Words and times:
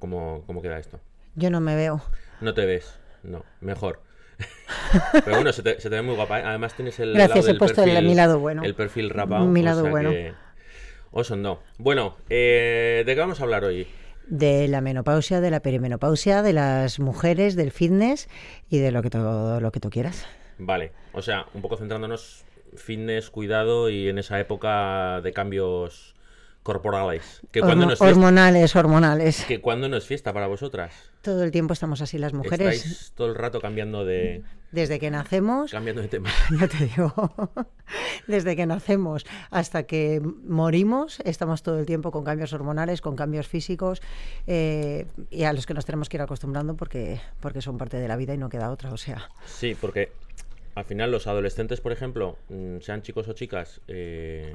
¿Cómo, 0.00 0.42
cómo 0.46 0.60
queda 0.60 0.78
esto? 0.78 1.00
Yo 1.36 1.50
no 1.50 1.60
me 1.60 1.74
veo. 1.74 2.02
No 2.42 2.52
te 2.52 2.66
ves, 2.66 2.98
no, 3.22 3.44
mejor. 3.62 4.02
Pero 5.24 5.36
bueno, 5.36 5.52
se 5.54 5.62
te, 5.62 5.80
se 5.80 5.88
te 5.88 5.96
ve 5.96 6.02
muy 6.02 6.14
guapa. 6.14 6.40
¿eh? 6.40 6.42
Además 6.44 6.74
tienes 6.74 7.00
el 7.00 7.14
Gracias, 7.14 7.30
lado 7.36 7.40
he 7.48 7.48
del 7.52 7.58
puesto 7.58 7.82
el- 7.82 7.90
perfil, 7.92 8.08
mi 8.08 8.14
lado 8.14 8.38
bueno. 8.38 8.62
El 8.62 8.74
perfil 8.74 9.08
rapado. 9.10 9.46
Mi 9.46 9.60
o 9.60 9.64
lado 9.64 9.82
sea 9.82 9.90
bueno. 9.90 10.10
que- 10.10 10.34
Oso 11.12 11.34
no. 11.36 11.60
Bueno, 11.78 12.16
eh, 12.28 13.04
¿de 13.06 13.14
qué 13.14 13.20
vamos 13.20 13.40
a 13.40 13.44
hablar 13.44 13.64
hoy? 13.64 13.86
De 14.26 14.68
la 14.68 14.82
menopausia, 14.82 15.40
de 15.40 15.50
la 15.50 15.60
perimenopausia, 15.60 16.42
de 16.42 16.52
las 16.52 16.98
mujeres, 17.00 17.56
del 17.56 17.70
fitness 17.70 18.28
y 18.68 18.78
de 18.78 18.90
lo 18.90 19.00
que 19.00 19.08
todo 19.08 19.60
lo 19.60 19.72
que 19.72 19.80
tú 19.80 19.88
quieras. 19.88 20.26
Vale, 20.58 20.92
o 21.14 21.22
sea, 21.22 21.46
un 21.54 21.62
poco 21.62 21.78
centrándonos 21.78 22.44
fitness, 22.76 23.30
cuidado 23.30 23.88
y 23.88 24.08
en 24.10 24.18
esa 24.18 24.38
época 24.40 25.22
de 25.22 25.32
cambios 25.32 26.15
corporales. 26.66 27.40
Que 27.52 27.60
cuando 27.60 27.84
Hormo- 27.84 27.86
no 27.86 27.92
es 27.92 27.98
fiesta, 28.00 28.10
hormonales, 28.18 28.76
hormonales. 28.76 29.44
que 29.46 29.60
cuando 29.60 29.88
no 29.88 29.96
es 29.96 30.04
fiesta 30.04 30.32
para 30.32 30.48
vosotras. 30.48 30.92
Todo 31.22 31.44
el 31.44 31.52
tiempo 31.52 31.72
estamos 31.72 32.00
así 32.02 32.18
las 32.18 32.32
mujeres. 32.32 32.74
Estáis 32.84 33.12
todo 33.14 33.28
el 33.28 33.36
rato 33.36 33.60
cambiando 33.60 34.04
de 34.04 34.42
Desde 34.72 34.98
que 34.98 35.10
nacemos, 35.10 35.70
cambiando 35.70 36.02
de 36.02 36.08
tema. 36.08 36.28
ya 36.60 36.66
te 36.66 36.84
digo, 36.84 37.12
desde 38.26 38.56
que 38.56 38.66
nacemos 38.66 39.24
hasta 39.50 39.84
que 39.84 40.20
morimos, 40.44 41.20
estamos 41.24 41.62
todo 41.62 41.78
el 41.78 41.86
tiempo 41.86 42.10
con 42.10 42.24
cambios 42.24 42.52
hormonales, 42.52 43.00
con 43.00 43.14
cambios 43.14 43.46
físicos 43.46 44.02
eh, 44.48 45.06
y 45.30 45.44
a 45.44 45.52
los 45.52 45.66
que 45.66 45.74
nos 45.74 45.86
tenemos 45.86 46.08
que 46.08 46.16
ir 46.16 46.22
acostumbrando 46.22 46.74
porque, 46.74 47.20
porque 47.40 47.62
son 47.62 47.78
parte 47.78 47.96
de 47.96 48.08
la 48.08 48.16
vida 48.16 48.34
y 48.34 48.38
no 48.38 48.48
queda 48.48 48.70
otra. 48.70 48.92
O 48.92 48.96
sea, 48.96 49.30
Sí, 49.46 49.76
porque 49.80 50.10
al 50.74 50.84
final 50.84 51.10
los 51.12 51.26
adolescentes, 51.28 51.80
por 51.80 51.92
ejemplo, 51.92 52.36
mm, 52.48 52.80
sean 52.80 53.02
chicos 53.02 53.28
o 53.28 53.32
chicas, 53.32 53.80
eh, 53.88 54.54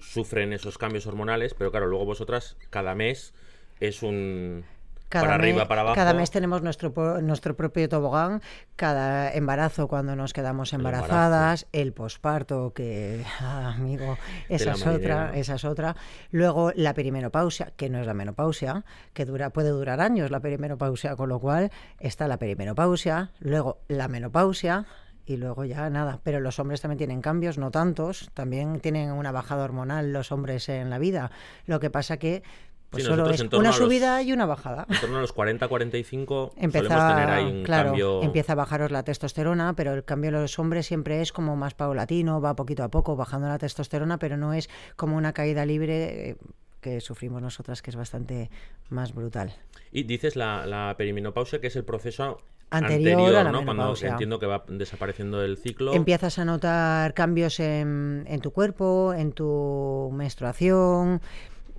sufren 0.00 0.52
esos 0.52 0.78
cambios 0.78 1.06
hormonales, 1.06 1.54
pero 1.54 1.70
claro, 1.70 1.86
luego 1.86 2.04
vosotras 2.04 2.56
cada 2.70 2.94
mes 2.94 3.34
es 3.80 4.02
un 4.02 4.64
Cada 5.08 5.24
para 5.24 5.34
arriba, 5.36 5.68
para 5.68 5.80
abajo. 5.80 5.94
Cada 5.94 6.14
mes 6.14 6.30
tenemos 6.30 6.62
nuestro, 6.62 7.20
nuestro 7.20 7.56
propio 7.56 7.88
tobogán, 7.88 8.42
cada 8.76 9.32
embarazo 9.32 9.88
cuando 9.88 10.14
nos 10.16 10.32
quedamos 10.32 10.72
embarazadas, 10.72 11.66
el 11.72 11.92
posparto, 11.92 12.72
que, 12.74 13.24
ah, 13.40 13.74
amigo, 13.76 14.18
esa 14.48 14.72
es 14.72 14.86
otra, 14.86 15.32
esa 15.34 15.54
es 15.54 15.64
otra. 15.64 15.96
Luego 16.30 16.72
la 16.74 16.94
perimenopausia, 16.94 17.72
que 17.76 17.88
no 17.88 18.00
es 18.00 18.06
la 18.06 18.14
menopausia, 18.14 18.84
que 19.14 19.24
dura, 19.24 19.50
puede 19.50 19.70
durar 19.70 20.00
años 20.00 20.30
la 20.30 20.40
perimenopausia, 20.40 21.16
con 21.16 21.28
lo 21.28 21.40
cual 21.40 21.70
está 21.98 22.28
la 22.28 22.38
perimenopausia, 22.38 23.30
luego 23.40 23.80
la 23.88 24.08
menopausia, 24.08 24.86
y 25.26 25.36
luego 25.36 25.64
ya 25.64 25.88
nada. 25.90 26.20
Pero 26.22 26.40
los 26.40 26.58
hombres 26.58 26.80
también 26.80 26.98
tienen 26.98 27.20
cambios, 27.22 27.58
no 27.58 27.70
tantos. 27.70 28.30
También 28.34 28.80
tienen 28.80 29.12
una 29.12 29.32
bajada 29.32 29.64
hormonal 29.64 30.12
los 30.12 30.32
hombres 30.32 30.68
en 30.68 30.90
la 30.90 30.98
vida. 30.98 31.30
Lo 31.66 31.80
que 31.80 31.90
pasa 31.90 32.16
que 32.18 32.42
pues 32.90 33.04
Sí, 33.04 33.08
solo 33.08 33.30
es 33.30 33.40
una 33.40 33.68
los- 33.68 33.76
subida 33.76 34.20
y 34.20 34.32
una 34.32 34.46
bajada. 34.46 34.84
En 34.88 34.98
torno 35.00 35.18
a 35.18 35.20
los 35.20 35.32
40-45 35.32 36.26
solemos 36.26 36.52
Empieza, 36.56 37.08
tener 37.14 37.30
ahí 37.30 37.44
un 37.44 37.62
claro, 37.62 37.90
cambio. 37.90 38.22
empieza 38.24 38.52
a 38.54 38.56
bajaros 38.56 38.90
la 38.90 39.04
testosterona, 39.04 39.74
pero 39.76 39.94
el 39.94 40.04
cambio 40.04 40.28
en 40.30 40.42
los 40.42 40.58
hombres 40.58 40.86
siempre 40.86 41.20
es 41.20 41.32
como 41.32 41.54
más 41.54 41.74
paulatino, 41.74 42.40
va 42.40 42.56
poquito 42.56 42.82
a 42.82 42.88
poco 42.88 43.14
bajando 43.14 43.46
la 43.46 43.58
testosterona, 43.58 44.18
pero 44.18 44.36
no 44.36 44.54
es 44.54 44.68
como 44.96 45.16
una 45.16 45.32
caída 45.32 45.64
libre 45.66 46.30
eh, 46.30 46.36
que 46.80 47.00
sufrimos 47.00 47.40
nosotras, 47.40 47.80
que 47.80 47.90
es 47.90 47.96
bastante 47.96 48.50
más 48.88 49.14
brutal. 49.14 49.54
Y 49.92 50.02
dices 50.02 50.34
la, 50.34 50.66
la 50.66 50.92
perimenopausia, 50.98 51.60
que 51.60 51.68
es 51.68 51.76
el 51.76 51.84
proceso 51.84 52.38
Anterior 52.70 53.18
anterior, 53.18 53.36
a 53.36 53.44
la 53.44 53.52
¿no? 53.52 53.64
Cuando 53.64 53.94
entiendo 54.00 54.38
que 54.38 54.46
va 54.46 54.64
desapareciendo 54.68 55.42
el 55.42 55.56
ciclo. 55.58 55.92
Empiezas 55.92 56.38
a 56.38 56.44
notar 56.44 57.14
cambios 57.14 57.58
en, 57.60 58.24
en 58.28 58.40
tu 58.40 58.52
cuerpo, 58.52 59.12
en 59.12 59.32
tu 59.32 60.10
menstruación, 60.12 61.20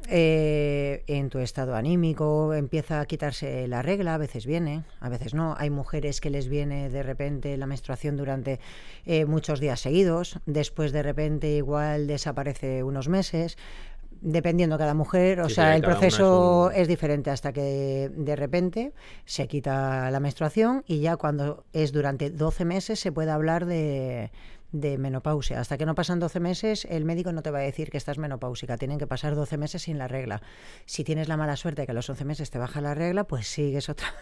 eh, 0.10 1.04
en 1.08 1.30
tu 1.30 1.40
estado 1.40 1.76
anímico, 1.76 2.54
empieza 2.54 3.00
a 3.00 3.06
quitarse 3.06 3.68
la 3.68 3.82
regla, 3.82 4.16
a 4.16 4.18
veces 4.18 4.46
viene, 4.46 4.84
a 5.00 5.10
veces 5.10 5.34
no. 5.34 5.56
Hay 5.58 5.70
mujeres 5.70 6.20
que 6.22 6.30
les 6.30 6.50
viene 6.50 6.90
de 6.90 7.04
repente 7.04 7.56
la 7.56 7.68
menstruación 7.68 8.18
durante 8.18 8.60
eh, 9.06 9.26
muchos 9.26 9.60
días 9.60 9.80
seguidos, 9.80 10.40
después 10.46 10.92
de 10.92 11.04
repente 11.04 11.52
igual 11.52 12.08
desaparece 12.08 12.84
unos 12.84 13.10
meses. 13.10 13.58
Dependiendo 14.24 14.78
cada 14.78 14.94
mujer, 14.94 15.40
o 15.42 15.50
Sí, 15.50 15.56
sea, 15.56 15.76
el 15.76 15.82
es 15.84 15.88
proceso 15.90 16.66
un- 16.68 16.74
es 16.76 16.88
diferente 16.88 17.32
hasta 17.32 17.52
que 17.52 18.12
de 18.16 18.36
repente 18.36 18.94
se 19.26 19.48
quita 19.48 20.12
la 20.12 20.20
menstruación 20.20 20.84
y 20.86 21.00
ya 21.00 21.18
cuando 21.18 21.64
es 21.74 21.92
durante 21.92 22.30
12 22.30 22.64
meses 22.64 23.00
se 23.00 23.12
puede 23.12 23.32
hablar 23.32 23.66
de, 23.66 24.32
de 24.74 25.00
menopausia. 25.00 25.60
Hasta 25.60 25.76
que 25.80 25.88
no 25.88 25.96
pasan 25.96 26.20
12 26.20 26.40
meses, 26.40 26.86
el 26.92 27.04
médico 27.04 27.32
no 27.32 27.42
te 27.42 27.50
va 27.50 27.58
a 27.58 27.62
decir 27.64 27.90
que 27.90 27.98
estás 27.98 28.20
menopáusica. 28.20 28.78
Tienen 28.78 29.00
que 29.00 29.08
pasar 29.08 29.34
12 29.34 29.58
meses 29.58 29.82
sin 29.82 29.98
la 29.98 30.08
regla. 30.08 30.44
Si 30.86 31.04
tienes 31.04 31.28
la 31.28 31.36
mala 31.36 31.56
suerte 31.56 31.86
que 31.88 31.92
a 31.92 31.96
los 31.96 32.08
11 32.08 32.24
meses 32.24 32.52
te 32.52 32.60
baja 32.60 32.80
la 32.80 32.94
regla, 32.94 33.24
pues 33.24 33.48
sigues 33.48 33.90
otra. 33.90 34.14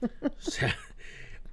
O 0.22 0.40
sea, 0.40 0.76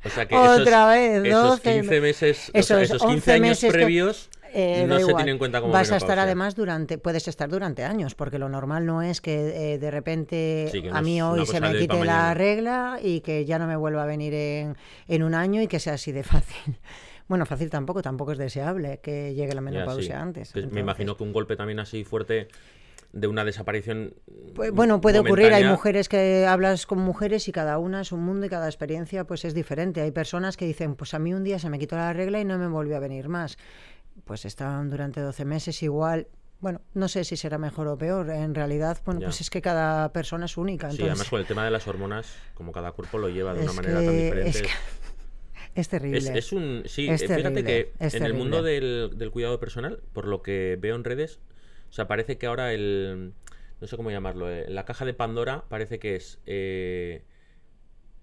o 0.03 0.09
sea 0.09 0.27
que 0.27 0.35
Otra 0.35 0.95
esos, 0.95 1.23
vez, 1.23 1.25
esos 1.25 1.43
12 1.49 1.73
15 1.79 2.01
meses, 2.01 2.51
o 2.53 2.61
sea, 2.61 2.81
esos 2.81 2.95
esos 2.97 3.01
15 3.01 3.15
11 3.15 3.31
años 3.31 3.47
meses 3.49 3.71
que- 3.71 3.77
previos 3.79 4.29
Eh, 4.57 4.85
no 4.87 4.93
da 4.93 4.99
se 5.01 5.01
igual. 5.07 5.15
tienen 5.17 5.33
en 5.33 5.37
cuenta 5.39 5.59
como 5.59 5.73
Vas 5.73 5.91
a 5.91 5.97
estar 5.97 6.17
además 6.17 6.55
durante, 6.55 6.97
puedes 6.97 7.27
estar 7.27 7.49
durante 7.49 7.83
años, 7.83 8.15
porque 8.15 8.39
lo 8.39 8.47
normal 8.47 8.85
no 8.85 9.01
es 9.01 9.19
que 9.19 9.73
eh, 9.73 9.77
de 9.79 9.91
repente 9.91 10.69
Sí, 10.71 10.81
que 10.81 10.89
no 10.89 10.95
a 10.95 11.01
mí 11.01 11.21
hoy 11.21 11.45
se 11.45 11.59
me 11.59 11.71
quite 11.77 11.93
la 11.93 11.99
mañana. 11.99 12.33
regla 12.33 12.99
y 13.03 13.19
que 13.21 13.43
ya 13.45 13.59
no 13.59 13.67
me 13.67 13.75
vuelva 13.75 14.03
a 14.03 14.05
venir 14.05 14.33
en, 14.33 14.77
en 15.07 15.23
un 15.23 15.33
año 15.35 15.61
y 15.61 15.67
que 15.67 15.79
sea 15.79 15.93
así 15.95 16.11
de 16.13 16.23
fácil. 16.23 16.77
Bueno, 17.27 17.45
fácil 17.45 17.69
tampoco, 17.69 18.01
tampoco 18.01 18.31
es 18.33 18.37
deseable 18.37 18.99
que 19.01 19.33
llegue 19.33 19.49
la 19.49 19.55
Ya, 19.55 19.61
menopausia 19.61 20.05
sí. 20.15 20.21
antes. 20.21 20.47
Entonces, 20.49 20.71
me 20.71 20.79
imagino 20.81 21.17
que 21.17 21.23
un 21.23 21.33
golpe 21.33 21.55
también 21.55 21.79
así 21.79 22.03
fuerte 22.03 22.47
de 23.13 23.27
una 23.27 23.43
desaparición. 23.45 24.13
Pues, 24.53 24.71
bueno, 24.71 25.01
puede 25.01 25.19
ocurrir. 25.19 25.53
Hay 25.53 25.63
mujeres 25.63 26.07
que 26.09 26.45
hablas 26.45 26.85
con 26.85 26.99
mujeres 26.99 27.47
y 27.47 27.51
cada 27.51 27.77
una 27.79 28.01
es 28.01 28.11
un 28.11 28.19
mundo 28.23 28.45
y 28.45 28.49
cada 28.49 28.67
experiencia 28.67 29.23
pues 29.23 29.43
es 29.45 29.53
diferente. 29.53 30.01
Hay 30.01 30.11
personas 30.11 30.55
que 30.57 30.65
dicen, 30.65 30.95
pues 30.95 31.13
a 31.13 31.19
mí 31.19 31.33
un 31.33 31.43
día 31.43 31.57
se 31.57 31.69
me 31.69 31.79
quitó 31.79 31.95
la 31.95 32.13
regla 32.13 32.39
y 32.41 32.45
no 32.45 32.57
me 32.59 32.67
volvió 32.67 32.97
a 32.97 32.99
venir 32.99 33.27
más. 33.29 33.57
Pues 34.23 34.45
están 34.45 34.89
durante 34.89 35.19
12 35.21 35.45
meses 35.45 35.83
igual. 35.83 36.27
Bueno, 36.61 36.81
no 36.93 37.07
sé 37.09 37.23
si 37.25 37.35
será 37.37 37.57
mejor 37.57 37.87
o 37.87 37.97
peor. 37.97 38.29
En 38.29 38.55
realidad, 38.55 38.97
bueno, 39.05 39.19
Ya. 39.21 39.27
pues 39.27 39.41
es 39.41 39.49
que 39.49 39.61
cada 39.61 40.11
persona 40.13 40.45
es 40.45 40.57
única. 40.57 40.87
Sí, 40.89 40.95
Entonces, 40.95 41.11
además 41.11 41.29
con 41.29 41.39
el 41.41 41.45
tema 41.45 41.65
de 41.65 41.71
las 41.71 41.87
hormonas, 41.87 42.33
como 42.53 42.71
cada 42.71 42.91
cuerpo 42.93 43.17
lo 43.17 43.29
lleva 43.29 43.53
de 43.53 43.61
una 43.63 43.73
manera 43.73 43.95
tan 44.03 44.17
diferente. 44.17 44.49
es 44.49 44.61
que 44.61 44.69
es 45.75 45.89
terrible. 45.89 46.17
Es, 46.17 46.27
es 46.29 46.51
un. 46.53 46.83
Sí, 46.85 47.07
Es 47.09 47.21
fíjate 47.21 47.41
terrible, 47.43 47.63
que 47.63 47.91
en 47.99 48.23
el 48.23 48.33
mundo 48.33 48.63
del, 48.63 49.11
del 49.17 49.31
cuidado 49.31 49.59
personal, 49.59 50.01
por 50.13 50.25
lo 50.27 50.41
que 50.41 50.77
veo 50.79 50.95
en 50.95 51.03
redes, 51.03 51.39
o 51.89 51.93
sea, 51.93 52.07
parece 52.07 52.37
que 52.37 52.45
ahora 52.47 52.73
el. 52.73 53.33
No 53.81 53.87
sé 53.87 53.97
cómo 53.97 54.09
llamarlo. 54.09 54.49
eh, 54.49 54.65
la 54.69 54.85
caja 54.85 55.03
de 55.05 55.13
Pandora 55.13 55.65
parece 55.67 55.99
que 55.99 56.15
es. 56.15 56.39
eh, 56.45 57.23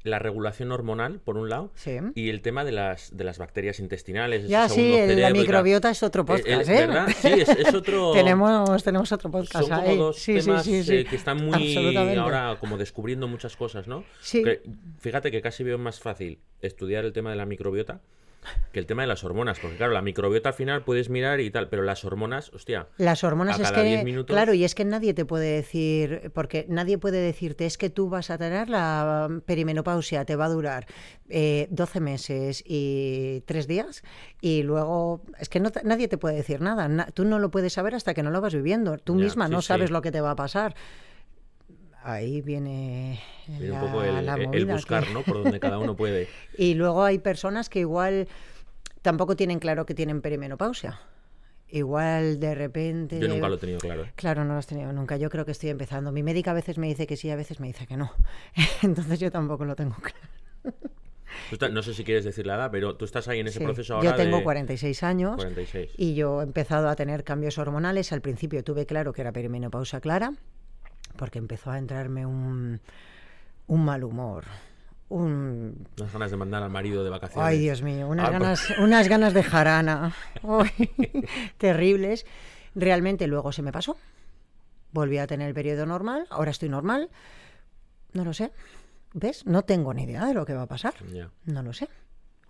la 0.04 0.18
regulación 0.18 0.72
hormonal, 0.72 1.20
por 1.20 1.36
un 1.38 1.48
lado, 1.48 1.70
Sí. 1.76 1.98
y 2.14 2.28
el 2.30 2.40
tema 2.42 2.64
de 2.64 2.72
las, 2.72 3.16
de 3.16 3.22
las 3.24 3.38
bacterias 3.38 3.78
intestinales. 3.78 4.48
Ya, 4.48 4.68
sí, 4.68 4.90
la 4.90 4.96
cerebro 5.06 5.22
tal. 5.22 5.32
microbiota 5.32 5.90
es 5.90 6.02
otro 6.02 6.22
Eh, 6.22 6.26
podcast, 6.26 6.68
eh, 6.68 6.74
¿eh? 6.74 6.86
¿Verdad? 6.86 7.08
Sí, 7.16 7.28
es, 7.28 7.48
es 7.48 7.74
otro. 7.74 8.12
tenemos, 8.12 8.82
tenemos 8.82 9.12
otro 9.12 9.30
podcast 9.30 9.68
Son 9.68 9.80
como 9.80 9.96
dos 9.96 10.18
sí, 10.18 10.34
temas 10.40 10.64
sí, 10.64 10.82
sí. 10.82 10.94
eh, 10.96 11.04
que 11.04 11.16
están 11.16 11.44
muy 11.44 11.76
ahora 12.18 12.56
como 12.58 12.78
descubriendo 12.78 13.28
muchas 13.28 13.56
cosas, 13.56 13.86
¿no? 13.86 14.04
Sí. 14.20 14.42
Que- 14.42 14.62
fíjate 14.98 15.30
que 15.30 15.40
casi 15.40 15.62
veo 15.62 15.78
más 15.78 16.00
fácil 16.00 16.40
estudiar 16.60 17.04
el 17.04 17.12
tema 17.12 17.30
de 17.30 17.36
la 17.36 17.46
microbiota 17.46 18.00
que 18.72 18.80
el 18.80 18.86
tema 18.86 19.02
de 19.02 19.08
las 19.08 19.22
hormonas, 19.24 19.58
porque 19.60 19.76
claro, 19.76 19.92
la 19.92 20.02
microbiota 20.02 20.48
al 20.50 20.54
final 20.54 20.82
puedes 20.82 21.08
mirar 21.10 21.40
y 21.40 21.50
tal, 21.50 21.68
pero 21.68 21.82
las 21.82 22.04
hormonas, 22.04 22.50
hostia, 22.54 22.88
Las 22.98 23.22
hormonas 23.24 23.58
a 23.58 23.62
es 23.62 23.70
cada 23.70 23.82
que, 23.84 23.88
10 23.90 24.04
minutos- 24.04 24.34
claro, 24.34 24.54
y 24.54 24.64
es 24.64 24.74
que 24.74 24.84
nadie 24.84 25.14
te 25.14 25.24
puede 25.24 25.52
decir, 25.56 26.30
porque 26.34 26.66
nadie 26.68 26.98
puede 26.98 27.18
decirte, 27.20 27.66
es 27.66 27.78
que 27.78 27.90
tú 27.90 28.08
vas 28.08 28.30
a 28.30 28.38
tener 28.38 28.68
la 28.68 29.28
perimenopausia, 29.46 30.24
te 30.24 30.36
va 30.36 30.46
a 30.46 30.48
durar 30.48 30.86
eh, 31.28 31.66
12 31.70 32.00
meses 32.00 32.62
y 32.66 33.42
3 33.46 33.66
días, 33.66 34.02
y 34.40 34.62
luego, 34.62 35.22
es 35.38 35.48
que 35.48 35.60
no 35.60 35.70
te- 35.70 35.82
nadie 35.84 36.08
te 36.08 36.18
puede 36.18 36.36
decir 36.36 36.60
nada, 36.60 36.88
na- 36.88 37.06
tú 37.06 37.24
no 37.24 37.38
lo 37.38 37.50
puedes 37.50 37.72
saber 37.72 37.94
hasta 37.94 38.12
que 38.14 38.22
no 38.22 38.30
lo 38.30 38.40
vas 38.40 38.54
viviendo, 38.54 38.98
tú 38.98 39.16
Ya, 39.18 39.24
misma 39.24 39.46
sí, 39.46 39.52
no 39.52 39.62
sabes 39.62 39.88
sí. 39.88 39.92
lo 39.92 40.02
que 40.02 40.10
te 40.12 40.20
va 40.20 40.32
a 40.32 40.36
pasar. 40.36 40.74
Ahí 42.04 42.40
viene, 42.40 43.20
viene 43.46 43.68
la, 43.68 43.74
un 43.74 43.80
poco 43.90 44.02
el, 44.02 44.26
la 44.26 44.34
el 44.34 44.46
movida 44.46 44.74
buscar, 44.74 45.04
que- 45.06 45.12
¿no? 45.14 45.22
Por 45.22 45.42
donde 45.42 45.60
cada 45.60 45.78
uno 45.78 45.94
puede. 45.96 46.28
Y 46.58 46.74
luego 46.74 47.04
hay 47.04 47.18
personas 47.18 47.68
que 47.68 47.80
igual 47.80 48.28
tampoco 49.02 49.36
tienen 49.36 49.58
claro 49.58 49.86
que 49.86 49.94
tienen 49.94 50.20
perimenopausia. 50.20 51.00
Igual 51.68 52.38
de 52.38 52.54
repente... 52.54 53.18
Yo 53.18 53.28
nunca 53.28 53.48
lo 53.48 53.54
he 53.54 53.58
tenido 53.58 53.78
claro. 53.78 54.04
¿eh? 54.04 54.12
Claro, 54.16 54.44
no 54.44 54.52
lo 54.52 54.58
has 54.58 54.66
tenido 54.66 54.92
nunca. 54.92 55.16
Yo 55.16 55.30
creo 55.30 55.46
que 55.46 55.52
estoy 55.52 55.70
empezando. 55.70 56.12
Mi 56.12 56.22
médica 56.22 56.50
a 56.50 56.54
veces 56.54 56.76
me 56.76 56.86
dice 56.86 57.06
que 57.06 57.16
sí, 57.16 57.30
a 57.30 57.36
veces 57.36 57.60
me 57.60 57.68
dice 57.68 57.86
que 57.86 57.96
no. 57.96 58.12
Entonces 58.82 59.18
yo 59.20 59.30
tampoco 59.30 59.64
lo 59.64 59.74
tengo 59.74 59.96
claro. 61.58 61.72
No 61.72 61.82
sé 61.82 61.94
si 61.94 62.04
quieres 62.04 62.24
decir 62.24 62.46
la 62.46 62.56
edad, 62.56 62.70
pero 62.70 62.96
tú 62.96 63.04
estás 63.04 63.26
ahí 63.28 63.40
en 63.40 63.46
ese 63.48 63.58
Sí. 63.58 63.64
proceso 63.64 63.94
ahora 63.94 64.10
Yo 64.10 64.16
tengo 64.16 64.38
de 64.38 64.42
46 64.42 65.02
años 65.02 65.36
46. 65.36 65.92
y 65.96 66.14
yo 66.14 66.40
he 66.40 66.44
empezado 66.44 66.88
a 66.88 66.96
tener 66.96 67.24
cambios 67.24 67.56
hormonales. 67.58 68.12
Al 68.12 68.20
principio 68.20 68.62
tuve 68.64 68.84
claro 68.86 69.12
que 69.12 69.22
era 69.22 69.32
perimenopausia 69.32 70.00
clara 70.00 70.34
porque 71.16 71.38
empezó 71.38 71.70
a 71.70 71.78
entrarme 71.78 72.26
un, 72.26 72.80
un 73.66 73.84
mal 73.84 74.04
humor. 74.04 74.44
Un, 75.08 75.86
Unas 75.98 76.12
ganas 76.12 76.30
de 76.30 76.36
mandar 76.38 76.62
al 76.62 76.70
marido 76.70 77.04
de 77.04 77.10
vacaciones. 77.10 77.46
Ay, 77.46 77.58
Dios 77.58 77.82
mío, 77.82 78.08
unas, 78.08 78.26
Ah, 78.26 78.30
pues- 78.30 78.40
ganas, 78.68 78.70
unas 78.78 79.08
ganas 79.08 79.34
de 79.34 79.42
jarana. 79.42 80.14
Ay, 80.42 80.90
terribles. 81.58 82.24
Realmente 82.74 83.26
luego 83.26 83.52
se 83.52 83.62
me 83.62 83.72
pasó. 83.72 83.96
Volví 84.92 85.18
a 85.18 85.26
tener 85.26 85.48
el 85.48 85.54
periodo 85.54 85.86
normal, 85.86 86.26
ahora 86.30 86.50
estoy 86.50 86.68
normal. 86.68 87.10
No 88.12 88.24
lo 88.24 88.32
sé. 88.32 88.52
¿Ves? 89.14 89.44
No 89.46 89.62
tengo 89.62 89.92
ni 89.92 90.04
idea 90.04 90.24
de 90.26 90.34
lo 90.34 90.46
que 90.46 90.54
va 90.54 90.62
a 90.62 90.66
pasar. 90.66 90.94
Ya. 91.12 91.30
No 91.44 91.62
lo 91.62 91.72
sé. 91.74 91.88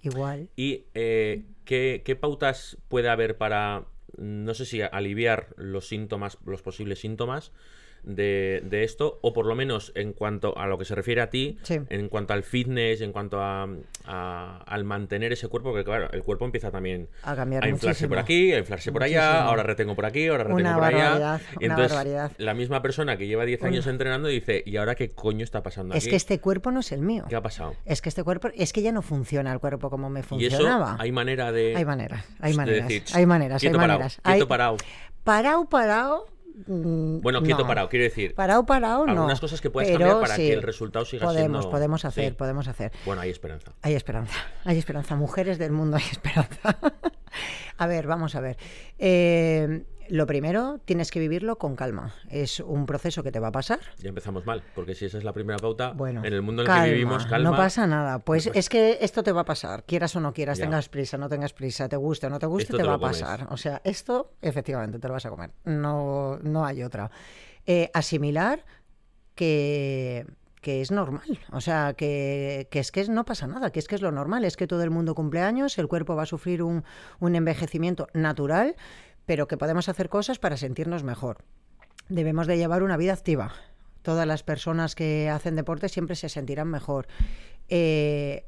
Igual. 0.03 0.49
¿Y 0.57 0.85
eh, 0.95 1.45
¿qué, 1.65 2.03
qué 2.05 2.17
pautas 2.17 2.77
puede 2.89 3.09
haber 3.09 3.37
para, 3.37 3.85
no 4.17 4.55
sé 4.55 4.67
si 4.67 4.83
aliviar 4.83 5.49
los 5.57 5.89
síntomas, 5.89 6.39
los 6.45 6.63
posibles 6.63 7.01
síntomas 7.01 7.53
de, 8.03 8.63
de 8.65 8.85
esto? 8.85 9.19
O 9.23 9.33
por 9.33 9.47
lo 9.47 9.55
menos 9.55 9.93
en 9.95 10.13
cuanto 10.13 10.57
a 10.59 10.67
lo 10.67 10.79
que 10.79 10.85
se 10.85 10.95
refiere 10.95 11.21
a 11.21 11.31
ti, 11.31 11.59
Sí. 11.63 11.81
en 11.89 12.09
cuanto 12.09 12.33
al 12.33 12.43
fitness, 12.43 13.01
en 13.01 13.13
cuanto 13.13 13.41
a, 13.41 13.69
a- 14.07 14.63
al 14.67 14.85
mantener 14.85 15.33
ese 15.33 15.49
cuerpo, 15.49 15.71
porque 15.71 15.85
claro, 15.85 16.11
el 16.13 16.23
cuerpo 16.23 16.45
empieza 16.45 16.71
también 16.71 17.09
A 17.23 17.35
cambiar 17.37 17.65
a 17.65 17.69
inflarse 17.69 18.07
muchísimo. 18.07 18.09
por 18.11 18.19
aquí, 18.19 18.53
a 18.53 18.59
inflarse 18.59 18.93
por 18.93 19.03
allá, 19.03 19.45
ahora 19.45 19.63
retengo 19.63 19.95
por 19.95 20.07
aquí, 20.07 20.27
ahora 20.29 20.45
retengo 20.45 20.61
Una 20.61 20.75
por 20.75 20.85
allá. 20.85 20.97
barbaridad, 21.11 21.41
Y 21.61 21.65
una 21.65 21.75
entonces, 21.75 21.93
barbaridad. 21.97 22.33
la 22.39 22.55
misma 22.55 22.83
persona 22.83 23.17
que 23.17 23.27
lleva 23.27 23.45
10 23.45 23.63
años 23.65 23.87
entrenando 23.87 24.29
dice, 24.29 24.63
¿y 24.67 24.77
ahora 24.77 24.95
qué 24.95 25.11
coño 25.11 25.45
está 25.45 25.63
pasando 25.63 25.95
Es 25.95 26.05
aquí? 26.05 26.11
que 26.11 26.17
este 26.17 26.41
cuerpo 26.41 26.71
no 26.73 26.81
es 26.81 26.93
el 26.93 27.03
mío. 27.03 27.25
¿Qué 27.29 27.37
ha 27.37 27.43
pasado? 27.43 27.75
Es 27.85 28.03
que 28.03 28.09
este 28.09 28.25
cuerpo, 28.25 28.49
es 28.55 28.73
que 28.73 28.83
ya 28.83 28.93
no 28.93 29.03
funciona 29.03 29.53
el 29.53 29.61
cuerpo 29.61 29.91
como 29.91 30.11
me 30.11 30.21
Y 30.21 30.23
eso, 30.23 30.29
funcionaba. 30.29 30.97
hay 30.99 31.13
manera 31.13 31.53
de... 31.53 31.77
Hay 31.77 31.85
maneras, 31.85 32.25
hay 32.41 32.53
de 32.53 32.57
maneras, 32.57 32.89
decir, 32.89 33.03
hay 33.15 33.27
maneras, 33.27 33.63
hay 33.63 33.71
parado, 33.71 33.89
maneras. 33.89 34.15
quieto 34.23 34.29
Hay- 34.45 34.45
parado. 34.47 34.77
Parado, 35.25 35.69
parado. 35.69 36.27
Mm, 36.67 37.21
Bueno, 37.21 37.43
quieto 37.43 37.63
no. 37.63 37.67
parado, 37.69 37.89
quiero 37.89 38.05
decir. 38.05 38.35
Parado, 38.35 38.65
parado, 38.67 39.05
no. 39.07 39.13
Algunas 39.13 39.41
cosas 39.41 39.61
que 39.61 39.71
puedes 39.71 39.89
Pero 39.91 40.01
cambiar 40.01 40.21
para 40.21 40.37
sí, 40.37 40.43
que 40.49 40.53
el 40.55 40.63
resultado 40.63 41.05
siga 41.05 41.27
podemos, 41.27 41.63
siendo- 41.63 41.71
Podemos 41.71 42.05
hacer, 42.05 42.31
Sí. 42.31 42.37
podemos 42.37 42.69
hacer. 42.69 42.93
Bueno, 43.05 43.23
hay 43.23 43.31
esperanza. 43.31 43.73
Hay 43.83 43.95
esperanza, 43.95 44.35
hay 44.65 44.79
esperanza. 44.79 45.17
Mujeres 45.17 45.59
del 45.59 45.73
mundo, 45.73 45.97
hay 45.97 46.05
esperanza. 46.11 46.79
a 47.79 47.87
ver, 47.87 48.07
vamos 48.07 48.35
a 48.35 48.41
ver. 48.41 48.57
Eh, 48.99 49.85
lo 50.09 50.27
primero, 50.27 50.79
tienes 50.85 51.11
que 51.11 51.21
vivirlo 51.21 51.57
con 51.59 51.77
calma. 51.77 52.15
Es 52.31 52.61
un 52.61 52.87
proceso 52.87 53.23
que 53.23 53.33
te 53.33 53.41
va 53.41 53.49
a 53.49 53.53
pasar. 53.53 53.81
Ya 53.99 54.09
empezamos 54.09 54.45
mal, 54.47 54.63
porque 54.75 54.95
si 54.95 55.07
esa 55.07 55.19
es 55.19 55.25
la 55.25 55.33
primera 55.33 55.59
pauta, 55.59 55.93
Bueno, 55.93 56.25
en 56.25 56.33
el 56.33 56.43
mundo 56.43 56.63
en 56.65 56.71
el 56.71 56.83
que 56.85 56.91
vivimos, 56.93 57.27
calma. 57.27 57.51
No 57.51 57.57
pasa 57.57 57.87
nada. 57.87 58.19
Pues 58.21 58.51
es 58.55 58.69
que 58.69 58.99
esto 59.01 59.23
te 59.23 59.33
va 59.33 59.43
a 59.43 59.45
pasar, 59.45 59.85
quieras 59.85 60.15
o 60.17 60.21
no 60.21 60.33
quieras, 60.33 60.59
Ya. 60.59 60.65
tengas 60.65 60.89
prisa, 60.89 61.17
no 61.19 61.29
tengas 61.29 61.53
prisa, 61.53 61.89
te 61.89 61.97
guste 61.97 62.27
o 62.27 62.31
no 62.31 62.39
te 62.39 62.47
guste, 62.47 62.65
Esto 62.65 62.77
te, 62.77 62.83
te 62.83 62.89
va 62.89 62.95
a 62.95 62.99
comes. 62.99 63.21
pasar. 63.21 63.47
O 63.51 63.57
sea, 63.57 63.81
esto 63.85 64.33
efectivamente 64.43 64.99
te 64.99 65.09
lo 65.09 65.15
vas 65.15 65.27
a 65.27 65.31
comer. 65.31 65.51
No, 65.65 66.39
no 66.43 66.65
hay 66.65 66.83
otra. 66.83 67.11
Eh, 67.67 67.91
asimilar 67.95 68.65
que, 69.35 70.27
que 70.61 70.81
es 70.81 70.91
normal. 70.91 71.39
O 71.53 71.61
sea, 71.61 71.95
que, 71.95 72.69
que 72.71 72.79
es 72.79 72.93
que 72.93 73.05
no 73.09 73.25
pasa 73.25 73.47
nada, 73.47 73.71
que 73.71 73.79
es 73.79 73.89
que 73.89 73.95
es 73.95 74.03
lo 74.03 74.13
normal, 74.13 74.45
es 74.45 74.57
que 74.57 74.67
todo 74.67 74.83
el 74.83 74.91
mundo 74.91 75.15
cumple 75.15 75.41
años, 75.41 75.79
el 75.79 75.89
cuerpo 75.89 76.15
va 76.17 76.23
a 76.25 76.27
sufrir 76.27 76.63
un, 76.63 76.85
un 77.21 77.35
envejecimiento 77.35 78.09
natural, 78.15 78.77
pero 79.27 79.49
que 79.49 79.57
podemos 79.57 79.89
hacer 79.89 80.09
cosas 80.09 80.39
para 80.39 80.57
sentirnos 80.57 81.03
mejor. 81.03 81.45
Debemos 82.09 82.47
de 82.47 82.59
llevar 82.59 82.83
una 82.83 82.97
vida 82.97 83.13
activa. 83.13 83.53
Todas 84.03 84.27
las 84.27 84.43
personas 84.43 84.95
que 84.95 85.31
hacen 85.31 85.57
deporte 85.57 85.89
siempre 85.89 86.17
se 86.17 86.29
sentirán 86.29 86.69
mejor. 86.69 87.07
Eh, 87.69 88.47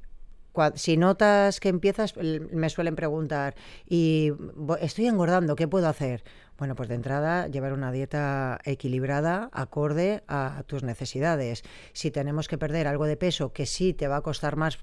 si 0.75 0.97
notas 0.97 1.59
que 1.59 1.69
empiezas, 1.69 2.15
me 2.17 2.69
suelen 2.71 2.95
preguntar, 2.95 3.55
y 3.89 4.33
estoy 4.81 5.07
engordando, 5.07 5.57
¿qué 5.57 5.67
puedo 5.67 5.89
hacer? 5.89 6.23
Bueno, 6.59 6.77
pues 6.77 6.89
de 6.89 6.95
entrada, 6.95 7.49
llevar 7.49 7.73
una 7.73 7.91
dieta 7.91 8.61
equilibrada, 8.65 9.51
acorde 9.53 10.23
a 10.29 10.63
tus 10.67 10.85
necesidades. 10.85 11.65
Si 11.93 12.13
tenemos 12.13 12.47
que 12.47 12.59
perder 12.59 12.87
algo 12.87 13.07
de 13.07 13.17
peso, 13.17 13.53
que 13.53 13.67
sí 13.67 13.93
te 13.93 14.07
va 14.07 14.17
a 14.17 14.21
costar 14.21 14.57
más, 14.57 14.79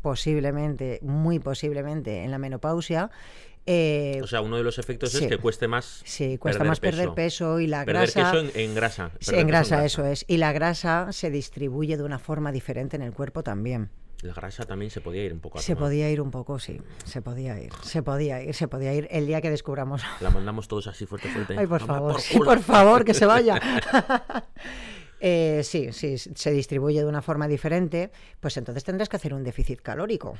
posiblemente, 0.00 1.00
muy 1.02 1.40
posiblemente, 1.40 2.22
en 2.22 2.30
la 2.30 2.38
menopausia, 2.38 3.10
eh, 3.66 4.20
O 4.22 4.26
sea, 4.26 4.40
uno 4.40 4.56
de 4.56 4.62
los 4.62 4.78
efectos 4.78 5.12
Sí. 5.12 5.24
es 5.24 5.30
que 5.30 5.38
cueste 5.38 5.68
más. 5.68 6.02
sí, 6.04 6.38
cuesta 6.38 6.64
más 6.64 6.80
perder 6.80 7.10
peso 7.14 7.60
y 7.60 7.66
la 7.66 7.84
Perder 7.84 8.10
grasa... 8.12 8.32
peso 8.32 8.44
en, 8.44 8.50
en 8.60 8.74
grasa. 8.74 9.10
Sí, 9.20 9.26
perder 9.26 9.40
en 9.40 9.46
peso 9.46 9.48
grasa, 9.70 9.84
eso 9.84 10.04
es. 10.06 10.24
Y 10.28 10.36
la 10.38 10.52
grasa 10.52 11.08
se 11.12 11.30
distribuye 11.30 11.96
de 11.96 12.02
una 12.02 12.18
forma 12.18 12.52
diferente 12.52 12.96
en 12.96 13.02
el 13.02 13.12
cuerpo 13.12 13.42
también. 13.42 13.90
La 14.22 14.34
grasa 14.34 14.64
también 14.64 14.90
se 14.90 15.00
podía 15.00 15.24
ir 15.24 15.32
un 15.32 15.40
poco 15.40 15.58
a 15.58 15.62
Se 15.62 15.74
tomar. 15.74 15.88
podía 15.88 16.10
ir 16.10 16.20
un 16.20 16.30
poco, 16.30 16.58
sí. 16.58 16.78
Se 17.06 17.22
podía 17.22 17.58
ir. 17.58 17.72
Se 17.82 18.02
podía 18.02 18.42
ir, 18.42 18.54
se 18.54 18.68
podía 18.68 18.92
ir 18.92 19.08
el 19.10 19.26
día 19.26 19.40
que 19.40 19.48
descubramos. 19.48 20.02
La 20.20 20.28
mandamos 20.28 20.68
todos 20.68 20.86
así 20.88 21.06
fuerte, 21.06 21.28
fuerte. 21.30 21.56
Ay, 21.58 21.66
por 21.66 21.80
favor, 21.80 22.20
sí, 22.20 22.34
culo. 22.36 22.50
por 22.50 22.60
favor, 22.60 23.04
que 23.04 23.14
se 23.14 23.24
vaya. 23.26 23.58
Eh, 25.22 25.60
sí, 25.64 25.92
sí, 25.92 26.16
se 26.16 26.50
distribuye 26.50 27.00
de 27.00 27.04
una 27.06 27.20
forma 27.20 27.46
diferente, 27.46 28.10
pues 28.40 28.56
entonces 28.56 28.84
tendrás 28.84 29.10
que 29.10 29.16
hacer 29.16 29.34
un 29.34 29.44
déficit 29.44 29.82
calórico 29.82 30.34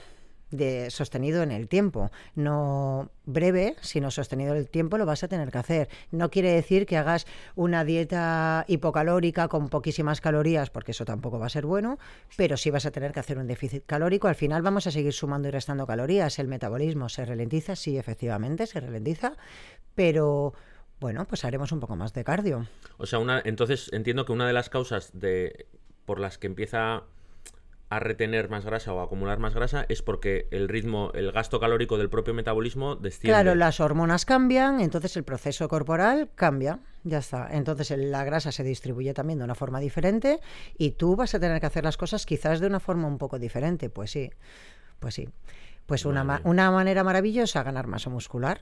de 0.51 0.91
sostenido 0.91 1.43
en 1.43 1.51
el 1.51 1.69
tiempo, 1.69 2.11
no 2.35 3.11
breve, 3.25 3.77
sino 3.81 4.11
sostenido 4.11 4.53
en 4.53 4.59
el 4.59 4.69
tiempo 4.69 4.99
lo 4.99 5.07
vas 5.07 5.23
a 5.23 5.29
tener 5.29 5.51
que 5.51 5.59
hacer. 5.59 5.89
No 6.11 6.31
quiere 6.31 6.53
decir 6.53 6.87
que 6.87 6.97
hagas 6.97 7.27
una 7.55 7.85
dieta 7.85 8.65
hipocalórica 8.69 9.49
con 9.49 9.69
poquísimas 9.69 10.21
calorías, 10.21 10.71
porque 10.71 10.91
eso 10.93 11.05
tampoco 11.05 11.39
va 11.39 11.47
a 11.47 11.51
ser 11.51 11.67
bueno, 11.67 11.99
pero 12.37 12.57
sí 12.57 12.71
vas 12.71 12.87
a 12.87 12.91
tener 12.91 13.13
que 13.13 13.21
hacer 13.21 13.39
un 13.39 13.47
déficit 13.47 13.85
calórico. 13.87 14.29
Al 14.29 14.35
final 14.35 14.63
vamos 14.63 14.87
a 14.87 14.91
seguir 14.91 15.13
sumando 15.13 15.49
y 15.49 15.51
restando 15.51 15.87
calorías. 15.87 16.39
El 16.39 16.49
metabolismo 16.49 17.09
se 17.09 17.25
ralentiza, 17.25 17.77
sí, 17.77 17.99
efectivamente, 17.99 18.67
se 18.67 18.81
ralentiza, 18.81 19.35
pero 19.95 20.55
bueno, 21.01 21.25
pues 21.27 21.45
haremos 21.45 21.73
un 21.73 21.81
poco 21.81 21.97
más 21.97 22.13
de 22.13 22.25
cardio. 22.25 22.67
O 22.99 23.07
sea, 23.07 23.19
una, 23.19 23.41
entonces 23.45 23.89
entiendo 23.93 24.25
que 24.25 24.33
una 24.33 24.47
de 24.47 24.53
las 24.53 24.69
causas 24.69 25.11
de 25.15 25.67
por 26.05 26.21
las 26.21 26.39
que 26.39 26.47
empieza 26.47 27.05
a 27.91 27.99
retener 27.99 28.49
más 28.49 28.65
grasa 28.65 28.93
o 28.95 29.01
a 29.01 29.05
acumular 29.05 29.39
más 29.41 29.53
grasa 29.53 29.85
es 29.89 30.01
porque 30.01 30.47
el 30.53 30.69
ritmo, 30.69 31.11
el 31.13 31.33
gasto 31.33 31.59
calórico 31.59 31.99
del 31.99 32.09
propio 32.09 32.33
metabolismo 32.33 32.95
desciende. 32.97 33.35
Claro, 33.43 33.55
las 33.57 33.81
hormonas 33.81 34.25
cambian, 34.25 34.81
entonces 34.81 35.17
el 35.17 35.25
proceso 35.25 35.69
corporal 35.69 36.31
cambia, 36.37 36.79
ya 37.03 37.19
está. 37.19 37.49
Entonces 37.51 37.91
la 37.99 38.23
grasa 38.25 38.53
se 38.53 38.63
distribuye 38.63 39.13
también 39.13 39.41
de 39.41 39.45
una 39.45 39.57
forma 39.57 39.81
diferente 39.81 40.39
y 40.79 40.93
tú 40.93 41.17
vas 41.17 41.35
a 41.35 41.41
tener 41.41 41.59
que 41.61 41.67
hacer 41.67 41.83
las 41.85 41.97
cosas 41.97 42.27
quizás 42.27 42.61
de 42.61 42.69
una 42.69 42.79
forma 42.81 43.09
un 43.09 43.19
poco 43.19 43.39
diferente. 43.41 43.91
Pues 43.91 44.13
sí, 44.13 44.31
pues 45.01 45.15
sí. 45.15 45.29
Pues 45.87 46.05
una, 46.05 46.23
ma- 46.23 46.41
una 46.45 46.71
manera 46.71 47.03
maravillosa 47.03 47.65
ganar 47.65 47.89
masa 47.89 48.09
muscular. 48.11 48.61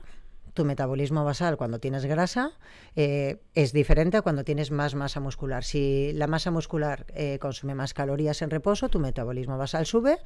Tu 0.59 0.65
metabolismo 0.65 1.23
basal 1.23 1.55
cuando 1.55 1.79
tienes 1.79 2.03
grasa 2.05 2.51
eh, 2.97 3.37
es 3.55 3.71
diferente 3.71 4.17
a 4.17 4.21
cuando 4.21 4.43
tienes 4.43 4.71
más 4.71 4.93
masa 4.93 5.21
muscular. 5.21 5.63
Si 5.63 6.11
la 6.11 6.27
masa 6.27 6.51
muscular 6.51 7.05
eh, 7.15 7.39
consume 7.39 7.75
más 7.75 7.93
calorías 7.93 8.41
en 8.41 8.49
reposo, 8.49 8.89
tu 8.89 8.99
metabolismo 8.99 9.57
basal 9.57 9.85
sube, 9.85 10.17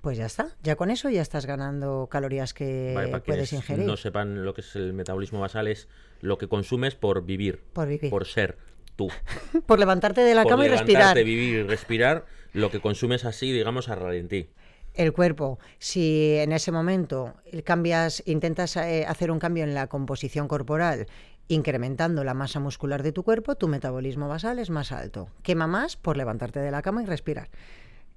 pues 0.00 0.18
ya 0.18 0.26
está. 0.26 0.56
Ya 0.64 0.74
con 0.74 0.90
eso 0.90 1.08
ya 1.08 1.22
estás 1.22 1.46
ganando 1.46 2.08
calorías 2.10 2.52
que 2.52 2.94
Vale, 2.96 3.10
para 3.10 3.22
puedes 3.22 3.52
ingerir. 3.52 3.86
no 3.86 3.96
sepan 3.96 4.44
lo 4.44 4.54
que 4.54 4.62
es 4.62 4.74
el 4.74 4.92
metabolismo 4.92 5.38
basal 5.38 5.68
es 5.68 5.86
lo 6.20 6.36
que 6.36 6.48
consumes 6.48 6.96
por 6.96 7.24
vivir, 7.24 7.62
Por 7.72 7.86
vivir. 7.86 8.10
por 8.10 8.26
ser 8.26 8.58
tú. 8.96 9.06
Por 9.66 9.78
levantarte 9.78 10.22
de 10.22 10.34
la 10.34 10.42
por 10.42 10.50
cama 10.50 10.66
y 10.66 10.68
levantarte, 10.68 10.94
respirar. 10.98 11.24
vivir 11.24 11.54
y 11.54 11.62
respirar, 11.62 12.26
lo 12.54 12.72
que 12.72 12.80
consumes 12.80 13.24
así, 13.24 13.52
digamos, 13.52 13.88
a 13.88 13.94
ralentí. 13.94 14.48
El 14.94 15.12
cuerpo, 15.12 15.58
si 15.78 16.36
en 16.36 16.52
ese 16.52 16.72
momento 16.72 17.34
cambias, 17.64 18.22
intentas 18.26 18.76
eh, 18.76 19.06
hacer 19.06 19.30
un 19.30 19.38
cambio 19.38 19.64
en 19.64 19.74
la 19.74 19.86
composición 19.86 20.48
corporal, 20.48 21.06
incrementando 21.48 22.24
la 22.24 22.34
masa 22.34 22.60
muscular 22.60 23.02
de 23.02 23.12
tu 23.12 23.22
cuerpo, 23.22 23.56
tu 23.56 23.68
metabolismo 23.68 24.28
basal 24.28 24.58
es 24.58 24.70
más 24.70 24.92
alto. 24.92 25.28
Quema 25.42 25.66
más 25.66 25.96
por 25.96 26.16
levantarte 26.16 26.60
de 26.60 26.70
la 26.70 26.82
cama 26.82 27.02
y 27.02 27.06
respirar. 27.06 27.48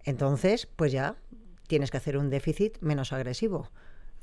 Entonces, 0.03 0.67
pues 0.75 0.91
ya 0.91 1.15
tienes 1.67 1.91
que 1.91 1.97
hacer 1.97 2.17
un 2.17 2.29
déficit 2.29 2.77
menos 2.81 3.13
agresivo. 3.13 3.69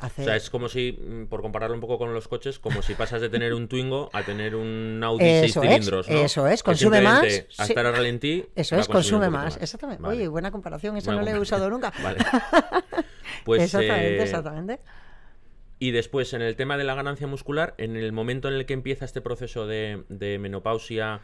Hacer... 0.00 0.22
O 0.22 0.26
sea, 0.26 0.36
es 0.36 0.50
como 0.50 0.68
si, 0.68 0.92
mm, 0.92 1.26
por 1.26 1.42
compararlo 1.42 1.74
un 1.74 1.80
poco 1.80 1.98
con 1.98 2.14
los 2.14 2.28
coches, 2.28 2.58
como 2.58 2.82
si 2.82 2.94
pasas 2.94 3.20
de 3.20 3.28
tener 3.28 3.54
un 3.54 3.68
Twingo 3.68 4.10
a 4.12 4.22
tener 4.22 4.54
un 4.54 5.00
Audi 5.02 5.24
Eso 5.24 5.40
6 5.40 5.56
es, 5.56 5.62
cilindros, 5.62 6.08
¿no? 6.08 6.16
eso 6.16 6.46
es, 6.46 6.62
consume 6.62 7.00
más, 7.00 7.20
simplemente 7.20 7.54
A 7.58 7.64
sí. 7.66 7.72
estar 7.72 7.86
a 7.86 7.92
ralentí. 7.92 8.46
Eso 8.54 8.76
es, 8.76 8.88
consume 8.88 9.30
más. 9.30 9.58
Exactamente. 9.60 10.02
Vale. 10.02 10.16
Oye, 10.16 10.28
buena 10.28 10.50
comparación, 10.50 10.96
esa 10.96 11.10
Buena 11.12 11.20
no 11.20 11.30
la 11.30 11.36
he 11.36 11.40
usado 11.40 11.68
nunca. 11.70 11.92
Vale. 12.02 12.18
Pues, 13.44 13.62
exactamente, 13.62 14.18
eh, 14.18 14.22
exactamente. 14.22 14.80
Y 15.78 15.92
después, 15.92 16.34
en 16.34 16.42
el 16.42 16.56
tema 16.56 16.76
de 16.76 16.84
la 16.84 16.94
ganancia 16.94 17.26
muscular, 17.26 17.74
en 17.78 17.96
el 17.96 18.12
momento 18.12 18.48
en 18.48 18.54
el 18.54 18.66
que 18.66 18.74
empieza 18.74 19.06
este 19.06 19.22
proceso 19.22 19.66
de, 19.66 20.04
de 20.08 20.38
menopausia, 20.38 21.22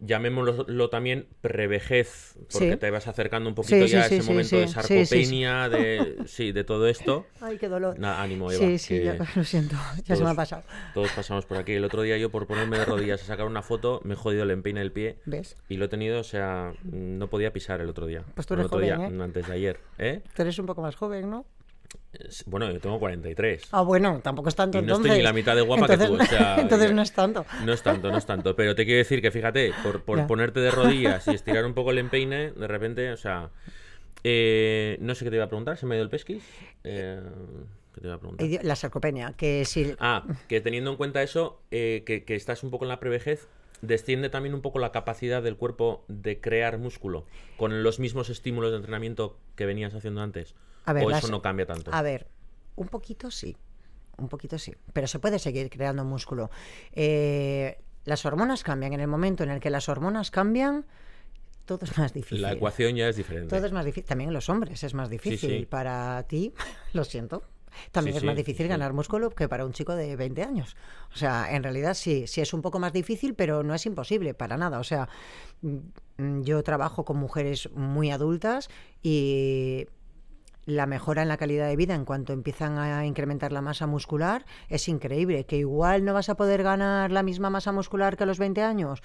llamémoslo 0.00 0.90
también 0.90 1.26
prevejez, 1.40 2.36
porque 2.52 2.72
Sí. 2.72 2.76
te 2.76 2.90
vas 2.90 3.06
acercando 3.08 3.48
un 3.48 3.54
poquito 3.54 3.86
Sí, 3.86 3.92
ya 3.92 4.04
sí, 4.04 4.14
a 4.14 4.18
ese 4.18 4.30
momento 4.30 4.56
de 4.58 4.68
sarcopenia, 4.68 5.68
de 5.68 6.16
sí, 6.26 6.52
de 6.52 6.64
todo 6.64 6.86
esto. 6.88 7.26
Ay, 7.40 7.58
qué 7.58 7.68
dolor. 7.68 7.98
Nada, 7.98 8.22
ánimo, 8.22 8.50
Eva. 8.50 8.60
Sí, 8.64 8.78
sí, 8.78 9.02
ya, 9.02 9.16
lo 9.36 9.44
siento, 9.44 9.76
ya 10.04 10.16
se 10.16 10.24
me 10.24 10.30
ha 10.30 10.34
pasado. 10.34 10.62
Todos 10.94 11.10
pasamos 11.12 11.46
por 11.46 11.56
aquí. 11.58 11.72
El 11.72 11.84
otro 11.84 12.02
día 12.02 12.16
yo 12.18 12.30
por 12.30 12.46
ponerme 12.46 12.78
de 12.78 12.84
rodillas 12.84 13.22
a 13.22 13.26
sacar 13.26 13.46
una 13.46 13.62
foto 13.62 14.00
me 14.04 14.14
he 14.14 14.16
jodido 14.16 14.44
el 14.44 14.50
empeine 14.50 14.80
del 14.80 14.92
pie 14.92 15.18
¿Ves? 15.26 15.56
y 15.68 15.76
lo 15.76 15.86
he 15.86 15.88
tenido, 15.88 16.20
o 16.20 16.24
sea, 16.24 16.72
no 16.84 17.28
podía 17.28 17.52
pisar 17.52 17.80
el 17.80 17.88
otro 17.88 18.06
día. 18.06 18.22
Pues 18.34 18.46
tú 18.46 18.54
el 18.54 18.60
eres 18.60 18.66
otro 18.66 18.78
joven, 18.78 18.98
día, 18.98 19.08
¿eh? 19.08 19.22
antes 19.24 19.46
de 19.46 19.52
ayer, 19.52 19.80
¿eh? 19.98 20.22
Tú 20.34 20.42
eres 20.42 20.58
un 20.58 20.66
poco 20.66 20.82
más 20.82 20.94
joven, 20.96 21.28
¿no? 21.30 21.44
Bueno, 22.46 22.70
yo 22.72 22.80
tengo 22.80 22.98
43. 22.98 23.68
Ah, 23.72 23.82
bueno, 23.82 24.20
tampoco 24.22 24.48
es 24.48 24.54
tanto 24.54 24.78
Y 24.78 24.82
no 24.82 24.96
estoy 24.96 25.10
ni 25.10 25.22
la 25.22 25.32
mitad 25.32 25.54
de 25.54 25.62
guapa 25.62 25.86
que 25.86 25.98
tú, 25.98 26.14
o 26.14 26.24
sea, 26.24 26.56
entonces 26.60 26.92
no 26.92 27.02
es 27.02 27.12
tanto. 27.12 27.44
No 27.64 27.72
es 27.72 27.82
tanto, 27.82 28.10
no 28.10 28.18
es 28.18 28.26
tanto. 28.26 28.56
Pero 28.56 28.74
te 28.74 28.84
quiero 28.84 28.98
decir 28.98 29.20
que 29.22 29.30
fíjate, 29.30 29.72
por, 29.82 30.02
por 30.02 30.26
ponerte 30.26 30.60
de 30.60 30.70
rodillas 30.70 31.26
y 31.28 31.30
estirar 31.34 31.64
un 31.64 31.74
poco 31.74 31.90
el 31.90 31.98
empeine, 31.98 32.52
de 32.52 32.66
repente, 32.66 33.10
o 33.12 33.16
sea. 33.16 33.50
eh, 34.24 34.96
no 35.00 35.14
sé 35.14 35.24
qué 35.24 35.30
te 35.30 35.36
iba 35.36 35.44
a 35.44 35.48
preguntar, 35.48 35.76
se 35.76 35.86
me 35.86 35.94
ha 35.94 35.98
ido 35.98 36.04
el 36.04 36.10
pesquis. 36.10 36.42
Eh, 36.84 37.20
¿Qué 37.94 38.00
te 38.00 38.06
iba 38.06 38.16
a 38.16 38.18
preguntar? 38.18 38.46
La 38.64 38.76
sarcopenia, 38.76 39.34
que 39.36 39.64
si... 39.64 39.94
Ah, 40.00 40.24
que 40.48 40.60
teniendo 40.60 40.90
en 40.90 40.96
cuenta 40.96 41.22
eso, 41.22 41.60
eh, 41.70 42.02
que, 42.06 42.24
que 42.24 42.34
estás 42.34 42.62
un 42.62 42.70
poco 42.70 42.84
en 42.84 42.88
la 42.88 43.00
prevejez, 43.00 43.48
desciende 43.82 44.28
también 44.28 44.54
un 44.54 44.60
poco 44.62 44.78
la 44.78 44.92
capacidad 44.92 45.42
del 45.42 45.56
cuerpo 45.56 46.04
de 46.08 46.40
crear 46.40 46.78
músculo 46.78 47.26
con 47.56 47.82
los 47.82 47.98
mismos 48.00 48.28
estímulos 48.28 48.70
de 48.70 48.78
entrenamiento 48.78 49.38
que 49.56 49.66
venías 49.66 49.94
haciendo 49.94 50.20
antes. 50.20 50.54
A 50.88 50.92
ver, 50.92 51.04
o 51.04 51.10
las- 51.10 51.22
eso 51.24 51.30
no 51.30 51.42
cambia 51.42 51.66
tanto. 51.66 51.90
A 51.92 52.02
ver, 52.02 52.26
un 52.76 52.88
poquito 52.88 53.30
sí, 53.30 53.56
un 54.18 54.28
poquito 54.28 54.58
sí, 54.58 54.74
pero 54.92 55.06
se 55.06 55.18
puede 55.18 55.38
seguir 55.38 55.70
creando 55.70 56.04
músculo. 56.04 56.50
Eh, 56.92 57.78
las 58.04 58.24
hormonas 58.24 58.62
cambian. 58.64 58.92
En 58.94 59.00
el 59.00 59.08
momento 59.08 59.42
en 59.44 59.50
el 59.50 59.60
que 59.60 59.70
las 59.70 59.88
hormonas 59.88 60.30
cambian, 60.30 60.86
todo 61.66 61.84
es 61.84 61.98
más 61.98 62.12
difícil. 62.14 62.42
la 62.42 62.52
ecuación 62.52 62.96
ya 62.96 63.08
es 63.08 63.16
diferente. 63.16 63.54
Todo 63.54 63.66
es 63.66 63.72
más 63.72 63.84
difícil. 63.84 64.08
También 64.08 64.28
en 64.30 64.34
los 64.34 64.48
hombres 64.48 64.82
es 64.82 64.94
más 64.94 65.10
difícil. 65.10 65.50
sí. 65.60 65.66
Para 65.66 66.22
ti, 66.24 66.54
lo 66.94 67.04
siento. 67.04 67.42
También 67.92 68.14
Sí, 68.14 68.18
es 68.18 68.24
más 68.24 68.34
sí, 68.34 68.38
difícil 68.38 68.64
sí. 68.64 68.68
ganar 68.70 68.92
músculo 68.94 69.30
que 69.30 69.46
para 69.46 69.64
un 69.66 69.72
chico 69.72 69.94
de 69.94 70.16
20 70.16 70.42
años. 70.42 70.74
O 71.12 71.16
sea, 71.16 71.54
en 71.54 71.62
realidad 71.62 71.92
sí, 71.94 72.26
sí 72.26 72.40
es 72.40 72.52
un 72.54 72.62
poco 72.62 72.78
más 72.80 72.92
difícil, 72.94 73.34
pero 73.34 73.62
no 73.62 73.74
es 73.74 73.84
imposible 73.86 74.32
para 74.34 74.56
nada. 74.56 74.80
O 74.80 74.84
sea, 74.84 75.08
mm, 75.60 76.40
yo 76.42 76.62
trabajo 76.62 77.04
con 77.04 77.18
mujeres 77.18 77.70
muy 77.74 78.10
adultas 78.10 78.68
y 79.02 79.86
la 80.68 80.84
mejora 80.84 81.22
en 81.22 81.28
la 81.28 81.38
calidad 81.38 81.66
de 81.66 81.76
vida 81.76 81.94
en 81.94 82.04
cuanto 82.04 82.34
empiezan 82.34 82.76
a 82.76 83.06
incrementar 83.06 83.52
la 83.52 83.62
masa 83.62 83.86
muscular 83.86 84.44
es 84.68 84.86
increíble. 84.88 85.46
Que 85.46 85.56
igual 85.56 86.04
no 86.04 86.12
vas 86.12 86.28
a 86.28 86.36
poder 86.36 86.62
ganar 86.62 87.10
la 87.10 87.22
misma 87.22 87.48
masa 87.48 87.72
muscular 87.72 88.18
que 88.18 88.24
a 88.24 88.26
los 88.26 88.38
20 88.38 88.62
años. 88.62 89.02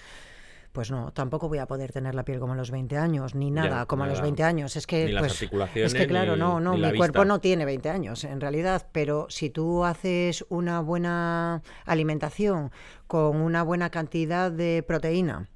Pues 0.74 0.92
no, 0.92 1.14
tampoco 1.14 1.48
voy 1.48 1.60
a 1.60 1.68
poder 1.68 1.94
tener 1.94 2.16
la 2.16 2.26
piel 2.26 2.40
como 2.40 2.52
a 2.54 2.56
los 2.56 2.70
20 2.72 2.98
años, 2.98 3.34
ni 3.36 3.50
nada 3.52 3.82
Ya, 3.82 3.86
como 3.86 4.04
a 4.04 4.08
los 4.08 4.16
nada. 4.18 4.24
20 4.24 4.44
años. 4.44 4.76
Es 4.76 4.88
que, 4.88 5.06
Ni 5.06 5.12
las 5.14 5.24
articulaciones, 5.32 5.94
es 5.94 5.98
que 6.00 6.08
claro, 6.08 6.34
ni- 6.34 6.40
no, 6.40 6.60
no, 6.60 6.74
ni 6.74 6.82
mi 6.82 6.98
cuerpo 6.98 7.20
vista. 7.20 7.26
no 7.26 7.40
tiene 7.40 7.64
20 7.64 7.90
años 7.92 8.24
en 8.26 8.42
realidad, 8.42 8.88
pero 8.92 9.28
si 9.30 9.50
tú 9.52 9.86
haces 9.86 10.44
una 10.50 10.82
buena 10.82 11.62
alimentación 11.86 12.72
con 13.08 13.38
una 13.38 13.64
buena 13.64 13.90
cantidad 13.92 14.52
de 14.52 14.84
proteína, 14.86 15.48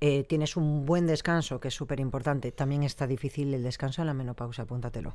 eh, 0.00 0.24
tienes 0.24 0.56
un 0.56 0.84
buen 0.86 1.06
descanso, 1.06 1.60
que 1.60 1.68
es 1.68 1.74
súper 1.74 2.00
importante. 2.00 2.52
También 2.52 2.82
está 2.82 3.06
difícil 3.06 3.52
el 3.54 3.62
descanso 3.62 4.02
en 4.02 4.06
la 4.06 4.14
menopausia, 4.14 4.64
apúntatelo. 4.64 5.14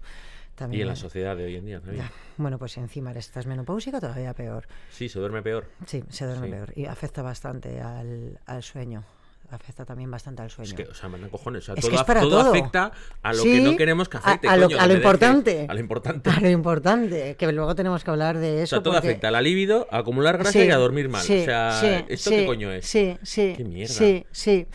También, 0.55 0.79
Y 0.79 0.81
en 0.83 0.87
la 0.89 0.95
sociedad 0.95 1.35
de 1.37 1.45
hoy 1.45 1.55
en 1.55 1.65
día 1.65 1.79
también. 1.79 2.03
ya. 2.05 2.11
Bueno, 2.37 2.59
pues 2.59 2.77
encima 2.77 3.11
estás 3.11 3.45
menopáusica 3.47 3.99
todavía 3.99 4.33
peor. 4.33 4.67
Sí, 4.91 5.07
se 5.09 5.19
duerme 5.19 5.41
peor. 5.41 5.67
Sí, 5.85 6.03
se 6.09 6.25
duerme 6.25 6.47
Sí. 6.47 6.51
peor 6.53 6.73
y 6.75 6.85
afecta 6.85 7.21
bastante 7.21 7.79
al, 7.81 8.39
al 8.45 8.61
sueño. 8.63 9.03
Afecta 9.51 9.83
también 9.85 10.09
bastante 10.09 10.41
al 10.41 10.49
sueño. 10.49 10.69
Es 10.69 10.73
que, 10.73 10.83
o 10.83 10.93
sea, 10.93 11.09
manda 11.09 11.27
cojones. 11.27 11.63
O 11.63 11.65
sea, 11.65 11.75
Es 11.75 11.81
todo, 11.81 11.89
que 11.91 11.97
es 11.97 12.03
para 12.03 12.21
todo 12.21 12.29
todo. 12.41 12.49
afecta 12.51 12.91
a 13.21 13.33
lo 13.33 13.43
Sí, 13.43 13.51
que 13.51 13.59
no 13.61 13.75
queremos 13.75 14.07
que 14.07 14.17
afecte. 14.17 14.47
a 14.47 14.55
lo- 14.55 14.67
coño, 14.67 14.77
a 14.79 14.81
lo 14.81 14.87
que 14.87 14.93
me 14.93 14.93
deje- 14.93 14.97
importante. 14.99 15.65
A 15.69 15.73
lo 15.73 15.79
importante. 15.81 16.29
A 16.29 16.39
lo 16.39 16.49
importante, 16.49 17.35
que 17.37 17.51
luego 17.51 17.75
tenemos 17.75 18.03
que 18.03 18.11
hablar 18.11 18.37
de 18.37 18.51
O 18.51 18.63
eso. 18.63 18.75
sea, 18.77 18.83
todo 18.83 18.93
porque- 18.93 19.09
afecta 19.09 19.27
a 19.27 19.31
la 19.31 19.41
libido, 19.41 19.87
a 19.91 19.97
acumular 19.97 20.37
grasa 20.37 20.53
Sí, 20.53 20.59
y 20.65 20.71
a 20.71 20.77
dormir 20.77 21.09
mal. 21.09 21.21
sí, 21.21 21.41
o 21.41 21.45
sea, 21.45 21.99
¿esto 22.07 22.29
qué 22.29 22.45
coño 22.45 22.71
es? 22.71 22.85
Sí, 22.85 23.17
sí. 23.23 23.53
Qué 23.57 23.63
mierda. 23.65 23.93
Sí, 23.93 24.25
sí. 24.31 24.67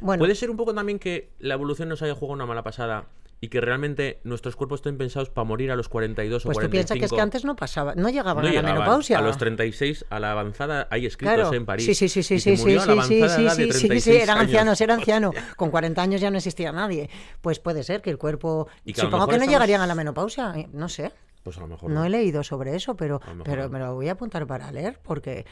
Bueno, 0.00 0.20
Puede 0.20 0.34
ser 0.34 0.50
un 0.50 0.56
poco 0.56 0.74
también 0.74 0.98
que 0.98 1.30
la 1.38 1.54
evolución 1.54 1.88
nos 1.88 2.02
haya 2.02 2.14
jugado 2.14 2.34
una 2.34 2.46
mala 2.46 2.62
pasada 2.62 3.06
y 3.40 3.48
que 3.48 3.60
realmente 3.60 4.20
nuestros 4.24 4.56
cuerpos 4.56 4.78
estén 4.78 4.96
pensados 4.96 5.28
para 5.28 5.44
morir 5.44 5.70
a 5.70 5.76
los 5.76 5.88
42 5.90 6.44
pues 6.44 6.56
o 6.56 6.60
tú 6.60 6.66
45. 6.68 6.70
piensas 6.70 6.98
que 6.98 7.04
es 7.04 7.12
que 7.12 7.20
antes 7.20 7.44
no 7.44 7.56
pasaba, 7.56 7.94
no 7.94 8.08
llegaban 8.08 8.36
no 8.36 8.40
a 8.40 8.44
la 8.44 8.50
llegaban. 8.60 8.74
menopausia. 8.78 9.18
A 9.18 9.22
los 9.22 9.36
36, 9.36 10.06
a 10.08 10.18
la 10.20 10.30
avanzada, 10.30 10.88
hay 10.90 11.04
escritos 11.06 11.34
Claro, 11.34 11.52
en 11.54 11.66
París. 11.66 11.84
sí, 11.84 11.94
sí, 11.94 12.08
sí, 12.08 12.22
sí, 12.22 12.38
sí, 12.40 12.56
sí, 12.56 12.78
sí, 12.78 12.78
sí, 12.78 13.02
sí, 13.02 13.28
sí, 13.28 13.48
sí, 13.48 13.72
sí, 13.72 13.88
36 13.88 14.22
eran 14.22 14.38
años. 14.38 14.40
ancianos, 14.48 14.80
era 14.80 14.94
anciano. 14.94 15.32
Con 15.56 15.70
40 15.70 16.00
años 16.02 16.20
ya 16.20 16.30
no 16.30 16.38
existía 16.38 16.72
nadie. 16.72 17.10
Pues 17.42 17.58
puede 17.58 17.82
ser 17.82 18.00
que 18.02 18.10
el 18.10 18.18
cuerpo, 18.18 18.68
Y 18.84 18.92
que 18.94 19.02
supongo 19.02 19.26
que 19.26 19.32
no 19.32 19.36
estamos- 19.42 19.52
llegarían 19.52 19.80
a 19.82 19.86
la 19.86 19.94
menopausia, 19.94 20.52
eh, 20.56 20.68
no 20.72 20.88
sé. 20.88 21.12
Pues 21.42 21.58
a 21.58 21.60
lo 21.60 21.66
mejor 21.68 21.90
No 21.90 22.00
no. 22.00 22.04
he 22.06 22.08
leído 22.08 22.42
sobre 22.42 22.74
eso, 22.74 22.96
pero, 22.96 23.20
pero 23.44 23.64
no. 23.64 23.68
me 23.68 23.78
lo 23.78 23.94
voy 23.94 24.08
a 24.08 24.12
apuntar 24.12 24.46
para 24.46 24.72
leer 24.72 24.98
porque 25.02 25.44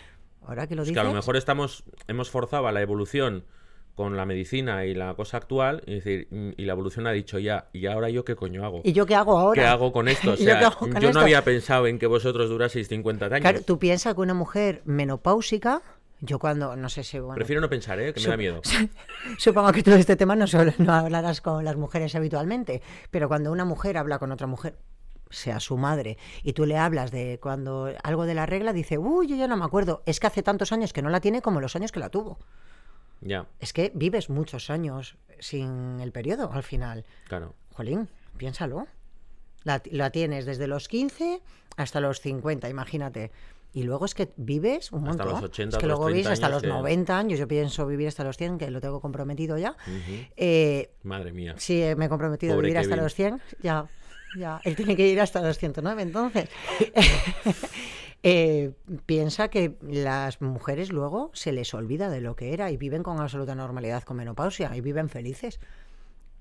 ahora 0.46 0.66
que 0.66 0.74
lo 0.74 0.82
Es 0.82 0.88
dices. 0.88 1.02
que 1.02 1.06
a 1.06 1.10
lo 1.10 1.14
mejor 1.14 1.36
estamos, 1.36 1.84
hemos 2.08 2.30
forzado 2.30 2.66
a 2.66 2.72
la 2.72 2.80
evolución 2.80 3.44
con 3.94 4.16
la 4.16 4.24
medicina 4.24 4.84
y 4.86 4.94
la 4.94 5.14
cosa 5.14 5.36
actual, 5.36 5.82
y, 5.86 5.94
decir, 5.94 6.28
mm, 6.30 6.50
y 6.56 6.64
la 6.64 6.72
evolución 6.72 7.06
ha 7.06 7.12
dicho 7.12 7.38
ya, 7.38 7.68
¿y 7.72 7.86
ahora 7.86 8.08
yo 8.08 8.24
qué 8.24 8.34
coño 8.34 8.64
hago? 8.64 8.80
¿Y 8.84 8.92
yo 8.92 9.04
qué 9.06 9.14
hago 9.14 9.38
ahora? 9.38 9.62
¿Qué 9.62 9.68
hago 9.68 9.92
con 9.92 10.08
esto? 10.08 10.32
O 10.32 10.34
¿Y 10.34 10.44
yo 10.44 10.54
con 10.78 10.90
no 11.12 11.20
había 11.20 11.44
pensado 11.44 11.86
en 11.86 11.98
que 11.98 12.06
vosotros 12.06 12.48
duraseis 12.48 12.88
50 12.88 13.26
años. 13.26 13.40
Claro, 13.40 13.60
tú 13.62 13.78
piensas 13.78 14.14
que 14.14 14.20
una 14.20 14.34
mujer 14.34 14.82
menopáusica, 14.84 15.82
yo 16.20 16.38
cuando, 16.38 16.76
no 16.76 16.88
sé 16.88 17.02
si... 17.02 17.18
Bueno, 17.18 17.34
Prefiero 17.34 17.60
no 17.60 17.68
pensar, 17.68 18.00
¿eh? 18.00 18.14
Que 18.14 18.20
me 18.20 18.28
da 18.28 18.36
miedo. 18.36 18.62
Supongo 19.38 19.72
que 19.72 19.82
tú 19.82 19.90
de 19.90 20.00
este 20.00 20.16
tema 20.16 20.36
no, 20.36 20.46
suele- 20.46 20.74
no 20.78 20.92
hablarás 20.92 21.40
con 21.40 21.64
las 21.64 21.76
mujeres 21.76 22.14
habitualmente, 22.14 22.80
pero 23.10 23.28
cuando 23.28 23.50
una 23.52 23.64
mujer 23.64 23.98
habla 23.98 24.18
con 24.18 24.32
otra 24.32 24.46
mujer, 24.46 24.76
sea 25.30 25.60
su 25.60 25.76
madre, 25.76 26.18
y 26.42 26.52
tú 26.52 26.64
le 26.64 26.76
hablas 26.78 27.10
de 27.10 27.38
cuando 27.42 27.90
algo 28.04 28.24
de 28.24 28.34
la 28.34 28.46
regla, 28.46 28.72
dice, 28.72 28.98
uy, 28.98 29.26
yo 29.26 29.36
ya 29.36 29.48
no 29.48 29.56
me 29.56 29.64
acuerdo, 29.64 30.02
es 30.06 30.20
que 30.20 30.26
hace 30.28 30.42
tantos 30.42 30.72
años 30.72 30.92
que 30.92 31.02
no 31.02 31.10
la 31.10 31.20
tiene 31.20 31.42
como 31.42 31.60
los 31.60 31.74
años 31.74 31.90
que 31.90 32.00
la 32.00 32.08
tuvo. 32.08 32.38
Ya, 33.22 33.46
Es 33.60 33.72
que 33.72 33.92
vives 33.94 34.28
muchos 34.30 34.68
años 34.70 35.16
sin 35.38 36.00
el 36.00 36.12
periodo 36.12 36.50
al 36.52 36.62
final. 36.62 37.04
claro. 37.28 37.54
Jolín, 37.74 38.08
piénsalo. 38.36 38.86
La, 39.64 39.80
la 39.90 40.10
tienes 40.10 40.44
desde 40.44 40.66
los 40.66 40.88
15 40.88 41.40
hasta 41.76 42.00
los 42.00 42.20
50, 42.20 42.68
imagínate. 42.68 43.30
Y 43.72 43.84
luego 43.84 44.04
es 44.04 44.14
que 44.14 44.32
vives 44.36 44.92
un 44.92 45.08
Hasta 45.08 45.24
montón. 45.24 45.40
los 45.40 45.50
80, 45.50 45.76
es 45.76 45.80
que 45.80 45.86
los 45.86 45.98
luego 45.98 46.06
vives 46.12 46.24
30 46.26 46.32
hasta 46.34 46.48
los 46.50 46.60
sí. 46.62 46.68
90 46.68 47.18
años. 47.18 47.38
Yo 47.38 47.48
pienso 47.48 47.86
vivir 47.86 48.08
hasta 48.08 48.24
los 48.24 48.36
100, 48.36 48.58
que 48.58 48.70
lo 48.70 48.80
tengo 48.82 49.00
comprometido 49.00 49.56
ya. 49.56 49.70
Ujú. 49.86 50.26
Eh, 50.36 50.90
Madre 51.04 51.32
mía. 51.32 51.54
sí, 51.56 51.80
eh, 51.80 51.96
me 51.96 52.04
he 52.04 52.08
comprometido 52.10 52.52
a 52.52 52.56
Pobre 52.56 52.66
vivir 52.66 52.78
hasta 52.78 52.90
Kevin. 52.90 53.04
los 53.04 53.14
100. 53.14 53.40
Ya, 53.62 53.86
ya. 54.36 54.60
Él 54.64 54.76
tiene 54.76 54.94
que 54.96 55.08
ir 55.08 55.18
hasta 55.20 55.40
los 55.40 55.56
109, 55.56 56.02
entonces. 56.02 56.50
Eh, 58.24 58.72
piensa 59.04 59.48
que 59.48 59.76
las 59.82 60.40
mujeres 60.40 60.92
luego 60.92 61.30
se 61.34 61.50
les 61.52 61.74
olvida 61.74 62.08
de 62.08 62.20
lo 62.20 62.36
que 62.36 62.52
era 62.52 62.70
y 62.70 62.76
viven 62.76 63.02
con 63.02 63.20
absoluta 63.20 63.54
normalidad 63.56 64.04
con 64.04 64.16
menopausia 64.16 64.76
y 64.76 64.80
viven 64.80 65.08
felices. 65.08 65.58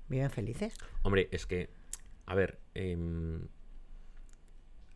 Viven 0.08 0.30
felices. 0.30 0.76
Hombre, 1.02 1.28
es 1.32 1.46
que, 1.46 1.70
a 2.26 2.34
ver, 2.36 2.60
em, 2.74 3.48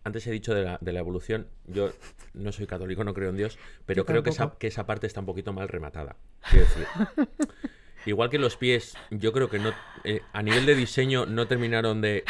antes 0.04 0.24
he 0.28 0.30
dicho 0.30 0.54
de 0.54 0.62
la, 0.62 0.78
de 0.80 0.92
la 0.92 1.00
evolución, 1.00 1.48
yo 1.66 1.90
no 2.34 2.52
soy 2.52 2.68
católico, 2.68 3.02
no 3.02 3.14
creo 3.14 3.30
en 3.30 3.36
Dios, 3.36 3.58
pero 3.84 4.02
Yo 4.02 4.06
creo 4.06 4.22
que 4.22 4.30
esa, 4.30 4.56
que 4.56 4.68
esa 4.68 4.86
parte 4.86 5.08
está 5.08 5.18
un 5.18 5.26
poquito 5.26 5.52
mal 5.52 5.68
rematada. 5.68 6.14
Quiero 6.48 6.66
decir, 6.66 6.86
igual 8.06 8.30
que 8.30 8.38
los 8.38 8.56
pies, 8.56 8.96
yo 9.10 9.32
creo 9.32 9.50
que 9.50 9.58
no, 9.58 9.72
eh, 10.04 10.20
a 10.32 10.42
nivel 10.42 10.66
de 10.66 10.76
diseño 10.76 11.26
no 11.26 11.48
terminaron 11.48 12.00
de... 12.00 12.22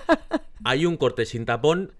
Hay 0.64 0.86
un 0.86 0.96
corte 0.96 1.26
sin 1.26 1.44
tapón, 1.44 1.92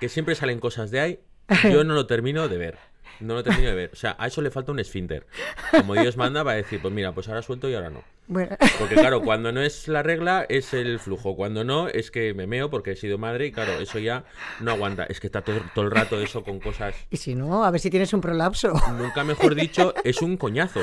que 0.00 0.08
siempre 0.08 0.34
salen 0.34 0.60
cosas 0.60 0.90
de 0.90 1.00
ahí, 1.00 1.20
yo 1.64 1.84
no 1.84 1.94
lo 1.94 2.06
termino 2.06 2.48
de 2.48 2.58
ver. 2.58 2.78
No 3.20 3.34
lo 3.34 3.42
termino 3.44 3.68
de 3.68 3.74
ver. 3.74 3.90
O 3.92 3.96
sea, 3.96 4.16
a 4.18 4.26
eso 4.26 4.42
le 4.42 4.50
falta 4.50 4.72
un 4.72 4.80
esfínter. 4.80 5.26
Como 5.70 5.94
Dios 5.94 6.16
manda, 6.16 6.42
va 6.42 6.52
a 6.52 6.56
decir, 6.56 6.80
pues 6.82 6.92
mira, 6.92 7.12
pues 7.12 7.28
ahora 7.28 7.42
suelto 7.42 7.68
y 7.68 7.74
ahora 7.74 7.90
no. 7.90 8.02
Bueno, 8.26 8.56
Porque 8.78 8.94
claro, 8.94 9.20
cuando 9.20 9.52
no 9.52 9.60
es 9.60 9.86
la 9.86 10.02
regla 10.02 10.46
es 10.48 10.72
el 10.72 10.98
flujo. 10.98 11.36
Cuando 11.36 11.62
no 11.62 11.88
es 11.88 12.10
que 12.10 12.32
me 12.34 12.46
meo 12.46 12.70
porque 12.70 12.92
he 12.92 12.96
sido 12.96 13.18
madre 13.18 13.46
y 13.46 13.52
claro, 13.52 13.74
eso 13.74 13.98
ya 13.98 14.24
no 14.60 14.72
aguanta. 14.72 15.04
Es 15.04 15.20
que 15.20 15.26
está 15.26 15.42
todo, 15.42 15.60
todo 15.74 15.84
el 15.84 15.90
rato 15.90 16.18
eso 16.18 16.42
con 16.42 16.58
cosas... 16.58 16.94
y 17.10 17.18
si 17.18 17.34
no, 17.34 17.64
a 17.64 17.70
ver 17.70 17.80
si 17.80 17.90
tienes 17.90 18.12
un 18.14 18.20
prolapso. 18.20 18.72
Nunca 18.98 19.24
mejor 19.24 19.54
dicho, 19.54 19.94
es 20.04 20.22
un 20.22 20.36
coñazo. 20.36 20.80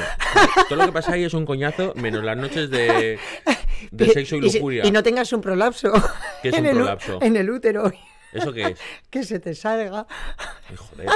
Todo 0.70 0.78
lo 0.80 0.86
que 0.86 0.92
pasa 0.92 1.14
ahí 1.14 1.24
es 1.24 1.34
un 1.34 1.46
coñazo, 1.46 1.94
menos 1.96 2.24
las 2.24 2.38
noches 2.38 2.70
de, 2.70 3.18
de 3.92 4.10
sexo 4.10 4.36
y 4.36 4.42
lujuria. 4.42 4.86
y 4.86 4.92
no 4.92 5.02
tengas 5.02 5.34
un 5.34 5.42
prolapso. 5.42 5.92
¿Qué 6.44 6.50
es 6.50 6.56
en 6.58 6.62
un 6.62 6.68
el 6.68 6.76
prolapso? 6.78 7.20
En 7.22 7.36
el 7.36 7.50
útero. 7.50 7.92
¿Eso 8.34 8.54
qué 8.54 8.64
es? 8.64 8.80
Que 9.10 9.24
se 9.24 9.40
te 9.40 9.54
salga. 9.56 10.08
Ay, 10.70 10.76
joder. 10.76 11.08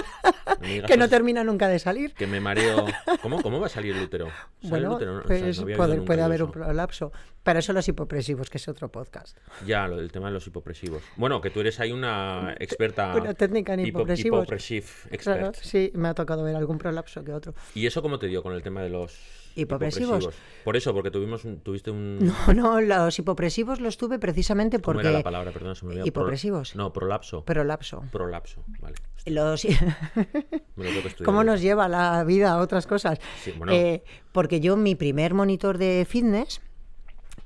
No 0.81 0.88
Que 0.88 0.98
no 0.98 1.07
termina 1.10 1.43
nunca 1.43 1.67
de 1.67 1.79
salir. 1.79 2.13
Que 2.13 2.27
me 2.27 2.39
mareo... 2.39 2.86
¿Cómo, 3.22 3.41
¿Cómo 3.41 3.60
va 3.60 3.67
a 3.67 3.69
salir 3.69 3.95
el 3.95 4.03
útero? 4.03 4.27
¿Sale 4.27 4.38
el 4.63 4.69
Bueno, 4.69 4.95
útero? 4.95 5.13
No, 5.13 5.19
o 5.19 5.24
sea, 5.27 5.38
pues 5.38 5.60
no 5.98 6.05
puede, 6.05 6.22
haber 6.22 6.43
un 6.43 6.51
prolapso. 6.51 7.12
Para 7.43 7.60
eso 7.60 7.72
los 7.74 7.88
hipopresivos, 7.88 8.50
que 8.50 8.57
es 8.57 8.67
otro 8.67 8.89
podcast. 8.89 9.38
Ya, 9.65 9.88
lo 9.88 9.98
del 9.98 10.12
tema 10.12 10.27
de 10.27 10.34
los 10.34 10.45
hipopresivos. 10.48 11.03
Bueno, 11.15 11.39
que 11.41 11.50
tú 11.51 11.60
eres 11.62 11.79
ahí 11.79 11.91
una 11.91 12.55
experta. 12.60 13.15
Una 13.15 13.34
técnica 13.34 13.74
en 13.75 13.81
hipo- 13.81 13.88
hipopresivos. 13.89 14.39
hipopresive 14.43 14.86
expert. 15.12 15.39
Claro, 15.39 15.51
sí, 15.62 15.91
me 15.93 16.07
ha 16.10 16.13
tocado 16.13 16.43
ver 16.43 16.55
algún 16.55 16.77
prolapso 16.77 17.24
que 17.24 17.31
otro. 17.34 17.53
¿Y 17.75 17.86
eso 17.86 18.01
cómo 18.01 18.17
te 18.19 18.27
dio 18.27 18.41
con 18.43 18.53
el 18.53 18.63
tema 18.63 18.81
de 18.81 18.89
los 18.89 19.45
Hipopresivos? 19.56 20.30
Por 20.64 20.76
eso, 20.78 20.94
porque 20.94 21.12
tuvimos 21.12 21.46
un- 21.46 21.60
tuviste 21.62 21.92
un. 21.92 22.20
No, 22.48 22.54
no, 22.54 22.82
los 22.82 23.18
hipopresivos 23.18 23.80
los 23.80 23.98
tuve 23.98 24.20
precisamente 24.20 24.78
¿Cómo 24.80 24.94
porque... 24.96 25.08
era 25.08 25.18
la 25.18 25.24
palabra? 25.24 25.52
Perdón, 25.52 25.76
se 25.76 25.86
me 25.86 25.92
olvidó. 25.92 26.04
Pro- 26.04 26.08
¿Hipopresivos? 26.24 26.76
No, 26.76 26.92
prolapso. 26.94 27.44
Prolapso. 27.46 28.04
Prolapso, 28.12 28.64
vale. 28.80 28.96
Los... 29.26 29.66
Me 30.76 30.92
lo 30.92 31.02
tengo. 31.02 31.26
¿Cómo 31.26 31.44
nos 31.44 31.62
lleva 31.62 31.88
la 31.88 32.24
vida 32.24 32.52
a 32.52 32.58
otras 32.58 32.86
cosas? 32.86 33.20
Sí, 33.44 33.54
bueno. 33.58 33.74
Eh, 33.74 34.04
porque 34.32 34.60
yo, 34.60 34.76
mi 34.78 34.96
primer 34.96 35.34
monitor 35.34 35.78
de 35.78 36.06
fitness, 36.08 36.62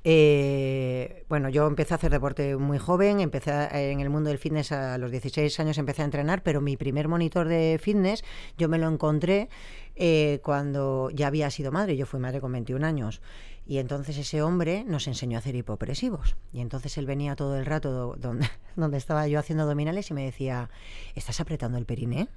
eh, 0.04 1.24
bueno, 1.28 1.48
yo 1.48 1.66
empecé 1.66 1.94
a 1.94 1.96
hacer 1.96 2.10
deporte 2.10 2.56
muy 2.56 2.78
joven, 2.78 3.20
empecé 3.20 3.52
a- 3.52 3.68
en 3.82 4.00
el 4.00 4.10
mundo 4.10 4.28
del 4.30 4.38
fitness 4.38 4.72
a 4.72 4.96
los 4.98 5.10
16 5.10 5.58
años, 5.60 5.78
empecé 5.78 6.02
a 6.02 6.04
entrenar, 6.06 6.42
pero 6.42 6.60
mi 6.60 6.76
primer 6.76 7.08
monitor 7.08 7.48
de 7.48 7.78
fitness 7.82 8.24
yo 8.56 8.68
me 8.68 8.78
lo 8.78 8.88
encontré 8.88 9.48
eh, 9.96 10.40
cuando 10.42 11.10
ya 11.12 11.26
había 11.26 11.50
sido 11.50 11.72
madre, 11.72 11.96
yo 11.96 12.06
fui 12.06 12.20
madre 12.20 12.40
con 12.40 12.52
21 12.52 12.84
años. 12.84 13.20
Y 13.66 13.78
entonces 13.78 14.16
ese 14.16 14.40
hombre 14.42 14.84
nos 14.86 15.06
enseñó 15.06 15.36
a 15.36 15.40
hacer 15.40 15.54
hipopresivos. 15.54 16.34
Y 16.52 16.60
entonces 16.60 16.96
él 16.98 17.06
venía 17.06 17.36
todo 17.36 17.56
el 17.58 17.66
rato 17.66 17.92
do- 17.92 18.16
donde, 18.18 18.48
donde 18.76 18.96
estaba 18.96 19.28
yo 19.28 19.38
haciendo 19.38 19.64
abdominales 19.64 20.10
y 20.10 20.14
me 20.14 20.24
decía, 20.24 20.70
¿estás 21.14 21.40
apretando 21.40 21.76
el 21.78 21.84
periné? 21.84 22.28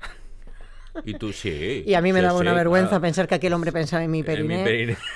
Y 1.05 1.13
tú 1.13 1.31
sí. 1.31 1.83
Y 1.87 1.93
a 1.93 2.01
mí 2.01 2.11
me 2.13 2.19
sí, 2.19 2.25
daba 2.25 2.39
una 2.39 2.53
vergüenza 2.53 2.89
claro. 2.89 3.01
pensar 3.01 3.27
que 3.27 3.35
aquel 3.35 3.53
hombre 3.53 3.71
pensaba 3.71 4.03
en 4.03 4.11
mi 4.11 4.19
En 4.19 4.25
periné. 4.25 4.57
mi 4.57 4.63
periné. 4.63 4.97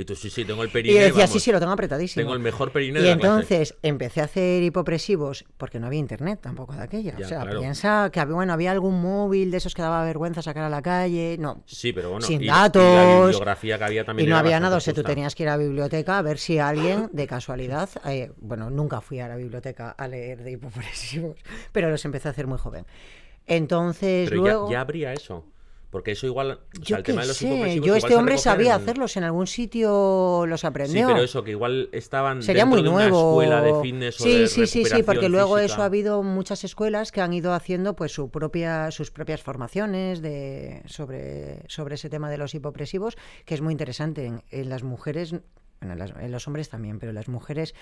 Y 0.00 0.04
tú 0.04 0.14
sí, 0.14 0.30
sí, 0.30 0.44
tengo 0.44 0.62
el 0.62 0.68
Y 0.68 0.72
periné. 0.72 0.94
yo 0.94 1.00
decía, 1.00 1.14
vamos, 1.24 1.30
sí, 1.32 1.40
sí, 1.40 1.50
lo 1.50 1.58
tengo 1.58 1.72
apretadísimo. 1.72 2.22
Tengo 2.22 2.34
el 2.34 2.38
mejor 2.40 2.70
periné 2.70 3.00
Y 3.00 3.02
de 3.02 3.08
la 3.10 3.16
clase. 3.16 3.26
entonces 3.34 3.74
empecé 3.82 4.20
a 4.20 4.24
hacer 4.24 4.62
hipopresivos 4.62 5.44
porque 5.56 5.80
no 5.80 5.88
había 5.88 5.98
internet 5.98 6.38
tampoco 6.40 6.72
de 6.74 6.82
aquella. 6.82 7.18
Ya, 7.18 7.26
o 7.26 7.28
sea, 7.28 7.40
claro. 7.42 7.58
piensa 7.58 8.08
que 8.12 8.20
había, 8.20 8.34
bueno, 8.36 8.52
había 8.52 8.70
algún 8.70 9.02
móvil 9.02 9.50
de 9.50 9.56
esos 9.56 9.74
que 9.74 9.82
daba 9.82 10.04
vergüenza 10.04 10.40
sacar 10.40 10.62
a 10.62 10.68
la 10.70 10.82
calle. 10.82 11.36
No. 11.40 11.64
Sí, 11.66 11.92
pero 11.92 12.10
bueno. 12.10 12.24
Sin 12.24 12.40
y- 12.40 12.44
Y 12.44 12.46
la 12.46 12.54
datos. 12.70 13.22
bibliografía 13.26 13.76
que 13.76 13.84
había 13.84 14.02
Y 14.02 14.04
también 14.04 14.28
no 14.28 14.36
era 14.36 14.40
había 14.46 14.60
nada, 14.60 14.76
o 14.76 14.80
sea, 14.80 14.94
tú 14.94 15.02
tenías 15.02 15.34
que 15.34 15.42
ir 15.42 15.48
a 15.48 15.56
la 15.56 15.64
biblioteca 15.64 16.18
a 16.18 16.22
ver 16.22 16.38
si 16.38 16.60
alguien, 16.60 17.08
de 17.12 17.26
casualidad, 17.26 17.88
eh, 18.06 18.30
bueno, 18.36 18.70
nunca 18.70 19.00
fui 19.00 19.18
a 19.18 19.26
la 19.26 19.34
biblioteca 19.34 19.90
a 19.90 20.06
leer 20.06 20.44
de 20.44 20.52
hipopresivos, 20.52 21.36
pero 21.72 21.90
los 21.90 22.04
empecé 22.04 22.28
a 22.28 22.30
hacer 22.30 22.46
muy 22.46 22.58
joven. 22.58 22.86
Entonces, 23.46 24.28
Pero 24.28 24.42
luego... 24.42 24.66
ya, 24.68 24.72
ya 24.74 24.80
habría 24.82 25.12
eso. 25.12 25.44
Porque 25.90 26.12
eso 26.12 26.26
igual. 26.26 26.50
O 26.50 26.54
sea, 26.76 26.82
Yo 26.82 26.96
el 26.96 27.02
qué 27.02 27.12
tema 27.12 27.22
de 27.22 27.28
los 27.28 27.36
sé, 27.38 27.80
yo 27.80 27.96
este 27.96 28.14
hombre 28.14 28.36
sabía 28.36 28.74
en- 28.74 28.82
hacerlos, 28.82 29.16
en 29.16 29.24
algún 29.24 29.46
sitio 29.46 30.44
los 30.46 30.60
Sí, 30.60 30.66
aprendió. 30.66 31.06
pero 31.08 31.22
eso, 31.22 31.42
que 31.44 31.52
igual 31.52 31.88
estaban 31.92 32.42
Sería 32.42 32.64
dentro 32.66 32.82
muy 32.82 32.88
de 32.90 32.94
una 32.94 33.06
escuela 33.06 33.62
de 33.62 33.74
fitness 33.80 34.20
o 34.20 34.24
sí, 34.24 34.38
de 34.40 34.46
sí, 34.48 34.66
sí, 34.66 34.84
sí, 34.84 35.02
porque 35.02 35.30
luego 35.30 35.56
física. 35.56 35.72
eso 35.72 35.82
ha 35.82 35.86
habido 35.86 36.22
muchas 36.22 36.62
escuelas 36.64 37.10
que 37.10 37.22
han 37.22 37.32
ido 37.32 37.54
haciendo 37.54 37.96
pues 37.96 38.12
su 38.12 38.30
propia, 38.30 38.90
sus 38.90 39.10
propias 39.10 39.42
formaciones 39.42 40.20
de, 40.20 40.82
sobre, 40.84 41.62
sobre 41.68 41.94
ese 41.94 42.10
tema 42.10 42.28
de 42.28 42.36
los 42.36 42.54
hipopresivos, 42.54 43.16
que 43.46 43.54
es 43.54 43.62
muy 43.62 43.72
interesante. 43.72 44.26
En, 44.26 44.42
en 44.50 44.68
las 44.68 44.82
mujeres, 44.82 45.30
bueno, 45.80 45.94
en, 45.94 45.98
las- 45.98 46.12
en 46.20 46.30
los 46.30 46.46
hombres 46.46 46.68
también, 46.68 46.98
pero 46.98 47.10
en 47.10 47.16
las 47.16 47.28
mujeres 47.28 47.74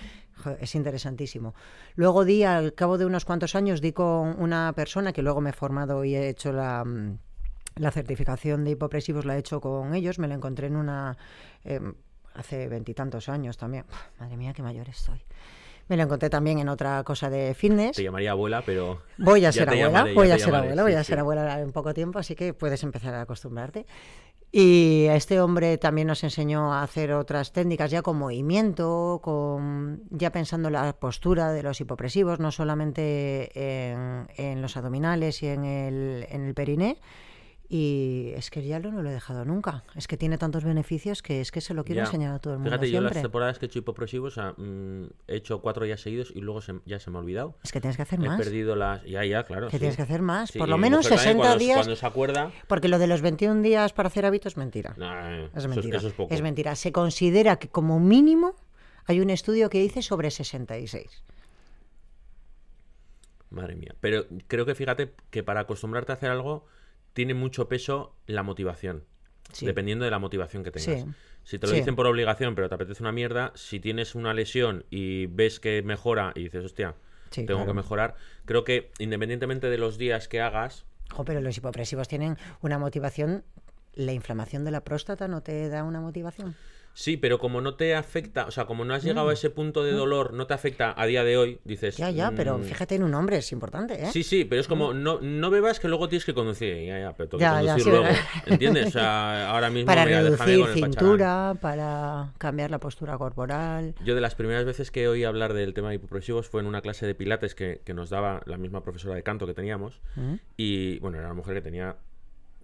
es 0.60 0.74
interesantísimo. 0.76 1.56
Luego 1.96 2.24
di, 2.24 2.44
al 2.44 2.72
cabo 2.74 2.98
de 2.98 3.04
unos 3.06 3.24
cuantos 3.24 3.56
años, 3.56 3.80
di 3.80 3.92
con 3.92 4.40
una 4.40 4.72
persona 4.76 5.12
que 5.12 5.22
luego 5.22 5.40
me 5.40 5.50
he 5.50 5.54
formado 5.54 6.04
y 6.04 6.14
he 6.14 6.28
hecho 6.28 6.52
la... 6.52 6.84
la 7.76 7.90
certificación 7.90 8.64
de 8.64 8.72
hipopresivos 8.72 9.24
la 9.24 9.36
he 9.36 9.38
hecho 9.38 9.60
con 9.60 9.94
ellos, 9.94 10.18
me 10.18 10.28
la 10.28 10.34
encontré 10.34 10.66
en 10.66 10.76
una... 10.76 11.16
em, 11.64 11.94
hace 12.34 12.68
veintitantos 12.68 13.28
años 13.28 13.56
también. 13.56 13.84
Uf, 13.88 14.20
madre 14.20 14.36
mía, 14.36 14.52
qué 14.52 14.62
mayor 14.62 14.88
estoy. 14.88 15.22
Me 15.88 15.96
lo 15.96 16.02
encontré 16.02 16.28
también 16.28 16.58
en 16.58 16.68
otra 16.68 17.02
cosa 17.04 17.30
de 17.30 17.54
fitness. 17.54 17.96
Te 17.96 18.02
llamaría 18.02 18.32
abuela, 18.32 18.62
pero. 18.66 19.02
Voy 19.18 19.44
a 19.44 19.52
ser 19.52 19.68
abuela, 19.68 19.86
llamaré, 19.86 20.14
voy 20.14 20.30
a 20.30 20.38
ser 20.38 20.46
llamaré, 20.46 20.66
abuela, 20.66 20.82
sí, 20.82 20.84
voy 20.84 20.94
a 20.94 21.04
sí. 21.04 21.08
ser 21.08 21.18
abuela 21.20 21.60
en 21.60 21.72
poco 21.72 21.94
tiempo, 21.94 22.18
así 22.18 22.34
que 22.34 22.52
puedes 22.54 22.82
empezar 22.82 23.14
a 23.14 23.22
acostumbrarte. 23.22 23.86
Y 24.50 25.06
este 25.10 25.40
hombre 25.40 25.78
también 25.78 26.08
nos 26.08 26.24
enseñó 26.24 26.72
a 26.72 26.82
hacer 26.82 27.12
otras 27.12 27.52
técnicas 27.52 27.90
ya 27.90 28.02
con 28.02 28.16
movimiento, 28.16 29.20
con 29.22 30.02
ya 30.10 30.30
pensando 30.30 30.68
en 30.68 30.74
la 30.74 30.92
postura 30.94 31.52
de 31.52 31.62
los 31.62 31.80
hipopresivos, 31.80 32.40
no 32.40 32.50
solamente 32.50 33.50
en, 33.54 34.26
en 34.36 34.62
los 34.62 34.76
abdominales 34.76 35.42
y 35.42 35.48
en 35.48 35.64
el, 35.64 36.26
en 36.30 36.46
el 36.46 36.54
periné. 36.54 36.98
Y 37.68 38.30
es 38.36 38.50
que 38.50 38.64
ya 38.64 38.78
lo 38.78 38.92
no 38.92 39.02
lo 39.02 39.10
he 39.10 39.12
dejado 39.12 39.44
nunca. 39.44 39.82
Es 39.96 40.06
que 40.06 40.16
tiene 40.16 40.38
tantos 40.38 40.62
beneficios 40.62 41.20
que 41.20 41.40
es 41.40 41.50
que 41.50 41.60
se 41.60 41.74
lo 41.74 41.84
quiero 41.84 42.02
Ya. 42.02 42.04
enseñar 42.04 42.34
a 42.34 42.38
todo 42.38 42.52
el 42.54 42.60
mundo 42.60 42.70
Fíjate, 42.70 42.90
yo 42.92 43.00
las 43.00 43.10
siempre. 43.10 43.22
temporadas 43.22 43.58
que 43.58 43.66
he 43.66 43.68
hecho 43.68 43.80
hipopresivos, 43.80 44.38
o 44.38 44.40
sea, 44.40 44.52
mm, 44.56 45.06
he 45.26 45.34
hecho 45.36 45.60
cuatro 45.60 45.84
ya 45.84 45.96
seguidos 45.96 46.30
y 46.32 46.42
luego 46.42 46.60
se- 46.60 46.78
ya 46.86 47.00
se 47.00 47.10
me 47.10 47.16
ha 47.16 47.20
olvidado. 47.22 47.56
Es 47.64 47.72
que 47.72 47.80
tienes 47.80 47.96
que 47.96 48.02
hacer 48.02 48.20
He 48.20 48.28
más. 48.28 48.38
perdido 48.38 48.76
las. 48.76 49.02
Ya, 49.04 49.24
ya, 49.24 49.42
claro. 49.42 49.66
Que 49.66 49.72
sí. 49.72 49.78
tienes 49.80 49.96
que 49.96 50.02
hacer 50.02 50.22
más. 50.22 50.50
Sí, 50.50 50.60
Por 50.60 50.68
lo 50.68 50.78
menos 50.78 50.98
mujer 51.06 51.18
también, 51.18 51.24
60 51.24 51.42
cuando- 51.48 51.58
días. 51.64 51.76
Cuando 51.78 51.96
se 51.96 52.06
acuerda. 52.06 52.52
Porque 52.68 52.86
lo 52.88 52.98
de 53.00 53.06
los 53.08 53.20
21 53.20 53.62
días 53.62 53.92
para 53.92 54.06
hacer 54.08 54.26
hábitos 54.26 54.52
es 54.52 54.56
mentira. 54.56 54.94
nah, 54.96 55.46
Es 55.46 55.50
eso 55.56 55.68
mentira. 55.68 55.98
eso 55.98 56.08
es. 56.08 56.14
Es 56.30 56.42
mentira. 56.42 56.76
Se 56.76 56.92
considera 56.92 57.56
que 57.56 57.68
como 57.68 57.98
mínimo 57.98 58.54
hay 59.06 59.18
un 59.20 59.30
estudio 59.30 59.70
que 59.70 59.80
dice 59.80 60.02
sobre 60.02 60.30
66. 60.30 61.24
Madre 63.50 63.76
mía. 63.76 63.94
Pero 64.00 64.26
creo 64.48 64.66
que 64.66 64.74
fíjate 64.74 65.14
que 65.30 65.42
para 65.42 65.60
acostumbrarte 65.60 66.12
a 66.12 66.14
hacer 66.16 66.30
algo 66.30 66.64
tiene 67.16 67.32
mucho 67.32 67.66
peso 67.66 68.14
la 68.26 68.42
motivación. 68.42 69.04
Sí. 69.50 69.64
Dependiendo 69.64 70.04
de 70.04 70.10
la 70.10 70.18
motivación 70.18 70.62
que 70.62 70.70
tengas. 70.70 71.00
Sí. 71.00 71.06
Si 71.44 71.58
te 71.58 71.66
lo 71.66 71.72
Sí. 71.72 71.78
dicen 71.78 71.96
por 71.96 72.06
obligación, 72.06 72.54
pero 72.54 72.68
te 72.68 72.74
apetece 72.74 73.02
una 73.02 73.10
mierda, 73.10 73.52
si 73.54 73.80
tienes 73.80 74.14
una 74.14 74.34
lesión 74.34 74.84
y 74.90 75.24
ves 75.26 75.58
que 75.58 75.80
mejora 75.82 76.32
y 76.34 76.42
dices, 76.44 76.62
hostia, 76.62 76.94
tengo 77.30 77.46
claro. 77.46 77.66
que 77.66 77.72
mejorar, 77.72 78.16
creo 78.44 78.64
que 78.64 78.90
independientemente 78.98 79.70
de 79.70 79.78
los 79.78 79.96
días 79.96 80.28
que 80.28 80.42
hagas, 80.42 80.84
Jo, 81.10 81.24
pero 81.24 81.40
los 81.40 81.56
hipopresivos 81.56 82.06
tienen 82.06 82.36
una 82.60 82.78
motivación. 82.78 83.44
¿La 83.94 84.12
inflamación 84.12 84.64
de 84.66 84.72
la 84.72 84.82
próstata 84.82 85.26
no 85.26 85.40
te 85.40 85.68
da 85.70 85.84
una 85.84 86.00
motivación? 86.02 86.54
Sí, 86.96 87.18
pero 87.18 87.38
como 87.38 87.60
no 87.60 87.74
te 87.74 87.94
afecta, 87.94 88.46
o 88.46 88.50
sea, 88.50 88.64
como 88.64 88.84
no 88.86 88.94
has 88.94 89.04
llegado 89.04 89.28
a 89.28 89.32
ese 89.34 89.50
punto 89.50 89.84
de 89.84 89.92
dolor, 89.92 90.32
no 90.32 90.46
te 90.46 90.54
afecta 90.54 90.94
a 90.96 91.04
día 91.04 91.24
de 91.24 91.36
hoy, 91.36 91.60
dices... 91.64 91.98
Mm. 91.98 92.00
Ya, 92.00 92.10
ya, 92.10 92.32
pero 92.34 92.56
mm, 92.56 92.62
fíjate 92.62 92.94
en 92.94 93.02
un 93.02 93.14
hombre, 93.14 93.36
es 93.36 93.52
importante, 93.52 94.02
¿eh? 94.02 94.10
Sí, 94.10 94.22
sí, 94.22 94.46
pero 94.46 94.62
es 94.62 94.66
como, 94.66 94.94
no, 94.94 95.20
no 95.20 95.50
bebas 95.50 95.78
que 95.78 95.88
luego 95.88 96.08
tienes 96.08 96.24
que 96.24 96.32
conducir. 96.32 96.74
Ya, 96.86 96.98
ya, 96.98 97.12
pero 97.14 97.28
tengo 97.28 97.44
que 97.44 97.50
conducir 97.50 97.82
sí, 97.82 97.90
luego. 97.90 98.06
¿Entiendes? 98.46 98.86
O 98.86 98.90
sea, 98.92 99.50
ahora 99.50 99.68
mismo 99.68 99.86
para 99.86 100.06
mira, 100.06 100.22
reducir 100.22 100.38
con 100.38 100.48
el 100.48 100.60
pacharán. 100.60 100.92
cintura, 100.92 101.56
para 101.60 102.32
cambiar 102.38 102.70
la 102.70 102.78
postura 102.78 103.18
corporal. 103.18 103.94
Yo 104.02 104.14
de 104.14 104.22
las 104.22 104.34
primeras 104.34 104.64
veces 104.64 104.90
que 104.90 105.06
oí 105.06 105.24
hablar 105.24 105.52
del 105.52 105.74
tema 105.74 105.90
de 105.90 105.96
hipopresivos 105.96 106.48
fue 106.48 106.62
en 106.62 106.66
una 106.66 106.80
clase 106.80 107.06
de 107.06 107.14
pilates 107.14 107.54
que, 107.54 107.82
que 107.84 107.92
nos 107.92 108.08
daba 108.08 108.40
la 108.46 108.56
misma 108.56 108.82
profesora 108.82 109.14
de 109.14 109.22
canto 109.22 109.46
que 109.46 109.52
teníamos. 109.54 110.00
¿Mm? 110.14 110.34
Y 110.56 110.98
bueno, 111.00 111.18
era 111.18 111.26
una 111.26 111.34
mujer 111.34 111.54
que 111.54 111.60
tenía 111.60 111.96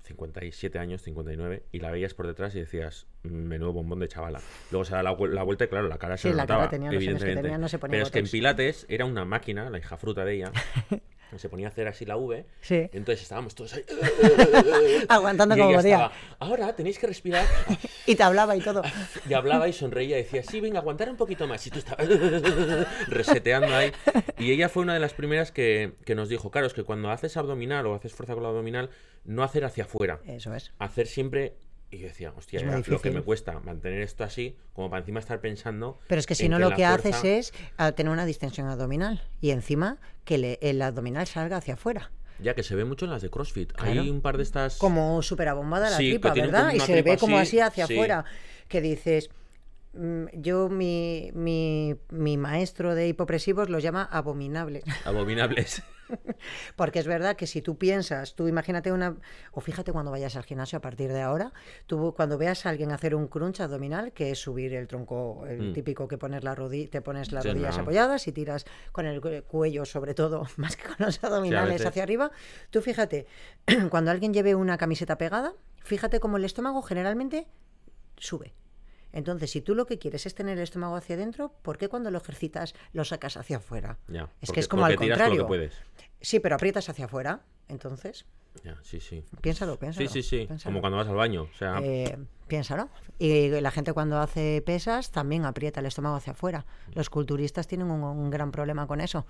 57 0.02 0.78
años, 0.78 1.02
59, 1.02 1.62
y 1.72 1.78
la 1.78 1.90
veías 1.90 2.12
por 2.14 2.26
detrás 2.26 2.54
y 2.54 2.60
decías, 2.60 3.06
menudo 3.22 3.72
bombón 3.72 4.00
de 4.00 4.08
chavala. 4.08 4.40
Luego 4.70 4.84
se 4.84 4.94
da 4.94 5.02
la, 5.02 5.16
vuel- 5.16 5.30
la 5.30 5.42
vuelta 5.44 5.64
y 5.64 5.68
claro, 5.68 5.88
la 5.88 5.98
cara 5.98 6.16
se 6.16 6.30
Sí, 6.30 6.34
la 6.34 6.46
cara 6.46 6.68
tenía 6.68 6.90
evidentemente. 6.90 7.42
tenía, 7.42 7.58
no 7.58 7.68
se 7.68 7.78
ponía 7.78 7.92
Pero 7.92 8.04
es 8.06 8.10
que 8.10 8.18
en 8.18 8.28
pilates 8.28 8.86
era 8.88 9.04
una 9.04 9.24
máquina, 9.24 9.70
la 9.70 9.78
hija 9.78 9.96
fruta 9.96 10.24
de 10.24 10.34
ella, 10.34 10.52
se 11.38 11.48
ponía 11.48 11.66
a 11.68 11.70
hacer 11.70 11.88
así 11.88 12.04
la 12.04 12.16
V, 12.16 12.44
Sí. 12.60 12.88
entonces 12.92 13.22
estábamos 13.22 13.54
todos 13.54 13.74
ahí... 13.74 13.84
Aguantando 15.08 15.56
y 15.56 15.58
como 15.58 15.74
podía. 15.74 16.10
ahora 16.38 16.74
tenéis 16.74 16.98
que 16.98 17.06
respirar. 17.06 17.44
Y 18.06 18.16
te 18.16 18.22
hablaba 18.24 18.56
y 18.56 18.60
todo. 18.60 18.82
Y 19.28 19.34
hablaba 19.34 19.68
y 19.68 19.72
sonreía 19.72 20.18
y 20.18 20.22
decía, 20.24 20.42
sí, 20.42 20.60
venga, 20.60 20.80
aguantar 20.80 21.08
un 21.08 21.16
poquito 21.16 21.46
más. 21.46 21.64
Y 21.66 21.70
tú 21.70 21.78
estabas 21.78 22.08
reseteando 23.08 23.74
ahí. 23.74 23.92
Y 24.38 24.50
ella 24.52 24.68
fue 24.68 24.82
una 24.82 24.94
de 24.94 25.00
las 25.00 25.14
primeras 25.14 25.52
que, 25.52 25.92
que 26.04 26.14
nos 26.14 26.28
dijo, 26.28 26.50
claro, 26.50 26.66
es 26.66 26.74
que 26.74 26.82
cuando 26.84 27.10
haces 27.10 27.36
abdominal 27.36 27.86
o 27.86 27.94
haces 27.94 28.12
fuerza 28.12 28.34
con 28.34 28.42
la 28.42 28.48
abdominal, 28.48 28.90
no 29.24 29.44
hacer 29.44 29.64
hacia 29.64 29.84
afuera. 29.84 30.20
Eso 30.26 30.54
es. 30.54 30.72
Hacer 30.78 31.06
siempre... 31.06 31.54
Y 31.92 31.98
yo 31.98 32.06
decía, 32.08 32.32
hostia, 32.34 32.58
Es 32.58 32.64
ya, 32.86 32.90
lo 32.90 33.00
que 33.02 33.10
me 33.10 33.20
cuesta 33.20 33.60
mantener 33.60 34.00
esto 34.00 34.24
así, 34.24 34.56
como 34.72 34.88
para 34.88 35.00
encima 35.00 35.20
estar 35.20 35.40
pensando... 35.42 35.98
Pero 36.08 36.18
es 36.20 36.26
que 36.26 36.34
si 36.34 36.48
no 36.48 36.58
lo 36.58 36.70
que 36.70 36.86
fuerza- 36.86 37.10
haces 37.10 37.24
es 37.24 37.52
ah, 37.76 37.92
tener 37.92 38.10
una 38.10 38.24
distensión 38.24 38.66
abdominal 38.66 39.22
y 39.42 39.50
encima 39.50 39.98
que 40.24 40.38
le- 40.38 40.58
el 40.62 40.80
abdominal 40.80 41.26
salga 41.26 41.58
hacia 41.58 41.74
afuera. 41.74 42.10
Ya 42.38 42.54
que 42.54 42.62
se 42.62 42.74
ve 42.74 42.86
mucho 42.86 43.04
en 43.04 43.10
las 43.10 43.20
de 43.20 43.28
CrossFit. 43.28 43.72
Claro. 43.74 44.00
Hay 44.00 44.08
un 44.10 44.22
par 44.22 44.38
de 44.38 44.42
estas... 44.42 44.78
Como 44.78 45.20
súper 45.20 45.48
abombada 45.48 45.90
la 45.90 45.98
Sí, 45.98 46.08
tripa, 46.10 46.32
¿verdad? 46.32 46.72
Y 46.72 46.80
se 46.80 46.94
tripa 46.94 47.10
ve 47.10 47.18
como 47.18 47.36
así, 47.36 47.60
así 47.60 47.82
hacia 47.82 47.86
sí. 47.86 47.92
afuera. 47.92 48.24
Que 48.68 48.80
dices, 48.80 49.28
mm, 49.92 50.24
yo 50.32 50.70
mi, 50.70 51.30
mi, 51.34 51.94
mi 52.08 52.38
maestro 52.38 52.94
de 52.94 53.06
hipopresivos 53.06 53.68
los 53.68 53.82
llama 53.82 54.02
abominable. 54.10 54.82
Abominables. 55.04 55.82
Porque 56.76 56.98
es 56.98 57.06
verdad 57.06 57.36
que 57.36 57.46
si 57.46 57.62
tú 57.62 57.76
piensas, 57.78 58.34
tú 58.34 58.48
imagínate 58.48 58.92
una, 58.92 59.16
o 59.52 59.60
fíjate 59.60 59.92
cuando 59.92 60.10
vayas 60.10 60.36
al 60.36 60.44
gimnasio 60.44 60.78
a 60.78 60.80
partir 60.80 61.12
de 61.12 61.20
ahora, 61.22 61.52
tú 61.86 62.12
cuando 62.16 62.38
veas 62.38 62.66
a 62.66 62.70
alguien 62.70 62.92
hacer 62.92 63.14
un 63.14 63.28
crunch 63.28 63.60
abdominal, 63.60 64.12
que 64.12 64.30
es 64.30 64.38
subir 64.40 64.74
el 64.74 64.86
tronco, 64.88 65.44
el 65.46 65.70
Mm. 65.70 65.72
típico 65.72 66.08
que 66.08 66.18
pones 66.18 66.44
la 66.44 66.54
te 66.90 67.00
pones 67.02 67.32
las 67.32 67.42
Sí, 67.44 67.48
rodillas 67.50 67.76
no. 67.76 67.82
apoyadas 67.82 68.26
y 68.28 68.32
tiras 68.32 68.64
con 68.92 69.06
el 69.06 69.20
cu- 69.20 69.42
cuello 69.46 69.84
sobre 69.84 70.14
todo, 70.14 70.44
más 70.56 70.76
que 70.76 70.84
con 70.84 70.96
los 70.98 71.22
abdominales 71.24 71.84
hacia 71.84 72.02
arriba, 72.02 72.30
tú 72.70 72.80
fíjate, 72.82 73.26
cuando 73.90 74.10
alguien 74.10 74.32
lleve 74.34 74.54
una 74.54 74.78
camiseta 74.78 75.18
pegada, 75.18 75.54
fíjate 75.82 76.20
como 76.20 76.36
el 76.36 76.44
estómago 76.44 76.82
generalmente 76.82 77.46
sube. 78.16 78.52
Entonces, 79.12 79.50
si 79.50 79.60
tú 79.60 79.74
lo 79.74 79.86
que 79.86 79.98
quieres 79.98 80.24
es 80.26 80.34
tener 80.34 80.56
el 80.56 80.64
estómago 80.64 80.96
hacia 80.96 81.16
adentro, 81.16 81.52
¿por 81.62 81.76
qué 81.78 81.88
cuando 81.88 82.10
lo 82.10 82.18
ejercitas 82.18 82.74
lo 82.92 83.04
sacas 83.04 83.36
hacia 83.36 83.58
afuera? 83.58 83.98
Ya, 84.08 84.22
Es 84.22 84.28
porque- 84.48 84.52
que 84.54 84.60
es 84.60 84.68
como 84.68 84.84
al 84.86 84.96
contrario. 84.96 85.46
puedes. 85.46 85.74
Sí, 86.20 86.40
pero 86.40 86.54
aprietas 86.54 86.88
hacia 86.88 87.04
afuera. 87.04 87.40
Entonces, 87.68 88.24
Ya, 88.64 88.76
sí, 88.82 89.00
sí. 89.00 89.24
piénsalo, 89.40 89.78
piénsalo. 89.78 90.08
Sí, 90.08 90.22
sí, 90.22 90.28
sí. 90.28 90.46
piénsalo. 90.46 90.70
Como 90.72 90.80
cuando 90.80 90.96
vas 90.98 91.08
al 91.08 91.14
baño. 91.14 91.42
O 91.42 91.54
sea, 91.58 91.78
Eh, 91.82 92.18
piénsalo. 92.48 92.88
Y 93.18 93.48
la 93.48 93.70
gente 93.70 93.92
cuando 93.92 94.18
hace 94.18 94.62
pesas 94.64 95.10
también 95.10 95.44
aprieta 95.44 95.80
el 95.80 95.86
estómago 95.86 96.16
hacia 96.16 96.32
afuera. 96.32 96.64
Los 96.94 97.08
culturistas 97.10 97.66
tienen 97.66 97.90
un, 97.90 98.02
un 98.02 98.30
gran 98.30 98.50
problema 98.50 98.86
con 98.86 99.00
eso. 99.00 99.26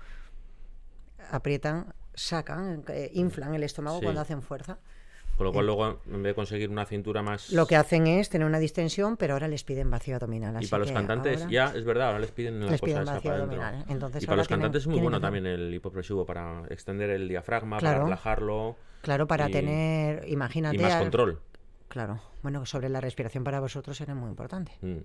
Aprietan, 1.31 1.93
sacan, 2.13 2.83
eh, 2.89 3.09
inflan 3.13 3.53
el 3.55 3.63
estómago 3.63 3.97
Sí. 3.99 4.03
cuando 4.03 4.21
hacen 4.21 4.41
fuerza. 4.41 4.77
Con 5.43 5.45
lo 5.45 5.53
cual 5.53 5.65
luego, 5.65 5.99
en 6.07 6.23
vez 6.23 6.31
de 6.31 6.35
conseguir 6.35 6.69
una 6.69 6.85
cintura 6.85 7.21
más... 7.21 7.51
Lo 7.51 7.65
que 7.67 7.75
hacen 7.75 8.07
es 8.07 8.29
tener 8.29 8.47
una 8.47 8.59
distensión, 8.59 9.17
pero 9.17 9.33
ahora 9.33 9.47
les 9.47 9.63
piden 9.63 9.89
vacío 9.89 10.15
abdominal. 10.15 10.53
Y 10.55 10.57
así 10.57 10.67
para 10.67 10.83
los 10.83 10.91
cantantes, 10.91 11.41
ahora- 11.41 11.51
ya, 11.51 11.65
es 11.75 11.83
verdad, 11.85 12.07
ahora 12.07 12.19
les 12.19 12.31
piden 12.31 12.59
la 12.59 12.71
Les 12.71 12.79
cosa 12.81 12.85
piden 12.93 13.05
vacío 13.05 13.31
para 13.31 13.43
abdominal, 13.43 13.85
entonces 13.89 14.23
y 14.23 14.25
para 14.25 14.37
los 14.37 14.47
tienen- 14.47 14.61
cantantes 14.61 14.83
es 14.83 14.87
muy 14.87 14.99
bueno 14.99 15.17
que 15.17 15.21
también 15.21 15.45
el 15.45 15.73
hipopresivo 15.73 16.25
para 16.25 16.63
extender 16.69 17.09
el 17.09 17.27
diafragma, 17.27 17.77
Claro. 17.79 17.95
para 17.97 18.03
relajarlo 18.05 18.75
Claro, 19.01 19.27
para 19.27 19.49
y- 19.49 19.51
tener, 19.51 20.27
imagínate... 20.29 20.77
y 20.77 20.79
más 20.79 20.95
control. 20.95 21.39
Claro, 21.89 22.19
bueno, 22.41 22.65
sobre 22.65 22.89
la 22.89 23.01
respiración 23.01 23.43
para 23.43 23.59
vosotros 23.59 23.99
era 24.01 24.15
muy 24.15 24.29
importante. 24.29 24.71
Mm. 24.81 24.97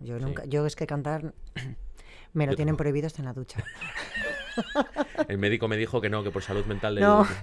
Yo 0.00 0.18
nunca, 0.18 0.44
yo 0.46 0.64
es 0.66 0.74
que 0.74 0.86
cantar 0.86 1.34
me 2.32 2.46
lo 2.46 2.52
Yo 2.52 2.56
tienen 2.56 2.72
tampoco. 2.72 2.76
prohibido 2.84 3.06
hasta 3.06 3.20
en 3.20 3.26
la 3.26 3.32
ducha. 3.34 3.62
El 5.28 5.38
médico 5.38 5.68
me 5.68 5.76
dijo 5.76 6.00
que 6.00 6.08
no, 6.10 6.22
que 6.22 6.30
por 6.30 6.42
salud 6.42 6.64
mental 6.66 6.94
del, 6.94 7.04
No. 7.04 7.26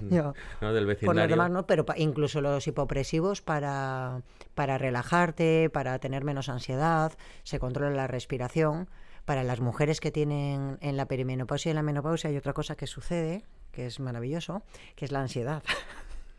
¿no? 0.60 0.72
del 0.72 0.84
Por 0.84 0.94
vecindario. 0.94 1.22
los 1.22 1.28
demás 1.30 1.50
no, 1.50 1.66
pero 1.66 1.84
incluso 1.96 2.40
los 2.40 2.66
hipopresivos 2.66 3.42
para, 3.42 4.22
para 4.54 4.78
relajarte, 4.78 5.70
para 5.70 5.98
tener 5.98 6.24
menos 6.24 6.48
ansiedad, 6.48 7.12
se 7.44 7.58
controla 7.58 7.94
la 7.96 8.06
respiración. 8.06 8.88
Para 9.24 9.42
las 9.44 9.60
mujeres 9.60 10.00
que 10.00 10.10
tienen 10.10 10.78
en 10.80 10.96
la 10.96 11.04
perimenopausia 11.06 11.68
y 11.68 11.72
en 11.72 11.76
la 11.76 11.82
menopausia 11.82 12.30
hay 12.30 12.36
otra 12.38 12.54
cosa 12.54 12.76
que 12.76 12.86
sucede, 12.86 13.44
que 13.72 13.84
es 13.86 14.00
maravilloso, 14.00 14.62
que 14.96 15.04
es 15.04 15.12
la 15.12 15.20
ansiedad. 15.20 15.62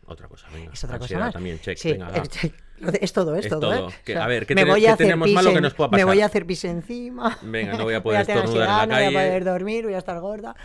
Otra 0.08 0.28
cosa, 0.28 0.48
venga. 0.52 0.74
Es 0.74 0.84
otra 0.84 0.98
cosa 0.98 1.04
Ansiedad 1.06 1.26
más. 1.26 1.34
también, 1.34 1.60
check, 1.60 1.78
Sí, 1.78 1.92
venga, 1.92 2.12
check. 2.24 2.56
Es 3.02 3.14
todo, 3.14 3.36
es, 3.36 3.46
Es 3.46 3.50
todo. 3.50 3.60
todo. 3.62 3.90
¿eh? 3.90 3.94
Que, 4.06 4.18
a 4.18 4.28
ver, 4.28 4.46
¿qué 4.46 4.56
me 4.56 4.66
voy 4.66 4.86
a 4.86 4.94
hacer 4.94 5.06
tenemos 5.08 5.30
malo 5.32 5.52
que 5.52 5.58
en- 5.58 5.64
nos 5.64 5.74
pueda 5.74 5.88
Me 5.90 5.92
pasar? 5.98 6.06
voy 6.08 6.22
a 6.22 6.26
hacer 6.26 6.46
pis 6.46 6.64
encima. 6.66 7.38
Venga, 7.42 7.78
no 7.78 7.84
voy 7.84 7.94
a 7.94 8.04
poder 8.04 8.26
tener 8.26 8.44
estornudar 8.46 8.68
en 8.68 8.70
la 8.70 8.82
ansiedad, 8.82 8.88
No 8.88 8.96
voy 8.96 9.04
a 9.04 9.20
calle. 9.20 9.30
poder 9.30 9.44
dormir, 9.46 9.84
voy 9.86 9.94
a 9.94 9.98
estar 9.98 10.20
gorda, 10.20 10.56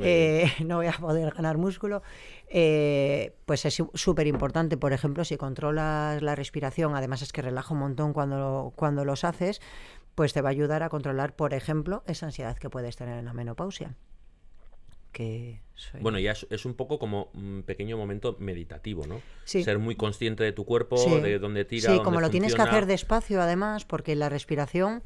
eh, 0.00 0.50
no 0.64 0.76
voy 0.76 0.86
a 0.86 0.92
poder 0.92 1.32
ganar 1.32 1.58
músculo. 1.58 2.02
Eh, 2.50 3.34
pues 3.44 3.64
es 3.66 3.82
súper 3.94 4.26
importante, 4.26 4.76
por 4.76 4.92
ejemplo, 4.92 5.24
si 5.24 5.36
controlas 5.36 6.22
la 6.22 6.34
respiración, 6.34 6.96
además 6.96 7.20
es 7.22 7.32
que 7.32 7.42
relaja 7.42 7.74
un 7.74 7.80
montón 7.80 8.12
cuando, 8.14 8.72
cuando 8.74 9.04
los 9.04 9.24
haces, 9.24 9.60
pues 10.14 10.32
te 10.32 10.40
va 10.40 10.48
a 10.48 10.52
ayudar 10.52 10.82
a 10.82 10.88
controlar, 10.88 11.36
por 11.36 11.52
ejemplo, 11.54 12.02
esa 12.06 12.26
ansiedad 12.26 12.56
que 12.56 12.70
puedes 12.70 12.96
tener 12.96 13.18
en 13.18 13.24
la 13.26 13.34
menopausia. 13.34 13.94
Que 15.12 15.60
Bueno, 16.00 16.18
ya 16.18 16.32
es, 16.32 16.46
es 16.50 16.64
un 16.64 16.74
poco 16.74 16.98
como 16.98 17.30
un 17.34 17.62
pequeño 17.66 17.96
momento 17.96 18.36
meditativo, 18.38 19.06
¿no? 19.06 19.20
Sí. 19.44 19.62
Ser 19.64 19.78
muy 19.78 19.94
consciente 19.96 20.44
de 20.44 20.52
tu 20.52 20.64
cuerpo, 20.64 20.96
Sí. 20.96 21.20
de 21.20 21.38
dónde 21.38 21.64
tira, 21.64 21.82
Sí, 21.82 21.86
dónde 21.88 22.04
como 22.04 22.20
lo 22.20 22.30
tienes 22.30 22.54
que 22.54 22.62
hacer 22.62 22.86
despacio, 22.86 23.40
además, 23.40 23.84
porque 23.84 24.14
la 24.16 24.28
respiración, 24.28 25.02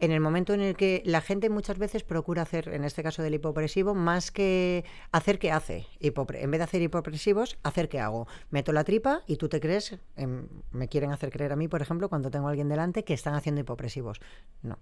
en 0.00 0.10
el 0.10 0.20
momento 0.20 0.54
en 0.54 0.60
el 0.60 0.76
que 0.76 1.02
la 1.04 1.20
gente 1.20 1.48
muchas 1.50 1.78
veces 1.78 2.02
procura 2.02 2.42
hacer, 2.42 2.68
en 2.68 2.82
este 2.84 3.02
caso 3.02 3.22
del 3.22 3.34
hipopresivo, 3.34 3.94
más 3.94 4.30
que 4.32 4.84
hacer 5.12 5.38
que 5.38 5.52
hace. 5.52 5.86
Hipopre- 6.00 6.42
en 6.42 6.50
vez 6.50 6.58
de 6.58 6.64
hacer 6.64 6.82
hipopresivos, 6.82 7.58
hacer 7.62 7.88
que 7.88 8.00
hago. 8.00 8.26
Meto 8.50 8.72
la 8.72 8.82
tripa 8.84 9.22
y 9.28 9.36
tú 9.36 9.48
te 9.48 9.60
crees, 9.60 9.96
em, 10.16 10.48
me 10.72 10.88
quieren 10.88 11.12
hacer 11.12 11.30
creer 11.30 11.52
a 11.52 11.56
mí, 11.56 11.68
por 11.68 11.80
ejemplo, 11.80 12.08
cuando 12.08 12.30
tengo 12.30 12.48
a 12.48 12.50
alguien 12.50 12.68
delante, 12.68 13.04
que 13.04 13.14
están 13.14 13.34
haciendo 13.34 13.60
hipopresivos. 13.60 14.20
No. 14.62 14.78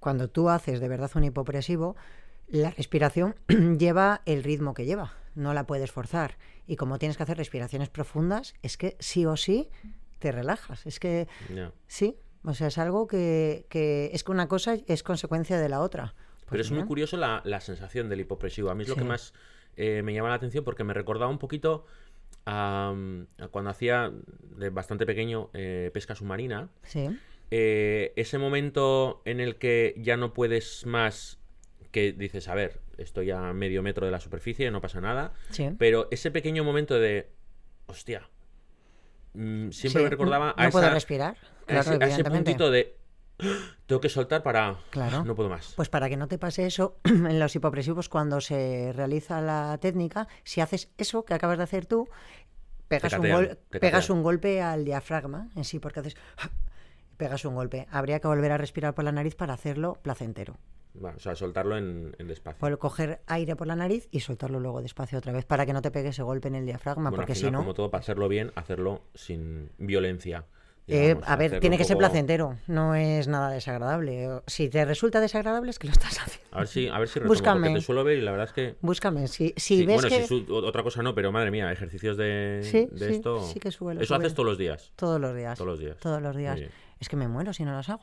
Cuando 0.00 0.28
tú 0.28 0.48
haces 0.48 0.80
de 0.80 0.88
verdad 0.88 1.10
un 1.14 1.24
hipopresivo, 1.24 1.94
la 2.50 2.70
respiración 2.70 3.34
lleva 3.78 4.22
el 4.26 4.42
ritmo 4.42 4.74
que 4.74 4.84
lleva, 4.84 5.14
no 5.34 5.54
la 5.54 5.66
puedes 5.66 5.90
forzar. 5.90 6.36
Y 6.66 6.76
como 6.76 6.98
tienes 6.98 7.16
que 7.16 7.22
hacer 7.22 7.36
respiraciones 7.36 7.88
profundas, 7.88 8.54
es 8.62 8.76
que 8.76 8.96
sí 9.00 9.26
o 9.26 9.36
sí 9.36 9.70
te 10.18 10.32
relajas. 10.32 10.86
Es 10.86 11.00
que 11.00 11.26
sí, 11.86 12.16
o 12.44 12.54
sea, 12.54 12.68
es 12.68 12.78
algo 12.78 13.06
que, 13.06 13.66
que 13.68 14.10
es 14.12 14.22
que 14.24 14.30
una 14.32 14.48
cosa 14.48 14.76
es 14.86 15.02
consecuencia 15.02 15.58
de 15.58 15.68
la 15.68 15.80
otra. 15.80 16.14
Pero 16.48 16.62
es 16.62 16.70
muy 16.70 16.84
curioso 16.84 17.16
la, 17.16 17.42
la 17.44 17.60
sensación 17.60 18.08
del 18.08 18.20
hipopresivo. 18.20 18.70
A 18.70 18.74
mí 18.74 18.82
es 18.82 18.88
lo 18.88 18.96
que 18.96 19.04
más 19.04 19.32
eh, 19.76 20.02
me 20.02 20.12
llama 20.12 20.28
la 20.28 20.34
atención 20.34 20.64
porque 20.64 20.82
me 20.84 20.92
recordaba 20.94 21.30
un 21.30 21.38
poquito 21.38 21.86
a, 22.46 22.94
a 23.38 23.48
cuando 23.48 23.70
hacía 23.70 24.12
de 24.56 24.70
bastante 24.70 25.06
pequeño 25.06 25.50
eh, 25.52 25.90
pesca 25.94 26.14
submarina. 26.14 26.68
Sí, 26.82 27.08
Eh, 27.52 28.12
ese 28.14 28.38
momento 28.38 29.22
en 29.24 29.40
el 29.40 29.56
que 29.56 29.94
ya 29.98 30.16
no 30.16 30.32
puedes 30.32 30.86
más, 30.86 31.39
que 31.90 32.12
dices, 32.12 32.48
a 32.48 32.54
ver, 32.54 32.80
estoy 32.98 33.30
a 33.30 33.52
medio 33.52 33.82
metro 33.82 34.06
de 34.06 34.12
la 34.12 34.20
superficie, 34.20 34.70
no 34.70 34.80
pasa 34.80 35.00
nada. 35.00 35.32
sí. 35.50 35.70
Pero 35.78 36.08
ese 36.10 36.30
pequeño 36.30 36.62
momento 36.64 36.98
de, 36.98 37.30
hostia, 37.86 38.28
mm, 39.34 39.70
siempre 39.70 40.00
Sí, 40.00 40.04
me 40.04 40.10
recordaba 40.10 40.54
a, 40.56 40.64
no 40.64 40.70
puedo 40.70 40.90
respirar, 40.90 41.36
a 41.62 41.66
claro, 41.66 41.80
ese, 41.94 42.04
a 42.04 42.06
ese 42.08 42.24
puntito 42.24 42.70
de, 42.70 42.96
tengo 43.86 44.00
que 44.00 44.08
soltar 44.08 44.42
para, 44.42 44.76
Claro. 44.90 45.24
no 45.24 45.34
puedo 45.34 45.48
más. 45.48 45.72
Pues 45.76 45.88
para 45.88 46.08
que 46.08 46.16
no 46.16 46.28
te 46.28 46.38
pase 46.38 46.66
eso, 46.66 46.98
en 47.04 47.38
los 47.38 47.54
hipopresivos, 47.56 48.08
cuando 48.08 48.40
se 48.40 48.92
realiza 48.94 49.40
la 49.40 49.78
técnica, 49.80 50.28
si 50.44 50.60
haces 50.60 50.90
eso 50.98 51.24
que 51.24 51.34
acabas 51.34 51.58
de 51.58 51.64
hacer 51.64 51.86
tú, 51.86 52.08
pegas, 52.88 53.12
un, 53.14 53.28
gol- 53.30 53.58
pegas 53.70 54.10
un 54.10 54.22
golpe 54.22 54.60
al 54.62 54.84
diafragma 54.84 55.48
en 55.56 55.64
sí, 55.64 55.78
porque 55.78 56.00
haces. 56.00 56.16
Pegas 57.16 57.44
un 57.44 57.54
golpe. 57.54 57.86
Habría 57.90 58.18
que 58.20 58.28
volver 58.28 58.50
a 58.50 58.56
respirar 58.56 58.94
por 58.94 59.04
la 59.04 59.12
nariz 59.12 59.34
para 59.34 59.52
hacerlo 59.52 59.98
placentero. 60.02 60.56
O 60.98 61.18
sea, 61.20 61.34
soltarlo 61.34 61.76
en, 61.76 62.14
en 62.18 62.26
despacio. 62.26 62.58
Por 62.58 62.76
coger 62.78 63.20
aire 63.26 63.54
por 63.56 63.66
la 63.66 63.76
nariz 63.76 64.08
y 64.10 64.20
soltarlo 64.20 64.58
luego 64.60 64.82
despacio 64.82 65.18
otra 65.18 65.32
vez 65.32 65.44
para 65.44 65.64
que 65.66 65.72
no 65.72 65.82
te 65.82 65.90
pegue 65.90 66.08
ese 66.08 66.22
golpe 66.22 66.48
en 66.48 66.56
el 66.56 66.66
diafragma, 66.66 67.10
Bueno, 67.10 67.16
porque 67.16 67.32
al 67.32 67.38
si 67.38 67.50
no. 67.50 67.58
como 67.58 67.74
todo, 67.74 67.90
para 67.90 68.00
hacerlo 68.02 68.28
bien, 68.28 68.50
hacerlo 68.56 69.02
sin 69.14 69.70
violencia. 69.78 70.44
Eh, 70.92 71.16
a 71.24 71.36
ver, 71.36 71.60
tiene 71.60 71.78
que 71.78 71.84
ser 71.84 71.96
placentero, 71.96 72.56
no 72.66 72.96
es 72.96 73.28
nada 73.28 73.50
desagradable. 73.50 74.40
Si 74.48 74.68
te 74.68 74.84
resulta 74.84 75.20
desagradable 75.20 75.70
es 75.70 75.78
que 75.78 75.86
lo 75.86 75.92
estás 75.92 76.18
haciendo. 76.18 76.48
A 76.50 76.58
ver 76.60 76.66
si, 76.66 76.88
a 76.88 76.98
ver 76.98 77.06
si 77.06 77.20
retomo, 77.20 77.28
Búscame. 77.32 77.72
te 77.72 77.80
suelo 77.80 78.02
ver 78.02 78.18
y 78.18 78.22
la 78.22 78.32
verdad 78.32 78.48
es 78.48 78.52
que... 78.52 78.74
Búscame, 78.80 79.28
si, 79.28 79.54
si 79.56 79.78
sí, 79.78 79.86
ves 79.86 80.00
bueno, 80.02 80.08
que 80.08 80.22
si 80.22 80.44
su- 80.44 80.52
otra 80.52 80.82
cosa 80.82 81.00
no, 81.04 81.14
pero 81.14 81.30
madre 81.30 81.52
mía, 81.52 81.70
ejercicios 81.70 82.16
de, 82.16 82.60
Sí, 82.64 82.88
de 82.90 83.06
sí, 83.06 83.14
esto... 83.14 83.40
sí 83.46 83.60
que 83.60 83.70
suelo, 83.70 84.00
Eso 84.00 84.16
haces 84.16 84.34
todos 84.34 84.48
los 84.48 84.58
días. 84.58 84.92
todos 84.96 85.20
los 85.20 85.36
días, 85.36 85.56
Todos 85.56 85.68
los 85.70 85.78
días. 85.78 85.96
todos 85.98 86.20
los 86.20 86.34
días, 86.36 86.60
es 86.98 87.08
que 87.08 87.14
me 87.16 87.28
muero 87.28 87.52
si 87.52 87.64
no 87.64 87.72
los 87.76 87.88
hago. 87.88 88.02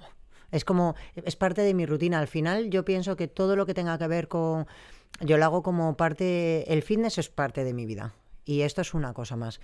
Es 0.51 0.63
como, 0.65 0.95
es 1.15 1.36
parte 1.36 1.62
de 1.62 1.73
mi 1.73 1.86
rutina. 1.86 2.19
Al 2.19 2.27
final 2.27 2.69
yo 2.69 2.86
pienso 2.86 3.15
que 3.15 3.27
todo 3.27 3.55
lo 3.55 3.65
que 3.65 3.73
tenga 3.73 3.97
que 3.97 4.07
ver 4.07 4.27
con, 4.27 4.65
yo 5.21 5.38
lo 5.38 5.45
hago 5.45 5.63
como 5.63 5.97
parte, 5.97 6.71
el 6.71 6.81
fitness 6.83 7.17
es 7.17 7.29
parte 7.29 7.63
de 7.63 7.73
mi 7.73 7.86
vida 7.86 8.13
y 8.45 8.62
esto 8.62 8.81
es 8.81 8.93
una 8.93 9.13
cosa 9.13 9.36
más. 9.36 9.60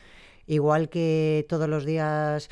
Igual 0.46 0.90
que 0.90 1.46
todos 1.48 1.70
los 1.70 1.86
días 1.86 2.50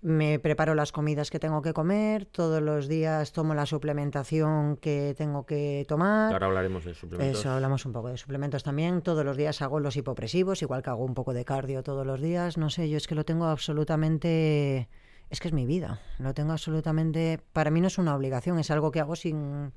me 0.00 0.38
preparo 0.38 0.74
las 0.74 0.92
comidas 0.92 1.30
que 1.30 1.38
tengo 1.38 1.62
que 1.62 1.72
comer, 1.72 2.26
todos 2.26 2.62
los 2.62 2.86
días 2.86 3.32
tomo 3.32 3.54
la 3.54 3.66
suplementación 3.66 4.76
que 4.76 5.14
tengo 5.16 5.44
que 5.44 5.84
tomar. 5.88 6.32
Ahora 6.32 6.46
hablaremos 6.46 6.84
de 6.84 6.94
suplementos. 6.94 7.40
Eso, 7.40 7.50
hablamos 7.50 7.84
un 7.86 7.92
poco 7.92 8.08
de 8.08 8.16
suplementos 8.16 8.62
también. 8.62 9.02
Todos 9.02 9.24
los 9.24 9.36
días 9.36 9.60
hago 9.62 9.80
los 9.80 9.96
hipopresivos, 9.96 10.62
igual 10.62 10.82
que 10.82 10.90
hago 10.90 11.04
un 11.04 11.14
poco 11.14 11.34
de 11.34 11.44
cardio 11.44 11.82
todos 11.82 12.06
los 12.06 12.20
días. 12.20 12.56
No 12.56 12.70
sé, 12.70 12.88
yo 12.88 12.96
es 12.96 13.06
que 13.06 13.14
lo 13.14 13.24
tengo 13.24 13.46
absolutamente... 13.46 14.88
Es 15.30 15.40
que 15.40 15.48
es 15.48 15.54
mi 15.54 15.66
vida. 15.66 16.00
Lo 16.18 16.34
tengo 16.34 16.52
absolutamente... 16.52 17.40
Para 17.52 17.70
mí 17.70 17.80
no 17.80 17.88
es 17.88 17.98
una 17.98 18.14
obligación, 18.14 18.58
es 18.58 18.70
algo 18.70 18.92
que 18.92 19.00
hago 19.00 19.16
sin, 19.16 19.72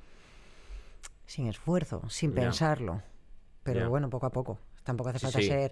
sin 1.25 1.47
esfuerzo, 1.47 2.03
sin 2.09 2.33
pensarlo. 2.33 3.01
Pero 3.63 3.89
bueno, 3.89 4.09
poco 4.09 4.27
a 4.27 4.31
poco. 4.31 4.59
Tampoco 4.83 5.09
hace 5.09 5.19
falta 5.19 5.39
sí. 5.39 5.47
ser 5.47 5.71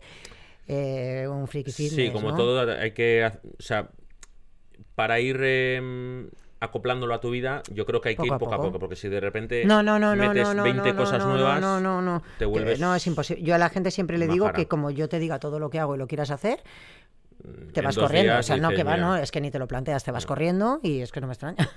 eh, 0.67 1.27
un 1.29 1.47
friki 1.47 1.71
Sí, 1.71 2.11
como 2.11 2.31
¿no? 2.31 2.37
todo 2.37 2.71
hay 2.71 2.91
que... 2.91 3.31
O 3.57 3.61
sea, 3.61 3.89
para 4.95 5.19
ir 5.19 5.39
em, 5.41 6.29
acoplándolo 6.59 7.13
a 7.13 7.21
tu 7.21 7.29
vida, 7.29 7.61
yo 7.71 7.85
creo 7.85 8.01
que 8.01 8.09
hay 8.09 8.15
que 8.15 8.23
Poco 8.23 8.27
ir 8.27 8.33
a 8.33 8.39
poco 8.39 8.53
a 8.53 8.57
poco. 8.57 8.79
porque 8.79 8.95
si 8.95 9.09
de 9.09 9.19
repente 9.19 9.63
No, 9.65 9.83
no, 9.83 9.99
no, 9.99 10.15
no, 10.15 10.29
metes 10.29 10.47
no, 10.47 10.53
no, 10.55 10.63
20 10.63 10.93
no, 10.93 10.95
cosas 10.95 11.25
nuevas, 11.25 11.61
no, 11.61 11.79
no, 11.79 12.01
no. 12.01 12.23
te 12.39 12.45
vuelves... 12.45 12.79
No, 12.79 12.95
es 12.95 13.05
imposible. 13.07 13.43
Yo 13.43 13.55
a 13.55 13.57
la 13.57 13.69
gente 13.69 13.91
siempre 13.91 14.17
le 14.17 14.27
digo 14.27 14.51
que 14.53 14.67
como 14.67 14.91
yo 14.91 15.07
te 15.07 15.19
diga 15.19 15.39
todo 15.39 15.59
lo 15.59 15.69
que 15.69 15.79
hago 15.79 15.95
y 15.95 15.97
lo 15.97 16.07
quieras 16.07 16.31
hacer, 16.31 16.63
te 17.73 17.81
vas 17.81 17.97
corriendo. 17.97 18.33
días 18.33 18.45
o 18.45 18.47
sea, 18.47 18.57
no, 18.57 18.69
dices, 18.69 18.83
que 18.83 18.89
va, 18.89 18.97
no, 18.97 19.15
es 19.15 19.31
que 19.31 19.41
ni 19.41 19.51
te 19.51 19.59
lo 19.59 19.67
planteas, 19.67 20.03
te 20.03 20.11
vas 20.11 20.25
corriendo 20.25 20.79
y 20.83 21.01
es 21.01 21.11
que 21.11 21.21
no 21.21 21.27
me 21.27 21.33
extraña. 21.33 21.57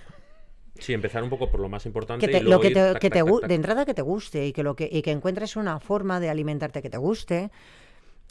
Sí, 0.78 0.94
empezar 0.94 1.22
un 1.22 1.28
poco 1.28 1.50
por 1.50 1.60
lo 1.60 1.68
más 1.68 1.84
importante 1.84 2.24
Que 2.24 2.32
te- 2.32 2.38
y 2.38 2.42
lo 2.48 2.58
que 2.58 2.68
ir 2.68 2.74
te, 2.74 2.80
tac, 2.92 3.00
que 3.02 3.10
tac, 3.10 3.18
te 3.18 3.24
tac, 3.24 3.28
gu- 3.28 3.40
tac. 3.40 3.48
de 3.50 3.54
entrada 3.54 3.84
que 3.84 3.92
te 3.92 4.00
guste 4.00 4.46
y 4.46 4.52
que 4.54 4.62
lo 4.62 4.76
que 4.76 4.88
y 4.90 5.02
que 5.02 5.10
encuentres 5.10 5.56
una 5.56 5.78
forma 5.78 6.20
de 6.20 6.30
alimentarte 6.30 6.80
que 6.80 6.88
te 6.88 6.96
guste, 6.96 7.50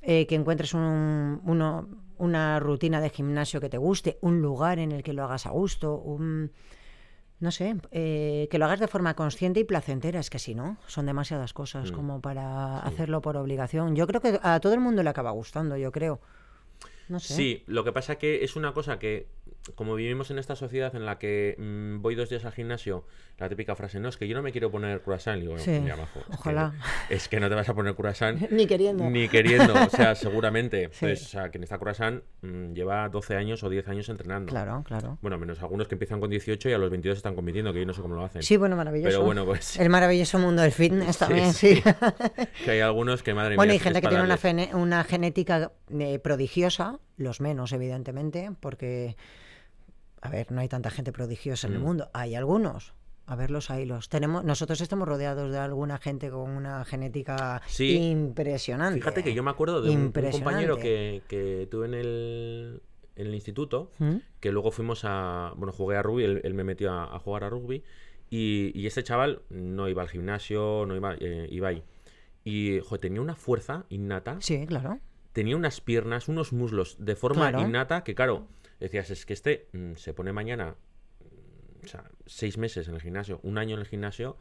eh, 0.01 0.25
que 0.25 0.33
encuentres 0.35 0.73
un- 0.73 1.41
uno- 1.45 1.87
una 2.17 2.59
rutina 2.59 3.01
de 3.01 3.09
gimnasio 3.11 3.61
que 3.61 3.69
te 3.69 3.77
guste, 3.77 4.17
un 4.21 4.41
lugar 4.41 4.79
en 4.79 4.93
el 4.93 5.03
que 5.03 5.13
lo 5.13 5.25
hagas 5.25 5.45
a 5.45 5.51
gusto, 5.51 5.95
un 5.99 6.51
no 7.39 7.51
sé, 7.51 7.75
eh, 7.91 8.47
que 8.49 8.57
lo 8.57 8.65
hagas 8.65 8.79
de 8.79 8.87
forma 8.87 9.13
consciente 9.15 9.59
y 9.59 9.63
placentera, 9.63 10.19
es 10.19 10.29
que 10.31 10.39
si 10.39 10.55
no, 10.55 10.77
son 10.87 11.05
demasiadas 11.05 11.53
cosas 11.53 11.91
Mm. 11.91 11.95
como 11.95 12.19
para 12.21 12.79
hacerlo 12.79 13.21
por 13.21 13.37
obligación. 13.37 13.95
Yo 13.95 14.07
creo 14.07 14.21
que 14.21 14.39
a 14.41 14.59
todo 14.59 14.73
el 14.73 14.79
mundo 14.79 15.03
le 15.03 15.09
acaba 15.09 15.31
gustando, 15.31 15.77
yo 15.77 15.91
creo. 15.91 16.19
No. 17.09 17.19
Sí, 17.19 17.63
lo 17.65 17.83
que 17.83 17.91
pasa 17.91 18.17
que 18.17 18.43
es 18.43 18.55
una 18.55 18.73
cosa 18.73 18.99
que, 18.99 19.27
como 19.75 19.95
vivimos 19.95 20.31
en 20.31 20.39
esta 20.39 20.55
sociedad 20.55 20.95
en 20.95 21.05
la 21.05 21.19
que 21.19 21.55
mm, 21.57 22.01
voy 22.01 22.15
dos 22.15 22.29
días 22.29 22.45
al 22.45 22.51
gimnasio, 22.53 23.05
la 23.37 23.47
típica 23.49 23.75
frase, 23.75 23.99
no, 23.99 24.09
es 24.09 24.17
que 24.17 24.27
yo 24.27 24.35
no 24.35 24.41
me 24.41 24.51
quiero 24.51 24.71
poner 24.71 25.01
croissant. 25.01 25.37
Y 25.37 25.41
digo, 25.41 25.57
Sí, 25.57 25.81
"Ya, 25.85 25.95
majo, 25.95 26.19
es 26.19 26.25
que- 26.25 26.33
ojalá. 26.33 26.73
Es 27.09 27.29
que, 27.29 27.39
no 27.39 27.49
te 27.49 27.55
vas 27.55 27.69
a 27.69 27.73
poner 27.73 27.95
croissant 27.95 28.39
Ni 28.51 28.67
queriendo. 28.67 29.09
ni 29.09 29.27
queriendo, 29.29 29.73
o 29.73 29.89
sea, 29.89 30.15
seguramente. 30.15 30.89
Sí. 30.91 30.97
Pues, 31.01 31.23
o 31.25 31.27
sea, 31.29 31.49
quien 31.49 31.63
está 31.63 31.77
croissant 31.77 32.23
mm, 32.41 32.73
lleva 32.73 33.07
12 33.09 33.35
años 33.35 33.63
o 33.63 33.69
10 33.69 33.87
años 33.87 34.09
entrenando. 34.09 34.49
Claro, 34.49 34.83
claro. 34.85 35.17
Bueno, 35.21 35.37
menos 35.37 35.61
algunos 35.61 35.87
que 35.87 35.95
empiezan 35.95 36.19
con 36.19 36.29
18 36.29 36.69
y 36.69 36.73
a 36.73 36.77
los 36.77 36.89
22 36.89 37.17
están 37.17 37.35
compitiendo, 37.35 37.71
que 37.73 37.79
yo 37.79 37.85
no 37.85 37.93
sé 37.93 38.01
cómo 38.01 38.15
lo 38.15 38.23
hacen. 38.25 38.41
Sí, 38.43 38.57
bueno, 38.57 38.75
maravilloso. 38.75 39.09
Pero 39.09 39.23
bueno, 39.25 39.45
pues 39.45 39.77
El 39.79 39.89
maravilloso 39.89 40.39
mundo 40.39 40.61
del 40.61 40.71
fitness 40.71 41.17
también, 41.17 41.53
sí. 41.53 41.75
sí. 41.75 41.83
que 42.65 42.71
hay 42.71 42.79
algunos 42.79 43.23
que, 43.23 43.33
madre 43.33 43.55
bueno, 43.55 43.69
mía, 43.69 43.73
hay 43.73 43.77
es 43.77 43.83
gente 43.83 44.01
que 44.01 44.07
tiene 44.07 44.23
una, 44.23 44.37
una 44.77 45.03
genética 45.03 45.71
eh, 45.97 46.19
prodigiosa, 46.19 46.99
los 47.19 47.39
menos, 47.41 47.71
evidentemente, 47.73 48.49
porque, 48.59 49.15
a 50.21 50.29
ver, 50.29 50.51
no 50.51 50.61
hay 50.61 50.67
tanta 50.67 50.89
gente 50.89 51.11
prodigiosa 51.11 51.67
en 51.67 51.73
el 51.73 51.79
Mm. 51.79 51.83
mundo. 51.83 52.09
Hay 52.13 52.33
algunos. 52.35 52.93
A 53.27 53.35
ver, 53.35 53.51
los 53.51 53.69
hay 53.69 53.85
los. 53.85 54.09
Tenemos, 54.09 54.43
nosotros 54.43 54.81
estamos 54.81 55.07
rodeados 55.07 55.51
de 55.51 55.59
alguna 55.59 55.99
gente 55.99 56.31
con 56.31 56.49
una 56.49 56.83
genética 56.85 57.61
Sí. 57.67 57.95
impresionante. 58.09 58.99
Fíjate 58.99 59.23
que 59.23 59.35
yo 59.35 59.43
me 59.43 59.51
acuerdo 59.51 59.83
de 59.83 59.91
un, 59.91 60.11
compañero 60.11 60.77
que, 60.77 61.21
que 61.27 61.67
tuve 61.69 61.85
en 61.85 61.93
el, 61.93 62.81
en 63.15 63.27
el 63.27 63.35
instituto, 63.35 63.91
¿Mm? 63.99 64.15
que 64.39 64.51
luego 64.51 64.71
fuimos 64.71 65.01
a. 65.03 65.53
Bueno, 65.57 65.71
jugué 65.73 65.97
a 65.97 66.01
rugby, 66.01 66.23
él, 66.23 66.41
él 66.43 66.55
me 66.55 66.63
metió 66.63 66.91
a, 66.91 67.15
a 67.15 67.19
jugar 67.19 67.43
a 67.43 67.49
rugby. 67.49 67.83
Y, 68.31 68.71
y 68.73 68.87
este 68.87 69.03
chaval 69.03 69.41
no 69.49 69.87
iba 69.89 70.01
al 70.01 70.09
gimnasio, 70.09 70.85
no 70.87 70.95
iba, 70.95 71.15
eh, 71.19 71.47
iba 71.51 71.67
ahí. 71.67 71.83
y 72.43 72.79
tenía 72.99 73.21
una 73.21 73.35
fuerza 73.35 73.85
innata. 73.89 74.37
Sí, 74.39 74.65
claro. 74.65 74.99
Tenía 75.39 75.55
unas 75.55 75.79
piernas, 75.79 76.27
unos 76.27 76.51
muslos 76.51 76.97
de 76.99 77.15
forma 77.15 77.49
Claro. 77.49 77.65
innata 77.65 78.03
que, 78.03 78.13
claro, 78.13 78.47
decías, 78.77 79.09
es 79.09 79.25
que 79.25 79.31
este 79.31 79.69
mm, 79.71 79.93
se 79.95 80.13
pone 80.13 80.33
mañana, 80.33 80.75
mm, 81.21 81.85
o 81.85 81.87
sea, 81.87 82.03
seis 82.25 82.57
meses 82.57 82.89
en 82.89 82.95
el 82.95 82.99
gimnasio, 83.01 83.39
un 83.43 83.57
año 83.57 83.75
en 83.75 83.79
el 83.79 83.85
gimnasio, 83.87 84.35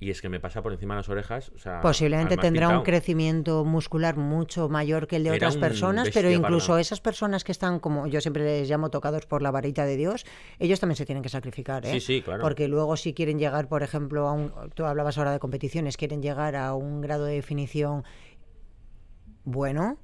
y 0.00 0.10
es 0.10 0.20
que 0.20 0.28
me 0.28 0.40
pasa 0.40 0.60
por 0.60 0.72
encima 0.72 0.94
de 0.94 0.98
las 0.98 1.08
orejas. 1.08 1.52
O 1.54 1.58
sea, 1.58 1.80
Posiblemente 1.80 2.36
tendrá 2.36 2.76
un 2.76 2.82
crecimiento 2.82 3.64
muscular 3.64 4.16
mucho 4.16 4.68
mayor 4.68 5.06
que 5.06 5.14
el 5.14 5.22
de 5.22 5.28
Era 5.28 5.36
otras 5.36 5.56
personas, 5.58 6.10
pero 6.12 6.28
incluso 6.28 6.70
parda. 6.72 6.80
esas 6.80 7.00
personas 7.00 7.44
que 7.44 7.52
están, 7.52 7.78
como 7.78 8.08
yo 8.08 8.20
siempre 8.20 8.42
les 8.42 8.68
llamo, 8.68 8.90
tocados 8.90 9.26
por 9.26 9.42
la 9.42 9.52
varita 9.52 9.86
de 9.86 9.96
Dios, 9.96 10.26
ellos 10.58 10.80
también 10.80 10.96
se 10.96 11.06
tienen 11.06 11.22
que 11.22 11.28
sacrificar. 11.28 11.86
¿eh? 11.86 11.92
Sí, 11.92 12.00
sí, 12.00 12.22
claro. 12.22 12.42
Porque 12.42 12.66
luego 12.66 12.96
si 12.96 13.14
quieren 13.14 13.38
llegar, 13.38 13.68
por 13.68 13.84
ejemplo, 13.84 14.26
a 14.26 14.32
un... 14.32 14.52
Tú 14.74 14.86
hablabas 14.86 15.18
ahora 15.18 15.30
de 15.30 15.38
competiciones, 15.38 15.96
quieren 15.96 16.20
llegar 16.20 16.56
a 16.56 16.74
un 16.74 17.00
grado 17.00 17.26
de 17.26 17.34
definición 17.34 18.02
bueno, 19.44 19.98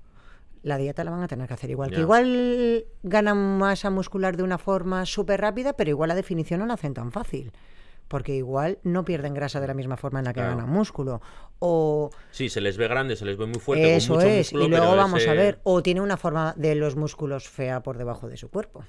la 0.69 0.77
dieta 0.79 1.03
la 1.05 1.11
van 1.11 1.23
a 1.23 1.29
tener 1.29 1.49
que 1.49 1.55
hacer 1.55 1.71
igual. 1.71 1.91
Que 1.91 2.01
igual 2.01 2.85
ganan 3.03 3.59
masa 3.59 3.91
muscular 3.91 4.37
de 4.37 4.43
una 4.45 4.59
forma 4.59 5.05
súper 5.07 5.41
rápida, 5.41 5.73
pero 5.73 5.91
igual 5.91 6.09
la 6.09 6.15
definición 6.15 6.61
no 6.61 6.67
la 6.67 6.75
hacen 6.75 6.95
tan 6.95 7.11
fácil. 7.11 7.53
Porque 8.07 8.35
igual 8.35 8.79
no 8.85 9.05
pierden 9.05 9.35
grasa 9.35 9.61
de 9.61 9.67
la 9.67 9.75
misma 9.75 9.99
forma 9.99 10.21
en 10.21 10.25
la 10.25 10.33
que 10.33 10.41
Claro. 10.41 10.57
ganan 10.57 10.71
músculo. 10.71 11.21
O 11.59 12.11
Sí, 12.31 12.49
se 12.49 12.61
les 12.63 12.79
ve 12.79 12.89
grande, 12.89 13.17
se 13.17 13.27
les 13.27 13.37
ve 13.37 13.45
muy 13.47 13.59
fuerte, 13.61 13.97
eso 13.97 14.15
con 14.15 14.23
mucho 14.23 14.29
es. 14.33 14.39
músculo, 14.53 14.65
y 14.65 14.69
luego 14.69 14.97
vamos 14.97 15.21
ese- 15.21 15.31
a 15.31 15.35
ver. 15.35 15.61
O 15.65 15.83
tiene 15.83 16.01
una 16.01 16.17
forma 16.17 16.55
de 16.57 16.75
los 16.75 16.97
músculos 16.97 17.49
fea 17.49 17.83
por 17.83 17.99
debajo 17.99 18.27
de 18.29 18.37
su 18.39 18.49
cuerpo. 18.49 18.83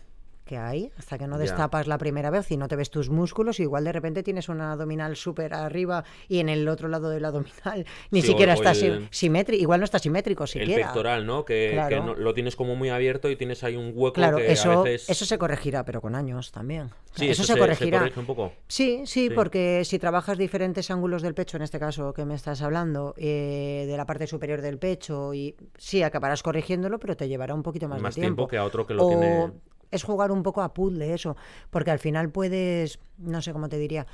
Que 0.50 0.58
hay, 0.58 0.92
hasta 0.98 1.20
que 1.20 1.28
no 1.28 1.36
Ya. 1.36 1.42
destapas 1.44 1.86
la 1.86 2.00
primera 2.00 2.32
vez 2.32 2.50
y 2.50 2.58
no 2.58 2.68
te 2.68 2.76
ves 2.76 2.90
tus 2.90 3.12
músculos, 3.12 3.60
igual 3.60 3.84
de 3.84 3.92
repente 3.92 4.24
tienes 4.24 4.50
una 4.50 4.72
abdominal 4.72 5.16
súper 5.16 5.54
arriba 5.54 6.04
y 6.28 6.40
en 6.40 6.50
el 6.50 6.68
otro 6.68 6.88
lado 6.88 7.12
del 7.12 7.24
abdominal 7.24 7.86
ni 8.10 8.24
Sí, 8.24 8.30
siquiera 8.30 8.54
o 8.54 8.56
está 8.56 8.72
el- 8.72 9.08
simétrico. 9.12 9.62
Igual 9.62 9.80
no 9.80 9.84
está 9.84 10.00
simétrico 10.00 10.46
El 10.46 10.48
siquiera. 10.50 10.88
pectoral, 10.88 11.28
¿no? 11.28 11.46
Que, 11.46 11.70
Claro. 11.74 11.90
que 11.96 12.02
no- 12.02 12.16
lo 12.16 12.34
tienes 12.34 12.56
como 12.56 12.76
muy 12.76 12.90
abierto 12.90 13.30
y 13.30 13.36
tienes 13.36 13.64
ahí 13.64 13.76
un 13.76 13.92
hueco 13.94 14.14
Claro, 14.16 14.38
que 14.38 14.52
eso, 14.52 14.72
a 14.72 14.82
veces... 14.82 15.08
eso 15.08 15.24
se 15.24 15.38
corregirá, 15.38 15.86
pero 15.86 16.02
con 16.02 16.16
años 16.16 16.52
también. 16.52 16.90
Sí, 17.14 17.30
eso, 17.30 17.44
eso 17.44 17.54
se, 17.54 17.60
corregirá. 17.60 18.10
un 18.16 18.26
poco. 18.26 18.52
Sí, 18.68 19.04
sí, 19.06 19.28
Sí. 19.28 19.36
porque 19.36 19.84
si 19.86 20.00
trabajas 20.00 20.40
diferentes 20.40 20.90
ángulos 20.90 21.22
del 21.22 21.36
pecho, 21.36 21.58
en 21.58 21.64
este 21.64 21.78
caso 21.78 22.12
que 22.14 22.26
me 22.26 22.34
estás 22.34 22.64
hablando, 22.64 23.14
eh, 23.18 23.86
de 23.88 23.98
la 23.98 24.08
parte 24.08 24.26
superior 24.26 24.62
del 24.62 24.80
pecho, 24.80 25.32
y 25.36 25.56
sí, 25.78 26.02
acabarás 26.02 26.42
corrigiéndolo, 26.42 26.98
pero 26.98 27.16
te 27.16 27.28
llevará 27.28 27.54
un 27.54 27.62
poquito 27.62 27.88
más, 27.88 28.02
Más 28.02 28.16
de 28.16 28.22
tiempo. 28.22 28.42
tiempo 28.44 28.48
que 28.50 28.58
a 28.58 28.64
otro 28.64 28.88
que 28.88 28.96
lo 28.96 29.06
o 29.06 29.10
tiene- 29.10 29.52
es 29.92 30.04
jugar 30.04 30.32
un 30.32 30.44
poco 30.44 30.62
a 30.62 30.74
puzzle 30.74 31.14
eso, 31.14 31.36
porque 31.70 31.92
al 31.92 32.00
final 32.00 32.32
puedes, 32.32 33.00
no 33.18 33.42
sé 33.42 33.54
cómo 33.54 33.70
te 33.70 33.78
diría, 33.78 34.08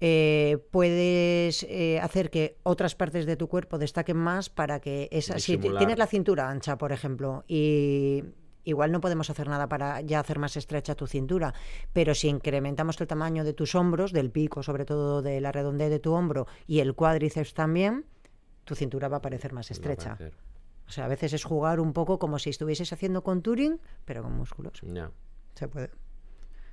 eh, 0.00 0.58
puedes 0.70 1.62
eh, 1.64 2.00
hacer 2.00 2.30
que 2.30 2.58
otras 2.62 2.94
partes 2.94 3.26
de 3.26 3.36
tu 3.36 3.48
cuerpo 3.48 3.78
destaquen 3.78 4.16
más 4.16 4.50
para 4.50 4.80
que 4.80 5.08
esa... 5.12 5.38
Si 5.38 5.56
tienes 5.56 5.98
la 5.98 6.06
cintura 6.06 6.50
ancha, 6.50 6.76
por 6.76 6.92
ejemplo, 6.92 7.44
y 7.46 8.24
igual 8.64 8.92
no 8.92 9.00
podemos 9.00 9.30
hacer 9.30 9.48
nada 9.48 9.68
para 9.68 10.00
ya 10.00 10.20
hacer 10.20 10.38
más 10.38 10.56
estrecha 10.56 10.94
tu 10.94 11.06
cintura, 11.06 11.54
pero 11.92 12.14
si 12.14 12.28
incrementamos 12.28 13.00
el 13.00 13.06
tamaño 13.06 13.44
de 13.44 13.52
tus 13.52 13.74
hombros, 13.74 14.12
del 14.12 14.30
pico, 14.30 14.62
sobre 14.62 14.84
todo 14.84 15.22
de 15.22 15.40
la 15.40 15.52
redondez 15.52 15.90
de 15.90 16.00
tu 16.00 16.12
hombro 16.12 16.46
y 16.66 16.80
el 16.80 16.94
cuádriceps 16.94 17.54
también, 17.54 18.04
tu 18.64 18.74
cintura 18.74 19.08
va 19.08 19.18
a 19.18 19.22
parecer 19.22 19.52
más 19.52 19.66
va 19.66 19.70
a 19.70 19.74
estrecha. 19.74 20.16
parecer. 20.16 20.53
O 20.86 20.90
sea, 20.90 21.06
a 21.06 21.08
veces 21.08 21.32
es 21.32 21.44
jugar 21.44 21.80
un 21.80 21.92
poco 21.92 22.18
como 22.18 22.38
si 22.38 22.50
estuvieses 22.50 22.92
haciendo 22.92 23.22
contouring, 23.22 23.80
pero 24.04 24.22
con 24.22 24.32
músculos. 24.36 24.80
Ya. 24.82 25.10
Se 25.54 25.68
puede. 25.68 25.90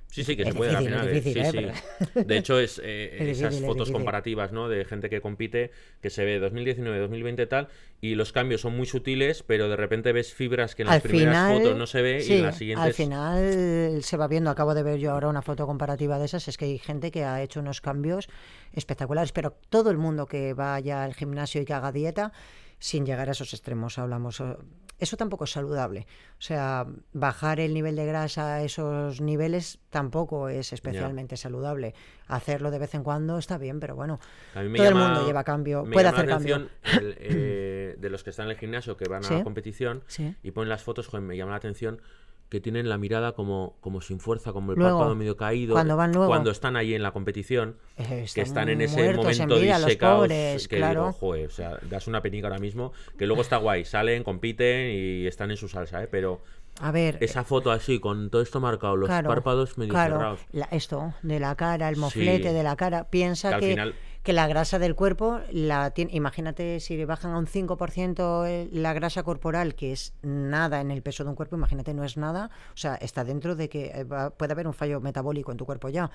Sí, 0.08 0.24
sí, 0.24 0.36
que 0.36 0.42
Es 0.42 0.48
se 0.48 0.54
puede 0.54 0.76
al 0.76 0.84
final. 0.84 1.08
eh, 1.08 1.22
sí, 1.22 1.32
¿eh? 1.34 1.72
sí. 2.12 2.20
De 2.26 2.36
hecho, 2.36 2.58
es, 2.60 2.78
eh, 2.84 3.16
Es 3.18 3.38
esas 3.38 3.52
difícil, 3.52 3.66
fotos 3.66 3.90
comparativas, 3.90 4.52
¿no? 4.52 4.68
De 4.68 4.84
gente 4.84 5.08
que 5.08 5.22
compite, 5.22 5.70
que 6.02 6.10
se 6.10 6.26
ve 6.26 6.38
2019, 6.38 6.98
2020 6.98 7.46
tal, 7.46 7.68
y 8.02 8.14
los 8.14 8.30
cambios 8.30 8.60
son 8.60 8.76
muy 8.76 8.84
sutiles, 8.84 9.42
pero 9.42 9.70
de 9.70 9.76
repente 9.76 10.12
ves 10.12 10.34
fibras 10.34 10.74
que 10.74 10.82
en 10.82 10.88
las 10.88 10.96
al 10.96 11.00
primeras 11.02 11.34
final, 11.46 11.56
fotos 11.62 11.78
no 11.78 11.86
se 11.86 12.02
ve 12.02 12.20
sí, 12.20 12.34
y 12.34 12.36
en 12.36 12.42
las 12.42 12.58
siguientes... 12.58 12.84
al 12.86 12.92
final 12.92 14.02
se 14.02 14.16
va 14.18 14.28
viendo. 14.28 14.50
Acabo 14.50 14.74
de 14.74 14.82
ver 14.82 14.98
yo 14.98 15.12
ahora 15.12 15.28
una 15.28 15.40
foto 15.40 15.66
comparativa 15.66 16.18
de 16.18 16.26
esas. 16.26 16.46
Es 16.46 16.58
que 16.58 16.66
hay 16.66 16.78
gente 16.78 17.10
que 17.10 17.24
ha 17.24 17.40
hecho 17.42 17.60
unos 17.60 17.80
cambios 17.80 18.28
espectaculares, 18.74 19.32
pero 19.32 19.56
todo 19.70 19.90
el 19.90 19.96
mundo 19.96 20.26
que 20.26 20.52
vaya 20.52 21.04
al 21.04 21.14
gimnasio 21.14 21.62
y 21.62 21.64
que 21.64 21.72
haga 21.72 21.90
dieta, 21.90 22.32
sin 22.82 23.06
llegar 23.06 23.28
a 23.28 23.32
esos 23.32 23.52
extremos, 23.54 23.96
hablamos. 23.98 24.40
o- 24.40 24.58
Eso 24.98 25.16
tampoco 25.16 25.44
es 25.44 25.50
saludable. 25.50 26.06
O 26.38 26.42
sea, 26.42 26.86
bajar 27.12 27.58
el 27.58 27.74
nivel 27.74 27.96
de 27.96 28.06
grasa 28.06 28.54
a 28.56 28.62
esos 28.62 29.20
niveles 29.20 29.80
tampoco 29.90 30.48
es 30.48 30.72
especialmente 30.72 31.36
saludable. 31.36 31.94
Hacerlo 32.28 32.70
de 32.70 32.78
vez 32.78 32.94
en 32.94 33.02
cuando 33.02 33.36
está 33.38 33.58
bien, 33.58 33.80
pero 33.80 33.96
bueno, 33.96 34.20
todo 34.52 34.62
el 34.62 34.94
mundo 34.94 35.26
lleva 35.26 35.42
cambio, 35.42 35.84
puede 35.92 36.06
hacer 36.08 36.26
cambio. 36.28 36.68
el, 37.00 37.16
eh, 37.18 37.96
de 37.98 38.10
los 38.10 38.22
que 38.22 38.30
están 38.30 38.46
en 38.46 38.52
el 38.52 38.58
gimnasio 38.58 38.96
que 38.96 39.08
van 39.08 39.24
a 39.24 39.30
la 39.30 39.42
competición 39.44 40.02
Sí. 40.06 40.36
y 40.42 40.50
ponen 40.52 40.68
las 40.68 40.82
fotos, 40.84 41.08
joder, 41.08 41.22
me 41.26 41.36
llama 41.36 41.50
la 41.52 41.56
atención 41.58 42.00
que 42.52 42.60
tienen 42.60 42.86
la 42.90 42.98
mirada 42.98 43.32
como, 43.32 43.76
como 43.80 44.02
sin 44.02 44.20
fuerza, 44.20 44.52
como 44.52 44.72
el 44.72 44.78
Luego, 44.78 44.98
párpado 44.98 45.14
medio 45.16 45.38
caído. 45.38 45.72
cuando 45.72 45.96
van 45.96 46.12
luego. 46.12 46.26
Cuando 46.28 46.50
están 46.50 46.76
ahí 46.76 46.92
en 46.94 47.02
la 47.02 47.10
competición, 47.12 47.76
Eh, 47.96 48.26
que 48.34 48.42
están 48.42 48.68
en 48.68 48.82
ese 48.82 48.94
muertos 49.02 49.38
en 49.38 49.48
momento 49.48 49.58
vida, 49.58 49.78
disecados, 49.78 50.18
pobres, 50.20 50.68
que 50.68 50.76
claro. 50.76 51.00
digo, 51.00 51.12
joder, 51.14 51.46
o 51.46 51.50
sea, 51.50 51.78
das 51.88 52.06
una 52.08 52.20
penica 52.20 52.48
ahora 52.48 52.58
mismo, 52.58 52.92
que 53.16 53.26
luego 53.26 53.40
está 53.40 53.56
guay, 53.56 53.86
salen, 53.86 54.22
compiten 54.22 54.90
y 54.90 55.26
están 55.26 55.50
en 55.50 55.56
su 55.56 55.66
salsa, 55.68 56.02
¿eh? 56.02 56.08
Pero 56.10 56.42
A 56.80 56.90
ver, 56.90 57.16
esa 57.20 57.42
foto 57.44 57.70
así, 57.70 58.00
con 58.00 58.28
todo 58.28 58.42
esto 58.42 58.60
marcado, 58.60 58.96
los 58.96 59.08
Claro, 59.08 59.28
párpados 59.28 59.78
medio 59.78 59.92
claro, 59.94 60.16
cerrados. 60.16 60.40
la- 60.52 60.68
esto 60.72 61.14
de 61.22 61.40
la 61.40 61.54
cara, 61.54 61.88
el 61.88 61.96
moflete 61.96 62.48
Sí. 62.50 62.54
de 62.54 62.62
la 62.62 62.76
cara, 62.76 63.04
piensa 63.10 63.48
Que 63.50 63.54
al 63.54 63.60
que, 63.60 63.70
final- 63.70 63.94
que 64.22 64.32
la 64.32 64.46
grasa 64.46 64.78
del 64.78 64.94
cuerpo 64.94 65.40
la 65.50 65.90
tiene, 65.90 66.12
imagínate 66.14 66.78
si 66.80 67.04
bajan 67.04 67.32
a 67.32 67.38
un 67.38 67.46
5% 67.46 68.44
el- 68.46 68.82
la 68.82 68.92
grasa 68.92 69.22
corporal, 69.24 69.74
que 69.74 69.92
es 69.92 70.14
nada 70.22 70.80
en 70.80 70.90
el 70.90 71.02
peso 71.02 71.24
de 71.24 71.30
un 71.30 71.36
cuerpo, 71.36 71.56
imagínate 71.56 71.92
no 71.94 72.04
es 72.04 72.16
nada, 72.16 72.50
o 72.72 72.76
sea, 72.76 72.94
está 72.96 73.24
dentro 73.24 73.56
de 73.56 73.68
que 73.68 73.86
eh, 73.94 74.06
puede 74.36 74.52
haber 74.52 74.66
un 74.68 74.74
fallo 74.74 75.00
metabólico 75.00 75.50
en 75.50 75.58
tu 75.58 75.66
cuerpo 75.66 75.88
ya. 75.88 76.10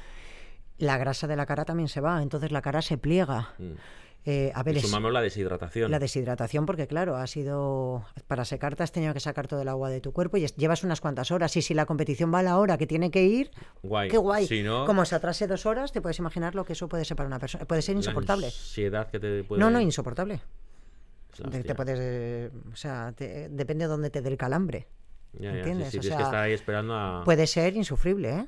La 0.78 0.98
grasa 0.98 1.28
de 1.28 1.36
la 1.36 1.46
cara 1.46 1.66
también 1.66 1.90
se 1.90 2.02
va, 2.02 2.22
entonces 2.22 2.52
la 2.52 2.62
cara 2.62 2.82
se 2.82 2.98
pliega. 2.98 3.50
Mm. 3.58 3.72
Eh, 4.30 4.52
a 4.54 4.62
ver, 4.62 4.76
Y 4.76 4.80
es- 4.80 4.84
sumamos 4.86 5.14
la 5.14 5.22
deshidratación. 5.22 5.90
la 5.90 6.00
deshidratación, 6.00 6.66
porque 6.66 6.86
claro, 6.86 7.16
ha 7.16 7.26
sido. 7.28 8.04
Para 8.28 8.44
secarte 8.44 8.84
has 8.84 8.92
tenido 8.92 9.14
que 9.14 9.22
sacar 9.22 9.48
todo 9.48 9.62
el 9.62 9.70
agua 9.70 9.90
de 9.90 10.02
tu 10.02 10.12
cuerpo 10.12 10.36
y 10.36 10.44
es- 10.44 10.54
llevas 10.58 10.84
unas 10.84 11.00
cuantas 11.00 11.32
horas. 11.32 11.56
Y 11.56 11.62
si 11.62 11.74
la 11.74 11.86
competición 11.86 12.34
va 12.34 12.40
a 12.40 12.44
la 12.44 12.58
hora 12.58 12.78
que 12.78 12.86
tiene 12.88 13.10
que 13.10 13.24
ir, 13.24 13.52
Guay. 13.84 14.10
qué 14.10 14.18
guay. 14.18 14.46
Si 14.46 14.64
no, 14.64 14.86
Como 14.86 15.06
se 15.06 15.16
atrase 15.16 15.48
dos 15.48 15.66
horas, 15.66 15.94
te 15.94 16.02
puedes 16.02 16.20
imaginar 16.20 16.56
lo 16.56 16.66
que 16.66 16.74
eso 16.74 16.90
puede 16.90 17.06
ser 17.06 17.16
para 17.16 17.28
una 17.28 17.40
persona. 17.40 17.64
Puede 17.64 17.82
ser 17.82 17.96
la 17.96 18.00
insoportable. 18.00 18.48
ansiedad 18.48 19.10
que 19.10 19.18
te 19.20 19.46
puede... 19.46 19.62
No, 19.62 19.70
no, 19.70 19.80
insoportable. 19.80 20.42
la 21.38 21.50
Te, 21.64 21.74
puedes. 21.76 21.98
eh, 22.02 22.52
o 22.74 22.76
sea, 22.76 23.14
te- 23.16 23.48
depende 23.48 23.86
de 23.86 23.90
dónde 23.90 24.10
te 24.10 24.22
dé 24.22 24.30
el 24.30 24.38
calambre. 24.38 24.88
Ya, 25.34 25.40
ya, 25.40 25.52
sí, 25.52 25.58
¿entiendes? 25.60 25.90
sí, 25.92 25.98
O 26.00 26.02
tienes 26.02 26.18
que 26.18 26.24
sea, 26.24 26.26
estar 26.26 26.44
ahí 26.44 26.52
esperando 26.54 26.94
a... 26.96 27.24
Puede 27.24 27.48
ser 27.48 27.76
insufrible, 27.78 28.30
¿eh? 28.40 28.48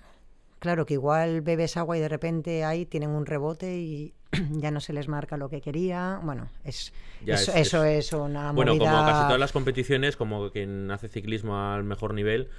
Claro, 0.59 0.85
que 0.85 0.93
igual 0.95 1.41
bebes 1.41 1.77
agua 1.77 1.97
y 1.97 2.01
de 2.01 2.09
repente 2.09 2.63
ahí 2.65 2.85
tienen 2.85 3.09
un 3.11 3.25
rebote 3.25 3.77
y 3.77 4.13
ya 4.51 4.71
no 4.71 4.79
se 4.81 4.93
les 4.93 5.07
marca 5.07 5.37
lo 5.37 5.49
que 5.49 5.61
quería. 5.61 6.19
Bueno, 6.23 6.49
es, 6.63 6.93
eso, 7.25 7.51
es- 7.51 7.67
eso 7.67 7.83
es- 7.85 8.07
es 8.07 8.13
una 8.13 8.51
Bueno, 8.51 8.77
como 8.77 8.91
casi 9.05 9.23
todas 9.23 9.39
las 9.39 9.51
competiciones, 9.51 10.15
como 10.17 10.51
quien 10.51 10.91
hace 10.91 11.07
ciclismo 11.07 11.57
al 11.57 11.83
mejor 11.83 12.13
nivel, 12.13 12.49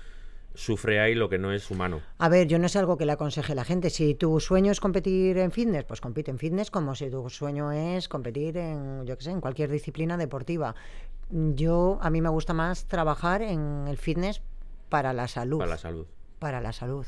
sufre 0.55 0.99
ahí 1.01 1.15
lo 1.15 1.29
que 1.29 1.39
no 1.39 1.53
es 1.53 1.71
humano. 1.71 2.01
A 2.19 2.29
ver, 2.29 2.49
yo 2.49 2.59
no 2.59 2.67
es 2.67 2.75
algo 2.75 2.97
que 2.99 3.07
le 3.07 3.13
aconseje 3.13 3.53
a 3.53 3.55
la 3.55 3.65
gente. 3.65 3.89
Si 3.91 4.15
tu 4.17 4.41
sueño 4.41 4.73
es 4.73 4.81
competir 4.81 5.39
en 5.39 5.53
fitness, 5.53 5.85
pues 5.85 6.01
compite 6.01 6.31
en 6.33 6.39
fitness 6.39 6.71
como 6.73 6.95
si 6.97 7.09
tu 7.11 7.29
sueño 7.31 7.71
es 7.71 8.09
competir 8.09 8.57
en, 8.57 9.07
yo 9.07 9.17
qué 9.17 9.25
sé, 9.25 9.31
en 9.31 9.41
cualquier 9.41 9.71
disciplina 9.71 10.17
deportiva. 10.17 10.75
Yo, 11.31 11.99
a 12.03 12.11
mí 12.11 12.21
me 12.21 12.29
gusta 12.31 12.53
más 12.53 12.87
trabajar 12.87 13.43
en 13.43 13.87
el 13.87 13.97
fitness 13.97 14.41
para 14.89 15.13
la 15.13 15.29
salud. 15.29 15.59
Para 15.59 15.71
la 15.71 15.79
salud. 15.79 16.07
para 16.41 16.61
la 16.61 16.73
salud. 16.73 17.07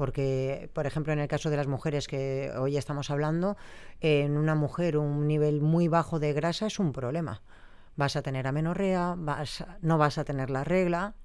Porque, 0.00 0.70
por 0.72 0.86
ejemplo, 0.86 1.12
en 1.12 1.18
el 1.18 1.28
caso 1.28 1.50
de 1.50 1.58
las 1.58 1.66
mujeres 1.66 2.08
que 2.08 2.50
hoy 2.58 2.78
estamos 2.78 3.10
hablando, 3.10 3.58
en 4.00 4.38
una 4.38 4.54
mujer 4.54 4.96
un 4.96 5.26
nivel 5.26 5.60
muy 5.60 5.88
bajo 5.88 6.18
de 6.18 6.32
grasa 6.32 6.68
es 6.68 6.78
un 6.78 6.94
problema. 6.94 7.42
Vas 7.96 8.16
a 8.16 8.22
tener 8.22 8.46
amenorrea, 8.46 9.14
vas, 9.18 9.62
no 9.82 9.98
vas 9.98 10.16
a 10.16 10.24
tener 10.24 10.48
la 10.48 10.64
regla, 10.64 11.16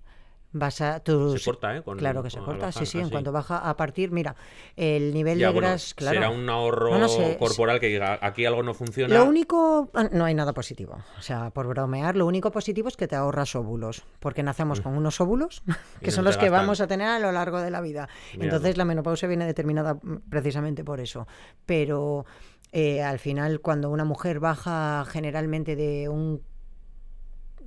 vas 0.58 0.80
a... 0.80 1.02
Se 1.06 1.44
corta, 1.44 1.76
¿eh? 1.76 1.82
Con- 1.84 1.98
claro 1.98 2.24
que 2.24 2.30
se 2.30 2.40
corta, 2.40 2.72
sí, 2.72 2.86
sí, 2.86 2.98
en 3.00 3.10
cuanto 3.10 3.32
baja 3.32 3.58
a 3.58 3.76
partir, 3.76 4.12
mira, 4.12 4.36
el 4.78 5.14
nivel 5.14 5.38
Ya, 5.38 5.48
de 5.48 5.54
bueno, 5.54 5.68
grasa, 5.68 5.94
claro. 5.96 6.16
será 6.16 6.30
un 6.30 6.50
ahorro 6.50 6.92
No, 6.92 7.00
no 7.00 7.08
sé, 7.10 7.36
corporal 7.38 7.80
que 7.80 7.88
diga, 7.88 8.18
aquí 8.22 8.46
algo 8.46 8.64
no 8.64 8.74
funciona. 8.74 9.14
Lo 9.14 9.26
único, 9.26 9.90
ah, 9.94 10.08
no 10.12 10.24
hay 10.26 10.34
nada 10.34 10.54
positivo. 10.54 10.98
O 11.20 11.22
sea, 11.22 11.50
por 11.50 11.68
bromear, 11.68 12.16
lo 12.16 12.26
único 12.26 12.52
positivo 12.52 12.88
es 12.88 12.96
que 12.96 13.08
te 13.08 13.16
ahorras 13.18 13.54
óvulos, 13.56 14.04
porque 14.20 14.44
nacemos 14.44 14.80
con 14.82 14.96
unos 14.98 15.20
óvulos 15.20 15.62
que 16.02 16.08
Mm. 16.10 16.12
Son 16.12 16.24
los 16.24 16.38
que 16.38 16.46
gastan. 16.46 16.62
vamos 16.62 16.80
a 16.82 16.88
tener 16.88 17.08
a 17.10 17.20
lo 17.20 17.32
largo 17.34 17.60
de 17.60 17.70
la 17.72 17.82
vida. 17.82 18.08
Entonces 18.40 18.78
la 18.78 18.86
menopausia 18.86 19.28
viene 19.28 19.46
determinada 19.46 19.96
mm, 19.96 20.30
precisamente 20.30 20.84
por 20.86 21.02
eso. 21.02 21.28
Pero 21.66 22.26
eh, 22.72 23.04
al 23.04 23.20
final, 23.20 23.60
cuando 23.60 23.90
una 23.90 24.06
mujer 24.06 24.40
baja 24.40 25.04
generalmente 25.10 25.76
de 25.76 26.08
un 26.08 26.42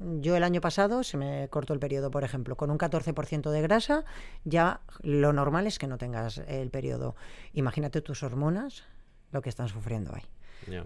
yo 0.00 0.36
el 0.36 0.44
año 0.44 0.60
pasado 0.60 1.02
se 1.02 1.16
me 1.16 1.48
cortó 1.48 1.74
el 1.74 1.80
periodo, 1.80 2.10
por 2.10 2.24
ejemplo, 2.24 2.56
con 2.56 2.70
un 2.70 2.78
14% 2.78 3.50
de 3.50 3.62
grasa, 3.62 4.04
ya 4.44 4.80
lo 5.02 5.32
normal 5.32 5.66
es 5.66 5.78
que 5.78 5.86
no 5.86 5.98
tengas 5.98 6.38
el 6.48 6.70
periodo. 6.70 7.16
Imagínate 7.52 8.00
tus 8.00 8.22
hormonas 8.22 8.84
lo 9.32 9.42
que 9.42 9.48
están 9.48 9.68
sufriendo 9.68 10.14
ahí. 10.14 10.22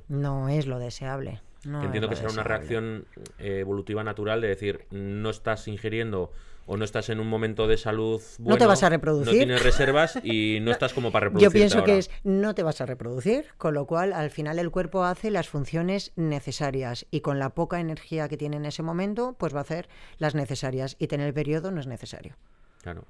No 0.08 0.48
es 0.48 0.66
lo 0.66 0.78
deseable. 0.78 1.40
no 1.64 1.80
es 1.80 1.86
Entiendo 1.86 2.06
lo 2.06 2.10
que 2.10 2.16
será 2.16 2.30
una 2.30 2.44
reacción 2.44 3.06
eh, 3.38 3.58
evolutiva 3.60 4.04
natural 4.04 4.40
de 4.40 4.48
decir, 4.48 4.86
no 4.90 5.30
estás 5.30 5.66
ingiriendo 5.68 6.32
o 6.66 6.76
no 6.76 6.84
estás 6.84 7.08
en 7.08 7.20
un 7.20 7.28
momento 7.28 7.66
de 7.66 7.76
salud 7.76 8.20
bueno, 8.38 8.58
te 8.58 8.66
vas 8.66 8.82
a 8.82 8.88
reproducir. 8.88 9.32
No 9.32 9.38
tienes 9.38 9.62
reservas 9.62 10.18
y 10.22 10.58
no 10.60 10.70
estás 10.72 10.92
como 10.92 11.10
para 11.12 11.26
Yo 11.26 11.30
reproducirte 11.30 11.58
pienso 11.58 11.78
ahora. 11.78 11.92
que 11.92 11.98
es 11.98 12.10
no 12.24 12.54
te 12.54 12.62
vas 12.62 12.80
a 12.80 12.86
reproducir, 12.86 13.46
con 13.58 13.74
lo 13.74 13.86
cual 13.86 14.12
al 14.12 14.30
final 14.30 14.58
el 14.58 14.70
cuerpo 14.70 15.04
hace 15.04 15.30
las 15.30 15.48
funciones 15.48 16.12
necesarias 16.16 17.06
y 17.10 17.20
con 17.20 17.38
la 17.38 17.50
poca 17.50 17.80
energía 17.80 18.28
que 18.28 18.36
tiene 18.36 18.56
en 18.56 18.66
ese 18.66 18.82
momento, 18.82 19.34
pues 19.38 19.54
va 19.54 19.58
a 19.58 19.62
hacer 19.62 19.88
las 20.18 20.34
necesarias 20.34 20.96
y 20.98 21.06
tener 21.06 21.26
el 21.26 21.34
periodo 21.34 21.70
no 21.70 21.80
es 21.80 21.86
necesario. 21.86 22.36
Claro. 22.82 23.04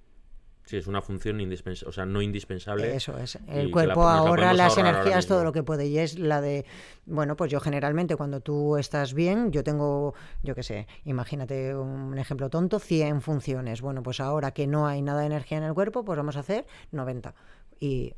Sí, 0.73 0.79
es 0.79 0.87
una 0.87 1.03
función 1.03 1.39
indispensable, 1.39 1.91
o 1.91 1.93
sea, 1.93 2.07
no 2.07 2.23
indispensable. 2.23 2.97
Eso 2.97 3.19
es. 3.19 3.39
y 3.47 3.59
El 3.59 3.71
cuerpo 3.71 4.01
nos 4.01 4.11
la 4.15 4.19
ahorra 4.21 4.53
las 4.55 4.79
energías 4.79 5.27
todo 5.27 5.45
lo 5.45 5.53
que 5.53 5.63
puede 5.63 5.87
y 5.87 5.99
es 5.99 6.19
la 6.19 6.41
de, 6.41 6.65
bueno, 7.05 7.37
pues 7.37 7.51
yo 7.53 7.61
generalmente 7.61 8.17
cuando 8.17 8.41
tú 8.41 8.79
estás 8.79 9.13
bien, 9.13 9.53
yo 9.53 9.63
tengo, 9.63 10.15
yo 10.43 10.55
qué 10.55 10.63
sé, 10.63 10.87
imagínate 11.05 11.75
un 11.77 12.17
ejemplo 12.17 12.49
tonto, 12.49 12.79
100 12.79 13.21
funciones. 13.21 13.83
Bueno, 13.83 14.03
pues 14.03 14.19
ahora 14.19 14.53
que 14.53 14.67
no 14.67 14.87
hay 14.87 15.03
nada 15.03 15.21
de 15.21 15.27
energía 15.27 15.59
en 15.59 15.65
el 15.65 15.75
cuerpo, 15.75 16.07
pues 16.07 16.17
vamos 16.17 16.37
a 16.39 16.41
hacer 16.41 16.65
90 16.91 17.35
y, 17.79 18.15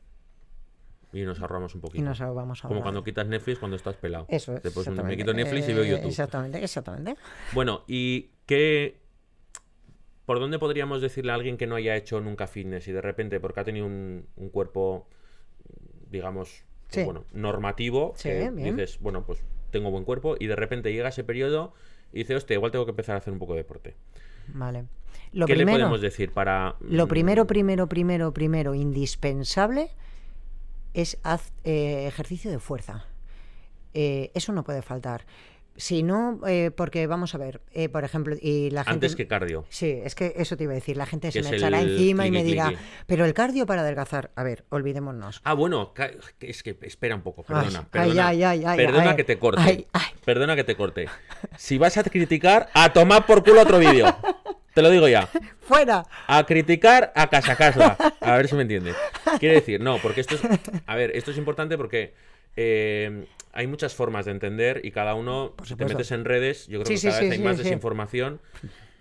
Y 1.12 1.22
nos 1.22 1.40
ahorramos 1.40 1.74
un 1.74 1.80
y 1.80 1.82
poquito. 1.82 2.04
nos 2.04 2.20
vamos 2.20 2.64
a 2.64 2.68
Como 2.68 2.82
cuando 2.82 3.02
quitas 3.02 3.26
Netflix 3.26 3.58
cuando 3.58 3.76
estás 3.76 3.96
pelado. 3.96 4.26
Eso 4.28 4.54
es. 4.56 4.76
Un- 4.86 5.04
me 5.04 5.16
quito 5.16 5.34
Netflix 5.34 5.68
y 5.68 5.72
veo 5.72 5.82
Eh, 5.82 5.88
YouTube. 5.90 6.06
Exactamente, 6.08 6.62
exactamente. 6.62 7.16
Bueno, 7.52 7.82
¿y 7.88 8.30
qué... 8.46 9.02
¿Por 10.26 10.40
dónde 10.40 10.58
podríamos 10.58 11.02
decirle 11.02 11.32
a 11.32 11.34
alguien 11.34 11.56
que 11.56 11.66
no 11.66 11.76
haya 11.76 11.96
hecho 11.96 12.20
nunca 12.20 12.46
fitness 12.46 12.88
y 12.88 12.92
de 12.92 13.00
repente, 13.00 13.40
porque 13.40 13.60
ha 13.60 13.64
tenido 13.64 13.86
un, 13.86 14.26
un 14.36 14.48
cuerpo, 14.48 15.06
digamos, 16.10 16.64
pues 16.90 17.04
bueno, 17.04 17.24
normativo, 17.32 18.14
Sí, 18.16 18.28
que 18.28 18.50
bien. 18.50 18.76
dices, 18.76 18.98
bueno, 19.00 19.24
pues 19.24 19.42
tengo 19.70 19.90
buen 19.90 20.04
cuerpo 20.04 20.36
y 20.38 20.46
de 20.46 20.56
repente 20.56 20.92
llega 20.92 21.08
ese 21.08 21.24
periodo 21.24 21.74
y 22.12 22.18
dice, 22.18 22.36
hostia, 22.36 22.54
igual 22.54 22.70
tengo 22.72 22.84
que 22.84 22.92
empezar 22.92 23.16
a 23.16 23.18
hacer 23.18 23.32
un 23.32 23.38
poco 23.38 23.52
de 23.54 23.58
deporte. 23.58 23.96
Vale. 24.48 24.84
Lo 25.32 25.46
¿Qué 25.46 25.54
primero, 25.54 25.78
le 25.78 25.82
podemos 25.84 26.00
decir 26.00 26.32
para... 26.32 26.76
Lo 26.80 27.06
mm, 27.06 27.08
primero, 27.08 27.46
primero, 27.46 27.88
primero, 27.88 28.32
primero, 28.32 28.74
indispensable 28.74 29.90
es 30.94 31.18
haz 31.24 31.52
eh, 31.64 32.06
ejercicio 32.06 32.50
de 32.50 32.60
fuerza. 32.60 33.06
Eh, 33.94 34.30
eso 34.34 34.52
no 34.52 34.62
puede 34.64 34.82
faltar. 34.82 35.26
Si 35.76 36.02
no, 36.02 36.40
eh, 36.46 36.70
porque 36.70 37.06
vamos 37.06 37.34
a 37.34 37.38
ver, 37.38 37.60
eh, 37.72 37.88
por 37.88 38.04
ejemplo, 38.04 38.36
y 38.40 38.70
la 38.70 38.84
gente... 38.84 38.94
Antes 38.94 39.16
que 39.16 39.26
cardio. 39.26 39.64
Sí, 39.68 40.00
es 40.04 40.14
que 40.14 40.34
eso 40.36 40.56
te 40.56 40.64
iba 40.64 40.72
a 40.72 40.76
decir. 40.76 40.96
La 40.96 41.06
gente 41.06 41.32
se 41.32 41.42
me 41.42 41.56
echará 41.56 41.80
encima 41.80 42.26
y 42.26 42.30
me 42.30 42.44
dirá, 42.44 42.68
cliqui. 42.68 42.82
pero 43.06 43.24
el 43.24 43.34
cardio 43.34 43.66
para 43.66 43.82
adelgazar. 43.82 44.30
A 44.36 44.44
ver, 44.44 44.64
olvidémonos. 44.68 45.40
Ah, 45.44 45.54
bueno, 45.54 45.92
es 46.40 46.62
que 46.62 46.78
espera 46.82 47.16
un 47.16 47.22
poco, 47.22 47.42
perdona. 47.42 47.80
Ay, 47.80 47.86
perdona, 47.90 48.28
ay, 48.28 48.42
ay, 48.44 48.64
ay, 48.64 48.76
perdona 48.76 49.16
que 49.16 49.24
te 49.24 49.38
corte. 49.38 49.86
Perdona 50.24 50.54
que 50.54 50.64
te 50.64 50.76
corte. 50.76 51.06
Si 51.56 51.76
vas 51.76 51.96
a 51.96 52.04
criticar, 52.04 52.70
a 52.72 52.92
tomar 52.92 53.26
por 53.26 53.42
culo 53.42 53.62
otro 53.62 53.78
vídeo. 53.78 54.06
Te 54.74 54.82
lo 54.82 54.90
digo 54.90 55.08
ya. 55.08 55.28
¡Fuera! 55.60 56.04
A 56.26 56.44
criticar, 56.44 57.12
a 57.14 57.28
casa 57.28 57.56
casa. 57.56 57.96
A 58.20 58.36
ver 58.36 58.48
si 58.48 58.54
me 58.54 58.62
entiende. 58.62 58.92
Quiere 59.38 59.56
decir, 59.56 59.80
no, 59.80 59.98
porque 59.98 60.20
esto 60.20 60.34
es. 60.34 60.42
A 60.86 60.96
ver, 60.96 61.16
esto 61.16 61.30
es 61.30 61.38
importante 61.38 61.76
porque 61.76 62.12
eh, 62.56 63.26
hay 63.52 63.66
muchas 63.66 63.94
formas 63.94 64.24
de 64.24 64.32
entender 64.32 64.80
y 64.84 64.90
cada 64.90 65.14
uno, 65.14 65.54
si 65.64 65.76
te 65.76 65.84
metes 65.84 66.10
en 66.10 66.24
redes, 66.24 66.66
yo 66.66 66.82
creo 66.82 66.96
Sí, 66.96 67.02
que 67.02 67.08
cada 67.08 67.20
sí, 67.20 67.28
vez 67.28 67.38
hay 67.38 67.44
más 67.44 67.58
desinformación. 67.58 68.40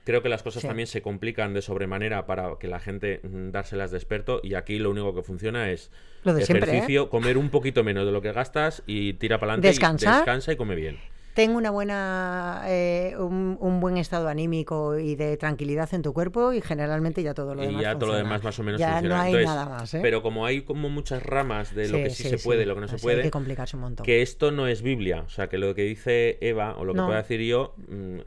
Creo 0.05 0.21
que 0.21 0.27
las 0.27 0.43
cosas 0.43 0.63
también 0.63 0.87
se 0.87 1.01
complican 1.01 1.53
de 1.53 1.61
sobremanera 1.61 2.25
para 2.25 2.57
que 2.59 2.67
la 2.67 2.79
gente 2.81 3.21
mm, 3.23 3.51
dárselas 3.51 3.89
de 3.89 3.97
experto 3.97 4.41
y 4.43 4.55
aquí 4.55 4.77
lo 4.77 4.91
único 4.91 5.15
que 5.15 5.23
funciona 5.23 5.71
es 5.71 5.91
Lo 6.25 6.33
de 6.33 6.45
siempre, 6.45 6.69
¿eh? 6.69 6.73
ejercicio, 6.73 7.09
comer 7.09 7.37
un 7.37 7.49
poquito 7.49 7.85
menos 7.85 8.05
de 8.05 8.11
lo 8.11 8.21
que 8.21 8.33
gastas 8.33 8.83
y 8.85 9.13
tira 9.13 9.39
para 9.39 9.53
adelante 9.53 9.69
descansa 9.69 10.51
y 10.51 10.57
come 10.57 10.75
bien. 10.75 10.99
Tengo 11.33 11.57
una 11.57 11.71
buena, 11.71 12.61
eh, 12.67 13.15
un, 13.17 13.57
un 13.59 13.79
buen 13.79 13.97
estado 13.97 14.27
anímico 14.27 14.99
y 14.99 15.15
de 15.15 15.35
tranquilidad 15.37 15.91
en 15.93 16.03
tu 16.03 16.13
cuerpo 16.13 16.53
y 16.53 16.61
generalmente 16.61 17.23
ya 17.23 17.33
todo 17.33 17.55
lo 17.55 17.63
y 17.63 17.67
demás 17.67 17.81
ya 17.81 17.93
todo 17.93 17.99
lo 18.01 18.05
funciona. 18.13 18.17
demás 18.29 18.43
más 18.43 18.59
o 18.59 18.63
menos 18.63 18.79
ya 18.79 18.91
funciona. 18.91 19.15
no 19.15 19.21
hay 19.21 19.31
Entonces, 19.33 19.47
nada 19.55 19.65
más, 19.69 19.93
¿eh? 19.95 19.99
Pero 20.03 20.21
como 20.21 20.45
hay 20.45 20.61
como 20.61 20.89
muchas 20.89 21.23
ramas 21.23 21.73
de 21.73 21.87
lo 21.89 21.97
que 21.97 22.11
sí, 22.11 22.29
se 22.29 22.37
puede 22.37 22.63
y 22.63 22.65
lo 22.65 22.75
que 22.75 22.81
no 22.81 22.87
se 22.87 22.95
Hay 22.97 23.01
puede, 23.01 23.21
que 23.23 23.31
complicarse 23.31 23.75
un 23.75 23.81
montón. 23.81 24.05
que 24.05 24.21
esto 24.21 24.51
no 24.51 24.67
es 24.67 24.83
Biblia. 24.83 25.23
O 25.25 25.29
sea, 25.29 25.49
que 25.49 25.57
lo 25.57 25.73
que 25.73 25.81
dice 25.83 26.37
Eva 26.41 26.75
o 26.77 26.85
lo 26.85 26.93
que 26.93 26.97
No. 26.99 27.07
pueda 27.07 27.21
decir 27.23 27.41
yo, 27.41 27.73
mm, 27.87 28.19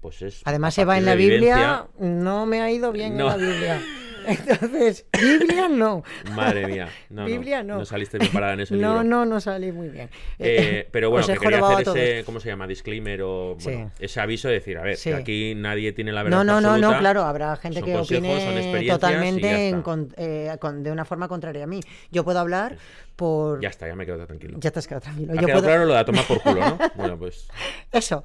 pues 0.00 0.22
es. 0.22 0.40
Además, 0.46 0.78
Eva 0.78 0.96
en 0.96 1.04
la 1.04 1.14
Biblia 1.14 1.86
vivencia. 1.98 2.24
no 2.24 2.46
me 2.46 2.62
ha 2.62 2.70
ido 2.70 2.90
bien 2.92 3.18
No. 3.18 3.30
en 3.34 3.40
la 3.40 3.46
Biblia. 3.48 3.82
Entonces, 4.26 5.06
Biblia 5.20 5.68
no. 5.68 6.02
Madre 6.34 6.66
mía. 6.66 6.88
No, 7.10 7.22
no, 7.22 7.26
Biblia 7.26 7.62
no. 7.62 7.78
no 7.78 7.84
saliste 7.84 8.18
bien 8.18 8.32
parada 8.32 8.54
en 8.54 8.60
ese 8.60 8.74
no, 8.76 9.02
libro. 9.02 9.04
no, 9.04 9.24
no 9.26 9.40
salí 9.40 9.72
muy 9.72 9.88
bien. 9.88 10.10
Eh, 10.38 10.88
pero 10.90 11.10
bueno, 11.10 11.26
he 11.28 11.32
que 11.34 11.38
quería 11.38 11.66
hacer 11.66 11.88
ese, 11.88 12.24
¿cómo 12.24 12.40
se 12.40 12.48
llama? 12.48 12.66
Disclaimer 12.66 13.22
o 13.22 13.56
bueno, 13.62 13.92
Sí. 13.96 14.04
ese 14.04 14.20
aviso 14.20 14.48
de 14.48 14.54
decir, 14.54 14.78
a 14.78 14.82
ver, 14.82 14.96
Sí. 14.96 15.10
que 15.10 15.16
aquí 15.16 15.54
nadie 15.56 15.92
tiene 15.92 16.12
la 16.12 16.22
verdad 16.22 16.38
No, 16.38 16.44
no, 16.44 16.54
no, 16.60 16.68
no, 16.70 16.74
absoluta, 16.76 16.98
claro, 16.98 17.22
habrá 17.22 17.56
gente 17.56 17.80
son 17.80 17.86
que 17.88 17.94
consejos, 17.94 18.42
opine 18.42 18.88
totalmente 18.88 19.68
en 19.68 19.74
está. 19.76 19.82
con- 19.82 20.14
eh, 20.16 20.56
con- 20.60 20.82
de 20.82 20.92
una 20.92 21.04
forma 21.04 21.28
contraria 21.28 21.64
a 21.64 21.66
mí. 21.66 21.80
Yo 22.10 22.24
puedo 22.24 22.38
hablar 22.38 22.76
por... 23.16 23.60
Ya 23.60 23.68
está, 23.68 23.86
ya 23.86 23.94
me 23.94 24.04
quedo 24.04 24.24
tranquilo. 24.26 24.58
Ya 24.60 24.70
te 24.70 24.78
has 24.78 24.86
quedado 24.86 25.02
tranquilo. 25.02 25.32
Ha 25.32 25.36
Yo 25.36 25.46
quedado 25.46 25.60
puedo... 25.62 25.72
claro 25.74 25.86
lo 25.86 25.94
de 25.94 26.04
tomar 26.04 26.24
por 26.26 26.40
culo, 26.42 26.60
¿no? 26.60 26.78
Bueno, 26.96 27.18
pues 27.18 27.48
Eso. 27.92 28.24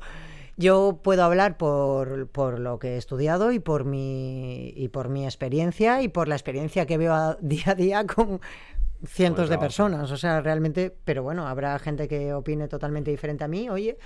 Yo 0.57 0.99
puedo 1.03 1.23
hablar 1.23 1.57
por, 1.57 2.27
por 2.27 2.59
lo 2.59 2.77
que 2.79 2.89
he 2.95 2.97
estudiado 2.97 3.51
y 3.51 3.59
por 3.59 3.85
mi 3.85 4.69
y 4.75 4.89
por 4.89 5.09
mi 5.09 5.25
experiencia 5.25 6.01
y 6.01 6.07
por 6.07 6.27
la 6.27 6.35
experiencia 6.35 6.85
que 6.85 6.97
veo 6.97 7.13
a- 7.13 7.37
día 7.41 7.63
a 7.67 7.75
día 7.75 8.05
con 8.05 8.39
cientos 9.05 9.45
de 9.49 9.55
trabajo. 9.55 9.61
personas. 9.65 10.11
O 10.11 10.17
sea, 10.17 10.41
realmente, 10.41 10.95
pero 11.05 11.23
bueno, 11.23 11.47
habrá 11.47 11.77
gente 11.79 12.07
que 12.07 12.33
opine 12.33 12.67
totalmente 12.67 13.09
diferente 13.11 13.43
a 13.43 13.47
mí, 13.47 13.69
oye, 13.69 13.97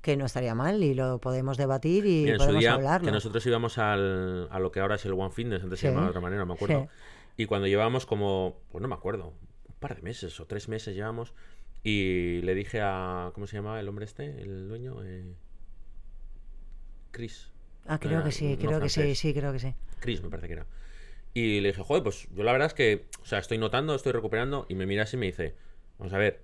que 0.00 0.16
no 0.16 0.24
estaría 0.24 0.54
mal 0.54 0.82
y 0.82 0.94
lo 0.94 1.18
podemos 1.20 1.56
debatir 1.58 2.06
y 2.06 2.22
Mira, 2.24 2.38
podemos 2.38 2.60
día, 2.60 2.72
hablarlo. 2.74 3.04
que 3.04 3.12
nosotros 3.12 3.44
íbamos 3.44 3.76
al, 3.78 4.48
a 4.50 4.58
lo 4.60 4.70
que 4.70 4.80
ahora 4.80 4.94
es 4.94 5.04
el 5.04 5.12
One 5.12 5.30
Fitness, 5.32 5.62
antes 5.64 5.80
se 5.80 5.88
llamaba 5.88 6.04
de 6.06 6.10
otra 6.10 6.20
manera, 6.22 6.40
no 6.42 6.46
me 6.46 6.54
acuerdo. 6.54 6.82
Sí. 7.36 7.42
Y 7.42 7.46
cuando 7.46 7.66
llevábamos 7.66 8.06
como, 8.06 8.60
pues 8.70 8.80
no 8.80 8.88
me 8.88 8.94
acuerdo, 8.94 9.34
un 9.68 9.74
par 9.80 9.96
de 9.96 10.02
meses 10.02 10.38
o 10.40 10.46
tres 10.46 10.68
meses 10.68 10.94
llevamos, 10.94 11.34
y 11.82 12.40
le 12.42 12.54
dije 12.54 12.80
a, 12.80 13.30
¿cómo 13.34 13.46
se 13.46 13.56
llamaba 13.56 13.78
el 13.80 13.88
hombre 13.88 14.04
este? 14.06 14.40
El 14.40 14.68
dueño, 14.68 15.02
eh, 15.04 15.34
Chris. 17.18 17.50
Ah, 17.88 17.98
creo 17.98 18.22
que 18.22 18.30
sí, 18.30 18.46
uno 18.46 18.68
creo 18.68 18.80
que 18.80 18.88
sí, 18.88 19.00
francés. 19.00 19.18
sí, 19.18 19.34
creo 19.34 19.52
que 19.52 19.58
sí. 19.58 19.74
Chris 19.98 20.22
me 20.22 20.28
parece 20.30 20.46
que 20.46 20.52
era. 20.52 20.66
Y 21.34 21.60
le 21.60 21.70
dije, 21.70 21.82
joder, 21.82 22.04
pues 22.04 22.28
yo 22.32 22.44
la 22.44 22.52
verdad 22.52 22.66
es 22.68 22.74
que, 22.74 23.06
o 23.20 23.26
sea, 23.26 23.40
estoy 23.40 23.58
notando, 23.58 23.92
estoy 23.96 24.12
recuperando, 24.12 24.66
y 24.68 24.76
me 24.76 24.86
mira 24.86 25.02
así 25.02 25.16
y 25.16 25.18
me 25.18 25.26
dice, 25.26 25.56
vamos 25.98 26.12
a 26.12 26.18
ver, 26.18 26.40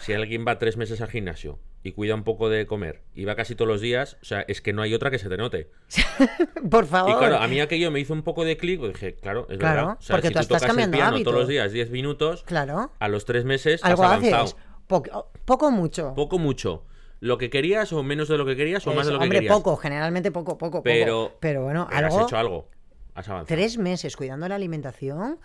si 0.00 0.14
alguien 0.14 0.46
va 0.48 0.58
tres 0.58 0.78
meses 0.78 1.02
al 1.02 1.10
gimnasio 1.10 1.58
y 1.82 1.92
cuida 1.92 2.14
un 2.14 2.24
poco 2.24 2.48
de 2.48 2.66
comer 2.66 3.02
y 3.14 3.26
va 3.26 3.36
casi 3.36 3.54
todos 3.54 3.68
los 3.68 3.82
días, 3.82 4.16
o 4.22 4.24
sea, 4.24 4.40
es 4.48 4.62
que 4.62 4.72
no 4.72 4.80
hay 4.80 4.94
otra 4.94 5.10
que 5.10 5.18
se 5.18 5.28
te 5.28 5.36
note. 5.36 5.68
Por 6.70 6.86
favor. 6.86 7.10
Y 7.12 7.18
claro, 7.18 7.36
a 7.36 7.46
mí 7.48 7.60
aquello 7.60 7.90
me 7.90 8.00
hizo 8.00 8.14
un 8.14 8.22
poco 8.22 8.46
de 8.46 8.56
clic, 8.56 8.80
pues 8.80 8.94
dije, 8.94 9.16
claro, 9.16 9.46
es 9.50 9.58
Claro, 9.58 9.80
verdad. 9.82 9.96
O 9.98 10.02
sea, 10.02 10.16
porque 10.16 10.28
si 10.28 10.32
tú 10.32 10.38
tú 10.38 10.42
estás 10.42 10.48
tocas 10.48 10.62
el 10.62 10.68
cambiando 10.68 10.96
piano 10.96 11.10
hábitos. 11.16 11.24
todos 11.30 11.40
los 11.42 11.48
días 11.48 11.70
10 11.70 11.90
minutos, 11.90 12.44
Claro. 12.44 12.90
a 12.98 13.08
los 13.08 13.26
tres 13.26 13.44
meses 13.44 13.84
Algo 13.84 14.02
has 14.04 14.10
avanzado. 14.12 14.44
haces. 14.44 14.56
Poco, 14.86 15.30
poco 15.44 15.70
mucho. 15.70 16.14
Poco 16.14 16.38
mucho. 16.38 16.84
Lo 17.24 17.38
que 17.38 17.48
querías 17.48 17.90
o 17.94 18.02
menos 18.02 18.28
de 18.28 18.36
lo 18.36 18.44
que 18.44 18.54
querías 18.54 18.86
o 18.86 18.92
más 18.92 19.06
de 19.06 19.12
lo 19.12 19.18
que 19.18 19.24
hombre, 19.24 19.38
querías. 19.38 19.56
poco, 19.56 19.76
generalmente 19.78 20.30
poco, 20.30 20.58
poco, 20.58 20.70
poco. 20.78 20.82
Pero, 20.82 21.38
Pero 21.40 21.62
bueno, 21.62 21.86
pero 21.90 22.06
algo. 22.06 22.18
has 22.18 22.24
hecho 22.26 22.36
algo. 22.36 22.68
Has 23.14 23.28
avanzado. 23.28 23.46
Tres 23.46 23.78
meses 23.78 24.14
cuidando 24.14 24.46
la 24.46 24.56
alimentación. 24.56 25.38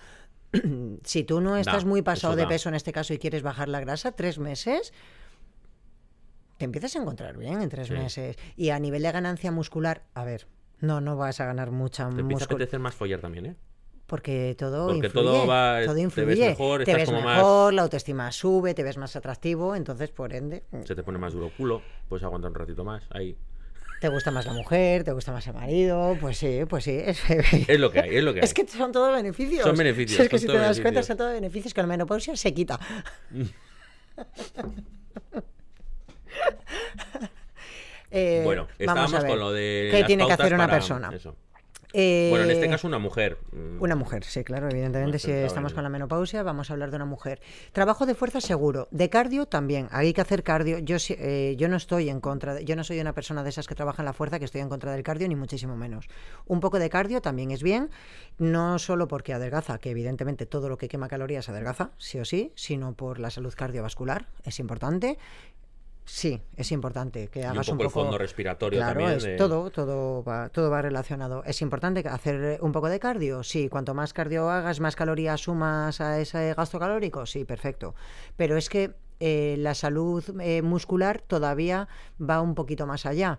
si 1.05 1.23
tú 1.23 1.39
no 1.39 1.55
estás 1.55 1.83
Da, 1.85 1.89
muy 1.89 2.01
pasado 2.01 2.35
de 2.35 2.45
peso 2.47 2.67
en 2.67 2.75
este 2.75 2.91
caso 2.91 3.13
y 3.13 3.17
quieres 3.17 3.43
bajar 3.43 3.69
la 3.69 3.79
grasa, 3.79 4.11
tres 4.11 4.39
meses 4.39 4.91
te 6.57 6.65
empiezas 6.65 6.95
a 6.97 6.99
encontrar 6.99 7.37
bien 7.37 7.61
en 7.61 7.69
tres 7.69 7.87
Sí. 7.87 7.93
meses. 7.93 8.35
Y 8.57 8.71
a 8.71 8.79
nivel 8.79 9.01
de 9.01 9.11
ganancia 9.13 9.49
muscular, 9.49 10.03
a 10.13 10.25
ver, 10.25 10.47
no, 10.81 10.99
no 10.99 11.15
vas 11.15 11.39
a 11.39 11.45
ganar 11.45 11.71
mucha 11.71 12.09
Te 12.09 12.19
empieza 12.19 12.43
a 12.43 12.47
apetecer 12.47 12.79
más 12.81 12.93
follar 12.93 13.21
también, 13.21 13.45
¿eh? 13.45 13.55
Porque 14.09 14.55
todo 14.57 14.87
Porque 14.87 15.07
influye. 15.07 15.27
todo 15.27 15.47
va- 15.47 15.79
todo 15.85 15.93
te 15.93 15.93
ves 15.93 16.03
influye. 16.03 16.49
mejor, 16.49 16.83
te 16.83 16.91
estás 16.91 17.01
ves 17.03 17.09
como 17.09 17.21
más- 17.21 17.37
mejor, 17.37 17.73
la 17.73 17.81
autoestima 17.83 18.31
sube, 18.31 18.73
te 18.73 18.83
ves 18.83 18.97
más 18.97 19.15
atractivo, 19.15 19.75
entonces 19.75 20.09
por 20.09 20.33
ende 20.33 20.63
Se 20.85 20.95
te 20.95 21.03
pone 21.03 21.17
más 21.19 21.33
duro 21.33 21.51
culo, 21.55 21.81
puedes 22.09 22.23
aguantar 22.23 22.49
un 22.51 22.55
ratito 22.55 22.83
más. 22.83 23.03
Ahí. 23.11 23.35
te 24.01 24.07
gusta 24.07 24.31
más 24.31 24.45
la 24.45 24.53
mujer, 24.53 25.03
te 25.03 25.11
gusta 25.11 25.33
más 25.33 25.45
el 25.47 25.53
marido, 25.53 26.15
pues 26.21 26.37
sí, 26.37 26.61
pues 26.69 26.85
sí. 26.85 26.97
Es, 27.05 27.19
Es 27.69 27.79
lo 27.79 27.91
que 27.91 27.99
hay, 27.99 28.15
es 28.15 28.23
lo 28.23 28.33
que 28.33 28.39
hay. 28.39 28.45
Es 28.45 28.53
que 28.53 28.65
son 28.67 28.91
todo 28.91 29.11
beneficios. 29.11 29.63
Son 29.63 29.75
beneficios, 29.75 30.17
Si 30.17 30.23
es 30.23 30.29
que 30.29 30.39
si 30.39 30.47
te 30.47 30.57
das 30.57 30.79
cuenta, 30.79 31.03
son 31.03 31.17
todo 31.17 31.31
beneficios 31.31 31.73
que 31.73 31.81
la 31.81 31.87
menopausia 31.87 32.35
se 32.35 32.53
quita. 32.53 32.79
Eh, 38.11 38.41
bueno, 38.43 38.63
vamos 38.63 38.75
estábamos 38.79 39.13
a 39.13 39.19
ver, 39.19 39.29
con 39.29 39.39
lo 39.39 39.51
de. 39.51 39.89
¿Qué 39.91 40.03
tiene 40.05 40.25
que 40.25 40.33
hacer 40.33 40.53
una 40.55 40.63
para- 40.65 40.77
persona? 40.77 41.11
Eso. 41.13 41.35
Bueno, 41.93 42.45
en 42.45 42.51
este 42.51 42.65
Eh, 42.65 42.69
caso 42.69 42.87
una 42.87 42.99
mujer. 42.99 43.37
mm, 43.51 43.81
Una 43.81 43.95
mujer, 43.95 44.23
sí, 44.23 44.43
claro, 44.43 44.69
evidentemente. 44.69 45.17
Si 45.19 45.31
estamos 45.31 45.73
con 45.73 45.83
la 45.83 45.89
menopausia, 45.89 46.43
vamos 46.43 46.69
a 46.69 46.73
hablar 46.73 46.89
de 46.91 46.97
una 46.97 47.05
mujer. 47.05 47.41
Trabajo 47.71 48.05
de 48.05 48.13
fuerza 48.15 48.41
seguro. 48.41 48.87
De 48.91 49.09
cardio 49.09 49.45
también. 49.47 49.87
Hay 49.91 50.13
que 50.13 50.21
hacer 50.21 50.43
cardio. 50.43 50.77
Yo, 50.79 50.97
eh, 51.09 51.55
yo 51.57 51.67
no 51.67 51.77
estoy 51.77 52.09
en 52.09 52.19
contra. 52.21 52.53
de- 52.53 52.65
yo 52.65 52.75
no 52.75 52.83
soy 52.83 52.99
una 52.99 53.13
persona 53.13 53.41
de 53.43 53.49
esas 53.49 53.67
que 53.67 53.75
trabaja 53.75 54.01
en 54.01 54.05
la 54.05 54.13
fuerza 54.13 54.37
que 54.39 54.45
estoy 54.45 54.61
en 54.61 54.69
contra 54.69 54.91
del 54.91 55.03
cardio, 55.03 55.27
ni 55.27 55.35
muchísimo 55.35 55.75
menos. 55.75 56.07
Un 56.45 56.59
poco 56.59 56.77
de 56.79 56.89
cardio 56.89 57.21
también 57.21 57.51
es 57.51 57.63
bien. 57.63 57.89
No 58.37 58.77
solo 58.79 59.07
porque 59.07 59.33
adelgaza, 59.33 59.77
que 59.79 59.89
evidentemente 59.91 60.45
todo 60.45 60.69
lo 60.69 60.77
que 60.77 60.87
quema 60.87 61.07
calorías 61.07 61.49
adelgaza, 61.49 61.91
sí 61.97 62.19
o 62.19 62.25
sí, 62.25 62.51
sino 62.55 62.93
por 62.93 63.19
la 63.19 63.29
salud 63.31 63.53
cardiovascular. 63.55 64.27
Es 64.45 64.59
importante. 64.59 65.17
Sí, 66.11 66.41
es 66.55 66.71
importante 66.71 67.27
que 67.27 67.41
y 67.41 67.43
un 67.43 67.49
hagas 67.49 67.67
poco 67.67 67.75
un 67.75 67.81
el 67.81 67.87
poco 67.87 67.99
fondo 68.01 68.17
respiratorio 68.17 68.79
Claro, 68.79 68.99
también. 68.99 69.17
es 69.17 69.23
de- 69.23 69.35
todo, 69.35 69.69
todo 69.69 70.23
va, 70.23 70.49
todo 70.49 70.71
va 70.71 70.81
relacionado. 70.81 71.43
Es 71.45 71.61
importante 71.61 72.05
hacer 72.07 72.57
un 72.61 72.71
poco 72.71 72.89
de 72.89 72.99
cardio, 72.99 73.43
sí. 73.43 73.69
Cuanto 73.69 73.93
más 73.93 74.11
cardio 74.11 74.49
hagas, 74.49 74.79
más 74.79 74.95
calorías 74.95 75.41
sumas 75.41 76.01
a 76.01 76.19
ese 76.19 76.53
gasto 76.55 76.79
calórico, 76.79 77.27
sí, 77.27 77.45
perfecto. 77.45 77.93
Pero 78.37 78.57
es 78.57 78.69
que 78.69 78.95
eh, 79.19 79.55
la 79.59 79.75
salud 79.75 80.23
eh, 80.41 80.63
muscular 80.63 81.21
todavía 81.21 81.87
va 82.19 82.41
un 82.41 82.55
poquito 82.55 82.87
más 82.87 83.05
allá. 83.05 83.37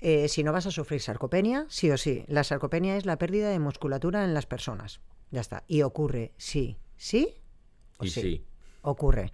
Eh, 0.00 0.28
si 0.28 0.42
no 0.44 0.52
vas 0.52 0.64
a 0.66 0.70
sufrir 0.70 1.02
sarcopenia, 1.02 1.66
sí 1.68 1.90
o 1.90 1.98
sí. 1.98 2.24
La 2.26 2.42
sarcopenia 2.42 2.96
es 2.96 3.04
la 3.04 3.18
pérdida 3.18 3.50
de 3.50 3.58
musculatura 3.58 4.24
en 4.24 4.32
las 4.32 4.46
personas. 4.46 5.00
Ya 5.30 5.42
está. 5.42 5.62
Y 5.68 5.82
ocurre, 5.82 6.32
sí, 6.38 6.78
sí, 6.96 7.34
o 7.98 8.04
Y 8.06 8.08
sí. 8.10 8.44
ocurre. 8.80 9.30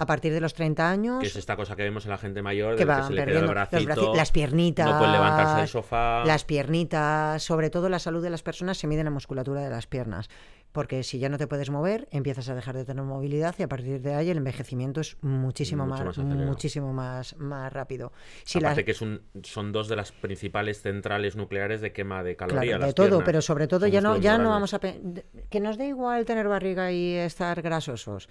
A 0.00 0.06
partir 0.06 0.32
de 0.32 0.40
los 0.40 0.54
30 0.54 0.88
años, 0.88 1.20
Que 1.20 1.26
es 1.26 1.34
esta 1.36 1.56
cosa 1.56 1.74
que 1.76 1.82
vemos 1.82 2.04
en 2.04 2.12
la 2.12 2.18
gente 2.18 2.40
mayor, 2.40 2.76
que 2.76 2.84
de 2.84 2.92
que 2.94 3.00
van 3.00 3.14
le 3.14 3.24
queda 3.24 3.38
el 3.40 3.44
los 3.46 3.50
bracito, 3.50 3.82
braci- 3.94 4.16
las 4.16 4.30
piernitas, 4.30 4.86
no 4.86 4.98
puede 4.98 5.10
levantarse 5.12 5.56
del 5.58 5.68
sofá. 5.68 6.24
las 6.24 6.44
piernitas, 6.44 7.42
sobre 7.42 7.68
todo 7.70 7.88
la 7.88 7.98
salud 7.98 8.22
de 8.22 8.30
las 8.30 8.42
personas 8.42 8.78
se 8.78 8.86
mide 8.86 9.00
en 9.00 9.06
la 9.06 9.10
musculatura 9.10 9.60
de 9.60 9.70
las 9.70 9.86
piernas, 9.88 10.30
porque 10.70 11.02
si 11.02 11.18
ya 11.18 11.28
no 11.28 11.38
te 11.38 11.46
puedes 11.48 11.70
mover, 11.70 12.06
empiezas 12.12 12.48
a 12.48 12.54
dejar 12.54 12.76
de 12.76 12.84
tener 12.84 13.02
movilidad 13.02 13.54
y 13.58 13.62
a 13.64 13.68
partir 13.68 14.00
de 14.00 14.14
ahí 14.14 14.30
el 14.30 14.36
envejecimiento 14.36 15.00
es 15.00 15.16
muchísimo 15.22 15.84
Mucho 15.86 16.04
más, 16.04 16.18
muchísimo 16.18 16.92
más, 16.92 17.34
más 17.38 17.72
rápido. 17.72 18.12
Si 18.44 18.58
Aparte 18.58 18.82
las- 18.82 18.84
que 18.84 18.90
es 18.92 19.02
un- 19.02 19.22
son 19.42 19.72
dos 19.72 19.88
de 19.88 19.96
las 19.96 20.12
principales 20.12 20.80
centrales 20.82 21.34
nucleares 21.36 21.80
de 21.80 21.92
quema 21.92 22.22
de 22.22 22.36
Claro, 22.36 22.50
calorías. 22.54 22.78
de 22.80 22.86
las 22.86 22.94
todo, 22.94 23.06
piernas. 23.08 23.24
pero 23.26 23.42
sobre 23.42 23.66
todo 23.66 23.86
ya 23.88 24.00
no, 24.00 24.16
ya 24.18 24.38
no 24.38 24.50
vamos 24.50 24.74
a... 24.74 24.78
Que 24.78 25.60
nos 25.60 25.76
dé 25.78 25.86
igual 25.88 26.24
tener 26.24 26.46
barriga 26.46 26.92
y 26.92 27.14
estar 27.14 27.60
grasosos, 27.62 28.28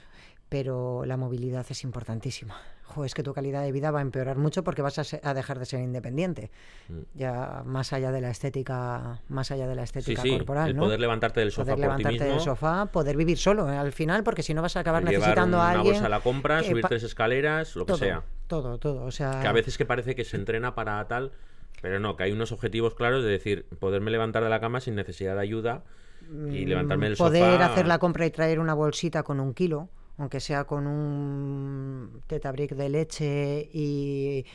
pero 0.50 1.04
la 1.06 1.18
movilidad 1.18 1.66
es 1.70 1.84
importantísima. 1.84 2.56
Jo, 2.84 3.04
es 3.04 3.14
que 3.14 3.22
tu 3.22 3.34
calidad 3.34 3.64
de 3.64 3.72
vida 3.74 3.92
va 3.92 4.00
a 4.00 4.02
empeorar 4.02 4.38
mucho 4.38 4.64
porque 4.64 4.82
vas 4.82 4.98
a, 4.98 5.34
dejar 5.34 5.60
de 5.60 5.66
ser 5.66 5.82
independiente. 5.82 6.52
Mm. 6.88 7.00
Ya 7.16 7.64
más 7.66 7.92
allá 7.92 8.12
de 8.12 8.22
la 8.22 8.30
estética, 8.30 9.20
más 9.28 9.52
allá 9.52 9.68
de 9.68 9.76
la 9.76 9.84
estética 9.84 10.22
sí, 10.22 10.30
corporal, 10.30 10.70
el 10.70 10.76
¿no? 10.78 10.84
poder 10.84 11.00
levantarte 11.02 11.42
del 11.42 11.52
sofá 11.52 11.74
poder 11.74 11.88
por 11.90 11.98
ti 11.98 12.04
levantarte 12.04 12.32
del 12.32 12.40
sofá, 12.40 12.86
poder 12.86 13.18
vivir 13.18 13.38
solo 13.38 13.70
¿eh? 13.72 13.78
al 13.78 13.92
final, 13.92 14.24
porque 14.24 14.42
si 14.42 14.54
no 14.54 14.62
vas 14.62 14.78
a 14.78 14.80
acabar 14.80 15.04
necesitando 15.04 15.58
una 15.58 15.68
a 15.68 15.72
alguien. 15.72 15.96
bolsa 15.96 16.06
a 16.06 16.10
la 16.10 16.22
compra, 16.22 16.62
que 16.62 16.70
subir 16.70 16.86
tres 16.86 17.04
escaleras, 17.04 17.76
lo 17.76 17.86
que 17.86 17.92
todo, 17.92 17.98
sea. 17.98 18.24
Todo, 18.48 18.78
todo. 18.78 19.04
O 19.04 19.12
sea, 19.12 19.42
Que 19.42 19.48
a 19.48 19.52
veces 19.52 19.78
que 19.78 19.86
parece 19.86 20.16
que 20.16 20.24
se 20.24 20.38
entrena 20.38 20.74
para 20.74 21.06
tal, 21.10 21.34
pero 21.82 22.00
no, 22.00 22.16
que 22.16 22.24
hay 22.24 22.32
unos 22.32 22.54
objetivos 22.54 22.96
claros 22.96 23.24
de 23.24 23.32
decir, 23.32 23.66
poderme 23.80 24.12
levantar 24.12 24.44
de 24.44 24.50
la 24.50 24.62
cama 24.62 24.80
sin 24.80 24.96
necesidad 24.96 25.36
de 25.36 25.42
ayuda 25.42 25.84
y 26.30 26.66
levantarme 26.66 27.08
del 27.08 27.16
Mm, 27.16 27.18
poder 27.18 27.54
sofá. 27.54 27.66
hacer 27.66 27.88
la 27.88 28.00
compra 28.00 28.26
y 28.26 28.32
traer 28.32 28.60
una 28.60 28.74
bolsita 28.74 29.24
con 29.24 29.40
un 29.40 29.54
kilo, 29.54 29.90
aunque 30.18 30.40
sea 30.40 30.64
con 30.66 30.88
un 30.88 32.22
tetabric 32.28 32.72
de 32.72 32.90
leche 32.90 33.70
y 33.74 34.46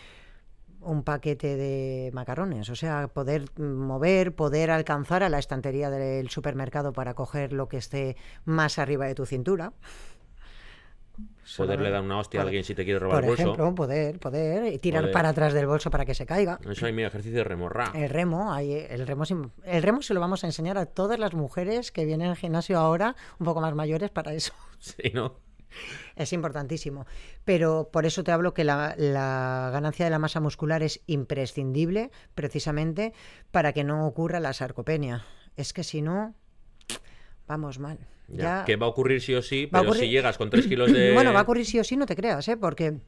un 0.80 1.04
paquete 1.04 1.56
de 1.56 2.10
macarrones, 2.12 2.68
o 2.68 2.74
sea, 2.74 3.06
poder 3.08 3.44
mover, 3.60 4.34
poder 4.34 4.70
alcanzar 4.72 5.22
a 5.22 5.28
la 5.28 5.38
estantería 5.38 5.90
del 5.90 6.28
supermercado 6.28 6.92
para 6.92 7.14
coger 7.14 7.52
lo 7.52 7.68
que 7.68 7.76
esté 7.76 8.16
más 8.44 8.78
arriba 8.80 9.06
de 9.06 9.14
tu 9.14 9.24
cintura. 9.24 9.72
Poderle 11.56 11.90
dar 11.90 12.02
una 12.02 12.18
hostia 12.18 12.40
a 12.40 12.44
alguien 12.44 12.64
si 12.64 12.74
te 12.74 12.84
quiere 12.84 12.98
robar 12.98 13.16
Por 13.16 13.24
el 13.24 13.28
bolso. 13.30 13.42
ejemplo, 13.42 13.74
poder, 13.74 14.18
poder 14.18 14.72
y 14.72 14.78
tirar 14.78 15.02
Poder. 15.02 15.12
para 15.12 15.28
atrás 15.28 15.52
del 15.52 15.66
bolso 15.66 15.90
para 15.90 16.04
que 16.06 16.14
se 16.14 16.24
caiga. 16.24 16.58
Eso 16.68 16.86
hay 16.86 16.92
mi 16.92 17.02
ejercicio 17.04 17.38
de 17.38 17.44
remorra. 17.44 17.90
El 17.94 18.08
remo, 18.08 18.52
hay- 18.52 18.72
el 18.88 19.06
remo, 19.06 19.24
el 19.64 19.82
remo 19.82 20.02
se 20.02 20.14
lo 20.14 20.20
vamos 20.20 20.42
a 20.44 20.46
enseñar 20.46 20.78
a 20.78 20.86
todas 20.86 21.18
las 21.18 21.34
mujeres 21.34 21.92
que 21.92 22.04
vienen 22.06 22.30
al 22.30 22.36
gimnasio 22.36 22.78
ahora, 22.78 23.14
un 23.38 23.44
poco 23.44 23.60
más 23.60 23.74
mayores, 23.74 24.10
para 24.10 24.32
eso. 24.32 24.52
Sí, 24.78 25.12
¿no? 25.14 25.34
Es 26.16 26.32
importantísimo. 26.32 27.06
Pero 27.44 27.88
por 27.92 28.06
eso 28.06 28.22
te 28.24 28.32
hablo 28.32 28.54
que 28.54 28.64
la, 28.64 28.94
la 28.98 29.70
ganancia 29.72 30.04
de 30.04 30.10
la 30.10 30.18
masa 30.18 30.40
muscular 30.40 30.82
es 30.82 31.00
imprescindible 31.06 32.10
precisamente 32.34 33.12
para 33.50 33.72
que 33.72 33.84
no 33.84 34.06
ocurra 34.06 34.40
la 34.40 34.52
sarcopenia. 34.52 35.24
Es 35.56 35.72
que 35.72 35.84
si 35.84 36.02
no, 36.02 36.34
vamos 37.46 37.78
mal. 37.78 37.98
Ya. 38.28 38.44
Ya- 38.60 38.64
Que 38.64 38.76
va 38.76 38.86
a 38.86 38.88
ocurrir 38.90 39.20
sí 39.20 39.34
o 39.34 39.42
sí, 39.42 39.66
Va 39.66 39.80
a 39.80 39.82
pero 39.82 39.94
si 39.94 40.00
ocurrir- 40.00 40.10
llegas 40.10 40.38
con 40.38 40.48
3 40.50 40.66
kilos 40.66 40.92
de... 40.92 41.12
Bueno, 41.12 41.32
va 41.32 41.40
a 41.40 41.42
ocurrir 41.42 41.66
sí 41.66 41.78
o 41.78 41.84
sí, 41.84 41.96
no 41.96 42.06
te 42.06 42.16
creas, 42.16 42.46
¿eh? 42.48 42.56
Porque 42.56 42.98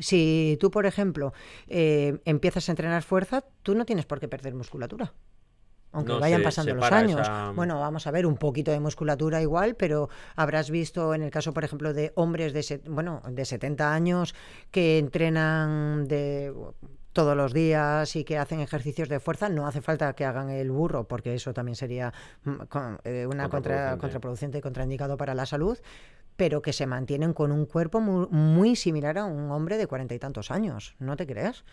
si 0.00 0.56
tú, 0.60 0.70
por 0.70 0.86
ejemplo, 0.86 1.34
eh, 1.68 2.18
empiezas 2.24 2.68
a 2.68 2.72
entrenar 2.72 3.02
fuerza, 3.02 3.44
tú 3.62 3.74
no 3.74 3.84
tienes 3.84 4.06
por 4.06 4.20
qué 4.20 4.28
perder 4.28 4.54
musculatura. 4.54 5.12
Aunque 5.92 6.12
No, 6.14 6.20
vayan 6.20 6.42
pasando 6.42 6.74
los 6.74 6.90
años. 6.90 7.20
esa- 7.20 7.52
Bueno, 7.54 7.78
vamos 7.78 8.06
a 8.06 8.10
ver 8.10 8.24
un 8.26 8.36
poquito 8.36 8.70
de 8.70 8.80
musculatura 8.80 9.42
igual, 9.42 9.74
pero 9.76 10.08
habrás 10.36 10.70
visto 10.70 11.14
en 11.14 11.22
el 11.22 11.30
caso, 11.30 11.52
por 11.52 11.64
ejemplo, 11.64 11.92
de 11.92 12.12
hombres 12.16 12.52
de, 12.54 12.80
bueno, 12.88 13.20
de 13.28 13.44
70 13.44 13.92
años 13.92 14.34
que 14.70 14.98
entrenan 14.98 16.06
de 16.08 16.52
todos 17.12 17.36
los 17.36 17.52
días 17.52 18.16
y 18.16 18.24
que 18.24 18.38
hacen 18.38 18.60
ejercicios 18.60 19.10
de 19.10 19.20
fuerza, 19.20 19.50
no 19.50 19.66
hace 19.66 19.82
falta 19.82 20.14
que 20.14 20.24
hagan 20.24 20.48
el 20.48 20.70
burro, 20.70 21.04
porque 21.06 21.34
eso 21.34 21.52
también 21.52 21.76
sería 21.76 22.12
mm, 22.44 22.52
eh, 23.04 23.26
una 23.26 23.50
contra, 23.50 23.50
Contraproducente. 23.50 24.00
contraproducente 24.00 24.58
y 24.58 24.60
contraindicado 24.62 25.18
para 25.18 25.34
la 25.34 25.44
salud, 25.44 25.78
pero 26.36 26.62
que 26.62 26.72
se 26.72 26.86
mantienen 26.86 27.34
con 27.34 27.52
un 27.52 27.66
cuerpo 27.66 28.00
mu- 28.00 28.28
muy, 28.30 28.76
similar 28.76 29.18
a 29.18 29.26
un 29.26 29.50
hombre 29.50 29.76
de 29.76 29.86
cuarenta 29.86 30.14
y 30.14 30.18
tantos 30.18 30.50
años. 30.50 30.94
¿No 30.98 31.14
te 31.16 31.26
creas? 31.26 31.64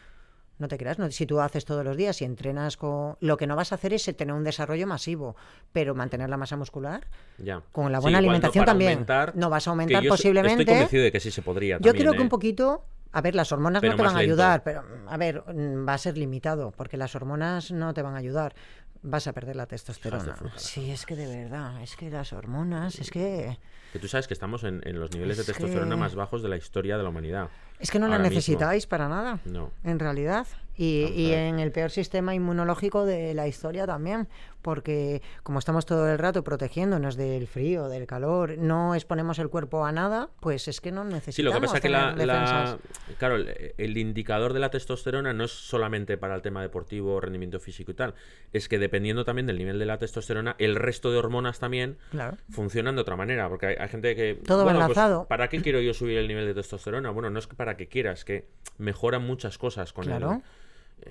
No 0.60 0.68
te 0.68 0.78
creas, 0.78 1.00
no, 1.00 1.10
si 1.10 1.26
tú 1.26 1.40
haces 1.40 1.64
todos 1.66 1.84
los 1.86 1.96
días 1.98 2.22
y 2.22 2.26
entrenas 2.26 2.76
con... 2.78 3.16
Lo 3.22 3.38
que 3.38 3.48
no 3.48 3.56
vas 3.56 3.72
a 3.72 3.76
hacer 3.76 3.94
es 3.94 4.04
tener 4.16 4.34
un 4.36 4.44
desarrollo 4.44 4.86
masivo, 4.86 5.36
pero 5.72 5.96
mantener 5.96 6.30
la 6.30 6.36
masa 6.38 6.58
muscular 6.58 7.08
Ya. 7.38 7.62
con 7.72 7.92
la 7.92 8.00
buena 8.00 8.18
no 8.18 8.28
alimentación 8.28 8.64
para 8.66 8.72
también. 8.74 8.92
aumentar, 8.92 9.36
no 9.36 9.50
vas 9.50 9.68
a 9.68 9.72
aumentar 9.72 10.04
yo 10.04 10.10
posiblemente. 10.10 10.62
Estoy 10.64 10.66
convencido 10.76 11.04
de 11.04 11.12
que 11.14 11.20
sí 11.22 11.32
se 11.32 11.42
podría 11.42 11.80
Yo 11.80 11.94
creo 11.94 12.12
que 12.12 12.18
¿eh? 12.20 12.22
un 12.22 12.30
poquito, 12.30 12.84
a 13.14 13.22
ver, 13.22 13.36
las 13.36 13.52
hormonas 13.54 13.80
Pero 13.80 13.94
no 13.94 13.98
te 13.98 14.04
van 14.04 14.16
a 14.16 14.20
lento. 14.20 14.34
ayudar, 14.34 14.64
pero 14.64 14.84
a 15.08 15.16
ver, 15.18 15.42
mm, 15.48 15.88
va 15.88 15.94
a 15.94 15.98
ser 15.98 16.18
limitado, 16.18 16.72
porque 16.76 16.98
las 16.98 17.16
hormonas 17.16 17.72
no 17.72 17.94
te 17.94 18.02
van 18.02 18.16
a 18.16 18.18
ayudar. 18.18 18.54
Vas 19.02 19.28
a 19.28 19.32
perder 19.34 19.56
la 19.56 19.66
testosterona. 19.66 20.36
Sí, 20.58 20.92
es 20.92 21.06
que 21.06 21.16
de 21.16 21.26
verdad, 21.44 21.82
es 21.82 21.96
que 21.96 22.10
las 22.10 22.34
hormonas, 22.34 23.00
es 23.00 23.10
que 23.12 23.58
Que 23.94 24.00
tú 24.00 24.08
sabes 24.08 24.28
que 24.28 24.34
estamos 24.34 24.64
en, 24.64 24.82
en 24.86 25.00
los 25.00 25.12
niveles 25.12 25.38
de 25.38 25.42
Es 25.42 25.48
testosterona 25.48 25.96
que- 25.96 26.00
más 26.02 26.16
bajos 26.16 26.42
de 26.44 26.50
la 26.50 26.58
historia 26.58 26.98
de 26.98 27.04
la 27.04 27.10
humanidad. 27.10 27.50
es 27.80 27.90
que 27.92 28.00
no 28.00 28.08
la 28.08 28.18
mismo. 28.20 28.30
necesitáis 28.30 28.86
para 28.88 29.08
nada. 29.08 29.40
No. 29.46 29.72
en 29.84 30.00
realidad. 30.00 30.46
Y, 30.78 31.08
y 31.14 31.34
en 31.34 31.60
el 31.60 31.74
peor 31.74 31.92
sistema 31.92 32.34
inmunológico 32.34 33.06
de 33.06 33.34
la 33.34 33.50
historia 33.50 33.86
también, 33.86 34.30
porque 34.62 35.22
como 35.44 35.60
estamos 35.60 35.86
todo 35.86 36.10
el 36.10 36.18
rato 36.18 36.42
protegiéndonos 36.46 37.18
del 37.18 37.48
frío, 37.48 37.90
del 37.90 38.08
calor, 38.08 38.58
no 38.58 38.96
exponemos 38.96 39.40
el 39.40 39.50
cuerpo 39.50 39.86
a 39.86 39.92
nada, 39.92 40.30
pues 40.40 40.70
es 40.70 40.80
que 40.80 40.94
no 40.94 41.04
necesitamos 41.04 41.36
Sí, 41.36 41.44
lo 41.44 41.52
que 41.52 41.60
pasa 41.60 41.76
es 41.78 41.82
que 41.82 41.90
la, 41.90 42.78
claro, 43.18 43.36
el, 43.36 43.74
el 43.78 43.98
indicador 43.98 44.54
de 44.54 44.60
la 44.62 44.70
testosterona 44.70 45.34
no 45.34 45.44
es 45.44 45.52
solamente 45.52 46.18
para 46.18 46.34
el 46.36 46.42
tema 46.42 46.62
deportivo, 46.62 47.20
rendimiento 47.20 47.60
físico 47.60 47.92
y 47.92 47.96
tal, 47.96 48.14
es 48.54 48.70
que 48.70 48.80
dependiendo 48.80 49.26
también 49.26 49.48
del 49.48 49.58
nivel 49.58 49.80
de 49.80 49.86
la 49.86 49.98
testosterona, 49.98 50.56
el 50.60 50.76
resto 50.76 51.12
de 51.12 51.18
hormonas 51.18 51.60
también 51.60 51.98
Claro. 52.12 52.38
funcionan 52.50 52.96
de 52.96 53.02
otra 53.02 53.18
manera, 53.18 53.50
porque 53.50 53.66
hay, 53.68 53.76
hay 53.80 53.88
gente 53.90 54.16
que... 54.16 54.36
Todo 54.46 54.64
bueno, 54.64 54.80
pues, 54.80 54.90
enlazado. 54.98 55.28
¿Para 55.28 55.48
qué 55.50 55.62
quiero 55.62 55.80
yo 55.82 55.94
subir 55.94 56.18
el 56.18 56.28
nivel 56.28 56.46
de 56.46 56.54
testosterona? 56.54 57.10
Bueno, 57.12 57.30
no 57.30 57.40
es 57.40 57.48
que 57.48 57.56
para 57.56 57.78
que 57.78 57.88
quieras, 57.88 58.26
que 58.26 58.48
mejoran 58.78 59.24
muchas 59.26 59.58
cosas 59.58 59.94
con 59.94 60.06
Claro. 60.06 60.34
el... 60.34 60.42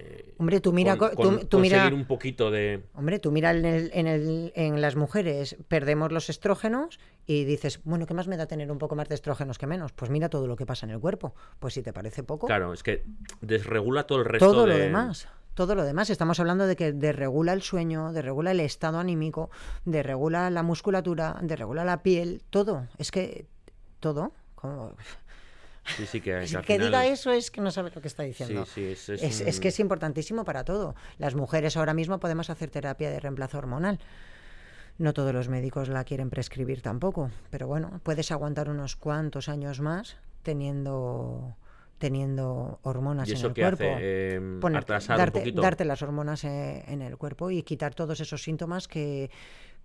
eh, 0.00 0.34
Hombre, 0.38 0.60
tú 0.60 0.72
mira, 0.72 0.96
con- 0.96 1.10
co- 1.10 1.16
con 1.16 1.40
tú, 1.40 1.46
tú 1.46 1.58
mira, 1.58 1.78
conseguir 1.78 1.94
un 1.98 2.06
poquito 2.06 2.50
de... 2.50 2.84
hombre, 2.94 3.18
tú 3.18 3.32
mira 3.32 3.50
en, 3.52 3.64
el- 3.64 3.90
en, 3.94 4.06
el- 4.06 4.52
en 4.54 4.80
las 4.80 4.96
mujeres, 4.96 5.56
perdemos 5.68 6.12
los 6.12 6.28
estrógenos 6.28 6.98
y 7.26 7.44
dices, 7.44 7.80
bueno, 7.84 8.06
¿qué 8.06 8.14
más 8.14 8.28
me 8.28 8.36
da 8.36 8.46
tener 8.46 8.70
un 8.70 8.78
poco 8.78 8.94
más 8.96 9.08
de 9.08 9.14
estrógenos 9.14 9.56
que 9.58 9.66
menos? 9.66 9.92
Pues 9.92 10.10
mira 10.10 10.28
todo 10.28 10.46
lo 10.46 10.56
que 10.56 10.66
pasa 10.66 10.84
en 10.86 10.90
el 10.92 11.00
cuerpo. 11.00 11.34
Pues 11.58 11.74
si 11.74 11.82
te 11.82 11.92
parece 11.92 12.22
poco, 12.22 12.46
Claro, 12.46 12.72
es 12.74 12.82
que 12.82 13.04
desregula 13.40 14.04
todo 14.06 14.18
el 14.18 14.24
resto 14.26 14.52
todo 14.52 14.66
lo 14.66 14.74
de- 14.74 14.80
demás. 14.84 15.26
Todo 15.58 15.74
lo 15.74 15.82
demás. 15.84 16.08
Estamos 16.08 16.38
hablando 16.38 16.68
de 16.68 16.76
que 16.76 16.92
desregula 16.92 17.52
el 17.52 17.62
sueño, 17.62 18.12
desregula 18.12 18.52
el 18.52 18.60
estado 18.60 19.00
anímico, 19.00 19.50
desregula 19.84 20.50
la 20.50 20.62
musculatura, 20.62 21.36
desregula 21.42 21.84
la 21.84 22.04
piel, 22.04 22.44
todo. 22.48 22.86
Es 22.96 23.10
que 23.10 23.48
todo. 23.98 24.30
Como... 24.54 24.94
Sí, 25.96 26.06
sí, 26.06 26.20
que, 26.20 26.46
que 26.52 26.62
que 26.62 26.78
diga 26.78 27.06
eso 27.06 27.32
es 27.32 27.50
que 27.50 27.60
no 27.60 27.72
sabe 27.72 27.90
lo 27.92 28.00
que 28.00 28.06
está 28.06 28.22
diciendo. 28.22 28.66
sí, 28.66 28.84
es, 28.84 29.08
es 29.08 29.40
Es, 29.40 29.58
que 29.58 29.66
es 29.66 29.80
importantísimo 29.80 30.44
para 30.44 30.62
todo. 30.62 30.94
Las 31.16 31.34
mujeres 31.34 31.76
ahora 31.76 31.92
mismo 31.92 32.20
podemos 32.20 32.50
hacer 32.50 32.70
terapia 32.70 33.10
de 33.10 33.18
reemplazo 33.18 33.58
hormonal. 33.58 33.98
No 34.96 35.12
todos 35.12 35.34
los 35.34 35.48
médicos 35.48 35.88
la 35.88 36.04
quieren 36.04 36.30
prescribir 36.30 36.82
tampoco, 36.82 37.32
pero 37.50 37.66
bueno, 37.66 38.00
puedes 38.04 38.30
aguantar 38.30 38.70
unos 38.70 38.94
cuantos 38.94 39.48
años 39.48 39.80
más 39.80 40.18
teniendo 40.44 41.56
teniendo 41.98 42.78
hormonas 42.82 43.28
¿Y 43.28 43.32
en 43.32 43.38
el 43.44 43.52
qué 43.52 43.62
cuerpo. 43.62 43.84
hace? 43.84 43.96
Eh, 44.00 44.40
darte, 45.16 45.38
poquito. 45.40 45.60
darte 45.62 45.84
las 45.84 46.02
hormonas 46.02 46.44
eh, 46.44 46.84
en 46.88 47.02
el 47.02 47.16
cuerpo 47.16 47.50
y 47.50 47.62
quitar 47.62 47.94
todos 47.94 48.20
esos 48.20 48.42
síntomas 48.42 48.88
que, 48.88 49.30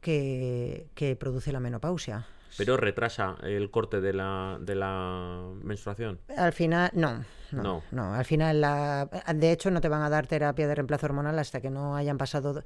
que, 0.02 0.88
que 0.94 1.16
produce 1.16 1.52
la 1.52 1.60
menopausia. 1.60 2.26
Pero 2.56 2.78
retrasa 2.78 3.36
el 3.42 3.72
corte 3.72 4.00
de 4.00 4.14
la, 4.14 4.60
de 4.62 4.76
la 4.76 5.50
menstruación. 5.64 6.20
Al 6.38 6.54
final, 6.54 6.92
no, 6.94 7.26
no, 7.52 7.64
No. 7.64 7.84
no. 7.92 8.14
Al 8.14 8.26
final, 8.26 8.62
la, 8.62 9.10
de 9.34 9.52
hecho, 9.52 9.72
no 9.72 9.82
te 9.82 9.90
van 9.90 10.04
a 10.04 10.10
dar 10.10 10.28
terapia 10.28 10.68
de 10.68 10.76
reemplazo 10.76 11.08
hormonal 11.08 11.40
hasta 11.40 11.62
que 11.62 11.72
no 11.72 11.96
hayan 11.96 12.20
pasado. 12.20 12.64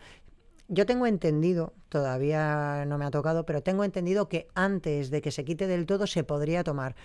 Yo 0.67 0.85
tengo 0.85 1.07
entendido, 1.07 1.73
todavía 1.87 2.83
no 2.85 2.97
me 2.97 3.05
ha 3.05 3.11
tocado, 3.11 3.45
pero 3.45 3.63
tengo 3.63 3.85
entendido 3.85 4.27
que 4.27 4.49
antes 4.55 5.09
de 5.09 5.21
que 5.21 5.31
se 5.31 5.45
quite 5.45 5.67
del 5.67 5.85
todo 5.85 6.05
se 6.05 6.25
podría 6.25 6.65
tomar. 6.65 6.97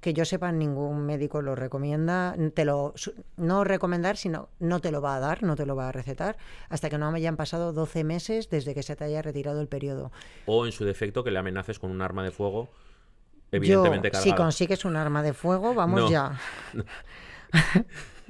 Que 0.00 0.14
yo 0.14 0.24
sepa, 0.24 0.50
ningún 0.50 1.04
médico 1.04 1.42
lo 1.42 1.54
recomienda, 1.54 2.34
te 2.54 2.64
lo 2.64 2.94
no 3.36 3.64
recomendar, 3.64 4.16
sino 4.16 4.48
no 4.58 4.80
te 4.80 4.90
lo 4.90 5.02
va 5.02 5.16
a 5.16 5.20
dar, 5.20 5.42
no 5.42 5.56
te 5.56 5.66
lo 5.66 5.76
va 5.76 5.88
a 5.88 5.92
recetar, 5.92 6.36
hasta 6.70 6.88
que 6.88 6.96
no 6.96 7.08
hayan 7.08 7.36
pasado 7.36 7.72
12 7.74 8.02
meses 8.04 8.48
desde 8.48 8.74
que 8.74 8.82
se 8.82 8.96
te 8.96 9.04
haya 9.04 9.20
retirado 9.20 9.60
el 9.60 9.68
periodo. 9.68 10.10
O 10.46 10.64
en 10.64 10.72
su 10.72 10.84
defecto 10.86 11.22
que 11.22 11.30
le 11.30 11.38
amenaces 11.38 11.78
con 11.78 11.90
un 11.90 12.00
arma 12.00 12.24
de 12.24 12.30
fuego, 12.30 12.70
evidentemente 13.52 14.10
yo, 14.12 14.20
si 14.20 14.32
consigues 14.34 14.84
un 14.86 14.96
arma 14.96 15.22
de 15.22 15.34
fuego, 15.34 15.74
vamos 15.74 16.00
No. 16.00 16.10
ya. 16.10 16.38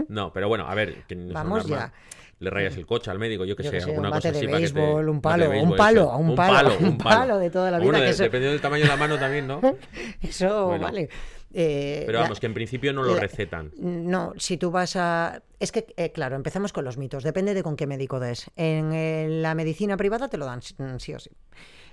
No, 0.09 0.33
pero 0.33 0.49
bueno, 0.49 0.67
a 0.67 0.75
ver, 0.75 1.03
que 1.07 1.15
no 1.15 1.33
Vamos 1.35 1.65
arma. 1.67 1.77
ya. 1.77 1.93
Le 2.39 2.49
rayas 2.49 2.75
el 2.77 2.87
coche 2.87 3.11
al 3.11 3.19
médico, 3.19 3.45
yo 3.45 3.55
que 3.55 3.63
Yo 3.65 3.71
sé, 3.71 3.81
sé, 3.83 3.91
alguna 3.91 4.09
un 4.09 4.15
cosa 4.15 4.33
de 4.33 4.39
así 4.39 4.47
para 4.47 4.59
que 4.61 4.69
te- 4.69 4.73
béisbol, 4.81 5.09
un 5.11 5.21
palo, 5.21 5.45
un 5.45 5.51
béisbol, 5.51 5.77
palo, 5.77 6.17
un 6.17 6.35
palo, 6.37 6.77
un 6.81 6.97
palo 6.97 7.39
de 7.39 7.51
toda 7.51 7.71
la 7.71 7.77
vida, 7.79 7.85
Bueno, 7.85 7.99
que 7.99 8.05
de- 8.07 8.11
eso- 8.13 8.23
dependiendo 8.23 8.53
del 8.53 8.63
tamaño 8.63 8.85
de 8.85 8.89
la 8.89 8.97
mano 8.97 9.19
también, 9.19 9.47
¿no? 9.47 9.61
Eso, 10.23 10.69
Bueno. 10.69 10.85
vale. 10.85 11.11
Eh, 11.53 12.05
Pero 12.07 12.19
la- 12.19 12.25
vamos, 12.25 12.39
que 12.41 12.47
en 12.47 12.55
principio 12.55 12.93
no 12.93 13.03
lo 13.03 13.15
la- 13.15 13.21
recetan. 13.21 13.73
No, 13.79 14.33
si 14.37 14.57
tú 14.57 14.71
vas 14.71 14.95
a... 14.97 15.43
Es 15.59 15.73
que, 15.73 15.87
eh, 15.97 16.13
claro, 16.13 16.37
empezamos 16.37 16.73
con 16.73 16.85
los 16.85 16.97
mitos. 16.97 17.25
Depende 17.25 17.55
de 17.55 17.63
con 17.63 17.77
qué 17.77 17.87
médico 17.87 18.21
des. 18.21 18.51
En 18.57 18.93
eh, 18.93 19.27
la 19.29 19.55
medicina 19.55 19.97
privada 19.97 20.29
te 20.29 20.37
lo 20.39 20.47
dan 20.47 20.63
sí- 20.63 20.75
mm, 20.79 20.99
sí 20.99 21.15
o 21.15 21.19
sí. 21.19 21.31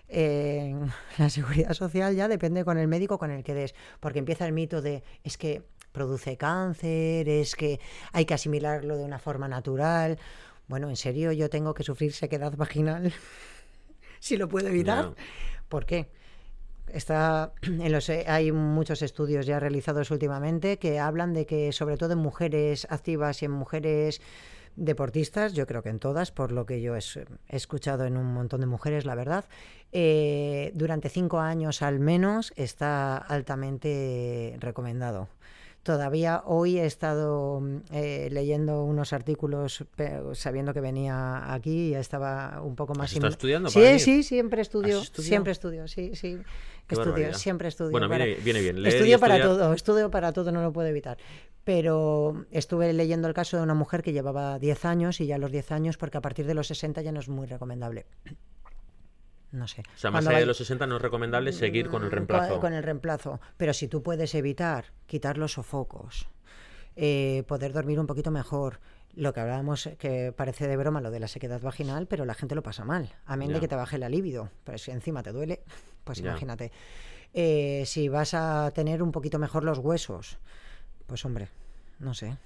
En 0.10 0.91
la 1.18 1.30
seguridad 1.30 1.74
social 1.74 2.16
ya 2.16 2.28
depende 2.28 2.64
con 2.64 2.78
el 2.78 2.88
médico 2.88 3.18
con 3.18 3.32
el 3.32 3.43
que 3.43 3.53
des. 3.53 3.74
Porque 3.99 4.20
empieza 4.20 4.45
el 4.45 4.53
mito 4.53 4.82
de 4.82 5.03
es 5.24 5.38
que 5.38 5.64
produce 5.91 6.38
cáncer, 6.38 7.28
es 7.28 7.55
que 7.55 7.80
hay 8.14 8.26
que 8.26 8.36
asimilarlo 8.36 8.97
de 8.97 9.03
una 9.03 9.18
forma 9.18 9.47
natural. 9.47 10.20
Bueno, 10.68 10.89
en 10.89 10.95
serio, 10.97 11.32
yo 11.32 11.49
tengo 11.49 11.74
que 11.74 11.82
sufrir 11.84 12.14
sequedad 12.14 12.53
vaginal 12.55 13.12
si 14.20 14.38
lo 14.38 14.47
puedo 14.47 14.68
evitar. 14.68 15.14
¿Por 15.68 15.86
qué? 15.86 16.10
Está 16.93 17.53
en 17.61 17.91
los, 17.91 18.09
eh, 18.09 18.25
hay 18.27 18.51
muchos 18.51 19.01
estudios 19.01 19.45
ya 19.45 19.59
realizados 19.59 20.11
últimamente 20.11 20.77
que 20.77 20.99
hablan 20.99 21.33
de 21.33 21.45
que 21.45 21.71
sobre 21.71 21.97
todo 21.97 22.13
en 22.13 22.19
mujeres 22.19 22.88
activas 22.89 23.41
y 23.41 23.45
en 23.45 23.51
mujeres 23.51 24.21
deportistas, 24.77 25.53
yo 25.53 25.65
creo 25.65 25.81
que 25.81 25.89
en 25.89 25.99
todas, 25.99 26.31
por 26.31 26.51
lo 26.51 26.65
que 26.65 26.81
yo 26.81 26.95
he, 26.95 27.01
escuchado 27.49 28.05
en 28.05 28.15
un 28.15 28.31
montón 28.33 28.61
de 28.61 28.67
mujeres, 28.67 29.05
la 29.05 29.15
verdad, 29.15 29.45
eh, 29.91 30.71
durante 30.75 31.09
cinco 31.09 31.39
años 31.39 31.81
al 31.81 31.99
menos 31.99 32.53
está 32.55 33.17
altamente 33.17 34.55
recomendado. 34.59 35.27
Todavía 35.88 36.41
hoy 36.43 36.79
he 36.79 36.85
estado 36.85 37.61
mm, 37.61 37.77
eh, 37.93 38.27
leyendo 38.29 38.83
unos 38.83 39.13
artículos 39.13 39.85
sabiendo 40.33 40.73
que 40.73 40.81
venía 40.81 41.53
aquí 41.53 41.91
y 41.91 41.95
estaba 41.95 42.61
un 42.61 42.75
poco 42.75 42.93
más... 42.93 43.05
¿Has 43.05 43.13
estado 43.13 43.27
in- 43.27 43.31
estudiando 43.31 43.69
Sí, 43.69 43.75
para 43.75 43.85
venir? 43.85 44.01
sí, 44.01 44.23
siempre 44.23 44.61
estudio. 44.61 45.01
Siempre 45.01 45.53
estudio, 45.53 45.88
sí, 45.88 46.11
sí. 46.13 46.39
Qué 46.88 46.95
Estudio, 46.95 47.11
barbaridad. 47.13 47.38
siempre 47.38 47.69
estudio. 47.69 47.91
Bueno, 47.91 48.09
para- 48.09 48.25
viene, 48.25 48.41
viene 48.41 48.59
bien. 48.59 48.81
Leer 48.81 48.95
Estudio 48.95 49.17
para 49.17 49.41
todo, 49.41 49.71
estudio 49.73 50.11
para 50.11 50.33
todo, 50.33 50.51
no 50.51 50.61
lo 50.61 50.73
puedo 50.73 50.89
evitar. 50.89 51.17
Pero 51.63 52.45
estuve 52.51 52.91
leyendo 52.91 53.29
el 53.29 53.33
caso 53.33 53.55
de 53.55 53.63
una 53.63 53.73
mujer 53.73 54.01
que 54.03 54.11
llevaba 54.11 54.59
10 54.59 54.83
años 54.83 55.21
y 55.21 55.25
ya 55.27 55.35
a 55.35 55.38
los 55.38 55.51
10 55.53 55.71
años, 55.71 55.97
porque 55.97 56.17
a 56.17 56.21
partir 56.21 56.45
de 56.47 56.53
los 56.53 56.67
60 56.67 57.01
ya 57.01 57.13
no 57.13 57.21
es 57.21 57.29
muy 57.29 57.47
recomendable. 57.47 58.05
No 59.52 59.68
sé. 59.68 59.82
O 59.82 59.98
sea, 59.98 60.12
más 60.12 60.20
Cuando 60.20 60.30
allá 60.32 60.39
de 60.41 60.45
los 60.45 60.58
60 60.58 60.86
no 60.88 60.98
es 60.98 61.02
recomendable 61.02 61.54
seguir 61.54 61.88
con 61.89 62.04
el 62.04 62.10
Mm, 62.10 62.12
reemplazo. 62.12 62.60
Con, 62.60 62.74
el 62.74 62.84
reemplazo. 62.84 63.39
Pero 63.56 63.74
si 63.74 63.88
tú 63.88 64.04
puedes 64.04 64.36
evitar 64.36 64.86
quitar 65.06 65.38
los 65.38 65.54
sofocos, 65.54 66.28
eh, 66.95 67.43
poder 67.48 67.72
dormir 67.74 68.00
un 68.00 68.08
poquito 68.08 68.32
mejor. 68.32 68.80
Lo 69.16 69.34
que 69.34 69.39
hablábamos, 69.39 69.89
que 69.98 70.32
parece 70.36 70.68
de 70.68 70.78
broma 70.78 71.02
lo 71.02 71.10
de 71.10 71.20
la 71.20 71.28
sequedad 71.28 71.60
vaginal, 71.62 72.06
pero 72.08 72.26
la 72.26 72.34
gente 72.36 72.54
lo 72.56 72.62
pasa 72.62 72.84
mal. 72.86 73.16
A 73.26 73.36
menos 73.36 73.52
Ya. 73.52 73.56
de 73.56 73.60
que 73.62 73.68
te 73.68 73.76
baje 73.76 73.98
la 73.98 74.10
libido. 74.10 74.52
Pero 74.64 74.78
si 74.78 74.91
encima 74.91 75.24
te 75.24 75.32
duele, 75.32 75.62
pues 76.04 76.20
Ya. 76.20 76.30
imagínate. 76.32 76.72
Eh, 77.34 77.84
si 77.86 78.10
vas 78.10 78.34
a 78.34 78.72
tener 78.76 79.02
un 79.02 79.12
poquito 79.12 79.39
mejor 79.39 79.64
los 79.64 79.80
huesos, 79.80 80.38
pues 81.08 81.24
hombre, 81.26 81.48
no 82.00 82.14
sé. 82.14 82.38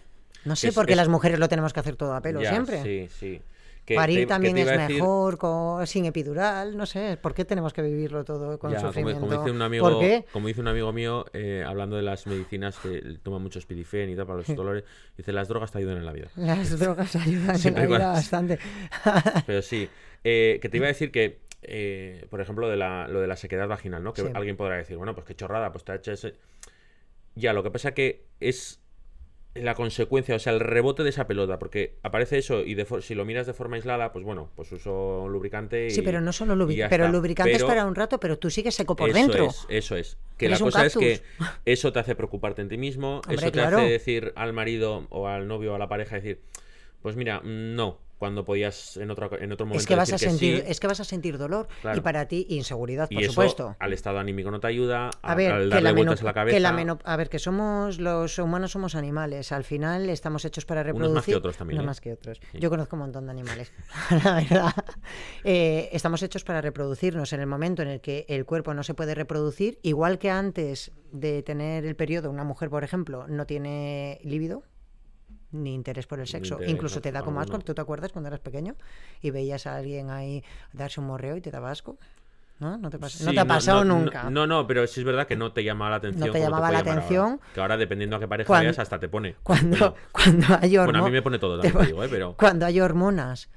No 0.46 0.56
sé 0.56 0.70
Es- 0.70 0.76
por 0.76 0.86
qué 0.86 0.94
es- 0.94 0.98
las 0.98 1.08
mujeres 1.10 1.40
lo 1.40 1.50
tenemos 1.50 1.74
que 1.74 1.80
hacer 1.80 1.96
todo 1.96 2.14
a 2.16 2.22
pelo 2.22 2.42
Ya, 2.42 2.52
siempre. 2.52 2.84
Sí, 2.84 3.08
sí. 3.20 3.42
Que 3.86 3.96
Parir 3.96 4.20
te- 4.20 4.26
también 4.28 4.56
es 4.60 4.68
decir- 4.68 4.98
mejor 4.98 5.38
con, 5.40 5.86
sin 5.88 6.06
epidural, 6.06 6.78
no 6.78 6.86
sé, 6.86 7.18
¿por 7.18 7.34
qué 7.34 7.46
tenemos 7.46 7.74
que 7.74 7.82
vivirlo 7.82 8.24
todo 8.24 8.60
con 8.60 8.72
Ya, 8.72 8.80
sufrimiento? 8.80 9.20
como 9.22 9.34
dice 9.40 9.52
un 9.52 9.62
amigo, 9.62 9.90
¿Por 9.90 10.00
qué? 10.00 10.26
como 10.32 10.48
dice 10.48 10.62
un 10.62 10.68
amigo 10.68 10.94
mío, 10.94 11.26
eh, 11.34 11.64
hablando 11.68 11.96
de 11.96 12.04
las 12.04 12.28
medicinas 12.28 12.78
que 12.78 13.18
toma 13.24 13.40
mucho 13.40 13.60
spidifen 13.60 14.10
y 14.12 14.16
tal 14.16 14.28
para 14.28 14.38
los 14.38 14.56
dolores, 14.56 14.84
dice 15.18 15.32
las 15.34 15.48
drogas 15.48 15.72
te 15.72 15.80
ayudan 15.80 15.98
en 15.98 16.06
la 16.06 16.14
vida. 16.14 16.28
Las 16.36 16.78
drogas 16.80 17.16
ayudan 17.16 17.56
en 17.56 17.64
la 17.64 17.70
vida 17.72 17.84
igual. 17.86 18.02
bastante. 18.02 18.60
Pero 19.48 19.62
sí, 19.64 19.90
eh, 20.24 20.60
que 20.62 20.70
te 20.70 20.78
iba 20.78 20.86
a 20.86 20.90
decir 20.90 21.12
que, 21.12 21.40
eh, 21.64 22.28
por 22.30 22.40
ejemplo, 22.42 22.70
de 22.70 22.78
la, 22.78 23.08
lo 23.08 23.20
de 23.20 23.28
la 23.28 23.36
sequedad 23.36 23.68
vaginal, 23.68 24.04
¿no? 24.04 24.14
Que 24.14 24.22
Sí. 24.22 24.28
alguien 24.34 24.58
podrá 24.58 24.78
decir, 24.78 24.98
bueno, 24.98 25.16
pues 25.16 25.26
qué 25.26 25.36
chorrada, 25.36 25.72
pues 25.72 25.84
te 25.84 25.92
ha 25.92 25.96
hecho 25.96 26.12
ese... 26.12 26.36
Ya, 27.36 27.54
lo 27.54 27.64
que 27.64 27.72
pasa 27.72 27.94
que 27.94 28.26
es 28.42 28.81
la 29.54 29.76
consecuencia, 29.76 30.36
o 30.36 30.40
sea, 30.40 30.54
el 30.54 30.62
rebote 30.62 31.04
de 31.04 31.10
esa 31.10 31.28
pelota, 31.28 31.60
porque 31.60 31.96
aparece 32.04 32.38
eso 32.38 32.62
y 32.62 32.74
de 32.74 32.86
for- 32.86 33.04
si 33.04 33.16
lo 33.16 33.26
miras 33.26 33.48
de 33.48 33.54
forma 33.54 33.76
aislada, 33.76 34.14
pues 34.14 34.24
bueno, 34.24 34.50
pues 34.56 34.72
uso 34.72 35.28
lubricante 35.28 35.88
y... 35.88 35.92
Sí, 35.92 36.02
pero 36.02 36.22
no 36.22 36.32
solo 36.32 36.56
lubricante. 36.56 36.90
Pero 36.90 37.06
el 37.08 37.12
lubricante 37.12 37.52
Pero- 37.52 37.66
es 37.66 37.70
para 37.70 37.86
un 37.86 37.96
rato, 37.96 38.20
pero 38.20 38.40
tú 38.40 38.50
sigues 38.50 38.76
seco 38.76 38.96
por 38.96 39.10
eso 39.10 39.18
dentro. 39.20 39.48
Es, 39.48 39.66
eso 39.70 39.96
es. 39.98 40.18
Que 40.38 40.48
la 40.48 40.58
cosa 40.58 40.86
es 40.86 40.96
que 40.96 41.22
eso 41.66 41.92
te 41.92 42.00
hace 42.00 42.16
preocuparte 42.16 42.62
en 42.62 42.70
ti 42.70 42.78
mismo, 42.78 43.18
Hombre, 43.18 43.36
eso 43.36 43.46
te 43.48 43.52
claro. 43.52 43.78
hace 43.80 43.90
decir 43.90 44.32
al 44.36 44.54
marido 44.54 45.06
o 45.10 45.28
al 45.28 45.48
novio 45.48 45.74
o 45.74 45.76
a 45.76 45.80
la 45.80 45.90
pareja, 45.90 46.16
decir, 46.16 46.40
pues 47.02 47.16
mira, 47.16 47.42
no, 47.44 48.00
cuando 48.18 48.46
podías 48.46 48.98
en 48.98 49.10
otro, 49.10 49.32
en 49.42 49.52
otro 49.52 49.66
momento 49.66 49.82
Es 49.82 49.88
que 49.88 49.96
vas 49.96 50.10
a 50.14 50.18
que 50.18 50.20
sentir, 50.30 50.58
sí, 50.58 50.64
es 50.68 50.80
que 50.80 50.86
vas 50.86 51.00
a 51.00 51.04
sentir 51.04 51.40
dolor 51.40 51.68
Claro. 51.82 51.98
y 51.98 52.02
para 52.02 52.28
ti 52.28 52.46
inseguridad, 52.50 53.08
y 53.10 53.16
por 53.16 53.24
eso 53.24 53.32
supuesto. 53.32 53.76
al 53.80 53.94
estado 53.94 54.20
anímico 54.20 54.52
no 54.52 54.60
te 54.60 54.68
ayuda, 54.68 55.10
a, 55.24 55.32
A 55.32 55.34
ver, 55.36 55.52
al 55.52 55.64
que 55.72 55.82
la, 55.82 55.90
a 55.90 55.94
la 56.24 56.34
cabeza. 56.34 56.56
que 56.56 56.60
la 56.60 56.72
menop- 56.72 57.02
a 57.04 57.16
ver, 57.16 57.30
que 57.30 57.40
somos 57.40 58.00
los 58.00 58.38
humanos 58.38 58.74
somos 58.74 58.94
animales. 58.94 59.52
Al 59.52 59.64
final 59.64 60.08
estamos 60.12 60.46
hechos 60.46 60.66
para 60.66 60.84
reproducir. 60.84 61.10
Unos 61.12 61.16
más 61.16 61.26
que 61.26 61.36
otros 61.36 61.58
también, 61.58 61.80
Unos 61.80 61.84
¿eh? 61.84 61.88
más 61.88 62.02
que 62.02 62.14
otros. 62.14 62.40
Sí. 62.52 62.60
Yo 62.60 62.70
conozco 62.70 62.96
un 62.96 63.00
montón 63.02 63.26
de 63.26 63.32
animales. 63.32 63.72
la 64.24 64.36
verdad. 64.36 64.74
Eh, 65.44 65.90
estamos 65.92 66.22
hechos 66.22 66.44
para 66.44 66.62
reproducirnos. 66.62 67.34
En 67.34 67.40
el 67.40 67.48
momento 67.48 67.82
en 67.82 67.88
el 67.88 68.02
que 68.02 68.26
el 68.30 68.46
cuerpo 68.46 68.76
no 68.76 68.84
se 68.84 68.94
puede 68.94 69.16
reproducir, 69.16 69.80
igual 69.82 70.20
que 70.20 70.30
antes 70.30 70.92
de 71.12 71.42
tener 71.42 71.86
el 71.86 71.96
periodo, 71.96 72.30
una 72.30 72.44
mujer, 72.44 72.70
por 72.70 72.84
ejemplo, 72.84 73.26
no 73.28 73.46
tiene 73.48 74.20
líbido 74.24 74.64
ni 75.52 75.74
interés 75.74 76.08
por 76.08 76.20
el 76.20 76.28
sexo. 76.28 76.54
interés, 76.56 76.72
Incluso 76.72 77.02
te 77.02 77.12
da 77.12 77.22
como 77.24 77.40
asco. 77.42 77.60
¿Tú 77.60 77.74
te 77.74 77.82
acuerdas 77.82 78.12
cuando 78.12 78.28
eras 78.28 78.40
pequeño 78.40 78.76
y 79.22 79.32
veías 79.32 79.68
a 79.68 79.76
alguien 79.76 80.10
ahí 80.10 80.44
darse 80.74 81.00
un 81.00 81.08
morreo 81.08 81.36
y 81.38 81.42
te 81.42 81.52
daba 81.52 81.72
asco? 81.72 81.98
¿No? 82.60 82.78
¿No 82.78 82.92
te, 82.92 83.00
pasa- 83.00 83.24
no 83.26 83.32
te 83.34 83.40
ha 83.40 83.46
pasado 83.46 83.84
no, 83.84 83.98
nunca? 84.00 84.30
No, 84.30 84.46
no, 84.46 84.68
pero 84.68 84.86
sí 84.86 85.00
es 85.00 85.04
verdad 85.06 85.26
que 85.26 85.36
no 85.36 85.52
te 85.52 85.64
llamaba 85.64 85.90
la 85.90 85.96
atención. 85.98 86.28
No 86.28 86.32
te 86.32 86.40
llamaba 86.40 86.70
la 86.72 86.78
llamar 86.78 86.88
ahora. 86.90 87.02
atención. 87.06 87.42
Que 87.56 87.60
ahora, 87.62 87.76
dependiendo 87.76 88.16
a 88.18 88.20
qué 88.20 88.28
pareja 88.28 88.46
Cuando- 88.48 88.66
veas, 88.66 88.78
hasta 88.78 89.00
te 89.00 89.10
pone. 89.10 89.36
Cuando, 89.42 89.78
Bueno, 89.78 89.96
cuando 90.12 90.46
hay 90.62 90.78
hormonas. 90.78 90.86
bueno, 91.02 91.06
a 91.06 91.10
mí 91.10 91.12
me 91.12 91.22
pone 91.24 91.40
todo, 91.40 91.60
también 91.60 91.80
te 91.80 91.86
digo, 91.88 92.04
¿eh? 92.04 92.08
Pero... 92.12 92.36
Cuando 92.38 92.68
hay 92.68 92.80
hormonas, 92.80 93.50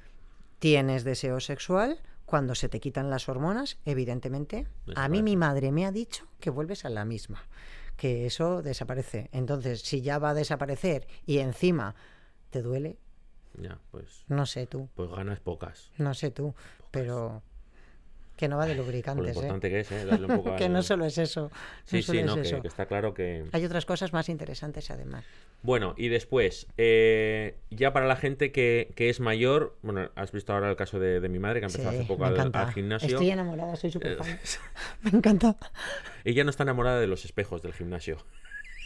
tienes 0.59 1.05
deseo 1.05 1.41
sexual. 1.41 1.99
Cuando 2.25 2.55
se 2.55 2.71
te 2.71 2.81
quitan 2.81 3.11
las 3.11 3.29
hormonas, 3.29 3.77
evidentemente, 3.85 4.67
a 4.97 5.09
mí 5.09 5.23
mi 5.23 5.37
madre 5.37 5.71
me 5.71 5.85
ha 5.85 5.93
dicho 5.93 6.27
que 6.41 6.49
vuelves 6.49 6.87
a 6.87 6.89
la 6.89 7.05
misma, 7.05 7.45
que 7.97 8.27
eso 8.27 8.63
desaparece. 8.63 9.29
Entonces, 9.33 9.83
si 9.83 10.01
ya 10.03 10.19
va 10.19 10.31
a 10.31 10.35
desaparecer 10.35 11.07
y 11.27 11.39
encima 11.39 11.95
te 12.51 12.63
duele, 12.63 12.99
Ya, 13.61 13.79
pues, 13.91 14.25
no 14.29 14.47
sé 14.47 14.67
tú, 14.67 14.89
pues 14.95 15.11
ganas 15.11 15.41
pocas. 15.41 15.91
no 15.99 16.13
sé 16.15 16.31
tú, 16.31 16.55
pero 16.91 17.43
que 18.37 18.49
no 18.49 18.57
va 18.57 18.67
de 18.67 18.73
Con 18.73 18.79
lo 18.79 18.83
lubricantes, 18.85 19.27
¿eh? 19.29 19.39
importante 19.39 19.71
que 19.71 19.81
es, 19.81 19.93
¿eh? 19.93 20.05
Darle 20.05 20.27
un 20.27 20.37
poco 20.43 20.57
que 20.57 20.65
al- 20.65 20.73
no 20.73 20.83
solo 20.83 21.05
es 21.05 21.19
eso. 21.19 21.43
no 21.43 21.51
Sí, 21.85 22.03
sí, 22.03 22.19
es 22.19 22.27
no, 22.27 22.35
que, 22.35 22.41
eso. 22.43 22.61
que 22.63 22.69
está 22.69 22.87
claro 22.87 23.15
que... 23.15 23.47
Hay 23.53 23.65
otras 23.65 23.87
cosas 23.87 24.13
más 24.13 24.29
interesantes 24.29 24.91
además. 24.91 25.25
Bueno, 25.65 25.95
y 25.97 26.09
después, 26.09 26.67
eh, 26.77 27.57
ya 27.71 27.95
para 27.95 28.07
la 28.07 28.17
gente 28.17 28.53
que, 28.53 28.93
que 28.97 29.09
es 29.09 29.19
mayor, 29.19 29.79
bueno, 29.81 30.11
has 30.15 30.31
visto 30.31 30.53
ahora 30.53 30.69
el 30.69 30.77
caso 30.77 31.01
de, 31.01 31.21
de 31.21 31.29
mi 31.31 31.39
madre 31.39 31.61
que 31.61 31.67
empezó 31.67 31.91
Sí, 31.91 31.97
hace 31.97 32.05
poco 32.05 32.27
al, 32.27 32.73
gimnasio. 32.75 33.09
Estoy 33.09 33.31
enamorada, 33.31 33.75
soy 33.75 33.91
súper 33.91 34.13
Eh, 34.13 34.17
fan. 34.17 34.39
me 35.03 35.11
encanta. 35.19 35.57
Ella 36.23 36.45
no 36.45 36.51
está 36.51 36.65
enamorada 36.65 37.01
de 37.01 37.07
los 37.07 37.25
espejos 37.25 37.63
del 37.63 37.73
gimnasio. 37.73 38.19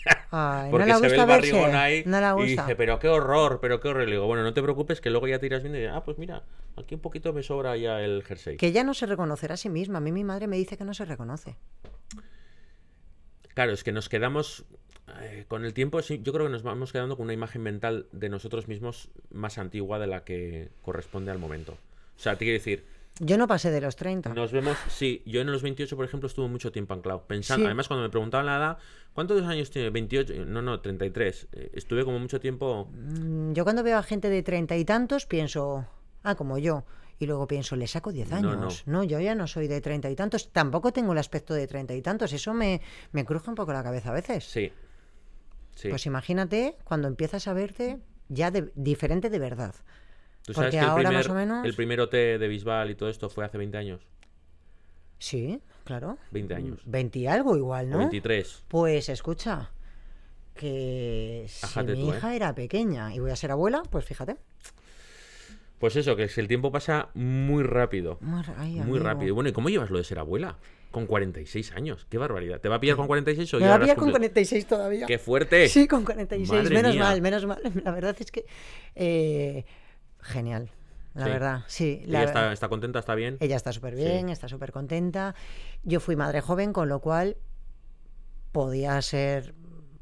Ay, 0.30 0.70
Porque 0.70 0.86
no 0.86 1.00
se 1.00 1.08
ve 1.08 1.16
el 1.16 1.26
barrigón 1.26 1.74
ahí 1.74 2.04
no 2.06 2.16
y 2.18 2.46
gusta. 2.46 2.62
dice, 2.62 2.76
pero 2.76 3.00
qué 3.00 3.08
horror, 3.08 3.58
pero 3.60 3.80
qué 3.80 3.88
horror. 3.88 4.04
Y 4.04 4.06
le 4.06 4.12
digo, 4.12 4.26
bueno, 4.28 4.44
no 4.44 4.54
te 4.54 4.62
preocupes 4.62 5.00
que 5.00 5.10
luego 5.10 5.26
ya 5.26 5.40
tiras 5.40 5.62
viendo 5.62 5.78
y 5.78 5.82
dices, 5.82 5.96
ah, 5.96 6.04
pues 6.04 6.16
mira, 6.16 6.44
aquí 6.76 6.94
un 6.94 7.00
poquito 7.00 7.32
me 7.32 7.42
sobra 7.42 7.76
ya 7.76 8.00
el 8.00 8.22
jersey. 8.22 8.56
Que 8.56 8.68
ella 8.68 8.84
no 8.84 8.94
se 8.94 9.06
reconocerá 9.06 9.54
a 9.54 9.56
sí 9.56 9.68
misma. 9.68 9.98
A 9.98 10.00
mí 10.00 10.12
mi 10.12 10.22
madre 10.22 10.46
me 10.46 10.56
dice 10.56 10.76
que 10.76 10.84
no 10.84 10.94
se 10.94 11.04
reconoce. 11.06 11.56
Claro, 13.54 13.72
es 13.72 13.82
que 13.82 13.90
nos 13.90 14.08
quedamos... 14.08 14.64
eh, 15.20 15.44
con 15.48 15.64
el 15.64 15.74
tiempo 15.74 16.00
sí, 16.02 16.20
yo 16.22 16.32
creo 16.32 16.46
que 16.46 16.52
nos 16.52 16.62
vamos 16.62 16.92
quedando 16.92 17.16
con 17.16 17.24
una 17.24 17.32
imagen 17.34 17.62
mental 17.62 18.06
de 18.12 18.28
nosotros 18.28 18.68
mismos 18.68 19.08
más 19.30 19.58
antigua 19.58 19.98
de 19.98 20.06
la 20.06 20.24
que 20.24 20.70
corresponde 20.82 21.30
al 21.30 21.38
momento. 21.38 21.72
O 21.72 22.20
sea, 22.20 22.34
te 22.36 22.44
quiero 22.44 22.58
decir, 22.58 22.84
Yo 23.20 23.36
no 23.38 23.46
pasé 23.48 23.70
de 23.70 23.80
los 23.80 23.96
30. 23.96 24.32
nos 24.34 24.52
vemos, 24.52 24.76
sí, 24.88 25.22
yo 25.26 25.40
en 25.40 25.50
los 25.50 25.62
28, 25.62 25.96
por 25.96 26.04
ejemplo, 26.04 26.26
estuve 26.28 26.48
mucho 26.48 26.70
tiempo 26.72 26.94
anclado, 26.94 27.22
pensando, 27.26 27.62
Sí. 27.62 27.66
además 27.66 27.88
cuando 27.88 28.04
me 28.04 28.10
preguntaban 28.10 28.46
la 28.46 28.56
edad, 28.56 28.78
¿cuántos 29.12 29.42
años 29.44 29.70
tiene? 29.70 29.90
28, 29.90 30.44
no, 30.46 30.62
no, 30.62 30.80
33. 30.80 31.48
Eh, 31.52 31.70
Estuve 31.74 32.04
como 32.04 32.18
mucho 32.18 32.38
tiempo, 32.40 32.88
Mm, 32.92 33.52
Yo 33.54 33.64
cuando 33.64 33.82
veo 33.82 33.98
a 33.98 34.02
gente 34.02 34.28
de 34.28 34.42
treinta 34.42 34.76
y 34.76 34.84
tantos 34.84 35.26
pienso, 35.26 35.86
ah, 36.22 36.34
como 36.36 36.58
yo. 36.58 36.84
Y 37.20 37.26
luego 37.26 37.48
pienso, 37.48 37.74
le 37.74 37.88
saco 37.88 38.12
10 38.12 38.30
No, 38.30 38.36
años. 38.36 38.84
No, 38.86 39.02
yo 39.02 39.18
ya 39.18 39.34
no 39.34 39.48
soy 39.48 39.66
de 39.66 39.80
treinta 39.80 40.08
y 40.08 40.14
tantos. 40.14 40.52
Tampoco 40.52 40.92
tengo 40.92 41.10
el 41.12 41.18
aspecto 41.18 41.52
de 41.52 41.66
treinta 41.66 41.92
y 41.94 42.00
tantos. 42.00 42.32
Eso 42.32 42.54
me, 42.54 42.80
me 43.10 43.24
cruje 43.24 43.50
un 43.50 43.56
poco 43.56 43.72
la 43.72 43.82
cabeza 43.82 44.10
a 44.10 44.12
veces. 44.12 44.44
sí. 44.44 44.70
Sí. 45.78 45.90
Pues 45.90 46.06
imagínate 46.06 46.74
cuando 46.82 47.06
empiezas 47.06 47.46
a 47.46 47.52
verte 47.52 47.98
ya 48.28 48.50
de- 48.50 48.72
diferente 48.74 49.30
de 49.30 49.38
verdad. 49.38 49.76
¿Tú 50.42 50.52
sabes 50.52 50.70
porque 50.74 50.78
que 50.78 50.84
el 50.84 50.90
ahora 50.90 51.08
primer, 51.10 51.16
más 51.24 51.28
o 51.30 51.34
menos- 51.34 51.64
el 51.64 51.74
primer 51.74 52.00
OT 52.00 52.38
de 52.38 52.48
Bisbal 52.48 52.90
y 52.90 52.96
todo 52.96 53.08
esto 53.08 53.30
fue 53.30 53.44
hace 53.44 53.58
20 53.58 53.78
años? 53.78 54.00
Sí, 55.20 55.60
claro. 55.84 56.18
20 56.32 56.54
años. 56.56 56.80
20 56.84 57.20
y 57.20 57.26
algo 57.28 57.56
igual, 57.56 57.86
O 57.86 57.90
¿no? 57.90 57.98
23. 57.98 58.64
Pues 58.66 59.08
escucha, 59.08 59.70
que 60.56 61.44
si 61.46 61.78
mi 61.80 61.94
tú, 61.94 62.12
¿eh? 62.12 62.16
hija 62.16 62.34
era 62.34 62.52
pequeña 62.56 63.14
y 63.14 63.20
voy 63.20 63.30
a 63.30 63.36
ser 63.36 63.52
abuela, 63.52 63.82
pues 63.88 64.04
fíjate. 64.04 64.36
Pues 65.78 65.94
eso, 65.94 66.16
que 66.16 66.24
el 66.24 66.48
tiempo 66.48 66.72
pasa 66.72 67.10
muy 67.14 67.62
rápido. 67.62 68.18
Muy, 68.20 68.42
ay, 68.56 68.80
rápido. 68.98 69.36
Bueno, 69.36 69.50
¿y 69.50 69.52
cómo 69.52 69.68
llevas 69.68 69.90
lo 69.90 69.98
de 69.98 70.04
ser 70.04 70.18
abuela? 70.18 70.56
Con 70.90 71.06
46 71.06 71.72
años. 71.72 72.06
Qué 72.08 72.16
barbaridad. 72.18 72.60
¿Te 72.60 72.68
va 72.68 72.76
a 72.76 72.80
pillar 72.80 72.96
con 72.96 73.06
46 73.06 73.54
o 73.54 73.56
Me 73.58 73.64
ya 73.64 73.68
va 73.70 73.74
a 73.76 73.80
pillar 73.80 73.96
con 73.96 74.04
cumplido? 74.06 74.18
46 74.20 74.66
todavía. 74.66 75.06
¡Qué 75.06 75.18
fuerte! 75.18 75.68
Sí, 75.68 75.86
con 75.86 76.04
46. 76.04 76.50
Madre 76.62 76.74
menos 76.74 76.94
mía. 76.94 77.04
mal, 77.04 77.20
menos 77.22 77.46
mal. 77.46 77.60
La 77.84 77.90
verdad 77.90 78.16
es 78.18 78.30
que 78.30 78.46
eh, 78.94 79.64
genial. 80.20 80.70
La 81.14 81.24
Sí. 81.24 81.30
verdad, 81.30 81.60
sí. 81.66 82.00
Ella 82.04 82.12
la- 82.20 82.24
está, 82.24 82.52
está 82.52 82.68
contenta, 82.68 82.98
está 83.00 83.14
bien. 83.14 83.36
Ella 83.40 83.56
está 83.56 83.72
súper 83.72 83.94
bien, 83.96 84.28
está 84.28 84.48
súper 84.48 84.72
contenta. 84.72 85.34
Yo 85.82 86.00
fui 86.00 86.16
madre 86.16 86.40
joven, 86.40 86.72
con 86.72 86.88
lo 86.88 87.00
cual 87.00 87.36
podía 88.52 89.00
ser 89.02 89.54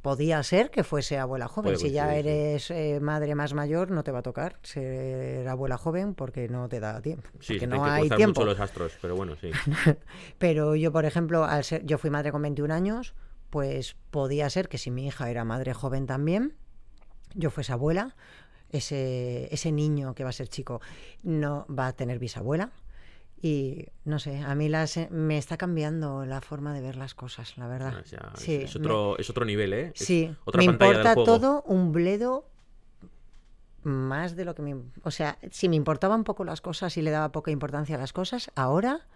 podía 0.06 0.40
ser 0.44 0.70
que 0.70 0.84
fuese 0.84 1.18
abuela 1.18 1.48
joven. 1.48 1.72
Puede 1.72 1.78
si 1.78 1.90
ya 1.90 2.14
eres 2.14 2.70
eh, 2.70 3.00
madre 3.00 3.34
más 3.34 3.54
mayor, 3.54 3.90
no 3.90 4.04
te 4.04 4.12
va 4.12 4.20
a 4.20 4.22
tocar 4.22 4.56
ser 4.62 5.48
abuela 5.48 5.78
joven 5.78 6.14
porque 6.14 6.48
no 6.48 6.68
te 6.68 6.78
da 6.78 7.02
tiempo. 7.02 7.28
Sí, 7.40 7.54
porque 7.54 7.66
no 7.66 7.82
que 7.82 7.90
hay 7.90 8.08
tiempo. 8.10 8.42
mucho 8.42 8.52
los 8.52 8.60
astros, 8.60 8.92
pero 9.02 9.16
bueno, 9.16 9.34
sí. 9.40 9.50
Pero 10.38 10.76
yo, 10.76 10.92
por 10.92 11.06
ejemplo, 11.06 11.44
al 11.44 11.64
ser, 11.64 11.84
yo 11.84 11.98
fui 11.98 12.10
madre 12.10 12.30
con 12.30 12.40
21 12.40 12.72
años, 12.72 13.14
pues 13.50 13.96
podía 14.12 14.48
ser 14.48 14.68
que 14.68 14.78
si 14.78 14.92
mi 14.92 15.08
hija 15.08 15.28
era 15.28 15.44
madre 15.44 15.74
joven 15.74 16.06
también, 16.06 16.54
yo 17.34 17.50
fuese 17.50 17.72
abuela, 17.72 18.14
ese, 18.70 19.52
ese 19.52 19.72
niño 19.72 20.14
que 20.14 20.22
va 20.22 20.30
a 20.30 20.32
ser 20.32 20.46
chico 20.46 20.80
no 21.24 21.66
va 21.68 21.88
a 21.88 21.92
tener 21.94 22.20
bisabuela. 22.20 22.70
Y 23.42 23.86
no 24.04 24.18
sé, 24.18 24.38
a 24.40 24.54
mí 24.54 24.68
las, 24.68 24.98
me 25.10 25.36
está 25.38 25.56
cambiando 25.56 26.24
la 26.24 26.40
forma 26.40 26.72
de 26.74 26.80
ver 26.80 26.96
las 26.96 27.14
cosas, 27.14 27.56
la 27.58 27.68
verdad. 27.68 28.02
Sea, 28.04 28.32
es- 28.34 28.40
Sí, 28.42 28.54
es, 28.54 28.74
otro, 28.76 29.18
es 29.18 29.28
otro 29.30 29.44
nivel, 29.44 29.72
¿eh? 29.74 29.92
Es 29.94 30.04
Sí, 30.06 30.34
otra 30.44 30.60
me 30.62 30.66
pantalla 30.68 30.90
importa 30.92 31.08
del 31.10 31.14
juego. 31.24 31.38
todo 31.38 31.62
un 31.66 31.92
bledo 31.92 32.48
más 33.82 34.34
de 34.36 34.44
lo 34.44 34.54
que 34.54 34.62
me... 34.62 34.74
O 35.02 35.10
sea, 35.10 35.38
si 35.50 35.68
me 35.68 35.76
importaban 35.76 36.24
poco 36.24 36.44
las 36.44 36.60
cosas 36.60 36.96
y 36.96 37.02
le 37.02 37.10
daba 37.10 37.30
poca 37.30 37.50
importancia 37.50 37.94
a 37.96 37.98
las 37.98 38.12
cosas, 38.12 38.50
ahora 38.56 39.06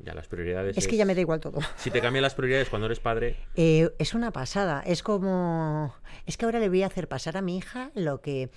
Ya, 0.00 0.12
las 0.14 0.26
prioridades. 0.26 0.76
es 0.76 0.88
que 0.88 0.96
ya 0.96 1.04
me 1.04 1.14
da 1.14 1.20
igual 1.20 1.38
todo. 1.40 1.60
Si 1.76 1.90
te 1.90 2.00
cambian 2.00 2.22
las 2.22 2.34
prioridades 2.34 2.68
cuando 2.68 2.86
eres 2.86 2.98
padre, 3.00 3.36
Eh, 3.54 3.90
es 3.98 4.14
una 4.14 4.32
pasada. 4.32 4.82
Es 4.84 5.02
como. 5.04 5.94
Es 6.26 6.36
que 6.36 6.46
ahora 6.46 6.58
le 6.58 6.68
voy 6.68 6.82
a 6.82 6.86
hacer 6.86 7.06
pasar 7.06 7.36
a 7.36 7.42
mi 7.42 7.58
hija 7.58 7.90
lo 7.94 8.20
que. 8.20 8.50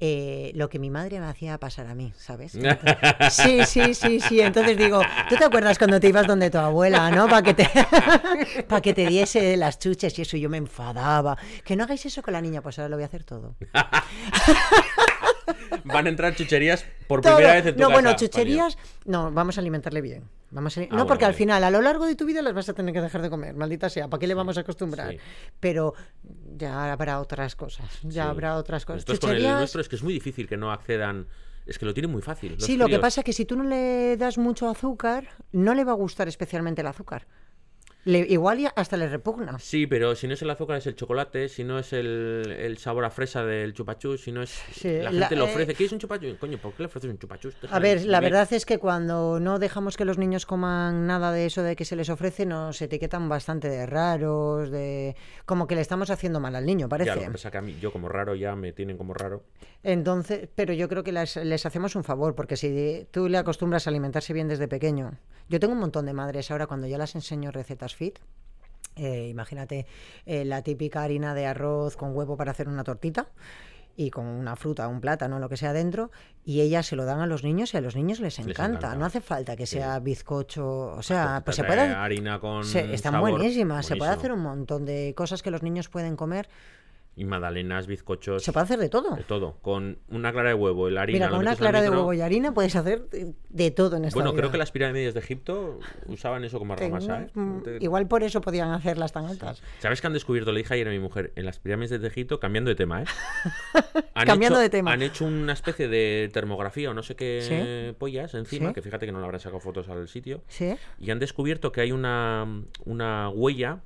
Eh, 0.00 0.52
lo 0.54 0.68
que 0.68 0.78
mi 0.78 0.90
madre 0.90 1.18
me 1.18 1.26
hacía 1.26 1.58
pasar 1.58 1.86
a 1.86 1.94
mí, 1.94 2.12
¿sabes? 2.16 2.52
Sí, 3.30 3.60
sí, 3.66 3.94
sí, 3.94 4.20
sí. 4.20 4.40
Entonces 4.40 4.76
digo, 4.76 5.00
¿tú 5.28 5.36
te 5.36 5.44
acuerdas 5.44 5.78
cuando 5.78 5.98
te 5.98 6.08
ibas 6.08 6.26
donde 6.26 6.50
tu 6.50 6.58
abuela, 6.58 7.10
no? 7.10 7.28
Para 7.28 7.42
que 7.42 7.54
te, 7.54 7.68
para 8.68 8.80
que 8.80 8.94
te 8.94 9.06
diese 9.06 9.56
las 9.56 9.78
chuches 9.78 10.18
y 10.18 10.22
eso, 10.22 10.36
yo 10.36 10.48
me 10.48 10.58
enfadaba. 10.58 11.36
Que 11.64 11.76
no 11.76 11.84
hagáis 11.84 12.04
eso 12.06 12.22
con 12.22 12.32
la 12.32 12.40
niña, 12.40 12.62
pues 12.62 12.78
ahora 12.78 12.88
lo 12.88 12.96
voy 12.96 13.02
a 13.02 13.06
hacer 13.06 13.24
todo. 13.24 13.56
van 15.84 16.06
a 16.06 16.08
entrar 16.08 16.34
chucherías 16.34 16.84
por 17.06 17.20
Todo. 17.20 17.36
primera 17.36 17.54
vez 17.54 17.66
en 17.66 17.74
tu 17.74 17.80
no, 17.80 17.88
casa. 17.88 18.00
bueno, 18.00 18.16
chucherías, 18.16 18.78
no, 19.04 19.30
vamos 19.32 19.58
a 19.58 19.60
alimentarle 19.60 20.00
bien. 20.00 20.24
Vamos 20.50 20.76
a 20.76 20.80
ali- 20.80 20.86
Ah, 20.86 20.92
no, 20.92 20.96
bueno, 20.98 21.06
porque 21.08 21.24
al 21.26 21.32
vale. 21.32 21.38
final, 21.38 21.64
a 21.64 21.70
lo 21.70 21.82
largo 21.82 22.06
de 22.06 22.14
tu 22.16 22.24
vida 22.24 22.40
las 22.40 22.54
vas 22.54 22.68
a 22.68 22.72
tener 22.74 22.94
que 22.94 23.00
dejar 23.02 23.20
de 23.20 23.28
comer, 23.30 23.54
maldita 23.54 23.90
sea, 23.90 24.08
¿para 24.08 24.18
qué 24.18 24.26
le 24.26 24.34
vamos 24.34 24.56
a 24.56 24.62
acostumbrar? 24.62 25.10
sí. 25.12 25.18
Pero 25.60 25.92
ya 26.56 26.90
habrá 26.92 27.20
otras 27.20 27.54
cosas, 27.54 27.86
ya 28.02 28.24
Sí. 28.24 28.28
habrá 28.30 28.56
otras 28.56 28.84
cosas. 28.86 29.00
Esto 29.00 29.12
es 29.12 29.20
con 29.20 29.30
el 29.30 29.42
nuestro, 29.42 29.80
es 29.80 29.88
que 29.88 29.96
es 29.96 30.02
muy 30.02 30.14
difícil 30.14 30.48
que 30.48 30.56
no 30.56 30.72
accedan. 30.72 31.26
Es 31.66 31.78
que 31.78 31.84
lo 31.84 31.92
tienen 31.92 32.10
muy 32.10 32.22
fácil. 32.22 32.56
sí, 32.58 32.78
lo 32.78 32.86
que 32.86 32.98
pasa 32.98 33.20
es 33.20 33.24
que 33.26 33.34
si 33.34 33.44
tú 33.44 33.54
no 33.54 33.64
le 33.64 34.16
das 34.16 34.38
mucho 34.38 34.70
azúcar, 34.70 35.28
no 35.52 35.74
le 35.74 35.84
va 35.84 35.92
a 35.92 35.96
gustar 35.96 36.26
especialmente 36.26 36.80
el 36.80 36.86
azúcar. 36.86 37.26
Le- 38.04 38.26
igual 38.28 38.58
hasta 38.76 38.96
le 38.96 39.06
repugna. 39.08 39.58
Sí, 39.58 39.86
pero 39.86 40.14
si 40.14 40.26
no 40.28 40.34
es 40.34 40.40
el 40.40 40.48
azúcar 40.50 40.78
es 40.78 40.86
el 40.86 40.94
chocolate, 40.94 41.48
si 41.48 41.62
no 41.64 41.78
es 41.78 41.92
el, 41.92 42.56
el 42.58 42.78
sabor 42.78 43.04
a 43.04 43.10
fresa 43.10 43.44
del 43.44 43.74
chupachus, 43.74 44.22
si 44.22 44.32
no 44.32 44.40
es... 44.42 44.50
Sí, 44.72 44.88
la 44.98 45.10
la- 45.10 45.26
gente 45.28 45.36
lo 45.36 45.44
eh, 45.46 45.50
ofrece. 45.50 45.74
¿Quieres 45.74 45.92
un 45.92 45.98
chupachus? 45.98 46.38
Coño, 46.38 46.56
¿por 46.58 46.72
qué 46.72 46.84
le 46.84 46.86
ofreces 46.86 47.10
un 47.10 47.18
chupachus? 47.18 47.54
A 47.70 47.78
ver, 47.80 48.04
la 48.06 48.20
verdad 48.20 48.50
es 48.52 48.64
que 48.64 48.78
cuando 48.78 49.40
no 49.40 49.58
dejamos 49.58 49.96
que 49.96 50.04
los 50.06 50.16
niños 50.16 50.46
coman 50.46 51.06
nada 51.06 51.32
de 51.32 51.46
eso 51.46 51.62
de 51.62 51.76
que 51.76 51.84
se 51.84 51.96
les 51.96 52.08
ofrece, 52.08 52.46
nos 52.46 52.80
etiquetan 52.80 53.28
bastante 53.28 53.68
de 53.68 53.84
raros, 53.84 54.70
de 54.70 55.14
como 55.44 55.66
que 55.66 55.74
le 55.74 55.82
estamos 55.82 56.08
haciendo 56.10 56.40
mal 56.40 56.54
al 56.56 56.64
niño, 56.64 56.88
parece. 56.88 57.08
Ya, 57.10 57.14
lo 57.16 57.22
que 57.22 57.30
pasa 57.32 57.50
que 57.50 57.58
a 57.58 57.62
mí, 57.62 57.76
yo 57.80 57.92
como 57.92 58.08
raro 58.08 58.34
ya 58.34 58.56
me 58.56 58.72
tienen 58.72 58.96
como 58.96 59.12
raro. 59.12 59.44
Entonces, 59.82 60.48
pero 60.54 60.72
yo 60.72 60.88
creo 60.88 61.04
que 61.04 61.12
les, 61.12 61.36
les 61.36 61.66
hacemos 61.66 61.94
un 61.94 62.04
favor, 62.04 62.34
porque 62.34 62.56
si 62.56 63.06
tú 63.10 63.28
le 63.28 63.38
acostumbras 63.38 63.86
a 63.86 63.90
alimentarse 63.90 64.32
bien 64.32 64.48
desde 64.48 64.66
pequeño. 64.68 65.12
Yo 65.50 65.58
tengo 65.60 65.72
un 65.72 65.80
montón 65.80 66.04
de 66.04 66.12
madres 66.12 66.50
ahora 66.50 66.66
cuando 66.66 66.86
ya 66.86 66.98
las 66.98 67.14
enseño 67.14 67.50
recetas 67.50 67.87
fit. 67.96 68.18
eh, 68.96 69.28
imagínate 69.28 69.86
eh, 70.26 70.44
la 70.44 70.62
típica 70.62 71.04
harina 71.04 71.32
de 71.34 71.46
arroz 71.46 71.96
con 71.96 72.16
huevo 72.16 72.36
para 72.36 72.50
hacer 72.50 72.66
una 72.68 72.82
tortita 72.82 73.28
y 73.96 74.10
con 74.10 74.26
una 74.26 74.54
fruta, 74.56 74.86
un 74.88 75.00
plátano, 75.00 75.38
lo 75.40 75.48
que 75.48 75.56
sea 75.56 75.72
dentro, 75.72 76.10
y 76.44 76.60
ellas 76.60 76.86
se 76.86 76.94
lo 76.96 77.04
dan 77.04 77.20
a 77.20 77.26
los 77.26 77.42
niños 77.44 77.74
y 77.74 77.76
a 77.76 77.80
los 77.80 77.94
niños 77.96 78.18
les 78.20 78.38
encanta. 78.38 78.64
encanta. 78.64 78.94
No 78.96 79.04
hace 79.04 79.20
falta 79.20 79.54
que 79.56 79.66
Sí. 79.66 79.76
sea 79.76 79.98
bizcocho, 80.00 80.66
o 80.96 81.02
sea, 81.02 81.42
pues 81.44 81.56
se 81.56 81.64
puede 81.64 81.80
harina 81.80 82.38
con 82.40 82.64
se- 82.64 82.92
están 82.94 83.20
buenísimas, 83.20 83.86
se 83.86 83.96
puede 83.96 84.10
hacer 84.12 84.30
un 84.32 84.40
montón 84.40 84.84
de 84.84 85.14
cosas 85.16 85.42
que 85.42 85.50
los 85.50 85.62
niños 85.64 85.88
pueden 85.88 86.14
comer, 86.16 86.48
Y 87.18 87.24
magdalenas, 87.24 87.88
bizcochos, 87.88 88.44
se 88.44 88.52
puede 88.52 88.62
hacer 88.62 88.78
de 88.78 88.88
todo. 88.88 89.16
de 89.16 89.24
todo. 89.24 89.56
Con 89.60 89.98
una 90.08 90.30
clara 90.30 90.50
de 90.50 90.54
huevo, 90.54 90.88
la 90.88 91.02
harina... 91.02 91.18
Mira, 91.18 91.30
con 91.30 91.40
una 91.40 91.56
clara 91.56 91.82
de 91.82 91.90
huevo 91.90 92.12
y 92.14 92.20
harina 92.20 92.54
puedes 92.54 92.76
hacer 92.76 93.06
de- 93.48 93.70
todo 93.72 93.96
en 93.96 94.04
esta 94.04 94.14
Bueno, 94.16 94.34
creo 94.34 94.52
que 94.52 94.56
las 94.56 94.70
pirámides 94.70 95.14
de 95.14 95.20
Egipto 95.20 95.80
usaban 96.06 96.44
eso 96.44 96.60
como 96.60 96.74
argamasa, 96.74 97.22
¿eh? 97.22 97.78
Igual 97.80 98.06
por 98.06 98.22
eso 98.22 98.40
podían 98.40 98.70
hacerlas 98.70 99.10
tan 99.10 99.26
altas. 99.26 99.60
¿Sabes 99.80 100.00
que 100.00 100.06
han 100.06 100.12
descubierto, 100.12 100.52
le 100.52 100.58
dije 100.60 100.74
ayer 100.74 100.86
a 100.86 100.90
mi 100.92 101.00
mujer, 101.00 101.32
en 101.34 101.44
las 101.44 101.58
pirámides 101.58 102.00
de 102.00 102.06
Egipto, 102.06 102.38
cambiando 102.38 102.68
de 102.68 102.76
tema, 102.76 103.02
¿eh? 103.02 103.06
Han 104.14 104.26
Cambiando 104.26 104.58
hecho- 104.58 104.62
de 104.62 104.70
tema. 104.70 104.92
Han 104.92 105.02
hecho 105.02 105.24
una 105.24 105.54
especie 105.54 105.88
de 105.88 106.30
termografía 106.32 106.90
o 106.90 106.94
no 106.94 107.02
sé 107.02 107.16
qué 107.16 107.40
Sí. 107.42 107.96
pollas 107.98 108.34
encima, 108.34 108.68
Sí. 108.68 108.74
que 108.74 108.82
fíjate 108.82 109.06
que 109.06 109.12
no 109.12 109.18
le 109.18 109.24
habrán 109.24 109.40
sacado 109.40 109.58
fotos 109.60 109.88
al 109.88 110.06
sitio, 110.06 110.42
¿Sí? 110.46 110.76
y 111.00 111.10
han 111.10 111.18
descubierto 111.18 111.72
que 111.72 111.80
hay 111.80 111.90
una, 111.90 112.46
una 112.84 113.28
huella 113.28 113.80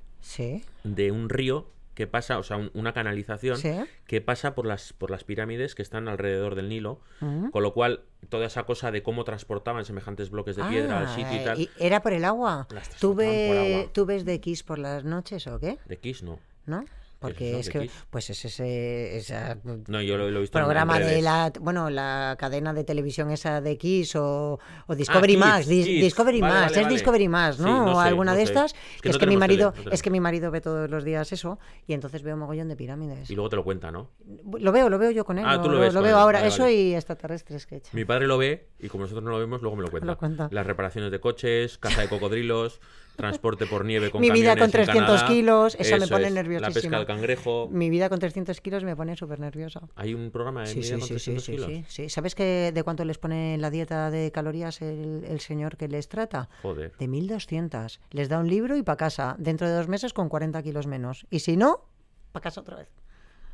de 0.84 1.10
un 1.12 1.28
río 1.30 1.66
que 1.94 2.06
pasa, 2.06 2.38
o 2.38 2.42
sea, 2.42 2.56
un- 2.56 2.70
una 2.74 2.92
canalización 2.94 3.56
Sí. 3.58 3.70
que 4.06 4.20
pasa 4.20 4.54
por 4.54 4.66
las, 4.66 4.92
por 4.94 5.10
las 5.10 5.24
pirámides 5.24 5.74
que 5.74 5.82
están 5.82 6.08
alrededor 6.08 6.54
del 6.54 6.68
Nilo, 6.70 7.00
Mm. 7.20 7.50
con 7.50 7.62
lo 7.62 7.74
cual 7.74 8.00
toda 8.30 8.46
esa 8.46 8.64
cosa 8.64 8.90
de 8.90 9.02
cómo 9.02 9.24
transportaban 9.24 9.84
semejantes 9.84 10.30
bloques 10.30 10.56
de 10.56 10.64
piedra 10.64 10.98
al 11.00 11.06
Ah, 11.06 11.14
sitio 11.14 11.40
y 11.40 11.44
tal, 11.44 11.70
¿Era 11.78 12.00
por 12.00 12.12
el 12.14 12.24
agua? 12.24 12.66
¿Tú, 13.00 13.08
por 13.08 13.16
ve- 13.18 13.74
agua. 13.80 13.90
¿Tú 13.92 14.06
ves 14.06 14.24
de 14.24 14.40
Kiss 14.40 14.62
por 14.62 14.78
las 14.78 15.04
noches 15.04 15.46
o 15.46 15.58
qué? 15.60 15.78
de 15.86 15.98
Kiss 15.98 16.22
no. 16.22 16.38
¿No? 16.64 16.84
Porque 17.22 17.58
es 17.60 17.70
que, 17.70 17.88
pues 18.10 18.28
es 18.30 18.44
ese, 18.44 19.16
esa 19.16 19.56
No, 19.88 20.02
yo 20.02 20.16
lo, 20.18 20.30
lo 20.30 20.38
he 20.38 20.40
visto 20.42 20.58
en- 20.58 20.62
en 20.62 20.66
programa 20.66 20.98
de 20.98 21.22
la, 21.22 21.52
bueno, 21.60 21.88
la 21.88 22.36
cadena 22.38 22.74
de 22.74 22.84
televisión 22.84 23.30
esa 23.30 23.60
de 23.60 23.78
Kiss 23.78 24.14
o, 24.16 24.58
o 24.86 24.94
Discovery 24.94 25.34
Kids, 25.34 25.40
Max, 25.46 25.66
Dis-. 25.68 25.86
Discovery 25.86 26.40
Vale, 26.40 26.52
Max, 26.52 26.62
vale, 26.64 26.76
es 26.76 26.82
vale. 26.84 26.94
Discovery 26.94 27.28
Max, 27.28 27.58
¿no? 27.58 27.64
Sí, 27.66 27.72
no 27.72 27.96
o 27.96 28.00
alguna 28.00 28.32
no 28.32 28.36
de 28.38 28.46
sé. 28.46 28.52
estas. 28.52 28.72
Es 28.72 28.78
Es 29.04 29.12
que 29.12 29.18
que, 29.20 29.26
mi 29.26 29.36
marido, 29.36 29.72
tele, 29.72 29.90
es 29.94 30.02
que 30.02 30.10
mi 30.10 30.20
marido 30.20 30.50
ve 30.50 30.60
todos 30.60 30.90
los 30.90 31.04
días 31.04 31.32
eso 31.32 31.58
y 31.86 31.94
entonces 31.94 32.22
veo 32.22 32.36
mogollón 32.36 32.68
de 32.68 32.76
pirámides. 32.76 33.30
Y 33.30 33.34
luego 33.34 33.48
te 33.48 33.56
lo 33.56 33.64
cuenta, 33.64 33.90
¿no? 33.90 34.10
Lo 34.58 34.72
veo, 34.72 34.88
lo 34.90 34.98
veo 34.98 35.10
yo 35.10 35.24
con 35.24 35.38
él. 35.38 35.44
Ah, 35.46 35.56
lo, 35.56 35.62
tú 35.62 35.70
lo 35.70 35.78
ves 35.78 35.94
lo 35.94 36.02
veo 36.02 36.16
él, 36.16 36.20
ahora. 36.22 36.46
eso 36.46 36.68
y 36.68 36.94
extraterrestres 36.94 37.66
que 37.66 37.76
he 37.76 37.78
hecho. 37.78 37.90
Mi 37.92 38.04
padre 38.04 38.26
lo 38.26 38.38
ve 38.38 38.68
y 38.78 38.88
como 38.88 39.04
nosotros 39.04 39.22
no 39.24 39.30
lo 39.30 39.38
vemos, 39.38 39.62
luego 39.62 39.76
me 39.76 39.82
lo 39.82 39.90
cuenta. 39.92 40.06
Lo 40.06 40.18
cuenta. 40.18 40.48
Las 40.50 40.66
reparaciones 40.66 41.10
de 41.10 41.20
coches, 41.20 41.78
caza 41.78 42.02
de 42.02 42.08
cocodrilos, 42.08 42.80
transporte 43.16 43.66
por 43.66 43.84
nieve 43.84 44.10
con 44.10 44.20
Mi 44.20 44.30
vida 44.30 44.54
con 44.54 44.64
en 44.64 44.70
300 44.70 45.06
Canadá. 45.06 45.26
kilos, 45.28 45.76
esa 45.78 45.96
me 45.98 46.04
Eso 46.04 46.14
pone 46.14 46.26
es, 46.26 46.32
La 46.32 46.42
nerviosísima. 46.42 46.74
pesca 46.74 46.96
del 46.98 47.06
cangrejo. 47.06 47.68
Mi 47.70 47.90
vida 47.90 48.08
con 48.08 48.18
300 48.18 48.60
kilos 48.60 48.84
me 48.84 48.96
pone 48.96 49.16
súper 49.16 49.38
nerviosa. 49.40 49.80
Hay 49.96 50.14
un 50.14 50.30
programa 50.30 50.62
de 50.62 50.66
Sí, 50.68 50.76
mi 50.76 50.82
vida 50.82 50.94
sí, 50.94 50.98
con 51.00 51.08
sí, 51.08 51.18
sí, 51.18 51.30
300 51.34 51.44
sí, 51.44 51.52
kilos. 51.52 51.66
sí, 51.68 51.84
sí. 51.88 52.08
¿Sabes 52.08 52.34
que 52.34 52.72
de 52.72 52.82
cuánto 52.82 53.04
les 53.04 53.18
pone 53.18 53.54
en 53.54 53.60
la 53.60 53.70
dieta 53.70 54.10
de 54.10 54.32
calorías 54.32 54.80
el, 54.82 55.24
el 55.28 55.40
señor 55.40 55.76
que 55.76 55.88
les 55.88 56.08
trata? 56.08 56.48
Joder. 56.62 56.92
De 56.98 57.08
1200. 57.08 58.00
Les 58.10 58.28
da 58.28 58.38
un 58.38 58.48
libro 58.48 58.76
y 58.76 58.82
para 58.82 58.96
casa. 58.96 59.36
Dentro 59.38 59.68
de 59.68 59.74
dos 59.74 59.88
meses 59.88 60.12
con 60.12 60.28
40 60.28 60.62
kilos 60.62 60.86
menos. 60.86 61.26
Y 61.30 61.40
si 61.40 61.56
no, 61.56 61.84
para 62.32 62.44
casa 62.44 62.60
otra 62.62 62.76
vez. 62.76 62.88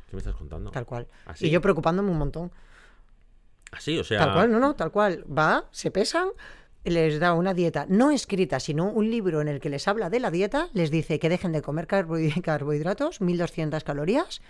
¿Qué 0.09 0.15
me 0.15 0.19
estás 0.19 0.35
contando? 0.35 0.71
Tal 0.71 0.85
cual. 0.85 1.07
¿Así? 1.25 1.47
Y 1.47 1.49
yo 1.51 1.61
preocupándome 1.61 2.09
un 2.09 2.17
montón. 2.17 2.51
Así, 3.71 3.97
o 3.99 4.03
sea. 4.03 4.19
Tal 4.19 4.33
cual, 4.33 4.51
no, 4.51 4.59
no, 4.59 4.75
tal 4.75 4.91
cual. 4.91 5.23
Va, 5.31 5.65
se 5.71 5.91
pesan, 5.91 6.29
les 6.89 7.19
da 7.19 7.33
una 7.33 7.53
dieta 7.53 7.85
no 7.89 8.11
escrita, 8.11 8.59
sino 8.59 8.85
un 8.91 9.09
libro 9.09 9.41
en 9.41 9.47
el 9.47 9.59
que 9.59 9.69
les 9.69 9.87
habla 9.87 10.09
de 10.09 10.19
la 10.19 10.31
dieta, 10.31 10.69
les 10.73 10.91
dice 10.91 11.19
que 11.19 11.29
dejen 11.29 11.51
de 11.51 11.61
comer 11.61 11.87
carbohid- 11.87 12.41
carbohidratos, 12.43 13.21
1200 13.21 13.83
calorías. 13.83 14.41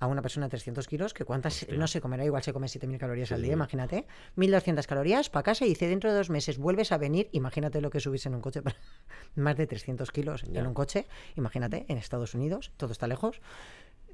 A 0.00 0.06
una 0.06 0.22
persona 0.22 0.46
de 0.46 0.50
300 0.50 0.86
kilos, 0.86 1.12
que 1.12 1.24
cuántas 1.24 1.62
Hostia. 1.62 1.76
no 1.76 1.88
se 1.88 2.00
comerá, 2.00 2.24
igual 2.24 2.40
se 2.44 2.52
come 2.52 2.68
7000 2.68 3.00
calorías 3.00 3.28
Sí, 3.30 3.34
al 3.34 3.42
día, 3.42 3.50
sí. 3.50 3.54
imagínate. 3.54 4.06
1200 4.36 4.86
calorías 4.86 5.28
para 5.28 5.42
casa 5.42 5.64
y 5.64 5.70
dice 5.70 5.88
dentro 5.88 6.08
de 6.12 6.16
dos 6.16 6.30
meses 6.30 6.56
vuelves 6.56 6.92
a 6.92 6.98
venir, 6.98 7.28
imagínate 7.32 7.80
lo 7.80 7.90
que 7.90 7.98
subís 7.98 8.24
en 8.26 8.36
un 8.36 8.40
coche, 8.40 8.62
más 9.34 9.56
de 9.56 9.66
300 9.66 10.12
kilos 10.12 10.44
Ya. 10.44 10.60
en 10.60 10.68
un 10.68 10.74
coche, 10.74 11.08
imagínate, 11.34 11.84
en 11.88 11.98
Estados 11.98 12.34
Unidos, 12.34 12.70
todo 12.76 12.92
está 12.92 13.08
lejos. 13.08 13.40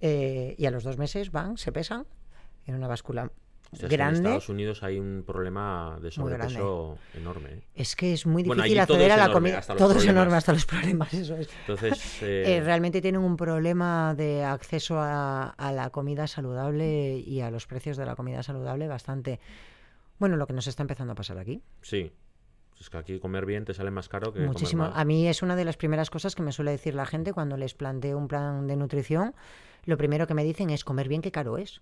Eh, 0.00 0.54
y 0.56 0.64
a 0.64 0.70
los 0.70 0.84
dos 0.84 0.96
meses 0.96 1.30
van, 1.30 1.58
se 1.58 1.70
pesan 1.70 2.06
en 2.66 2.76
una 2.76 2.88
báscula 2.88 3.30
o 3.74 3.76
sea, 3.76 3.86
es 3.86 3.88
que 3.90 3.94
en 3.94 3.98
grande. 3.98 4.18
Estados 4.20 4.48
Unidos 4.48 4.82
hay 4.82 4.98
un 4.98 5.24
problema 5.26 5.98
de 6.00 6.10
grande. 6.10 6.10
sobrepeso 6.10 6.98
enorme. 7.14 7.50
¿eh? 7.50 7.62
Es 7.74 7.94
que 7.96 8.12
es 8.12 8.26
muy 8.26 8.42
difícil 8.42 8.78
acceder 8.78 9.12
a 9.12 9.16
la 9.16 9.24
enorme, 9.24 9.52
comida. 9.52 9.76
Todo 9.76 9.96
es 9.96 10.06
enorme, 10.06 10.36
hasta 10.36 10.52
los 10.52 10.66
problemas, 10.66 11.12
eso 11.14 11.36
es. 11.36 11.48
Entonces. 11.60 12.14
Eh, 12.24 12.56
eh, 12.56 12.60
realmente 12.62 13.02
tienen 13.02 13.20
un 13.20 13.36
problema 13.36 14.14
de 14.14 14.44
acceso 14.44 14.98
a, 14.98 15.50
a 15.50 15.72
la 15.72 15.90
comida 15.90 16.26
saludable 16.26 17.18
y 17.18 17.40
a 17.40 17.50
los 17.50 17.66
precios 17.66 17.96
de 17.96 18.06
la 18.06 18.16
comida 18.16 18.42
saludable 18.42 18.88
bastante. 18.88 19.40
Bueno, 20.18 20.36
lo 20.36 20.46
que 20.46 20.52
nos 20.52 20.66
está 20.66 20.82
empezando 20.82 21.12
a 21.12 21.16
pasar 21.16 21.38
aquí. 21.38 21.62
Sí. 21.82 22.12
Es 22.80 22.90
que 22.90 22.98
aquí 22.98 23.18
comer 23.18 23.46
bien 23.46 23.64
te 23.64 23.74
sale 23.74 23.90
más 23.90 24.08
caro 24.08 24.32
que 24.32 24.40
Muchísimo. 24.40 24.84
comer 24.84 24.94
mal. 24.94 25.00
A 25.00 25.04
mí 25.04 25.28
es 25.28 25.42
una 25.42 25.56
de 25.56 25.64
las 25.64 25.76
primeras 25.76 26.10
cosas 26.10 26.34
que 26.34 26.42
me 26.42 26.52
suele 26.52 26.70
decir 26.72 26.94
la 26.94 27.06
gente 27.06 27.32
cuando 27.32 27.56
les 27.56 27.74
planteo 27.74 28.18
un 28.18 28.28
plan 28.28 28.66
de 28.66 28.76
nutrición. 28.76 29.34
Lo 29.84 29.96
primero 29.96 30.26
que 30.26 30.34
me 30.34 30.44
dicen 30.44 30.70
es 30.70 30.84
comer 30.84 31.08
bien, 31.08 31.22
qué 31.22 31.30
caro 31.30 31.58
es. 31.58 31.80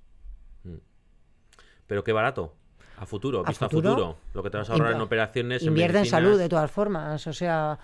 Pero 1.92 2.04
qué 2.04 2.14
barato. 2.14 2.54
A 2.96 3.04
futuro, 3.04 3.40
A 3.44 3.50
visto 3.50 3.68
futuro, 3.68 3.90
a 3.90 3.92
futuro. 3.96 4.16
Lo 4.32 4.42
que 4.42 4.48
te 4.48 4.56
vas 4.56 4.70
a 4.70 4.72
ahorrar 4.72 4.94
en 4.94 5.02
operaciones, 5.02 5.62
Invierte 5.62 5.98
en 5.98 6.06
salud 6.06 6.38
de 6.38 6.48
todas 6.48 6.70
formas, 6.70 7.26
o 7.26 7.34
sea, 7.34 7.78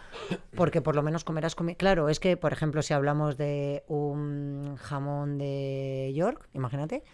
porque 0.57 0.81
por 0.81 0.97
lo 0.97 1.03
menos 1.03 1.25
comerás 1.25 1.55
comi- 1.55 1.77
Claro, 1.77 2.09
es 2.09 2.19
que, 2.19 2.39
por 2.39 2.55
ejemplo, 2.55 2.81
si 2.81 2.95
hablamos 2.95 3.37
de 3.37 3.85
un 3.87 4.77
jamón 4.77 5.37
de 5.37 6.11
York, 6.15 6.49
imagínate, 6.55 7.05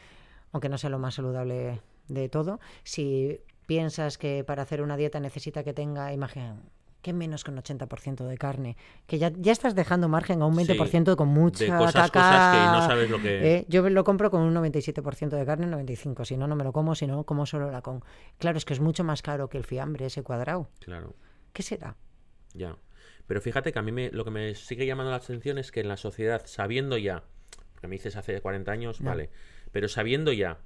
aunque 0.53 0.69
no 0.69 0.79
sea 0.79 0.89
lo 0.89 1.01
más 1.01 1.17
saludable 1.17 1.81
de 2.07 2.29
todo, 2.29 2.61
si 2.85 3.41
piensas 3.67 4.17
que 4.17 4.45
para 4.45 4.63
hacer 4.63 4.81
una 4.81 4.97
dieta 4.97 5.19
necesita 5.19 5.65
que 5.65 5.75
tenga, 5.75 6.13
imagina, 6.13 6.59
que 7.05 7.13
menos 7.13 7.45
que 7.45 7.51
un 7.51 7.59
80% 7.59 8.27
de 8.27 8.39
carne, 8.39 8.77
que 9.07 9.19
ya, 9.19 9.31
ya 9.37 9.53
estás 9.53 9.75
dejando 9.75 10.09
margen 10.09 10.41
a 10.41 10.47
un 10.47 10.57
20% 10.57 11.17
con 11.17 11.29
mucha 11.29 11.65
de 11.65 11.71
cosas, 11.71 12.11
caca. 12.11 12.21
cosas 12.21 12.51
que 12.51 12.79
no 12.79 12.87
sabes 12.87 13.11
lo 13.11 13.21
que. 13.21 13.57
Eh, 13.57 13.67
yo 13.69 13.89
lo 13.91 14.05
compro 14.05 14.31
con 14.31 14.41
un 14.41 14.55
97% 14.55 15.29
de 15.29 15.45
carne, 15.45 15.67
95%. 15.69 16.25
Si 16.25 16.37
no, 16.39 16.49
no 16.49 16.57
me 16.57 16.65
lo 16.65 16.73
como, 16.73 16.95
si 16.95 17.07
no, 17.07 17.25
como 17.25 17.45
solo 17.45 17.71
la 17.71 17.83
con. 17.83 18.03
Claro, 18.39 18.57
es 18.57 18.65
que 18.65 18.73
es 18.73 18.81
mucho 18.81 19.05
más 19.05 19.21
caro 19.21 19.51
que 19.51 19.59
el 19.59 19.65
fiambre 19.65 20.07
ese 20.07 20.23
cuadrado. 20.23 20.71
Claro, 20.81 21.15
¿Qué 21.53 21.63
será? 21.63 21.97
ya. 22.55 22.77
Pero 23.27 23.41
fíjate 23.41 23.73
que 23.73 23.79
a 23.79 23.83
mí 23.83 23.93
me, 23.93 24.11
lo 24.11 24.25
que 24.25 24.31
me 24.31 24.55
sigue 24.55 24.87
llamando 24.87 25.11
la 25.11 25.17
atención 25.17 25.59
es 25.59 25.73
que 25.73 25.81
en 25.81 25.89
la 25.89 25.97
sociedad, 25.97 26.43
sabiendo 26.47 26.99
ya, 26.99 27.25
porque 27.73 27.87
me 27.87 27.97
dices 27.97 28.17
hace 28.17 28.41
40 28.41 28.71
años, 28.71 29.01
vale, 29.01 29.31
pero 29.73 29.89
sabiendo 29.89 30.33
ya 30.33 30.59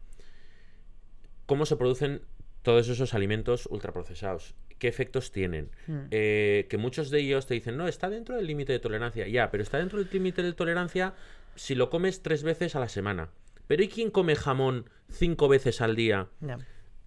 cómo 1.47 1.67
se 1.67 1.77
producen 1.77 2.23
todos 2.63 2.89
esos 2.89 3.15
alimentos 3.15 3.67
ultraprocesados, 3.71 4.57
qué 4.79 4.89
efectos 4.89 5.33
tienen, 5.33 5.71
Mm. 5.87 5.99
eh, 6.11 6.67
que 6.71 6.79
muchos 6.79 7.11
de 7.11 7.21
ellos 7.21 7.47
te 7.47 7.55
dicen, 7.55 7.77
no, 7.77 7.89
está 7.89 8.09
dentro 8.09 8.37
del 8.37 8.47
límite 8.47 8.73
de 8.73 8.79
tolerancia, 8.79 9.27
ya, 9.29 9.51
pero 9.51 9.63
está 9.63 9.79
dentro 9.79 9.99
del 9.99 10.09
límite 10.13 10.43
de 10.43 10.53
tolerancia 10.53 11.15
si 11.57 11.75
lo 11.75 11.91
comes 11.91 12.23
tres 12.23 12.43
veces 12.43 12.77
a 12.77 12.81
la 12.81 12.89
semana. 12.89 13.31
Pero 13.67 13.83
¿y 13.83 13.89
quién 13.89 14.11
come 14.11 14.35
jamón 14.37 14.89
cinco 15.11 15.49
veces 15.49 15.81
al 15.81 15.97
día, 15.97 16.29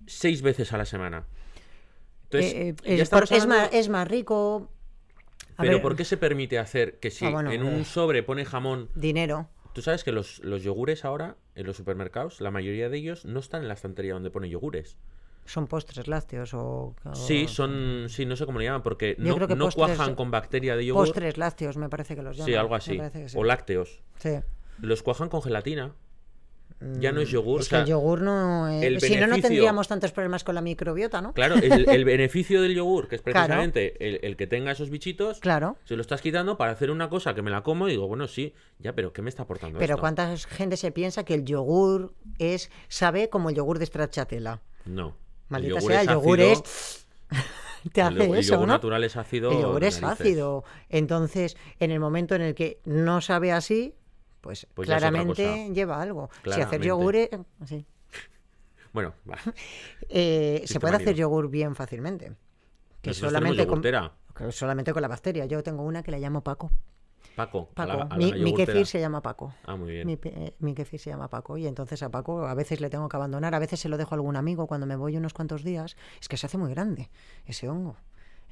seis 0.06 0.42
veces 0.42 0.74
a 0.74 0.78
la 0.78 0.86
semana? 0.86 1.26
Entonces, 2.26 2.54
Eh, 2.54 2.76
eh, 2.84 2.98
ya 2.98 3.04
es, 3.04 3.10
por- 3.10 3.24
es 3.32 3.48
más, 3.48 3.70
es 3.74 3.90
más 3.90 4.08
rico. 4.08 4.70
A 5.58 5.64
pero 5.64 5.74
ver, 5.74 5.82
¿por 5.82 5.96
qué 5.96 6.06
se 6.06 6.18
permite 6.18 6.60
hacer 6.60 6.98
que 7.00 7.12
si 7.12 7.26
Ah, 7.26 7.30
bueno, 7.30 7.52
en 7.52 7.64
un 7.64 7.86
sobre 7.86 8.24
pone 8.24 8.46
jamón... 8.46 8.90
Dinero. 8.96 9.50
Tú 9.74 9.82
sabes 9.82 10.04
que 10.04 10.12
los, 10.12 10.40
los 10.40 10.64
yogures 10.64 11.06
ahora, 11.06 11.36
en 11.56 11.66
los 11.66 11.78
supermercados, 11.78 12.42
la 12.42 12.52
mayoría 12.52 12.90
de 12.90 12.98
ellos 12.98 13.26
no 13.26 13.40
están 13.40 13.62
en 13.62 13.68
la 13.70 13.74
estantería 13.74 14.14
donde 14.14 14.30
pone 14.30 14.50
yogures. 14.50 14.98
Son 15.46 15.68
postres 15.68 16.08
lácteos 16.08 16.54
o. 16.54 16.96
o- 17.04 17.16
Sí, 17.16 17.48
son... 17.48 18.06
Sí, 18.10 18.26
no 18.26 18.36
sé 18.36 18.46
cómo 18.46 18.60
le 18.60 18.66
llaman, 18.66 18.84
porque 18.84 19.16
Yo 19.18 19.26
no, 19.26 19.36
creo 19.36 19.48
que 19.48 19.56
no 19.56 19.66
postres- 19.68 19.76
cuajan 19.76 20.16
con 20.16 20.32
bacteria 20.32 20.76
de 20.76 20.86
yogur. 20.86 21.06
Postres 21.06 21.38
lácteos, 21.38 21.78
me 21.78 21.90
parece 21.90 22.16
que 22.16 22.22
los 22.22 22.38
llaman. 22.38 22.48
Sí, 22.48 22.56
algo 22.56 22.76
así. 22.76 23.00
sí. 23.28 23.38
O 23.38 23.44
lácteos. 23.44 24.02
Sí. 24.20 24.40
Los 24.80 25.04
cuajan 25.04 25.30
con 25.30 25.42
gelatina. 25.42 25.94
Ya 27.00 27.12
no 27.12 27.22
es 27.22 27.30
yogur. 27.30 27.60
Mm, 27.60 27.62
Es 27.62 27.68
o 27.68 27.70
que 27.70 27.76
sea, 27.76 27.80
el 27.82 27.86
yogur 27.86 28.22
no. 28.22 28.68
eh, 28.68 28.88
el 28.88 29.02
Si 29.02 29.16
no, 29.16 29.28
no 29.28 29.40
tendríamos 29.40 29.88
tantos 29.88 30.12
problemas 30.14 30.44
con 30.44 30.56
la 30.56 30.62
microbiota, 30.62 31.22
¿no? 31.22 31.32
Claro, 31.34 31.56
el, 31.56 31.88
el 31.88 32.06
beneficio 32.06 32.60
del 32.62 32.74
yogur, 32.74 33.08
que 33.08 33.18
es 33.18 33.22
Claro. 33.24 33.38
precisamente 33.40 34.08
el, 34.08 34.20
el 34.24 34.36
que 34.36 34.48
tenga 34.48 34.72
esos 34.72 34.90
bichitos, 34.90 35.40
Claro. 35.42 35.76
se 35.86 35.96
lo 35.96 36.02
estás 36.02 36.22
quitando 36.22 36.58
para 36.58 36.72
hacer 36.72 36.90
una 36.90 37.08
cosa 37.08 37.36
que 37.36 37.44
me 37.44 37.52
la 37.52 37.62
como 37.62 37.88
y 37.88 37.92
digo, 37.92 38.08
bueno, 38.08 38.28
sí, 38.28 38.56
ya, 38.80 38.94
pero 38.94 39.14
¿qué 39.14 39.22
me 39.22 39.30
está 39.30 39.44
aportando 39.44 39.78
Pero 39.78 39.94
esto? 39.94 40.00
¿cuánta 40.02 40.36
gente 40.38 40.76
se 40.76 40.92
piensa 40.92 41.24
que 41.24 41.36
el 41.36 41.46
yogur 41.46 42.16
es 42.40 42.72
sabe 42.88 43.30
como 43.30 43.50
el 43.50 43.56
yogur 43.56 43.78
de 43.78 43.86
stracciatella? 43.86 44.62
No. 44.86 45.16
Maldita 45.52 45.82
sea, 45.82 46.02
es 46.02 46.08
el 46.08 46.14
yogur 46.14 46.40
es. 46.40 47.06
Te 47.94 48.02
hace 48.02 48.26
el 48.26 48.36
eso, 48.36 48.54
yogur 48.54 48.68
¿no? 48.68 48.74
natural 48.74 49.04
es 49.04 49.18
ácido. 49.18 49.52
El 49.52 49.62
yogur 49.62 49.84
es 49.84 50.02
narices. 50.02 50.22
ácido. 50.26 50.64
Entonces, 50.90 51.58
en 51.80 51.92
el 51.92 52.00
momento 52.00 52.36
en 52.36 52.42
el 52.42 52.56
que 52.56 52.80
no 52.86 53.22
sabe 53.22 53.52
así, 53.52 53.96
pues, 54.40 54.68
Pues 54.74 54.88
es 54.88 54.96
claramente 54.96 55.70
lleva 55.74 56.02
algo. 56.02 56.30
Si 56.44 56.62
hacer 56.62 56.82
yogur. 56.82 57.16
sí. 57.66 57.86
Bueno, 58.94 59.14
va. 59.30 59.38
Eh, 60.10 60.64
se 60.66 60.80
puede 60.80 60.98
hacer 60.98 61.16
yogur 61.16 61.50
bien 61.50 61.76
fácilmente. 61.76 62.34
Que 63.02 63.12
Nosotros 63.12 63.32
solamente 63.32 63.66
con, 63.66 63.82
que 63.82 64.52
solamente 64.52 64.94
con 64.94 65.02
la 65.02 65.08
bacteria. 65.08 65.46
Yo 65.46 65.64
tengo 65.64 65.84
una 65.84 66.04
que 66.04 66.12
la 66.12 66.20
llamo 66.20 66.44
Paco. 66.44 66.72
Paco, 67.36 67.70
a 67.72 67.76
Paco. 67.76 67.88
la- 67.98 68.04
a 68.04 68.08
la 68.10 68.16
mi, 68.18 68.34
mi 68.34 68.54
kefir 68.54 68.86
se 68.86 69.00
llama 69.00 69.22
Paco. 69.22 69.54
Ah, 69.66 69.76
muy 69.76 69.92
bien. 69.92 70.08
Mi, 70.08 70.18
eh, 70.24 70.54
mi 70.60 70.74
kefir 70.74 71.00
se 71.00 71.10
llama 71.10 71.30
Paco 71.30 71.58
y 71.58 71.68
entonces 71.68 72.04
a 72.04 72.10
Paco 72.10 72.46
a 72.46 72.54
veces 72.54 72.82
le 72.82 72.90
tengo 72.90 73.08
que 73.10 73.16
abandonar, 73.18 73.56
a 73.56 73.60
veces 73.60 73.80
se 73.80 73.90
lo 73.90 73.98
dejo 73.98 74.14
a 74.14 74.18
algún 74.18 74.36
amigo 74.36 74.68
cuando 74.68 74.86
me 74.86 74.96
voy 74.96 75.18
unos 75.18 75.34
cuantos 75.34 75.64
días. 75.64 75.96
Es 76.20 76.28
que 76.28 76.38
se 76.38 76.46
hace 76.48 76.58
muy 76.58 76.70
grande 76.72 77.10
ese 77.46 77.70
hongo. 77.70 77.96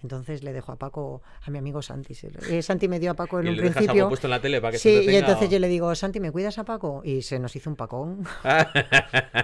Entonces 0.02 0.44
le 0.46 0.54
dejo 0.54 0.72
a 0.72 0.78
Paco, 0.78 1.22
a 1.46 1.52
mi 1.52 1.58
amigo 1.58 1.82
Santi. 1.82 2.14
eh, 2.50 2.62
Santi 2.62 2.88
me 2.88 3.02
dio 3.02 3.12
a 3.12 3.16
Paco 3.16 3.42
en 3.42 3.48
¿Y 3.48 3.50
un 3.50 3.56
dejas 3.58 3.74
principio. 3.74 4.04
algo 4.04 4.10
puesto 4.12 4.28
en 4.28 4.32
la 4.32 4.40
tele 4.40 4.62
para 4.62 4.72
que 4.72 4.78
sí, 4.78 5.04
se 5.04 5.12
y 5.12 5.16
entonces 5.18 5.50
o- 5.50 5.52
yo 5.52 5.60
le 5.60 5.68
digo, 5.68 5.94
Santi, 5.94 6.22
¿me 6.22 6.32
cuidas 6.32 6.58
a 6.58 6.64
Paco? 6.64 7.02
Y 7.04 7.22
se 7.22 7.38
nos 7.38 7.54
hizo 7.58 7.70
un 7.70 7.76
pacón. 7.76 8.24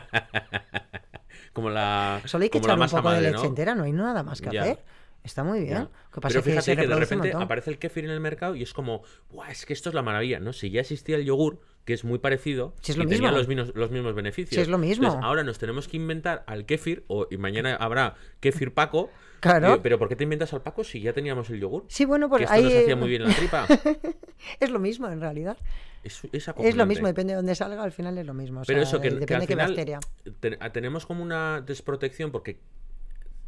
como 1.54 1.70
la, 1.70 2.22
Solo 2.26 2.44
hay 2.44 2.50
que 2.50 2.58
echarle 2.60 2.84
un 2.86 2.90
poco 2.90 3.12
de 3.12 3.22
leche 3.22 3.34
¿no? 3.38 3.46
entera, 3.46 3.76
no 3.76 3.84
hay 3.84 3.92
nada 3.92 4.24
más 4.24 4.42
que 4.42 4.52
Ya. 4.52 4.62
hacer. 4.62 4.84
Está 5.24 5.44
muy 5.44 5.60
bien. 5.62 5.74
Ya. 5.74 5.90
Que 6.16 6.22
pasa 6.22 6.34
Pero 6.34 6.44
que 6.44 6.50
fíjate 6.52 6.76
que, 6.78 6.88
de 6.88 6.96
repente 6.96 7.34
aparece 7.34 7.70
el 7.72 7.78
kéfir 7.78 8.06
en 8.06 8.12
el 8.12 8.22
mercado 8.22 8.56
y 8.56 8.64
es 8.64 8.72
como, 8.74 9.04
"Buah, 9.32 9.52
es 9.52 9.66
que 9.66 9.74
esto 9.74 9.90
es 9.90 9.96
la 9.96 10.02
maravilla. 10.02 10.40
No, 10.40 10.54
si 10.54 10.70
ya 10.70 10.80
existía 10.80 11.18
el 11.18 11.26
yogur, 11.26 11.60
que 11.84 11.94
es 11.94 12.06
muy 12.06 12.20
parecido, 12.20 12.74
Si 12.82 12.94
es 12.94 12.98
lo 12.98 13.04
y 13.04 13.08
tenía 13.08 13.32
los 13.32 13.48
mismos, 13.50 13.76
los 13.76 13.92
mismos 13.92 14.16
beneficios. 14.16 14.56
Si 14.56 14.62
es 14.62 14.70
lo 14.70 14.78
mismo. 14.78 15.04
Entonces, 15.08 15.26
ahora 15.26 15.44
nos 15.44 15.60
tenemos 15.60 15.88
que 15.90 15.98
inventar 15.98 16.44
al 16.48 16.66
kéfir, 16.66 17.04
o, 17.08 17.28
y 17.30 17.38
mañana 17.38 17.76
habrá 17.76 18.16
kéfir 18.40 18.74
Paco. 18.74 19.10
Claro. 19.42 19.76
Y- 19.76 19.80
pero 19.80 20.00
¿por 20.00 20.08
qué 20.10 20.16
te 20.16 20.24
inventas 20.24 20.54
al 20.54 20.64
Paco 20.64 20.84
si 20.84 21.02
ya 21.02 21.14
teníamos 21.14 21.50
el 21.52 21.60
yogur? 21.60 21.84
Sí, 21.88 22.06
bueno, 22.06 22.30
que 22.32 22.44
esto 22.46 22.56
ahí 22.56 22.64
nos 22.64 22.74
hacía 22.74 22.96
muy 22.96 23.10
bien 23.10 23.22
en 23.24 23.28
la 23.28 23.36
tripa. 23.36 23.68
es 24.60 24.70
lo 24.72 24.80
mismo 24.80 25.08
en 25.08 25.20
realidad. 25.22 25.58
Es, 26.04 26.22
es 26.32 26.48
Es 26.64 26.76
lo 26.76 26.86
mismo, 26.88 27.06
depende 27.06 27.34
de 27.34 27.38
dónde 27.38 27.54
salga, 27.54 27.84
al 27.84 27.92
final 27.92 28.18
es 28.18 28.26
lo 28.26 28.34
mismo. 28.34 28.62
o 28.62 28.64
Pero 28.66 28.82
eso, 28.82 29.00
que, 29.02 29.10
que 29.10 29.16
depende 29.16 29.36
al 29.36 29.42
de 29.42 29.48
qué 29.48 29.54
final 29.54 29.68
bacteria. 29.68 30.00
te- 30.40 30.70
tenemos 30.72 31.06
como 31.06 31.22
una 31.22 31.62
desprotección 31.62 32.32
porque 32.32 32.58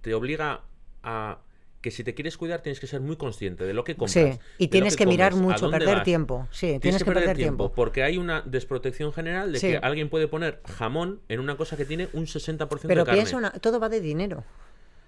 te 0.02 0.14
obliga 0.14 0.62
a 1.02 1.40
que 1.88 1.92
si 1.92 2.04
te 2.04 2.14
quieres 2.14 2.36
cuidar 2.38 2.62
tienes 2.62 2.82
que 2.82 2.88
ser 2.88 3.00
muy 3.00 3.16
consciente 3.16 3.64
de 3.64 3.74
lo 3.74 3.86
que 3.86 3.96
compras. 3.96 4.36
Sí, 4.36 4.40
y 4.58 4.68
tienes 4.68 4.98
que, 4.98 5.06
mirar 5.06 5.32
comes, 5.32 5.48
mucho, 5.48 5.72
perder 5.72 5.96
vas. 5.96 6.04
tiempo. 6.04 6.46
Sí, 6.52 6.80
tienes, 6.82 7.02
que, 7.02 7.10
perder 7.10 7.38
tiempo, 7.38 7.72
porque 7.72 8.04
hay 8.04 8.18
una 8.18 8.42
desprotección 8.42 9.14
general 9.14 9.54
de 9.54 9.60
Sí. 9.60 9.68
que 9.70 9.78
alguien 9.78 10.10
puede 10.10 10.28
poner 10.28 10.62
jamón 10.66 11.22
en 11.30 11.40
una 11.40 11.56
cosa 11.56 11.78
que 11.78 11.86
tiene 11.86 12.10
un 12.12 12.26
60% 12.28 12.68
Pero 12.90 13.02
de 13.02 13.06
carne. 13.06 13.22
piensa, 13.22 13.38
una, 13.38 13.52
todo 13.52 13.80
va 13.80 13.88
de 13.88 14.02
dinero. 14.02 14.44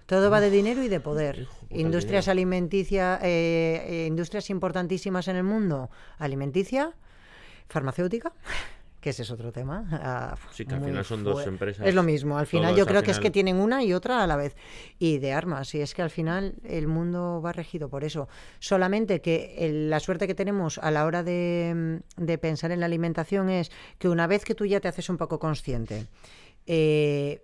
Todo 0.06 0.30
va 0.30 0.40
de 0.40 0.48
dinero 0.48 0.82
y 0.82 0.88
de 0.88 1.00
poder. 1.00 1.48
Industrias 1.68 2.28
alimenticias, 2.28 3.20
eh, 3.22 3.84
eh, 3.86 4.06
industrias 4.06 4.48
importantísimas 4.48 5.28
en 5.28 5.36
el 5.36 5.44
mundo. 5.44 5.90
Alimenticia, 6.18 6.94
farmacéutica, 7.68 8.32
que 9.00 9.10
ese 9.10 9.22
es 9.22 9.30
otro 9.30 9.50
tema. 9.52 9.84
ah, 9.92 10.36
Sí, 10.52 10.64
que 10.66 10.74
al 10.74 10.82
final 10.84 11.04
son 11.04 11.24
dos 11.24 11.46
empresas, 11.46 11.86
Es 11.86 11.94
lo 11.94 12.02
mismo. 12.02 12.38
Al 12.38 12.46
final 12.46 12.74
yo 12.76 12.84
creo 12.86 13.02
que 13.02 13.10
es 13.12 13.18
que 13.22 13.30
tienen 13.30 13.56
una 13.56 13.82
y 13.82 13.92
otra 13.92 14.22
a 14.22 14.26
la 14.26 14.36
vez. 14.36 14.56
Y 14.98 15.18
de 15.18 15.32
armas. 15.32 15.74
Y 15.74 15.80
es 15.80 15.94
que 15.94 16.02
al 16.02 16.10
final 16.10 16.54
el 16.64 16.86
mundo 16.86 17.40
va 17.44 17.52
regido 17.52 17.88
por 17.88 18.04
eso. 18.04 18.28
Solamente 18.58 19.20
que 19.20 19.54
el- 19.58 19.90
la 19.90 20.00
suerte 20.00 20.26
que 20.26 20.34
tenemos 20.34 20.78
a 20.78 20.90
la 20.90 21.06
hora 21.06 21.22
de, 21.22 22.00
de 22.16 22.38
pensar 22.38 22.72
en 22.72 22.80
la 22.80 22.86
alimentación 22.86 23.48
es 23.50 23.70
que 23.98 24.08
una 24.08 24.26
vez 24.26 24.44
que 24.44 24.54
tú 24.54 24.66
ya 24.66 24.80
te 24.80 24.88
haces 24.88 25.08
un 25.08 25.16
poco 25.16 25.38
consciente, 25.38 26.06
eh, 26.66 27.42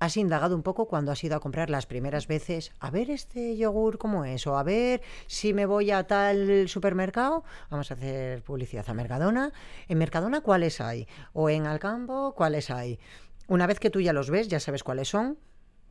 has 0.00 0.16
indagado 0.16 0.56
un 0.56 0.62
poco 0.62 0.86
cuando 0.88 1.12
has 1.12 1.22
ido 1.22 1.36
a 1.36 1.40
comprar 1.40 1.68
las 1.68 1.86
primeras 1.86 2.26
veces, 2.26 2.72
a 2.80 2.90
ver 2.90 3.10
este 3.10 3.56
yogur 3.56 3.98
cómo 3.98 4.24
es, 4.24 4.46
o 4.46 4.56
a 4.56 4.62
ver 4.62 5.02
si 5.26 5.52
me 5.52 5.66
voy 5.66 5.90
a 5.90 6.04
tal 6.06 6.68
supermercado, 6.68 7.44
vamos 7.68 7.90
a 7.90 7.94
hacer 7.94 8.42
publicidad 8.42 8.88
a 8.88 8.94
Mercadona, 8.94 9.52
en 9.88 9.98
Mercadona 9.98 10.40
cuáles 10.40 10.80
hay, 10.80 11.06
o 11.34 11.50
en 11.50 11.66
Alcampo 11.66 12.34
cuáles 12.34 12.70
hay. 12.70 12.98
Una 13.46 13.66
vez 13.66 13.78
que 13.78 13.90
tú 13.90 14.00
ya 14.00 14.14
los 14.14 14.30
ves, 14.30 14.48
ya 14.48 14.58
sabes 14.58 14.82
cuáles 14.82 15.08
son, 15.08 15.36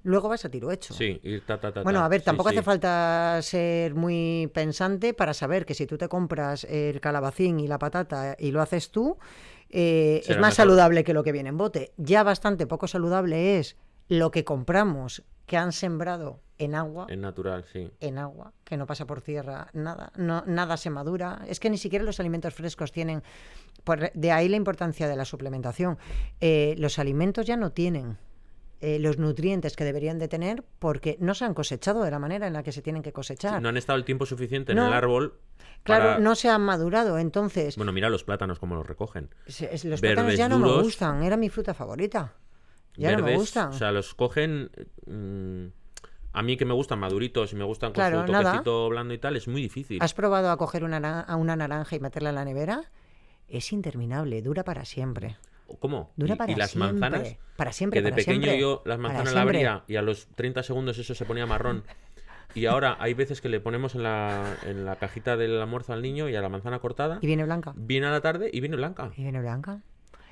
luego 0.01 0.27
vas 0.27 0.43
a 0.43 0.49
tiro 0.49 0.71
hecho. 0.71 0.95
Sí, 0.95 1.19
y 1.21 1.39
ta, 1.41 1.59
ta, 1.59 1.71
ta, 1.71 1.83
Bueno, 1.83 1.99
a 2.03 2.07
ver, 2.07 2.23
tampoco 2.23 2.49
sí. 2.49 2.55
hace 2.55 2.63
falta 2.63 3.39
ser 3.43 3.93
muy 3.93 4.49
pensante 4.55 5.13
para 5.13 5.35
saber 5.35 5.67
que 5.67 5.75
si 5.75 5.85
tú 5.85 5.99
te 5.99 6.07
compras 6.07 6.63
el 6.63 6.99
calabacín 6.99 7.59
y 7.59 7.67
la 7.67 7.77
patata 7.77 8.35
y 8.39 8.49
lo 8.49 8.61
haces 8.63 8.89
tú, 8.89 9.19
eh, 9.69 10.21
es 10.23 10.29
más 10.29 10.37
mejor. 10.37 10.53
saludable 10.53 11.03
que 11.03 11.13
lo 11.13 11.23
que 11.23 11.31
viene 11.31 11.49
en 11.49 11.57
bote. 11.57 11.91
Ya 11.97 12.23
bastante 12.23 12.65
poco 12.65 12.87
saludable 12.87 13.59
es 13.59 13.77
lo 14.09 14.31
que 14.31 14.43
compramos 14.43 15.23
que 15.45 15.55
han 15.57 15.71
sembrado 15.71 16.41
en 16.57 16.75
agua. 16.75 17.07
En 17.09 17.21
natural, 17.21 17.63
sí. 17.71 17.89
En 18.01 18.17
agua, 18.17 18.51
que 18.65 18.75
no 18.77 18.85
pasa 18.85 19.07
por 19.07 19.21
tierra, 19.21 19.67
nada, 19.73 20.11
no, 20.17 20.43
nada 20.45 20.75
se 20.77 20.89
madura. 20.89 21.41
Es 21.47 21.59
que 21.59 21.69
ni 21.69 21.77
siquiera 21.77 22.03
los 22.05 22.19
alimentos 22.19 22.53
frescos 22.53 22.91
tienen. 22.91 23.23
por- 23.85 24.11
de 24.11 24.31
ahí 24.33 24.49
la 24.49 24.57
importancia 24.57 25.07
de 25.07 25.15
la 25.15 25.23
suplementación. 25.23 25.97
Eh, 26.41 26.75
los 26.77 26.99
alimentos 26.99 27.45
ya 27.47 27.55
no 27.55 27.71
tienen 27.71 28.17
eh, 28.81 28.99
los 28.99 29.17
nutrientes 29.17 29.75
que 29.75 29.83
deberían 29.85 30.19
de 30.19 30.27
tener 30.27 30.63
porque 30.79 31.17
no 31.19 31.33
se 31.33 31.45
han 31.45 31.53
cosechado 31.53 32.03
de 32.03 32.11
la 32.11 32.19
manera 32.19 32.45
en 32.47 32.53
la 32.53 32.61
que 32.63 32.71
se 32.73 32.81
tienen 32.81 33.01
que 33.01 33.11
cosechar. 33.13 33.61
No 33.61 33.69
han 33.69 33.77
estado 33.77 33.97
el 33.97 34.05
tiempo 34.05 34.25
suficiente 34.25 34.73
No. 34.75 34.83
en 34.83 34.87
el 34.89 34.93
árbol. 34.93 35.39
claro, 35.83 36.03
para- 36.05 36.19
no 36.19 36.35
se 36.35 36.49
han 36.49 36.61
madurado. 36.61 37.17
Entonces, 37.19 37.75
Bueno, 37.77 37.91
mira 37.93 38.09
los 38.09 38.23
plátanos 38.25 38.59
como 38.59 38.75
los 38.75 38.85
recogen. 38.85 39.29
se- 39.47 39.65
los 39.71 39.81
verdes 39.81 40.01
plátanos 40.01 40.35
ya 40.37 40.47
no 40.49 40.59
me 40.59 40.81
gustan. 40.81 41.23
Era 41.23 41.35
mi 41.37 41.49
fruta 41.49 41.73
favorita. 41.73 42.33
Ya 42.99 43.11
no 43.11 43.17
me 43.17 43.21
Verdes, 43.23 43.39
gustan. 43.39 43.69
O 43.69 43.73
sea, 43.73 43.91
los 43.91 44.13
cogen. 44.13 44.69
mm, 45.07 45.65
a 46.33 46.43
mí 46.43 46.57
que 46.57 46.65
me 46.65 46.73
gustan 46.73 46.99
maduritos 46.99 47.51
y 47.53 47.55
me 47.55 47.63
gustan 47.63 47.89
con 47.89 47.95
Claro, 47.95 48.25
su 48.25 48.31
nada. 48.31 48.43
toquecito 48.51 48.89
blando 48.89 49.13
y 49.13 49.17
tal, 49.17 49.35
es 49.35 49.47
muy 49.47 49.61
difícil. 49.61 49.97
¿Has 50.01 50.13
probado 50.13 50.51
a 50.51 50.57
coger 50.57 50.83
una, 50.83 51.21
a 51.21 51.35
una 51.35 51.55
naranja 51.55 51.95
y 51.95 51.99
meterla 51.99 52.29
en 52.29 52.35
la 52.35 52.45
nevera? 52.45 52.83
Es 53.47 53.73
interminable, 53.73 54.41
dura 54.43 54.63
para 54.63 54.85
siempre. 54.85 55.37
¿Cómo? 55.79 56.11
Dura 56.15 56.35
para 56.35 56.51
y 56.51 56.55
las 56.55 56.71
siempre. 56.71 56.93
manzanas. 56.99 57.35
Para 57.55 57.71
siempre, 57.71 57.99
que 57.99 58.03
de 58.03 58.09
para 58.11 58.15
pequeño 58.17 58.43
siempre. 58.43 58.61
yo 58.61 58.81
las 58.85 58.99
manzanas 58.99 59.25
la 59.33 59.41
siempre. 59.41 59.57
abría 59.67 59.83
y 59.87 59.95
a 59.95 60.01
los 60.03 60.27
30 60.35 60.61
segundos 60.63 60.97
eso 60.99 61.13
se 61.15 61.25
ponía 61.25 61.45
marrón. 61.45 61.83
Y 62.55 62.65
ahora 62.65 62.97
hay 62.99 63.13
veces 63.13 63.41
que 63.41 63.49
le 63.49 63.59
ponemos 63.59 63.93
en 63.93 64.01
la, 64.03 64.55
en 64.65 64.83
la 64.85 64.95
cajita 64.95 65.37
del 65.37 65.61
almuerzo 65.61 65.93
al 65.93 66.01
niño 66.01 66.29
y 66.29 66.35
a 66.35 66.41
la 66.41 66.49
manzana 66.49 66.79
cortada. 66.79 67.19
Y 67.21 67.27
viene 67.27 67.43
blanca. 67.43 67.73
Viene 67.75 68.07
a 68.07 68.11
la 68.11 68.21
tarde 68.21 68.49
y 68.51 68.59
viene 68.59 68.75
blanca. 68.75 69.11
Y 69.15 69.21
viene 69.21 69.39
blanca. 69.39 69.81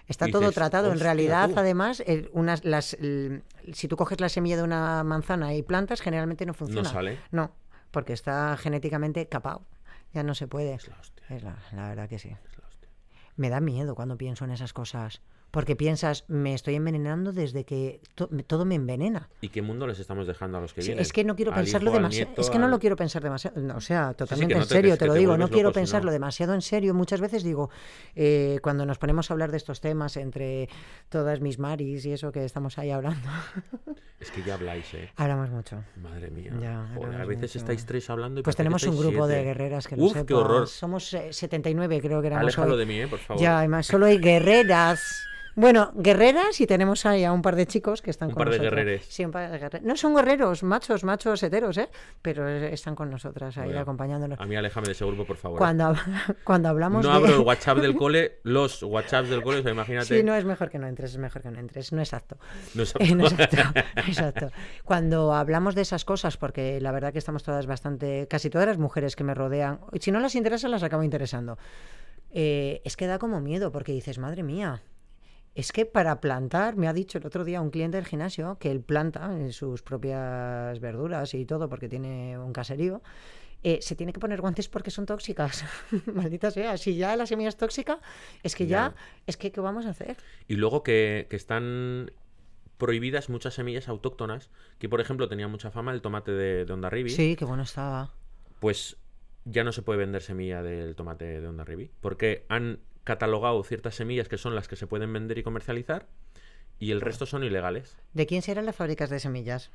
Está 0.07 0.27
todo 0.27 0.51
tratado. 0.51 0.87
En 0.87 0.93
"Hostia, 0.93 1.03
realidad, 1.05 1.49
tú". 1.49 1.59
además, 1.59 2.01
el- 2.05 2.29
unas, 2.33 2.63
las, 2.63 2.93
el- 2.93 3.43
si 3.73 3.87
tú 3.87 3.97
coges 3.97 4.19
la 4.21 4.29
semilla 4.29 4.55
de 4.57 4.63
una 4.63 5.03
manzana 5.03 5.53
y 5.53 5.63
plantas, 5.63 6.01
generalmente 6.01 6.45
no 6.45 6.53
funciona. 6.53 6.89
sale. 6.89 7.19
No, 7.31 7.51
porque 7.91 8.13
está 8.13 8.55
genéticamente 8.57 9.27
capado. 9.27 9.65
Ya 10.13 10.23
no 10.23 10.33
se 10.35 10.47
puede. 10.47 10.73
Es 10.73 10.87
la 10.87 10.97
hostia, 10.99 11.25
Es 11.29 11.43
la, 11.43 11.57
la 11.73 11.89
verdad 11.89 12.07
que 12.07 12.19
sí. 12.19 12.29
es 12.29 12.57
la 12.57 12.67
hostia. 12.67 12.89
Me 13.35 13.49
da 13.49 13.59
miedo 13.59 13.93
cuando 13.95 14.17
pienso 14.17 14.45
en 14.45 14.51
esas 14.51 14.71
cosas. 14.73 15.21
Porque 15.49 15.75
piensas, 15.77 16.25
me 16.27 16.53
estoy 16.53 16.75
envenenando 16.75 17.31
desde 17.31 17.63
que 17.63 18.01
to- 18.15 18.29
todo 18.45 18.65
me 18.65 18.75
envenena. 18.75 19.29
¿Y 19.41 19.47
qué 19.49 19.61
mundo 19.61 19.87
les 19.87 19.97
estamos 19.97 20.27
dejando 20.27 20.57
a 20.57 20.61
los 20.61 20.73
que 20.73 20.81
Sí, 20.81 20.89
vienen? 20.89 21.01
es 21.01 21.13
que 21.13 21.23
no 21.23 21.35
quiero 21.35 21.53
Al 21.53 21.63
pensarlo 21.63 21.91
demasiado. 21.91 22.31
Es 22.37 22.49
que 22.49 22.59
no 22.59 22.65
al- 22.65 22.71
lo 22.71 22.79
quiero 22.79 22.95
pensar 22.97 23.23
demasiado. 23.23 23.59
no, 23.61 23.77
o 23.77 23.81
sea, 23.81 24.13
totalmente 24.13 24.55
no 24.55 24.61
en 24.61 24.67
te- 24.67 24.73
serio, 24.75 24.93
que 24.95 24.97
te 24.99 25.05
lo 25.07 25.13
te 25.13 25.19
digo. 25.19 25.37
No 25.37 25.47
quiero 25.47 25.69
loco 25.69 25.79
no. 25.79 25.81
pensarlo 25.81 26.11
demasiado 26.11 26.53
en 26.53 26.61
serio. 26.61 26.93
Muchas 26.93 27.21
veces 27.21 27.43
digo, 27.43 27.69
eh, 28.15 28.59
cuando 28.61 28.85
nos 28.85 28.97
ponemos 28.99 29.31
a 29.31 29.33
hablar 29.33 29.51
de 29.51 29.57
estos 29.57 29.79
temas 29.79 30.17
entre 30.17 30.67
todas 31.09 31.39
mis 31.39 31.59
maris 31.59 32.05
y 32.05 32.11
eso 32.11 32.31
que 32.31 32.43
estamos 32.43 32.77
ahí 32.77 32.91
hablando, 32.91 33.27
Es 34.19 34.31
que 34.31 34.41
ya 34.43 34.55
habláis, 34.55 34.91
¿eh? 34.95 35.11
hablamos 35.15 35.49
mucho. 35.51 35.83
Madre 36.01 36.29
mía. 36.31 36.51
Ya, 36.59 36.91
Joder, 36.95 37.21
a 37.21 37.25
veces 37.25 37.51
mucho. 37.51 37.59
estáis 37.59 37.85
tres 37.85 38.09
hablando 38.09 38.39
y 38.39 38.43
Pues 38.43 38.55
tenemos 38.55 38.83
un 38.83 38.97
grupo 38.97 39.27
de 39.27 39.35
siete. 39.35 39.47
guerreras 39.47 39.87
que 39.87 39.95
Uf, 39.95 40.11
qué 40.13 40.19
sepas. 40.19 40.33
horror. 40.37 40.67
Somos 40.67 41.13
eh, 41.13 41.31
79, 41.31 42.01
creo 42.01 42.19
que 42.21 42.27
éramos 42.27 42.43
Aléjalo 42.43 42.73
hoy. 42.73 42.79
de 42.79 42.85
mí, 42.87 42.99
¿eh? 43.01 43.07
Por 43.07 43.19
favor. 43.19 43.41
Ya, 43.41 43.59
además, 43.59 43.85
solo 43.87 44.07
hay 44.07 44.17
guerreras. 44.17 45.23
Bueno, 45.59 45.91
guerreras 45.95 46.61
y 46.61 46.67
tenemos 46.67 47.07
ahí 47.07 47.23
a 47.23 47.31
un 47.31 47.41
par 47.41 47.55
de 47.55 47.65
chicos 47.65 48.03
que 48.03 48.11
están 48.11 48.27
Un 48.27 48.35
con 48.35 48.43
par 48.43 48.51
de 48.51 48.59
nosotros. 48.59 48.75
guerreres. 48.77 49.05
Sí, 49.09 49.25
un 49.25 49.31
par 49.31 49.49
de 49.49 49.57
guerreros. 49.57 49.81
No 49.87 49.97
son 49.97 50.13
guerreros, 50.15 50.61
machos, 50.61 51.03
machos 51.03 51.41
heteros, 51.41 51.79
¿eh? 51.79 51.89
Pero 52.21 52.47
eh, 52.47 52.71
están 52.71 52.93
con 52.93 53.09
nosotras 53.09 53.57
ahí 53.57 53.73
acompañándonos. 53.75 54.39
A 54.39 54.45
mí 54.45 54.55
aléjame 54.55 54.85
de 54.85 54.91
ese 54.91 55.03
grupo, 55.03 55.25
por 55.25 55.35
favor. 55.37 55.57
¿eh? 55.57 55.57
Cuando, 55.57 55.95
cuando 56.43 56.69
hablamos 56.69 57.03
No 57.03 57.09
de... 57.09 57.15
abro 57.17 57.35
el 57.37 57.41
WhatsApp 57.47 57.79
del 57.79 57.95
cole, 57.95 58.33
los 58.43 58.83
WhatsApps 58.83 59.29
del 59.29 59.41
cole, 59.41 59.61
o 59.61 59.63
sea, 59.63 59.71
imagínate. 59.71 60.05
Sí, 60.15 60.21
no 60.23 60.35
es 60.35 60.45
mejor 60.45 60.69
que 60.69 60.77
no 60.77 60.85
entres, 60.85 61.13
es 61.13 61.17
mejor 61.17 61.41
que 61.41 61.49
no 61.49 61.57
entres, 61.59 61.91
no 61.91 62.03
es 62.03 62.13
apto. 62.13 62.37
No 62.75 62.83
es 62.83 62.93
Eh, 62.99 63.15
no 63.15 63.25
es 63.25 63.33
apto. 63.33 63.57
apto, 63.59 63.79
exacto. 64.01 64.51
Cuando 64.85 65.33
hablamos 65.33 65.73
de 65.73 65.81
esas 65.81 66.05
cosas, 66.05 66.37
porque 66.37 66.79
la 66.79 66.91
verdad 66.91 67.11
que 67.11 67.17
estamos 67.19 67.41
todas 67.41 67.65
bastante, 67.65 68.27
casi 68.29 68.51
todas 68.51 68.67
las 68.67 68.77
mujeres 68.77 69.15
que 69.15 69.23
me 69.23 69.33
rodean, 69.33 69.79
si 69.99 70.11
no 70.11 70.19
las 70.19 70.35
interesa, 70.35 70.67
las 70.67 70.83
acabo 70.83 71.01
interesando. 71.01 71.57
Eh, 72.29 72.79
es 72.85 72.95
que 72.95 73.07
da 73.07 73.17
como 73.17 73.41
miedo, 73.41 73.71
porque 73.71 73.91
dices, 73.91 74.19
madre 74.19 74.43
mía, 74.43 74.83
es 75.59 75.71
que 75.71 75.85
para 75.85 76.21
plantar, 76.21 76.75
me 76.77 76.87
ha 76.87 76.93
dicho 76.93 77.17
el 77.17 77.25
otro 77.25 77.43
día 77.43 77.61
un 77.61 77.69
cliente 77.71 77.97
del 77.97 78.05
gimnasio 78.05 78.57
que 78.59 78.69
él 78.71 78.81
planta 78.81 79.33
en 79.35 79.51
sus 79.53 79.81
propias 79.81 80.79
verduras 80.79 81.33
y 81.33 81.45
todo, 81.45 81.67
porque 81.67 81.89
tiene 81.89 82.37
un 82.37 82.53
caserío. 82.53 83.01
eh, 83.63 83.79
se 83.81 83.95
tiene 83.95 84.13
que 84.13 84.19
poner 84.19 84.39
guantes 84.39 84.69
porque 84.69 84.91
son 84.91 85.05
tóxicas. 85.07 85.65
Maldita 86.13 86.51
sea. 86.51 86.77
Si 86.77 86.95
ya 86.95 87.15
la 87.15 87.25
semilla 87.25 87.49
es 87.49 87.57
tóxica, 87.57 87.99
es 88.43 88.55
que 88.55 88.67
ya, 88.67 88.93
Ya. 88.95 88.95
es 89.25 89.35
que 89.35 89.51
¿qué 89.51 89.59
vamos 89.59 89.85
a 89.87 89.89
hacer? 89.89 90.15
Y 90.47 90.55
luego 90.57 90.83
que, 90.83 91.25
que 91.29 91.35
están 91.35 92.11
prohibidas 92.77 93.29
muchas 93.29 93.55
semillas 93.55 93.87
autóctonas, 93.87 94.51
que 94.77 94.87
por 94.87 95.01
ejemplo 95.01 95.27
tenía 95.27 95.47
mucha 95.47 95.71
fama 95.71 95.91
el 95.91 96.01
tomate 96.01 96.31
de, 96.31 96.65
de 96.65 96.71
Hondarribí, 96.73 97.09
Sí, 97.09 97.35
qué 97.35 97.45
bueno 97.45 97.63
estaba. 97.63 98.13
pues 98.59 98.97
ya 99.45 99.63
no 99.63 99.71
se 99.71 99.81
puede 99.81 99.97
vender 99.99 100.21
semilla 100.21 100.61
del 100.61 100.95
tomate 100.95 101.41
de 101.41 101.47
Hondarribí, 101.47 101.89
porque 101.99 102.45
han 102.49 102.79
catalogado 103.07 103.63
ciertas 103.63 103.95
semillas 103.95 104.27
que 104.27 104.37
son 104.37 104.53
las 104.53 104.67
que 104.67 104.75
se 104.75 104.85
pueden 104.85 105.11
vender 105.13 105.37
y 105.37 105.43
comercializar, 105.43 106.07
y 106.77 106.91
el 106.91 107.01
resto 107.01 107.25
son 107.25 107.43
ilegales. 107.45 107.95
¿De 108.13 108.27
quién 108.27 108.41
serán 108.41 108.65
las 108.65 108.75
fábricas 108.75 109.09
de 109.09 109.19
semillas? 109.19 109.71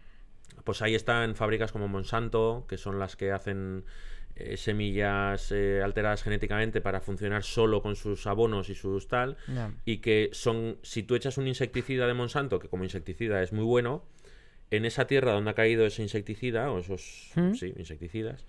Pues 0.64 0.82
ahí 0.82 0.94
están 0.94 1.34
fábricas 1.34 1.72
como 1.72 1.88
Monsanto, 1.88 2.66
que 2.68 2.76
son 2.76 2.98
las 2.98 3.16
que 3.16 3.32
hacen 3.32 3.84
eh, 4.36 4.58
semillas 4.58 5.50
eh, 5.50 5.80
alteradas 5.82 6.22
genéticamente 6.22 6.82
para 6.82 7.00
funcionar 7.00 7.42
solo 7.42 7.82
con 7.82 7.96
sus 7.96 8.26
abonos 8.26 8.68
y 8.68 8.74
sus 8.74 9.08
tal. 9.08 9.38
Y 9.86 9.98
que 9.98 10.28
son, 10.32 10.76
si 10.82 11.02
tú 11.02 11.14
echas 11.14 11.38
un 11.38 11.48
insecticida 11.48 12.06
de 12.06 12.14
Monsanto, 12.14 12.58
que 12.58 12.68
como 12.68 12.84
insecticida 12.84 13.42
es 13.42 13.52
muy 13.52 13.64
bueno, 13.64 14.04
en 14.70 14.84
esa 14.84 15.06
tierra 15.06 15.32
donde 15.32 15.50
ha 15.50 15.54
caído 15.54 15.86
ese 15.86 16.02
insecticida, 16.02 16.70
o 16.70 16.78
esos 16.78 17.32
¿Mm? 17.34 17.54
sí, 17.54 17.72
insecticidas, 17.76 18.44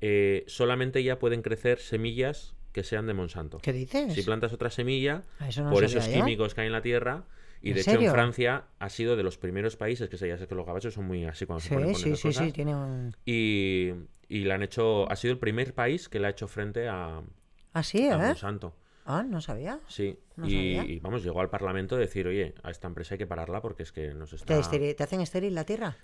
eh, 0.00 0.44
solamente 0.46 1.02
ya 1.02 1.18
pueden 1.18 1.42
crecer 1.42 1.80
semillas 1.80 2.54
que 2.72 2.82
sean 2.84 3.06
de 3.06 3.14
Monsanto. 3.14 3.58
¿Qué 3.58 3.72
dices? 3.72 4.12
Si 4.14 4.22
plantas 4.22 4.52
otra 4.52 4.70
semilla, 4.70 5.22
Ah, 5.40 5.48
eso 5.48 5.62
no 5.62 5.70
por 5.70 5.84
esos 5.84 6.06
químicos 6.08 6.54
que 6.54 6.60
hay 6.62 6.66
en 6.68 6.72
la 6.72 6.82
tierra, 6.82 7.24
y 7.62 7.70
¿En 7.70 7.74
de 7.74 7.80
hecho 7.80 7.90
en 7.92 8.10
Francia 8.10 8.64
ha 8.78 8.88
sido 8.88 9.16
de 9.16 9.22
los 9.22 9.36
primeros 9.38 9.76
países 9.76 10.08
que 10.08 10.16
se 10.16 10.28
ya 10.28 10.38
sé 10.38 10.46
que 10.46 10.54
los 10.54 10.64
gabachos 10.66 10.94
son 10.94 11.06
muy 11.06 11.24
así 11.24 11.44
cuando 11.46 11.60
se 11.60 11.68
Sí, 11.68 11.74
ponen 11.74 11.94
sí, 11.94 12.16
sí, 12.16 12.16
sí, 12.16 12.22
cosas, 12.22 12.52
tiene 12.52 12.76
un... 12.76 13.14
y, 13.26 13.92
y 14.28 14.44
la 14.44 14.54
han 14.54 14.62
hecho, 14.62 15.10
ha 15.10 15.16
sido 15.16 15.32
el 15.32 15.38
primer 15.38 15.74
país 15.74 16.08
que 16.08 16.20
le 16.20 16.28
ha 16.28 16.30
hecho 16.30 16.46
frente 16.46 16.88
a, 16.88 17.20
Ah, 17.72 17.82
sí, 17.82 18.08
a 18.08 18.16
¿eh? 18.16 18.18
Monsanto. 18.18 18.74
Ah, 19.06 19.22
no 19.22 19.40
sabía. 19.40 19.80
Sí, 19.88 20.18
No 20.36 20.48
y, 20.48 20.54
sabía. 20.54 20.84
y, 20.84 20.98
vamos, 21.00 21.24
llegó 21.24 21.40
al 21.40 21.50
Parlamento 21.50 21.96
a 21.96 21.98
decir, 21.98 22.26
oye, 22.28 22.54
a 22.62 22.70
esta 22.70 22.86
empresa 22.86 23.14
hay 23.14 23.18
que 23.18 23.26
pararla 23.26 23.60
porque 23.62 23.82
es 23.82 23.90
que 23.92 24.12
nos 24.14 24.30
¿Te, 24.30 24.36
está... 24.36 24.60
esteri- 24.60 24.94
te 24.94 25.02
hacen 25.02 25.20
estéril 25.20 25.54
la 25.54 25.64
tierra? 25.64 25.96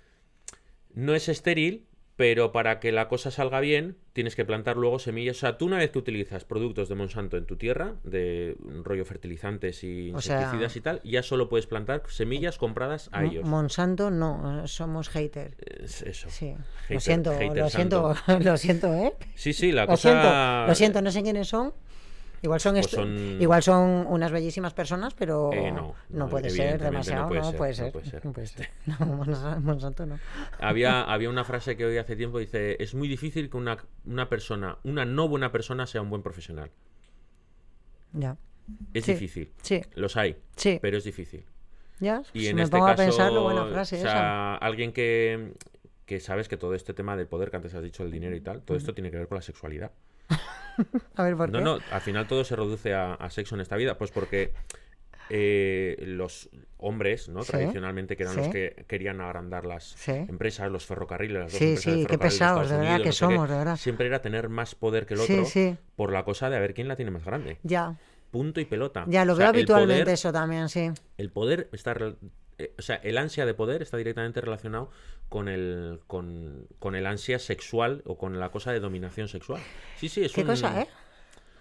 No 0.93 1.13
es 1.13 1.29
estéril, 1.29 1.85
pero 2.15 2.51
para 2.53 2.79
que 2.79 2.91
la 2.91 3.07
cosa 3.09 3.29
salga 3.29 3.59
bien, 3.59 3.97
tienes 4.13 4.35
que 4.35 4.45
plantar 4.45 4.77
luego 4.77 4.99
semillas. 4.99 5.37
O 5.37 5.39
sea, 5.41 5.57
tú 5.57 5.65
una 5.65 5.77
vez 5.77 5.91
que 5.91 5.99
utilizas 5.99 6.45
productos 6.45 6.87
de 6.87 6.95
Monsanto 6.95 7.35
en 7.35 7.45
tu 7.45 7.57
tierra, 7.57 7.95
de 8.03 8.55
rollo 8.83 9.03
fertilizantes 9.05 9.83
y 9.83 10.11
O 10.13 10.21
sea- 10.21 10.37
insecticidas 10.37 10.75
y 10.77 10.81
tal, 10.81 11.01
ya 11.03 11.23
solo 11.23 11.49
puedes 11.49 11.67
plantar 11.67 12.03
semillas 12.07 12.57
compradas 12.57 13.09
a 13.11 13.25
ellos. 13.25 13.45
Monsanto 13.45 14.11
no, 14.11 14.65
somos 14.67 15.09
hater. 15.09 15.55
Es 15.83 16.01
eso. 16.03 16.29
Sí. 16.29 16.53
lo 16.89 16.99
siento, 17.01 17.33
lo 17.53 17.69
siento, 17.69 18.15
lo 18.41 18.57
siento, 18.57 18.93
¿eh? 18.93 19.13
Sí, 19.35 19.51
sí, 19.51 19.71
la 19.73 19.81
Lo 19.83 19.87
cosa... 19.89 20.09
siento, 20.09 20.67
lo 20.67 20.75
siento, 20.75 21.01
no 21.01 21.11
sé 21.11 21.21
quiénes 21.23 21.47
son. 21.49 21.73
Igual 22.45 22.59
son, 22.59 22.73
Pues 22.75 22.85
est- 22.85 22.95
son- 22.95 23.41
igual 23.41 23.63
son 23.63 24.05
unas 24.07 24.31
bellísimas 24.31 24.73
personas, 24.73 25.13
pero 25.15 25.51
Eh, 25.51 25.71
no, 25.71 25.95
no, 26.09 26.29
puede 26.29 26.49
ser 26.51 26.79
demasiado, 26.81 27.27
puede 27.27 27.41
no 27.41 27.47
ser, 27.49 27.57
puede 27.57 27.71
no 27.71 27.75
ser. 27.75 27.91
puede 27.91 28.05
ser. 28.05 28.25
no 28.25 28.31
puede 28.33 28.47
ser. 28.47 28.69
No, 28.85 29.59
Monsanto 29.61 30.05
no. 30.05 30.19
Había, 30.59 31.01
había 31.11 31.29
una 31.29 31.43
frase 31.43 31.75
que 31.75 31.85
oí 31.85 31.97
hace 31.97 32.15
tiempo, 32.15 32.39
dice, 32.39 32.77
es 32.81 32.93
muy 32.93 33.07
difícil 33.07 33.49
que 33.49 33.57
una, 33.57 33.77
una 34.05 34.29
persona, 34.29 34.77
una 34.83 35.05
no 35.05 35.27
buena 35.27 35.51
persona 35.51 35.87
sea 35.87 36.01
un 36.01 36.09
buen 36.11 36.21
profesional. 36.21 36.69
Ya. 38.13 38.37
Es 38.93 39.05
Sí. 39.05 39.13
difícil. 39.13 39.51
Sí, 39.61 39.81
Los 39.95 40.17
hay, 40.17 40.37
sí. 40.55 40.79
pero 40.81 40.97
es 40.97 41.03
difícil. 41.03 41.45
Ya, 41.99 42.21
Y 42.33 42.41
si 42.41 42.47
en 42.47 42.55
me 42.57 42.63
este 42.63 42.71
pongo 42.77 42.87
caso, 42.87 43.01
a 43.01 43.05
pensarlo, 43.05 43.43
buena 43.43 43.65
frase 43.67 43.95
o 43.95 43.99
esa. 43.99 44.09
sea, 44.11 44.55
alguien 44.55 44.91
que, 44.91 45.53
que 46.05 46.19
sabes 46.19 46.47
que 46.47 46.57
todo 46.57 46.75
este 46.75 46.93
tema 46.93 47.15
del 47.15 47.27
poder, 47.27 47.49
que 47.49 47.55
antes 47.57 47.73
has 47.73 47.83
dicho 47.83 48.03
el 48.03 48.11
dinero 48.11 48.35
y 48.35 48.41
tal, 48.41 48.61
todo 48.61 48.75
esto 48.77 48.93
tiene 48.93 49.11
que 49.11 49.17
ver 49.17 49.27
con 49.27 49.35
la 49.37 49.41
sexualidad. 49.41 49.91
A 51.15 51.23
ver, 51.23 51.35
¿por 51.37 51.49
No, 51.51 51.59
qué? 51.59 51.63
no, 51.63 51.79
al 51.91 52.01
final 52.01 52.27
todo 52.27 52.43
se 52.43 52.55
reduce 52.55 52.93
a, 52.93 53.13
a 53.13 53.29
sexo 53.29 53.55
en 53.55 53.61
esta 53.61 53.75
vida, 53.77 53.97
pues 53.97 54.11
porque 54.11 54.51
eh, 55.29 55.95
los 56.05 56.49
hombres, 56.77 57.29
¿no? 57.29 57.41
Sí. 57.43 57.51
Tradicionalmente, 57.51 58.15
que 58.15 58.23
eran 58.23 58.35
los 58.35 58.47
que 58.49 58.85
querían 58.87 59.21
agrandar 59.21 59.65
las 59.65 59.83
Sí. 59.97 60.11
empresas, 60.11 60.69
los 60.71 60.85
ferrocarriles, 60.85 61.37
las 61.43 61.51
dos 61.51 61.59
Sí, 61.59 61.65
empresas 61.69 61.93
de 61.93 61.99
sí, 62.01 62.05
qué 62.07 62.17
pesados, 62.17 62.69
de 62.69 62.77
verdad, 62.77 62.91
Unidos, 62.95 63.01
que 63.03 63.07
no 63.09 63.13
sé 63.13 63.27
qué, 63.27 63.33
somos, 63.33 63.49
de 63.49 63.57
verdad. 63.57 63.75
Siempre 63.77 64.07
era 64.07 64.21
tener 64.21 64.49
más 64.49 64.75
poder 64.75 65.05
que 65.05 65.13
el 65.15 65.21
otro 65.21 65.45
sí. 65.45 65.77
por 65.95 66.11
la 66.11 66.23
cosa 66.25 66.49
de 66.49 66.57
a 66.57 66.59
ver 66.59 66.73
quién 66.73 66.87
la 66.87 66.95
tiene 66.95 67.11
más 67.11 67.23
grande. 67.25 67.57
Ya, 67.63 67.95
Punto 68.31 68.59
y 68.59 68.65
pelota. 68.65 69.05
ya 69.07 69.23
lo 69.23 69.33
O 69.33 69.35
sea, 69.37 69.45
veo 69.45 69.49
habitualmente 69.61 70.03
poder- 70.03 70.13
eso 70.13 70.33
también, 70.33 70.67
sí. 70.69 70.91
el 71.17 71.31
poder 71.31 71.69
está 71.71 71.95
eh, 72.57 72.73
o 72.77 72.81
sea 72.81 72.95
el 72.97 73.17
ansia 73.17 73.45
de 73.45 73.53
poder 73.53 73.81
está 73.81 73.97
directamente 73.97 74.39
relacionado 74.41 74.89
con 75.29 75.47
el 75.49 75.99
con, 76.07 76.67
con 76.79 76.95
el 76.95 77.05
ansia 77.05 77.39
sexual 77.39 78.01
o 78.05 78.17
con 78.17 78.39
la 78.39 78.49
cosa 78.49 78.71
de 78.71 78.79
dominación 78.79 79.27
sexual 79.27 79.61
sí 79.99 80.07
sí 80.09 80.23
es 80.23 80.31
Qué 80.33 80.41
un- 80.41 80.47
cosa, 80.47 80.81
¿eh? 80.81 80.87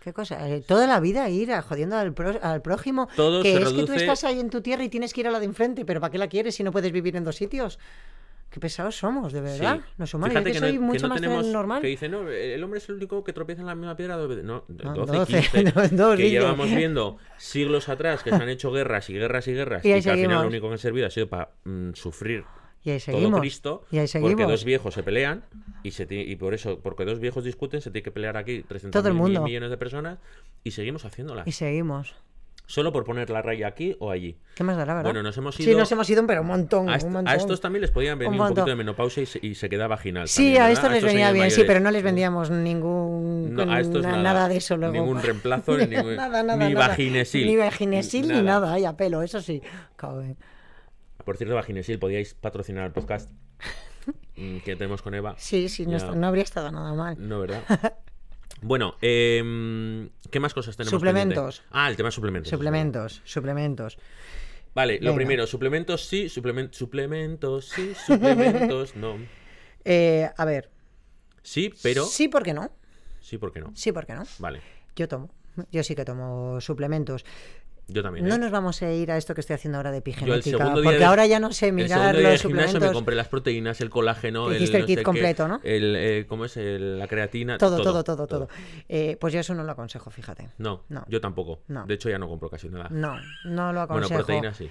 Qué 0.00 0.12
cosa. 0.12 0.46
Eh, 0.50 0.60
Toda 0.60 0.86
la 0.86 1.00
vida 1.00 1.30
ir 1.30 1.50
a- 1.50 1.62
jodiendo 1.62 1.96
al, 1.96 2.12
pro- 2.12 2.38
al 2.42 2.60
prójimo. 2.60 3.08
Todo 3.16 3.42
que 3.42 3.56
es 3.56 3.72
que 3.72 3.84
tú 3.84 3.94
estás 3.94 4.22
ahí 4.24 4.38
en 4.38 4.50
tu 4.50 4.60
tierra 4.60 4.84
y 4.84 4.90
tienes 4.90 5.14
que 5.14 5.22
ir 5.22 5.28
a 5.28 5.30
la 5.30 5.38
de 5.40 5.46
enfrente, 5.46 5.86
pero 5.86 5.98
¿para 5.98 6.10
qué 6.10 6.18
la 6.18 6.28
quieres 6.28 6.54
si 6.56 6.62
no 6.62 6.72
puedes 6.72 6.92
vivir 6.92 7.16
en 7.16 7.24
dos 7.24 7.36
sitios? 7.36 7.78
Qué 8.50 8.60
pesados 8.60 8.96
somos, 8.96 9.32
de 9.32 9.40
verdad. 9.40 9.78
Sí. 9.78 9.92
Los 9.98 10.14
humanos. 10.14 10.32
Fíjate 10.32 10.50
Yo 10.50 10.54
que, 10.54 10.60
que, 10.60 10.66
soy 10.66 10.72
no, 10.74 10.80
que 10.80 10.86
mucho 10.86 11.02
no 11.02 11.08
más 11.08 11.20
tenemos 11.20 11.46
normal. 11.46 11.80
que 11.82 11.88
dice 11.88 12.08
no 12.08 12.28
el 12.30 12.62
hombre 12.62 12.78
es 12.78 12.88
el 12.88 12.94
único 12.96 13.24
que 13.24 13.32
tropieza 13.32 13.62
en 13.62 13.66
la 13.66 13.74
misma 13.74 13.96
piedra 13.96 14.16
dos 14.16 14.28
veces". 14.28 14.44
no, 14.44 14.64
No, 14.68 14.94
12 14.94 15.12
doce, 15.16 15.40
15 15.40 15.62
no, 15.74 15.88
dos, 16.04 16.16
que 16.16 16.22
dice. 16.22 16.30
llevamos 16.38 16.70
viendo 16.74 17.18
siglos 17.36 17.88
atrás 17.88 18.22
que 18.22 18.30
se 18.30 18.36
han 18.36 18.48
hecho 18.48 18.70
guerras 18.70 19.10
y 19.10 19.14
guerras 19.14 19.48
y 19.48 19.52
guerras 19.54 19.84
Y 19.84 19.88
y, 19.88 19.90
que 19.90 19.96
al 19.96 20.02
final 20.02 20.16
seguimos. 20.18 20.42
lo 20.42 20.48
único 20.48 20.66
que 20.68 20.72
han 20.74 20.78
servido 20.78 21.06
ha 21.08 21.10
sido 21.10 21.28
para 21.28 21.50
mm, 21.64 21.94
sufrir 21.94 22.44
Y 22.84 22.90
ahí 22.90 22.98
todo 23.00 23.16
seguimos. 23.16 23.40
Cristo 23.40 23.84
y 23.90 23.96
ahí 23.98 24.02
porque 24.02 24.08
seguimos. 24.20 24.48
dos 24.48 24.64
viejos 24.64 24.94
se 24.94 25.02
pelean 25.02 25.44
y 25.82 25.90
se 25.90 26.06
y 26.10 26.36
por 26.36 26.54
eso 26.54 26.78
porque 26.80 27.04
dos 27.04 27.18
viejos 27.18 27.42
discuten 27.42 27.80
se 27.80 27.90
tiene 27.90 28.04
que 28.04 28.12
pelear 28.12 28.36
aquí 28.36 28.62
300 28.62 29.00
Todo 29.00 29.08
el 29.08 29.14
mundo. 29.14 29.42
millones 29.42 29.70
de 29.70 29.76
personas 29.78 30.18
y 30.62 30.70
seguimos 30.70 31.04
haciéndola 31.04 31.42
Y 31.44 31.50
seguimos. 31.52 32.14
Solo 32.66 32.92
por 32.92 33.04
poner 33.04 33.28
la 33.28 33.42
raya 33.42 33.66
aquí 33.66 33.94
o 34.00 34.10
allí 34.10 34.38
¿Qué 34.54 34.64
más 34.64 34.76
dará, 34.76 34.94
verdad? 34.94 35.10
Bueno, 35.10 35.22
nos 35.22 35.36
hemos 35.36 35.54
Sí, 35.54 35.64
ido- 35.64 35.78
nos 35.78 35.92
hemos 35.92 36.08
ido, 36.08 36.26
pero 36.26 36.40
un 36.40 36.46
montón. 36.46 36.88
a, 36.88 36.96
un 37.04 37.28
estos 37.28 37.60
también 37.60 37.82
les 37.82 37.90
podían 37.90 38.18
venir 38.18 38.32
Un 38.34 38.40
un, 38.40 38.48
poquito 38.48 38.64
de 38.66 38.74
menopausia 38.76 39.22
y 39.22 39.26
se, 39.26 39.38
y 39.46 39.54
se 39.54 39.68
queda 39.68 39.86
vaginal 39.86 40.28
Sí, 40.28 40.44
también, 40.44 40.62
a 40.62 40.70
estos 40.70 40.90
les 40.90 40.98
estos 40.98 41.12
venía 41.12 41.32
bien, 41.32 41.50
sí, 41.50 41.62
pero 41.66 41.80
no 41.80 41.90
les 41.90 42.02
vendíamos 42.02 42.50
ningún. 42.50 43.54
No, 43.54 43.70
a 43.70 43.80
estos 43.80 44.02
na- 44.02 44.16
nada. 44.22 44.48
de 44.48 44.56
eso 44.56 44.76
luego. 44.76 44.94
Ningún 44.94 45.20
reemplazo, 45.22 45.76
ni, 45.78 45.86
ningún- 45.86 46.16
nada, 46.16 46.42
nada, 46.42 46.66
ni 46.68 46.74
nada. 46.74 46.88
vaginesil. 46.88 47.46
Ni 47.46 47.56
vaginesil 47.56 48.22
ni 48.22 48.28
Nada. 48.28 48.42
nada, 48.60 48.72
ay, 48.72 48.84
a 48.86 48.96
pelo, 48.96 49.22
eso 49.22 49.40
sí. 49.42 49.60
Cabe. 49.96 50.36
Por 51.24 51.36
cierto, 51.36 51.54
Vaginesil, 51.54 51.98
podíais 51.98 52.34
patrocinar 52.34 52.84
el 52.86 52.92
podcast 52.92 53.30
mm, 54.36 54.58
que 54.58 54.76
tenemos 54.76 55.02
con 55.02 55.14
Eva. 55.14 55.34
Sí, 55.38 55.68
sí, 55.68 55.86
no, 55.86 55.98
no 56.14 56.26
habría 56.26 56.44
estado 56.44 56.70
nada 56.70 56.92
mal. 56.94 57.16
No, 57.18 57.40
¿verdad? 57.40 57.62
Bueno, 58.66 58.96
em, 59.02 60.08
¿qué 60.30 60.40
más 60.40 60.54
cosas 60.54 60.74
tenemos? 60.74 60.90
Suplementos. 60.90 61.56
pendiente? 61.58 61.68
Ah, 61.78 61.90
el 61.90 61.96
tema 61.96 62.08
de 62.08 62.12
suplementos. 62.12 62.48
Suplementos, 62.50 63.20
suplementos. 63.24 63.98
Vale, 64.74 64.94
lo 65.00 65.10
Venga. 65.10 65.16
primero, 65.16 65.46
suplementos 65.46 66.06
sí, 66.06 66.24
suplemen- 66.30 66.72
suplementos 66.72 67.66
sí, 67.68 67.92
suplementos 68.06 68.96
no. 68.96 69.18
Eh, 69.86 70.30
a 70.34 70.44
ver. 70.46 70.70
Sí, 71.42 71.70
pero 71.82 72.06
Sí, 72.06 72.28
¿por 72.28 72.42
qué 72.42 72.54
no? 72.54 72.70
sí, 73.20 73.36
¿por 73.36 73.52
qué 73.52 73.60
no? 73.60 73.70
Sí, 73.74 73.92
¿por 73.92 74.06
qué 74.06 74.14
no? 74.14 74.22
Vale, 74.38 74.62
Yo 74.96 75.08
tomo. 75.08 75.28
Yo 75.70 75.82
sí 75.84 75.94
que 75.94 76.06
tomo 76.06 76.58
suplementos. 76.62 77.26
Yo 77.88 78.02
también. 78.02 78.26
No 78.26 78.34
¿eh? 78.34 78.38
nos 78.38 78.50
vamos 78.50 78.80
a 78.82 78.92
ir 78.92 79.10
a 79.10 79.16
esto 79.16 79.34
que 79.34 79.40
estoy 79.40 79.54
haciendo 79.54 79.76
ahora 79.78 79.90
de 79.90 79.98
el 79.98 80.00
epigenética, 80.00 80.72
porque 80.72 80.98
de- 80.98 81.04
ahora 81.04 81.26
ya 81.26 81.38
no 81.40 81.52
sé 81.52 81.68
El 81.68 81.74
mirar 81.74 82.14
día 82.16 82.22
los 82.22 82.32
de 82.32 82.38
suplementos. 82.38 82.80
me 82.82 82.92
compré 82.92 83.14
las 83.14 83.28
proteínas, 83.28 83.80
el 83.80 83.90
colágeno, 83.90 84.50
el, 84.50 84.56
hiciste 84.56 84.76
el 84.78 84.82
no 84.82 84.86
kit 84.86 84.94
sé 84.96 85.00
qué, 85.00 85.04
completo, 85.04 85.48
¿no? 85.48 85.60
El, 85.62 85.94
eh, 85.96 86.26
¿Cómo 86.28 86.44
es? 86.46 86.56
El- 86.56 86.98
la 86.98 87.06
creatina. 87.08 87.58
Todo, 87.58 87.82
todo, 87.82 88.02
todo, 88.04 88.26
todo. 88.26 88.48
Eh, 88.88 89.16
pues 89.20 89.32
yo 89.34 89.40
eso 89.40 89.54
no 89.54 89.64
lo 89.64 89.72
aconsejo, 89.72 90.10
fíjate. 90.10 90.48
No, 90.58 90.84
No. 90.88 91.04
yo 91.08 91.20
tampoco. 91.20 91.60
No. 91.68 91.84
De 91.86 91.94
hecho, 91.94 92.08
ya 92.08 92.18
no 92.18 92.28
compro 92.28 92.48
casi 92.50 92.68
nada. 92.68 92.88
No, 92.90 93.16
no 93.44 93.72
lo 93.72 93.86
Bueno, 93.86 94.06
aconsejo. 94.06 94.14
proteínas 94.24 94.56
sí. 94.56 94.70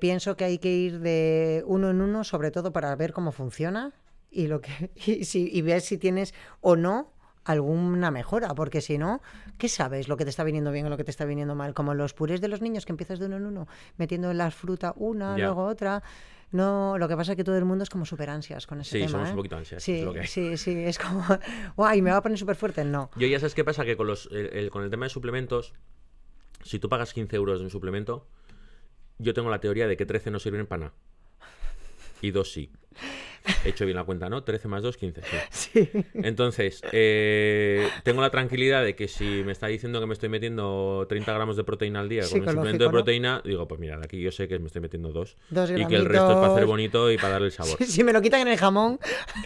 Pienso 0.00 0.36
que 0.36 0.44
hay 0.44 0.58
que 0.58 0.72
ir 0.72 1.00
de 1.00 1.62
uno 1.66 1.90
en 1.90 2.00
uno, 2.00 2.24
sobre 2.24 2.50
todo 2.50 2.72
para 2.72 2.94
ver 2.96 3.12
cómo 3.12 3.32
funciona 3.32 3.92
y 4.30 4.46
lo 4.48 4.60
que 4.60 4.90
y, 5.06 5.24
si- 5.24 5.48
y 5.52 5.62
ver 5.62 5.80
si 5.80 5.98
tienes 5.98 6.34
o 6.60 6.76
no 6.76 7.12
alguna 7.46 8.10
mejora, 8.10 8.54
porque 8.54 8.80
si 8.80 8.98
no, 8.98 9.22
¿qué 9.58 9.68
sabes? 9.68 10.08
Lo 10.08 10.16
que 10.16 10.24
te 10.24 10.30
está 10.30 10.44
viniendo 10.44 10.70
bien 10.72 10.86
o 10.86 10.90
lo 10.90 10.96
que 10.96 11.04
te 11.04 11.10
está 11.10 11.24
viniendo 11.24 11.54
mal, 11.54 11.72
como 11.74 11.94
los 11.94 12.12
purés 12.12 12.40
de 12.40 12.48
los 12.48 12.60
niños 12.60 12.84
que 12.84 12.92
empiezas 12.92 13.18
de 13.18 13.26
uno 13.26 13.36
en 13.36 13.46
uno, 13.46 13.68
metiendo 13.96 14.30
en 14.30 14.38
la 14.38 14.50
fruta 14.50 14.92
una, 14.96 15.36
Ya. 15.38 15.46
luego 15.46 15.64
otra. 15.64 16.02
No, 16.52 16.96
lo 16.98 17.08
que 17.08 17.16
pasa 17.16 17.32
es 17.32 17.36
que 17.36 17.42
todo 17.44 17.56
el 17.56 17.64
mundo 17.64 17.82
es 17.82 17.90
como 17.90 18.04
súper 18.06 18.30
ansias 18.30 18.66
con 18.66 18.80
ese 18.80 18.90
Sí, 18.92 18.98
tema. 18.98 19.10
somos 19.10 19.28
¿eh? 19.28 19.30
un 19.30 19.36
poquito 19.36 19.56
ansias, 19.56 19.82
Sí, 19.82 19.94
es 19.98 20.04
lo 20.04 20.12
que 20.12 20.26
sí, 20.26 20.56
sí, 20.56 20.70
es 20.84 20.98
como, 20.98 21.24
guay, 21.76 22.02
me 22.02 22.10
va 22.12 22.18
a 22.18 22.22
poner 22.22 22.38
súper 22.38 22.54
fuerte. 22.56 22.84
No. 22.84 23.10
Yo 23.16 23.26
ya 23.26 23.38
sabes 23.40 23.54
qué 23.54 23.64
pasa, 23.64 23.84
que 23.84 23.96
con, 23.96 24.06
los, 24.06 24.28
el- 24.30 24.46
el- 24.52 24.70
con 24.70 24.84
el 24.84 24.90
tema 24.90 25.06
de 25.06 25.10
suplementos, 25.10 25.74
si 26.62 26.78
tú 26.78 26.88
pagas 26.88 27.12
15 27.12 27.34
euros 27.36 27.58
de 27.58 27.64
un 27.64 27.70
suplemento, 27.70 28.26
yo 29.18 29.34
tengo 29.34 29.50
la 29.50 29.60
teoría 29.60 29.86
de 29.88 29.96
que 29.96 30.06
13 30.06 30.30
no 30.30 30.38
sirven 30.38 30.66
para 30.66 30.80
nada. 30.86 30.94
Y 32.22 32.30
2 32.30 32.52
sí. 32.52 32.70
He 33.64 33.68
hecho 33.70 33.84
bien 33.84 33.96
la 33.96 34.04
cuenta, 34.04 34.28
¿no? 34.28 34.42
13 34.44 34.68
más 34.68 34.82
2, 34.82 34.96
15. 34.96 35.20
Sí. 35.22 35.36
Sí. 35.76 35.90
Entonces, 36.14 36.80
eh, 36.92 37.88
tengo 38.02 38.20
la 38.22 38.30
tranquilidad 38.30 38.82
de 38.84 38.94
que 38.96 39.08
si 39.08 39.42
me 39.44 39.52
está 39.52 39.66
diciendo 39.66 40.00
que 40.00 40.06
me 40.06 40.14
estoy 40.14 40.28
metiendo 40.28 41.06
30 41.08 41.32
gramos 41.32 41.56
de 41.56 41.64
proteína 41.64 42.00
al 42.00 42.08
día 42.08 42.22
con 42.28 42.40
un 42.40 42.46
suplemento 42.46 42.84
de 42.84 42.88
¿no? 42.88 42.90
proteína, 42.92 43.42
digo, 43.44 43.66
pues 43.68 43.80
mira, 43.80 43.98
aquí 44.02 44.20
yo 44.20 44.32
sé 44.32 44.48
que 44.48 44.58
me 44.58 44.66
estoy 44.66 44.80
metiendo 44.82 45.12
dos. 45.12 45.36
Dos 45.50 45.70
y 45.70 45.84
que 45.86 45.96
el 45.96 46.04
resto 46.06 46.30
es 46.30 46.36
para 46.36 46.52
hacer 46.52 46.66
bonito 46.66 47.10
y 47.10 47.16
para 47.16 47.30
darle 47.34 47.46
el 47.48 47.52
sabor. 47.52 47.76
si 47.82 48.02
me 48.04 48.12
lo 48.12 48.22
quitan 48.22 48.40
en 48.42 48.48
el 48.48 48.56
jamón, 48.58 48.98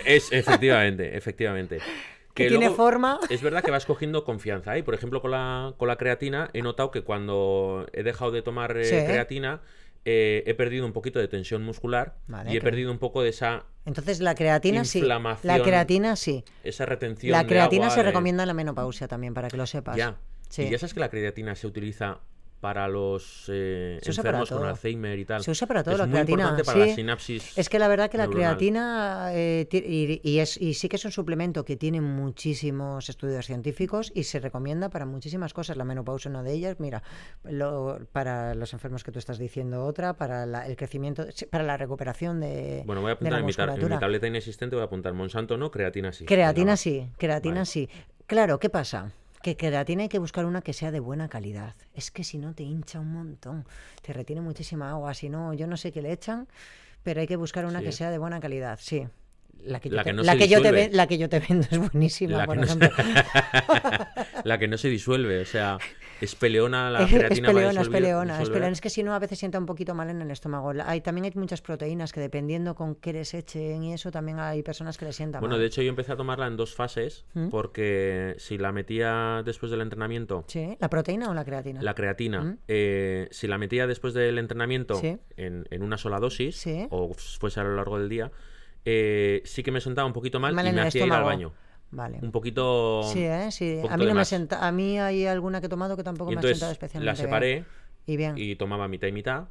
Es, 0.05 0.31
efectivamente, 0.33 1.17
efectivamente. 1.17 1.79
que 2.35 2.45
tiene 2.49 2.67
luego- 2.67 2.77
forma. 2.77 3.19
Es 3.29 3.43
verdad 3.43 3.63
que 3.65 3.71
vas 3.71 3.87
cogiendo 3.87 4.25
confianza. 4.25 4.79
Y 4.79 4.83
por 4.83 4.95
ejemplo, 4.95 5.21
con 5.21 5.33
la, 5.33 5.75
con 5.77 5.89
la 5.89 5.97
creatina, 5.97 6.49
he 6.53 6.63
notado 6.63 6.91
que 6.91 7.03
cuando 7.03 7.87
he 7.93 8.03
dejado 8.03 8.31
de 8.31 8.43
tomar 8.43 8.77
eh, 8.77 8.85
Sí. 8.85 8.95
creatina, 9.05 9.61
eh, 10.05 10.43
he 10.47 10.55
perdido 10.55 10.87
un 10.87 10.93
poquito 10.93 11.19
de 11.19 11.29
tensión 11.29 11.63
muscular 11.63 12.17
Vale, 12.27 12.53
y 12.53 12.57
he 12.57 12.61
perdido 12.61 12.91
un 12.91 12.99
poco 12.99 13.23
de 13.23 13.31
esa, 13.31 13.67
Entonces 13.85 14.21
la 14.21 14.35
creatina 14.35 14.85
sí. 14.85 15.03
La 15.03 15.63
creatina 15.63 16.17
sí. 16.17 16.45
esa 16.65 16.87
retención. 16.87 17.33
La 17.33 17.43
de 17.43 17.49
creatina 17.49 17.87
agua 17.87 17.95
se 17.97 18.03
recomienda 18.03 18.45
en 18.45 18.49
la 18.49 18.55
menopausia 18.55 19.09
también, 19.09 19.35
para 19.35 19.49
que 19.49 19.57
lo 19.57 19.67
sepas. 19.67 19.97
Ya. 19.97 20.17
Sí. 20.49 20.63
Y 20.63 20.71
ya 20.71 20.79
sabes 20.79 20.95
que 20.95 21.01
la 21.01 21.11
creatina 21.11 21.55
se 21.55 21.67
utiliza 21.67 22.21
para 22.61 22.89
los 22.89 23.45
eh, 23.49 23.99
enfermos 24.05 24.51
con. 24.51 24.65
Alzheimer 24.67 25.19
y 25.19 25.25
tal. 25.25 25.43
Se 25.43 25.51
usa 25.51 25.67
para 25.67 25.83
todo 25.83 25.95
es 25.95 25.99
la 26.01 26.07
muy 26.07 26.13
creatina. 26.13 26.33
importante 26.43 26.65
para 26.65 26.79
la 26.79 26.85
sí. 26.87 26.95
sinapsis. 26.95 27.59
Es 27.59 27.69
que 27.71 27.79
la 27.79 27.89
verdad 27.89 28.11
que 28.11 28.19
la 28.19 28.25
neuronal. 28.27 28.57
creatina 28.57 29.29
eh, 29.33 29.67
y, 29.73 30.21
y 30.31 30.39
es, 30.41 30.61
y 30.61 30.75
sí 30.75 30.89
que 30.89 30.97
es 30.97 31.05
un 31.07 31.11
suplemento 31.13 31.65
que 31.65 31.77
tiene 31.77 32.01
muchísimos 32.01 33.09
estudios 33.09 33.47
científicos 33.47 34.13
y 34.15 34.25
se 34.25 34.41
recomienda 34.41 34.91
para 34.91 35.07
muchísimas 35.07 35.55
cosas. 35.55 35.77
La 35.77 35.85
menopausia 35.85 36.31
una 36.31 36.43
de 36.43 36.53
ellas. 36.53 36.77
Mira, 36.79 37.03
lo- 37.45 37.99
para 38.13 38.55
los 38.55 38.73
enfermos 38.75 39.05
que 39.05 39.13
tú 39.13 39.19
estás 39.19 39.39
diciendo 39.39 39.85
otra, 39.87 40.15
para 40.15 40.45
la- 40.47 40.67
el 40.67 40.77
crecimiento, 40.77 41.25
para 41.51 41.65
la 41.65 41.77
recuperación 41.79 42.41
de, 42.41 42.83
Bueno, 42.85 43.01
voy 43.01 43.11
a 43.11 43.15
apuntar 43.15 43.39
en 43.41 43.47
mi, 43.47 43.53
en 43.57 43.89
mi 43.91 43.99
tableta 43.99 44.27
inexistente, 44.27 44.77
voy 44.77 44.83
a 44.83 44.87
apuntar 44.87 45.13
Monsanto 45.15 45.57
no, 45.57 45.71
creatina 45.71 46.13
sí. 46.13 46.27
Creatina 46.27 46.77
sí, 46.77 47.09
creatina 47.17 47.55
Vale. 47.55 47.67
sí. 47.67 47.89
Claro, 48.27 48.59
¿qué 48.61 48.71
pasa? 48.71 49.13
Que 49.43 49.57
creatina 49.57 50.03
hay 50.03 50.09
que 50.09 50.19
buscar 50.19 50.45
una 50.45 50.61
que 50.61 50.73
sea 50.75 50.91
de 50.91 51.01
buena 51.01 51.29
calidad. 51.29 51.75
Es 51.95 52.11
que 52.11 52.25
si 52.25 52.37
no 52.39 52.55
te 52.55 52.63
hincha 52.63 53.01
un 53.01 53.13
montón, 53.13 53.65
te 54.03 54.13
retiene 54.13 54.43
muchísima 54.43 54.91
agua. 54.91 55.15
Si 55.15 55.31
no, 55.31 55.55
yo 55.55 55.67
no 55.67 55.77
sé 55.79 55.93
qué 55.93 56.03
le 56.03 56.13
echan, 56.13 56.47
pero 57.03 57.21
hay 57.21 57.27
que 57.27 57.37
buscar 57.37 57.65
una 57.65 57.79
Sí. 57.79 57.87
que 57.87 57.93
sea 57.93 58.11
de 58.11 58.19
buena 58.19 58.39
calidad, 58.41 58.79
sí. 58.83 59.07
La 59.63 59.79
que 59.81 59.91
yo, 59.91 59.97
La 59.97 60.03
te, 60.05 60.11
que 60.11 60.13
no 60.15 60.23
la 60.23 60.37
que 60.37 60.49
yo 60.49 60.63
te 60.63 60.91
la 60.91 61.07
que 61.07 61.19
yo 61.19 61.29
te 61.29 61.39
vendo 61.41 61.67
es 61.71 61.79
buenísima, 61.79 62.39
La 62.39 62.47
por 62.47 62.55
que, 62.57 62.61
no 62.61 62.67
ejemplo. 62.67 62.91
se... 62.97 63.05
la 64.45 64.59
que 64.59 64.69
no 64.69 64.79
se 64.79 64.89
disuelve, 64.89 65.41
o 65.41 65.45
sea, 65.47 65.77
es 66.21 66.35
peleona 66.35 66.91
la 66.91 67.03
es 67.05 67.11
creatina 67.13 67.49
a 67.49 67.53
peleona, 67.53 67.81
es 67.81 67.89
peleona, 67.89 68.43
es 68.43 68.49
peleona. 68.51 68.73
Es 68.73 68.81
que 68.81 68.91
si 68.91 69.03
no, 69.03 69.15
a 69.15 69.19
veces 69.19 69.39
sienta 69.39 69.59
un 69.59 69.67
poquito 69.67 69.95
mal 69.95 70.11
en 70.11 70.21
el 70.23 70.31
estómago. 70.31 70.73
Hay, 70.85 71.01
también 71.01 71.25
hay 71.25 71.33
muchas 71.35 71.63
proteínas 71.63 72.13
que 72.13 72.21
dependiendo 72.21 72.75
con 72.75 72.95
qué 72.95 73.13
les 73.13 73.35
echen 73.35 73.83
y 73.83 73.93
eso, 73.95 74.11
también 74.11 74.39
hay 74.39 74.63
personas 74.63 74.99
que 74.99 75.05
les 75.07 75.17
sientan 75.17 75.41
Bueno, 75.41 75.55
mal. 75.55 75.61
de 75.61 75.67
hecho 75.67 75.83
yo 75.83 75.89
empecé 75.89 76.13
a 76.13 76.17
tomarla 76.17 76.47
en 76.47 76.57
dos 76.57 76.75
fases 76.75 77.25
¿Mm? 77.35 77.49
porque 77.49 78.35
si 78.39 78.59
la 78.59 78.73
metía 78.73 79.43
después 79.45 79.71
del 79.71 79.81
entrenamiento, 79.81 80.45
¿Sí? 80.49 80.77
¿La 80.81 80.89
proteína 80.91 81.31
o 81.31 81.35
la 81.35 81.45
creatina? 81.45 81.83
la 81.83 81.95
creatina, 81.95 82.41
¿Mm? 82.43 82.59
eh, 82.69 83.29
si 83.31 83.47
la 83.47 83.59
metía 83.59 83.87
después 83.87 84.15
del 84.15 84.39
entrenamiento 84.39 84.97
Sí. 84.97 85.19
en, 85.37 85.67
en 85.71 85.83
una 85.83 85.97
sola 85.99 86.19
dosis 86.21 86.57
Sí. 86.57 86.87
o 86.91 87.13
fuese 87.15 87.61
a 87.61 87.65
lo 87.65 87.77
largo 87.77 87.99
del 87.99 88.09
día, 88.09 88.31
eh, 88.85 89.43
sí 89.45 89.63
que 89.63 89.71
me 89.71 89.81
sentaba 89.81 90.07
un 90.07 90.13
poquito 90.13 90.41
mal, 90.41 90.55
Mal 90.55 90.67
y 90.69 90.73
me 90.73 90.81
hacía 90.83 91.01
ir 91.07 91.13
al 91.13 91.19
estómago. 91.21 91.27
baño. 91.27 91.53
Vale. 91.93 92.19
Un 92.23 92.31
poquito... 92.31 93.03
Sí, 93.13 93.25
¿eh? 93.25 93.49
sí. 93.51 93.77
poquito 93.77 93.95
A 93.95 93.97
mí 93.97 94.07
no 94.07 94.15
me 94.15 94.25
senta... 94.25 94.67
A 94.67 94.71
mí 94.73 94.99
hay 94.99 95.27
alguna 95.27 95.61
que 95.61 95.67
he 95.67 95.71
tomado 95.71 95.97
que 95.97 96.05
tampoco 96.05 96.31
Y 96.31 96.37
me 96.37 96.41
ha 96.41 96.43
sentado 96.43 96.69
la 96.69 96.73
especialmente 96.73 97.13
bien. 97.23 97.27
separé 97.27 97.65
Y 98.07 98.17
bien. 98.17 98.39
¿Y, 98.39 98.53
y 98.53 98.57
tomaba 98.57 98.87
mitad 98.89 99.09
y 99.09 99.13
mitad. 99.13 99.45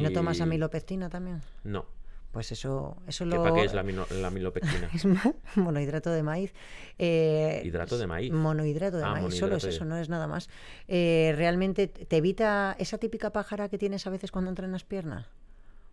no 0.00 0.10
tomas 0.10 0.38
y- 0.38 0.42
amilopectina 0.42 1.08
también? 1.10 1.40
No. 1.62 1.84
Pues 2.32 2.50
eso, 2.50 2.96
eso 3.06 3.24
¿Qué, 3.24 3.36
lo... 3.36 3.42
¿Para 3.44 3.54
qué 3.54 3.64
es 3.64 3.74
la, 3.74 3.82
la 3.84 4.26
amilopectina? 4.28 4.88
Es 4.94 5.04
mo- 5.04 5.36
monohidrato 5.54 6.10
de 6.10 6.22
maíz. 6.24 6.52
Eh, 6.98 7.62
Hidrato 7.64 7.96
de 7.96 8.06
maíz. 8.08 8.32
Monohidrato 8.32 8.96
de 8.96 9.04
Ah, 9.04 9.12
maíz, 9.12 9.36
solo 9.36 9.54
es 9.56 9.64
eso, 9.64 9.84
no 9.84 9.96
es 9.98 10.08
nada 10.08 10.26
más. 10.26 10.48
Eh, 10.88 11.32
¿Realmente 11.36 11.86
te 11.86 12.16
evita 12.16 12.74
esa 12.80 12.98
típica 12.98 13.30
pájara 13.30 13.68
que 13.68 13.78
tienes 13.78 14.06
a 14.06 14.10
veces 14.10 14.32
cuando 14.32 14.48
entrenas 14.50 14.82
pierna? 14.84 15.28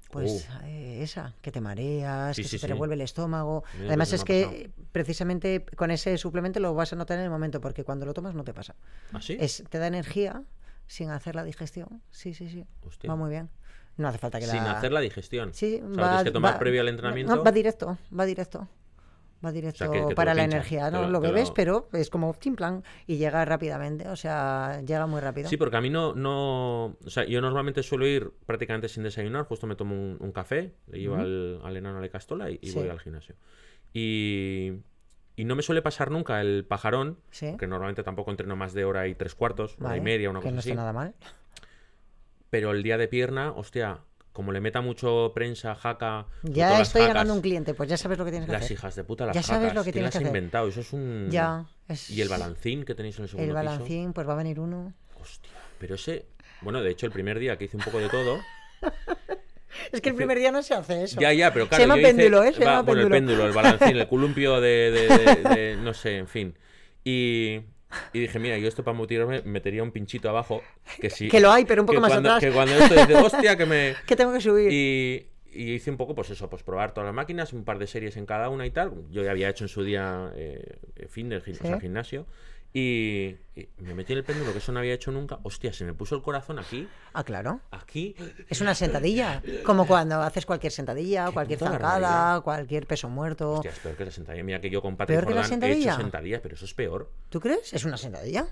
Pues 0.09 0.49
Uh. 0.49 0.65
eh, 0.65 1.03
esa, 1.03 1.35
que 1.41 1.51
te 1.51 1.61
mareas, 1.61 2.35
Sí, 2.35 2.41
que 2.41 2.47
sí, 2.49 2.57
se 2.57 2.61
te 2.61 2.67
sí. 2.67 2.73
revuelve 2.73 2.95
el 2.95 3.01
estómago. 3.01 3.63
Mira, 3.75 3.89
Además 3.89 4.11
es 4.11 4.23
que 4.23 4.71
precisamente 4.91 5.65
con 5.75 5.91
ese 5.91 6.17
suplemento 6.17 6.59
lo 6.59 6.73
vas 6.73 6.93
a 6.93 6.95
notar 6.95 7.17
en 7.17 7.23
el 7.25 7.29
momento, 7.29 7.61
porque 7.61 7.83
cuando 7.83 8.05
lo 8.05 8.13
tomas 8.13 8.35
no 8.35 8.43
te 8.43 8.53
pasa. 8.53 8.75
¿Ah, 9.13 9.21
sí? 9.21 9.37
Es, 9.39 9.63
te 9.69 9.77
da 9.79 9.87
energía, 9.87 10.43
sin 10.87 11.09
hacer 11.09 11.35
la 11.35 11.43
digestión. 11.43 12.01
Sí, 12.09 12.33
sí, 12.33 12.49
sí. 12.49 12.65
Hostia. 12.85 13.09
Va 13.09 13.15
muy 13.15 13.29
bien. 13.29 13.49
No 13.97 14.07
hace 14.07 14.17
falta 14.17 14.39
que 14.39 14.45
Sin 14.47 14.63
la... 14.63 14.71
hacer 14.77 14.91
la 14.91 14.99
digestión. 15.01 15.53
Sí, 15.53 15.81
O 15.83 15.93
sea, 15.93 16.03
tienes 16.07 16.23
que 16.23 16.31
tomar 16.31 16.55
va- 16.55 16.59
previo 16.59 16.81
al 16.81 16.87
entrenamiento. 16.87 17.35
no, 17.35 17.43
va 17.43 17.51
directo, 17.51 17.97
va 18.17 18.25
directo. 18.25 18.67
Va 19.43 19.51
directo 19.51 19.89
que- 19.91 20.01
que 20.01 20.05
te 20.05 20.15
para 20.15 20.35
la 20.35 20.43
pinchas, 20.43 20.53
energía. 20.71 20.91
No 20.91 21.07
lo- 21.09 21.19
bebes, 21.19 21.47
lo- 21.49 21.53
pero 21.55 21.89
es 21.93 22.11
como 22.11 22.31
tim 22.35 22.55
plan 22.55 22.83
y 23.07 23.17
llega 23.17 23.43
rápidamente. 23.43 24.07
O 24.07 24.15
sea, 24.15 24.81
llega 24.85 25.07
muy 25.07 25.19
rápido. 25.19 25.49
Sí, 25.49 25.57
porque 25.57 25.77
a 25.77 25.81
mí 25.81 25.89
no, 25.89 26.13
no. 26.13 26.95
O 27.03 27.09
sea, 27.09 27.25
yo 27.25 27.41
normalmente 27.41 27.81
suelo 27.81 28.05
ir 28.05 28.31
prácticamente 28.45 28.87
sin 28.87 29.01
desayunar, 29.01 29.45
justo 29.45 29.65
me 29.65 29.75
tomo 29.75 29.95
un, 29.95 30.17
un 30.19 30.31
café, 30.31 30.75
le 30.87 30.99
llevo 30.99 31.15
al, 31.15 31.59
al 31.63 31.75
enano 31.75 31.97
a 31.97 32.01
la 32.01 32.09
castola 32.09 32.51
y, 32.51 32.59
y 32.61 32.67
Sí. 32.69 32.77
voy 32.79 32.89
al 32.89 32.99
gimnasio. 32.99 33.35
Y, 33.93 34.71
y 35.35 35.45
no 35.45 35.55
me 35.55 35.61
suele 35.63 35.81
pasar 35.81 36.11
nunca 36.11 36.39
el 36.41 36.65
pajarón, 36.65 37.17
Sí. 37.31 37.55
que 37.57 37.67
normalmente 37.67 38.03
tampoco 38.03 38.31
entreno 38.31 38.55
más 38.55 38.73
de 38.73 38.85
hora 38.85 39.07
y 39.07 39.15
tres 39.15 39.35
cuartos, 39.35 39.73
hora 39.79 39.87
y 39.95 39.99
Vale, 39.99 40.01
media, 40.01 40.29
una 40.29 40.39
que 40.39 40.45
cosa 40.45 40.53
no 40.53 40.59
así. 40.59 40.69
está 40.69 40.81
nada 40.81 40.93
mal. 40.93 41.13
Pero 42.49 42.71
el 42.71 42.83
día 42.83 42.97
de 42.97 43.07
pierna, 43.07 43.51
hostia, 43.51 43.99
como 44.33 44.51
le 44.51 44.61
meta 44.61 44.81
mucho 44.81 45.31
prensa, 45.35 45.75
jaca. 45.75 46.27
Ya 46.43 46.69
las 46.69 46.81
estoy 46.87 47.01
jacas, 47.01 47.13
ganando 47.15 47.33
un 47.33 47.41
cliente, 47.41 47.73
pues 47.73 47.89
ya 47.89 47.97
sabes 47.97 48.17
lo 48.17 48.25
que 48.25 48.31
tienes 48.31 48.47
que 48.47 48.53
Las 48.53 48.63
hacer. 48.63 48.77
hijas 48.77 48.95
de 48.95 49.03
puta, 49.03 49.25
las 49.25 49.35
Ya 49.35 49.43
sabes 49.43 49.61
jacas, 49.69 49.75
lo 49.75 49.81
que 49.83 49.91
¿quién 49.91 49.93
tienes 49.93 50.07
las 50.07 50.11
que 50.13 50.17
ha 50.17 50.27
hacer. 50.27 50.37
inventado? 50.37 50.67
Eso 50.67 50.79
es 50.81 50.93
un. 50.93 51.27
Ya. 51.29 51.65
Es... 51.87 52.09
Y 52.09 52.21
el 52.21 52.29
balancín 52.29 52.83
que 52.85 52.95
tenéis 52.95 53.17
en 53.17 53.23
el 53.23 53.29
segundo 53.29 53.51
El 53.51 53.57
piso. 53.57 53.71
balancín, 53.71 54.13
pues 54.13 54.27
va 54.27 54.33
a 54.33 54.37
venir 54.37 54.59
uno. 54.59 54.93
Hostia, 55.19 55.51
pero 55.79 55.95
ese. 55.95 56.25
Bueno, 56.61 56.81
de 56.81 56.91
hecho, 56.91 57.05
el 57.05 57.11
primer 57.11 57.39
día 57.39 57.57
que 57.57 57.65
hice 57.65 57.75
un 57.77 57.83
poco 57.83 57.99
de 57.99 58.07
todo. 58.09 58.37
Es 59.91 60.01
que 60.01 60.09
el 60.09 60.15
primer 60.15 60.37
día 60.37 60.51
no 60.51 60.61
se 60.63 60.73
hace 60.73 61.03
eso. 61.03 61.19
Ya, 61.19 61.31
ya, 61.33 61.51
pero 61.53 61.67
claro. 61.67 61.81
Se 61.83 61.87
llama 61.87 61.95
yo 62.01 62.07
hice- 62.07 62.15
péndulo, 62.17 62.43
¿eh? 62.43 62.53
Se 62.53 62.59
va, 62.59 62.65
llama 62.71 62.81
bueno, 62.83 63.01
el 63.03 63.09
péndulo. 63.09 63.37
péndulo, 63.43 63.47
el 63.47 63.53
balancín, 63.53 63.97
el 63.97 64.07
columpio 64.07 64.59
de, 64.61 64.91
de- 64.91 65.07
de- 65.07 65.55
de- 65.55 65.75
no 65.81 65.93
sé, 65.93 66.17
en 66.17 66.27
fin. 66.27 66.55
Y, 67.03 67.61
y 68.13 68.19
dije, 68.19 68.39
mira, 68.39 68.57
yo 68.57 68.67
esto 68.67 68.83
para 68.83 68.95
motivarme 68.97 69.41
metería 69.43 69.83
un 69.83 69.91
pinchito 69.91 70.29
abajo. 70.29 70.61
Que 70.99 71.09
sí. 71.09 71.27
Que 71.29 71.39
lo 71.39 71.51
hay, 71.51 71.65
pero 71.65 71.81
un 71.81 71.85
poco 71.87 71.99
más 71.99 72.11
cuando, 72.11 72.29
atrás. 72.29 72.43
Que 72.43 72.51
cuando 72.53 72.75
esto 72.75 72.93
dice, 72.95 73.15
hostia, 73.15 73.57
que 73.57 73.65
me. 73.65 73.95
Que 74.05 74.15
tengo 74.15 74.33
que 74.33 74.41
subir. 74.41 74.71
Y, 74.71 75.27
y 75.53 75.73
hice 75.73 75.89
un 75.91 75.97
poco, 75.97 76.15
pues 76.15 76.29
eso, 76.29 76.49
pues 76.49 76.63
probar 76.63 76.93
todas 76.93 77.07
las 77.07 77.15
máquinas, 77.15 77.51
un 77.53 77.63
par 77.65 77.77
de 77.79 77.87
series 77.87 78.15
en 78.17 78.25
cada 78.25 78.49
una 78.49 78.65
y 78.65 78.71
tal. 78.71 78.91
Yo 79.09 79.23
ya 79.23 79.31
había 79.31 79.49
hecho 79.49 79.65
en 79.65 79.69
su 79.69 79.83
día 79.83 80.31
eh, 80.35 80.77
fin 81.09 81.27
del 81.29 81.43
gim- 81.43 81.57
o 81.59 81.67
sea, 81.67 81.75
Sí. 81.75 81.81
gimnasio. 81.81 82.25
Y, 82.73 83.35
y 83.55 83.67
me 83.79 83.93
metí 83.93 84.13
en 84.13 84.19
el 84.19 84.23
péndulo, 84.23 84.53
que 84.53 84.59
eso 84.59 84.71
no 84.71 84.79
había 84.79 84.93
hecho 84.93 85.11
nunca. 85.11 85.39
Hostia, 85.43 85.73
se 85.73 85.83
me 85.83 85.93
puso 85.93 86.15
el 86.15 86.21
corazón 86.21 86.57
aquí, 86.57 86.87
Ah, 87.13 87.23
claro. 87.23 87.59
aquí. 87.71 88.15
Es 88.47 88.61
una 88.61 88.73
sentadilla. 88.75 89.41
Como 89.65 89.85
cuando 89.85 90.21
haces 90.21 90.45
cualquier 90.45 90.71
sentadilla, 90.71 91.31
cualquier 91.31 91.59
zancada, 91.59 92.39
cualquier 92.41 92.87
peso 92.87 93.09
muerto. 93.09 93.53
Hostia, 93.55 93.71
es 93.71 93.79
peor 93.79 93.95
que 93.95 94.05
la 94.05 94.11
sentadilla. 94.11 94.43
Mira 94.45 94.61
que 94.61 94.69
yo 94.69 94.81
con 94.81 94.95
Patrick 94.95 95.19
¿Peor 95.19 95.27
que 95.27 95.35
la 95.35 95.41
Jordan 95.43 95.63
he 95.63 95.65
hecho 95.65 95.73
sentadilla? 95.81 95.97
sentadillas, 95.97 96.39
pero 96.41 96.55
eso 96.55 96.63
es 96.65 96.73
peor. 96.73 97.11
¿Tú 97.29 97.41
crees? 97.41 97.73
¿Es 97.73 97.83
una 97.83 97.97
sentadilla? 97.97 98.47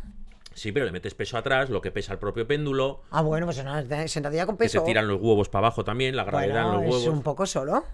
Sí, 0.53 0.74
pero 0.74 0.86
le 0.86 0.91
metes 0.91 1.13
peso 1.13 1.38
atrás, 1.38 1.70
lo 1.70 1.80
que 1.80 1.91
pesa 1.91 2.11
el 2.11 2.20
propio 2.20 2.45
péndulo, 2.45 3.03
Ah, 3.11 3.22
bueno, 3.22 3.45
pues 3.45 3.59
es 3.59 3.63
una 3.63 4.07
sentadilla 4.09 4.45
con 4.45 4.57
que 4.57 4.65
peso. 4.65 4.80
se 4.82 4.86
tiran 4.86 5.07
los 5.07 5.22
huevos 5.22 5.47
para 5.47 5.67
abajo 5.67 5.86
también, 5.86 6.17
la 6.17 6.26
gravedad 6.26 6.63
Bueno, 6.65 6.82
en 6.84 6.88
los 6.89 6.95
es 6.97 7.01
huevos. 7.03 7.17
un 7.17 7.24
poco 7.24 7.45
solo. 7.45 7.86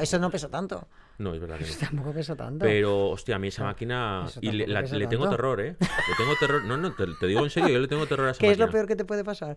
Eso 0.00 0.18
no 0.20 0.30
pesa 0.30 0.48
tanto. 0.48 0.86
No, 1.18 1.32
es 1.34 1.40
verdad 1.40 1.58
que 1.58 1.64
no. 1.70 1.70
Tampoco 1.78 2.12
pesa 2.12 2.34
tanto. 2.36 2.64
Pero, 2.64 3.10
hostia, 3.10 3.36
a 3.36 3.38
mí 3.38 3.48
esa 3.48 3.64
máquina. 3.64 4.26
Y 4.40 4.50
le, 4.50 4.66
la- 4.66 4.82
tengo 5.08 5.28
terror, 5.28 5.60
¿eh? 5.60 5.76
Le 5.80 6.14
tengo 6.16 6.34
terror. 6.40 6.64
No, 6.64 6.76
no, 6.76 6.92
te, 6.94 7.04
te 7.20 7.26
digo 7.26 7.42
en 7.44 7.50
serio, 7.50 7.68
yo 7.68 7.78
le 7.78 7.88
tengo 7.88 8.06
terror 8.06 8.28
a 8.28 8.30
esa 8.32 8.40
¿Qué 8.40 8.50
es 8.50 8.58
lo 8.58 8.66
máquina. 8.66 8.72
peor 8.78 8.88
que 8.88 8.96
te 8.96 9.04
puede 9.04 9.24
pasar? 9.24 9.56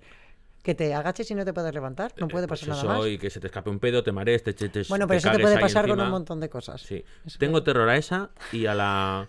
Que 0.64 0.76
te 0.76 0.94
agaches 0.94 1.32
y 1.32 1.36
no 1.36 1.46
te 1.46 1.54
puedes 1.54 1.74
levantar. 1.74 2.14
No 2.18 2.28
puede 2.28 2.48
Pues 2.48 2.60
pasar 2.62 2.76
nada 2.76 2.94
eso, 2.96 3.02
más. 3.04 3.08
y 3.12 3.18
que 3.18 3.30
se 3.30 3.40
te 3.40 3.48
escape 3.48 3.70
un 3.70 3.80
pedo, 3.80 4.04
te 4.04 4.12
marees, 4.12 4.44
te, 4.44 4.54
te, 4.54 4.68
Bueno, 4.90 5.08
pero 5.08 5.20
te 5.22 5.28
eso 5.28 5.38
te 5.38 5.42
puede 5.44 5.60
pasar 5.60 5.88
con 5.88 6.00
un 6.02 6.10
montón 6.10 6.40
de 6.42 6.50
cosas. 6.50 6.82
Sí. 6.82 7.04
Eso 7.26 7.38
Tengo 7.40 7.64
terror 7.64 7.88
a 7.88 7.96
esa 7.96 8.32
y 8.52 8.66
a 8.66 8.76
la, 8.76 9.28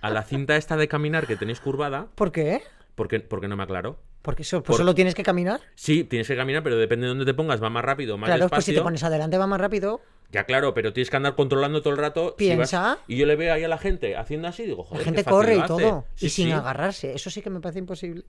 a 0.00 0.10
la 0.10 0.22
cinta 0.22 0.56
esta 0.56 0.76
de 0.76 0.88
caminar 0.88 1.26
que 1.26 1.36
tenéis 1.36 1.60
curvada, 1.60 2.06
¿Por 2.14 2.32
qué? 2.32 2.62
porque, 2.94 3.20
porque 3.20 3.48
no 3.48 3.56
me 3.56 3.64
aclaro. 3.64 3.98
Porque 4.22 4.44
pues 4.48 4.62
Por- 4.62 4.76
solo 4.76 4.94
tienes 4.94 5.14
que 5.16 5.24
caminar. 5.24 5.60
Sí, 5.74 6.04
tienes 6.04 6.28
que 6.28 6.36
caminar, 6.36 6.62
pero 6.62 6.76
depende 6.76 7.04
de 7.06 7.08
dónde 7.08 7.24
te 7.24 7.34
pongas, 7.34 7.62
va 7.62 7.68
más 7.68 7.84
rápido, 7.84 8.16
más 8.16 8.28
Claro, 8.28 8.42
pues 8.42 8.50
despacio. 8.50 8.72
si 8.72 8.78
te 8.78 8.82
pones 8.82 9.02
adelante 9.02 9.36
va 9.36 9.46
más 9.48 9.60
rápido. 9.60 10.00
Ya, 10.32 10.44
claro, 10.44 10.72
pero 10.74 10.92
tienes 10.92 11.10
que 11.10 11.16
andar 11.16 11.34
controlando 11.36 11.82
todo 11.82 11.92
el 11.92 11.98
rato. 11.98 12.34
si 12.38 12.46
Piensa. 12.46 12.98
Y 13.06 13.16
yo 13.16 13.26
le 13.26 13.36
veo 13.36 13.52
ahí 13.54 13.62
a 13.64 13.68
la 13.68 13.78
gente 13.78 14.16
haciendo 14.16 14.48
así, 14.48 14.64
digo, 14.64 14.82
joder. 14.82 14.98
La 14.98 14.98
qué 15.00 15.04
gente 15.04 15.22
fácil 15.24 15.36
corre 15.36 15.54
y 15.56 15.58
hace. 15.58 15.68
todo. 15.68 16.04
Sí, 16.14 16.26
y 16.26 16.28
sin 16.30 16.46
sí. 16.46 16.52
agarrarse. 16.52 17.12
Eso 17.14 17.28
sí 17.30 17.42
que 17.42 17.50
me 17.50 17.60
parece 17.60 17.78
imposible. 17.80 18.24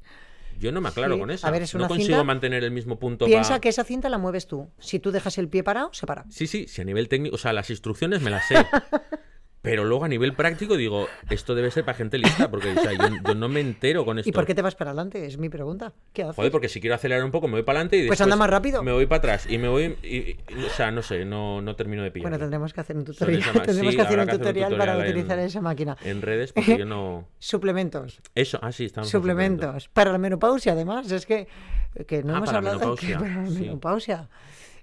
Yo 0.60 0.72
no 0.72 0.82
me 0.82 0.89
aclaro 0.89 1.16
Sí. 1.16 1.20
con 1.20 1.32
eso. 1.32 1.47
A 1.47 1.51
ver, 1.51 1.64
es 1.64 1.74
no 1.74 1.80
una 1.80 1.88
consigo 1.88 2.10
cinta- 2.10 2.24
mantener 2.24 2.64
el 2.64 2.72
mismo 2.72 2.99
punto. 2.99 3.26
Piensa 3.26 3.56
pa- 3.56 3.60
que 3.62 3.70
esa 3.70 3.84
cinta 3.84 4.08
la 4.10 4.18
mueves 4.20 4.45
tú. 4.47 4.70
Si 4.80 4.99
tú 4.99 5.12
dejas 5.12 5.38
el 5.38 5.47
pie 5.49 5.64
parado, 5.64 5.89
se 5.93 6.06
para. 6.06 6.26
Sí, 6.30 6.45
sí, 6.45 6.68
sí, 6.68 6.82
a 6.82 6.86
nivel 6.86 7.08
técnico, 7.10 7.36
o 7.36 7.39
sea, 7.39 7.54
las 7.54 7.70
instrucciones 7.70 8.22
me 8.22 8.30
las 8.30 8.47
sé. 8.47 8.56
pero 9.64 9.86
luego 9.86 10.03
a 10.03 10.07
nivel 10.09 10.34
práctico 10.34 10.76
digo, 10.76 11.07
esto 11.30 11.55
debe 11.55 11.72
ser 11.72 11.86
para 11.86 11.97
gente 11.97 12.18
lista, 12.18 12.51
porque 12.51 12.70
o 12.74 12.80
sea, 12.80 12.91
yo, 12.91 13.16
yo 13.26 13.34
no 13.34 13.47
me 13.47 13.61
entero 13.61 14.03
con 14.03 14.20
esto. 14.20 14.30
¿Y 14.30 14.34
por 14.34 14.45
qué 14.45 14.53
te 14.53 14.61
vas 14.61 14.76
para 14.76 14.91
adelante? 14.91 15.26
Es 15.26 15.38
mi 15.38 15.47
pregunta. 15.47 15.93
¿Qué 16.11 16.24
haces? 16.24 16.36
Joder, 16.36 16.51
porque 16.51 16.68
si 16.68 16.82
quiero 16.82 16.95
acelerar 16.95 17.24
un 17.24 17.32
poco 17.32 17.47
me 17.47 17.53
voy 17.53 17.64
para 17.64 17.80
adelante 17.80 17.95
y 17.95 17.99
Pues 18.01 18.20
después 18.20 18.22
anda 18.26 18.36
más 18.36 18.49
rápido. 18.49 18.84
Me 18.84 18.91
voy 18.91 19.05
para 19.05 19.20
atrás 19.20 19.47
y 19.49 19.57
me 19.57 19.70
voy. 19.70 19.95
y- 20.03 20.18
y- 20.18 20.38
o 20.68 20.70
sea, 20.70 20.91
no 20.91 21.01
sé, 21.01 21.24
no, 21.24 21.61
no 21.61 21.76
termino 21.78 22.03
de 22.03 22.11
pillar. 22.11 22.26
Bueno, 22.30 22.38
tendremos 22.39 22.74
que 22.74 22.82
hacer 22.82 22.97
un 22.97 23.05
tutorial. 23.05 23.41
tendremos 23.66 23.66
que 23.66 23.72
hacer 23.72 23.86
un 23.86 23.95
que 23.95 24.01
hacer 24.01 24.20
un 24.20 24.28
tutorial 24.28 24.78
para 24.78 24.95
en- 24.97 25.01
utilizar 25.11 25.39
esa 25.39 25.61
máquina. 25.61 25.97
En 26.03 26.22
redes, 26.22 26.51
porque 26.51 26.78
yo 26.78 26.86
no. 26.86 27.26
Suplementos. 27.39 28.20
Eso, 28.36 28.59
ah, 28.61 28.72
sí, 28.74 28.84
estamos. 28.86 29.07
en 29.07 29.11
Suplementos. 29.11 29.88
Para 29.93 30.11
la 30.11 30.18
menopausia, 30.18 30.74
además. 30.74 31.09
Es 31.09 31.26
que, 31.26 31.47
que 32.05 32.22
no 32.22 32.34
Ah, 32.34 32.38
hemos 32.39 32.47
para 32.47 32.57
hablado 32.57 32.80
de 32.80 32.86
menopausia, 32.86 33.18
para 33.20 33.43
la 33.43 33.47
sí. 33.49 33.64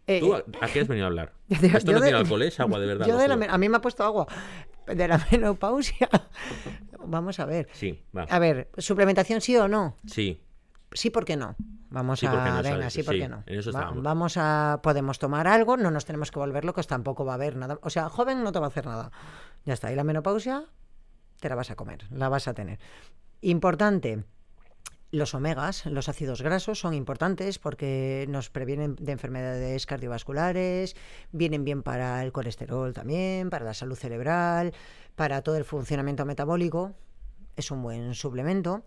Eh, 0.07 0.20
¿Tú 0.20 0.34
a, 0.34 0.38
a 0.61 0.66
qué 0.68 0.80
has 0.80 0.88
venido 0.88 1.07
a 1.07 1.09
hablar? 1.09 1.32
de- 1.48 1.66
Esto 1.68 1.92
no 1.92 2.01
de- 2.01 2.07
tiene 2.07 2.18
alcohol, 2.18 2.42
¿eh? 2.42 2.48
es 2.48 2.59
agua 2.61 2.78
de 2.80 2.86
verdad. 2.86 3.07
yo 3.09 3.16
de 3.18 3.28
la 3.28 3.34
a 3.46 3.59
mí 3.59 3.68
me 3.68 3.76
ha 3.76 3.80
puesto 3.80 4.03
agua. 4.05 4.26
De 4.86 5.07
la 5.07 5.24
menopausia. 5.30 6.09
Vamos 7.05 7.38
a 7.40 7.44
ver. 7.46 7.68
Sí, 7.72 8.03
va. 8.16 8.24
A 8.24 8.38
ver, 8.38 8.70
¿suplementación 8.78 9.40
sí 9.40 9.57
o 9.57 9.68
no? 9.68 9.96
Sí, 10.07 10.42
Sí, 10.92 11.11
¿por 11.11 11.24
qué 11.24 11.36
no? 11.36 11.55
Vamos 11.90 12.18
Sí, 12.18 12.26
a. 12.26 12.32
¿por 12.32 12.42
qué 12.42 12.51
no? 12.51 12.57
venga, 12.62 12.68
¿Sabes? 12.70 12.92
sí, 12.92 13.03
¿por 13.05 13.14
Sí, 13.14 13.20
qué 13.20 13.28
no? 13.28 13.44
en 13.46 13.59
eso 13.61 13.70
Va- 13.72 13.78
estábamos. 13.78 14.03
vamos 14.03 14.36
a. 14.36 14.80
Podemos 14.82 15.20
tomar 15.20 15.46
algo, 15.46 15.76
no 15.76 15.92
nos 15.92 16.05
tenemos 16.05 16.32
que 16.32 16.40
volver 16.40 16.64
locos, 16.64 16.88
tampoco 16.88 17.24
va 17.24 17.32
a 17.32 17.34
haber 17.36 17.55
nada. 17.55 17.78
O 17.82 17.90
sea, 17.90 18.09
joven 18.09 18.42
no 18.42 18.51
te 18.51 18.59
va 18.59 18.66
a 18.66 18.68
hacer 18.70 18.86
nada. 18.86 19.12
Ya 19.64 19.74
está. 19.74 19.92
Y 19.92 19.94
la 19.94 20.03
menopausia, 20.03 20.64
te 21.38 21.48
la 21.48 21.55
vas 21.55 21.70
a 21.70 21.76
comer, 21.76 22.07
la 22.11 22.28
vas 22.28 22.48
a 22.48 22.55
tener. 22.55 22.80
Importante. 23.40 24.24
Los 25.12 25.34
omegas, 25.34 25.86
los 25.86 26.08
ácidos 26.08 26.40
grasos, 26.40 26.78
son 26.78 26.94
importantes 26.94 27.58
porque 27.58 28.26
nos 28.28 28.48
previenen 28.48 28.94
de 28.94 29.11
enfermedades 29.11 29.84
cardiovasculares, 29.86 30.94
vienen 31.32 31.64
bien 31.64 31.82
para 31.82 32.22
el 32.22 32.30
colesterol 32.30 32.92
también, 32.92 33.50
para 33.50 33.64
la 33.64 33.74
salud 33.74 33.96
cerebral, 33.96 34.72
para 35.16 35.42
todo 35.42 35.56
el 35.56 35.64
funcionamiento 35.64 36.24
metabólico. 36.24 36.92
Es 37.56 37.72
un 37.72 37.82
buen 37.82 38.14
suplemento. 38.14 38.84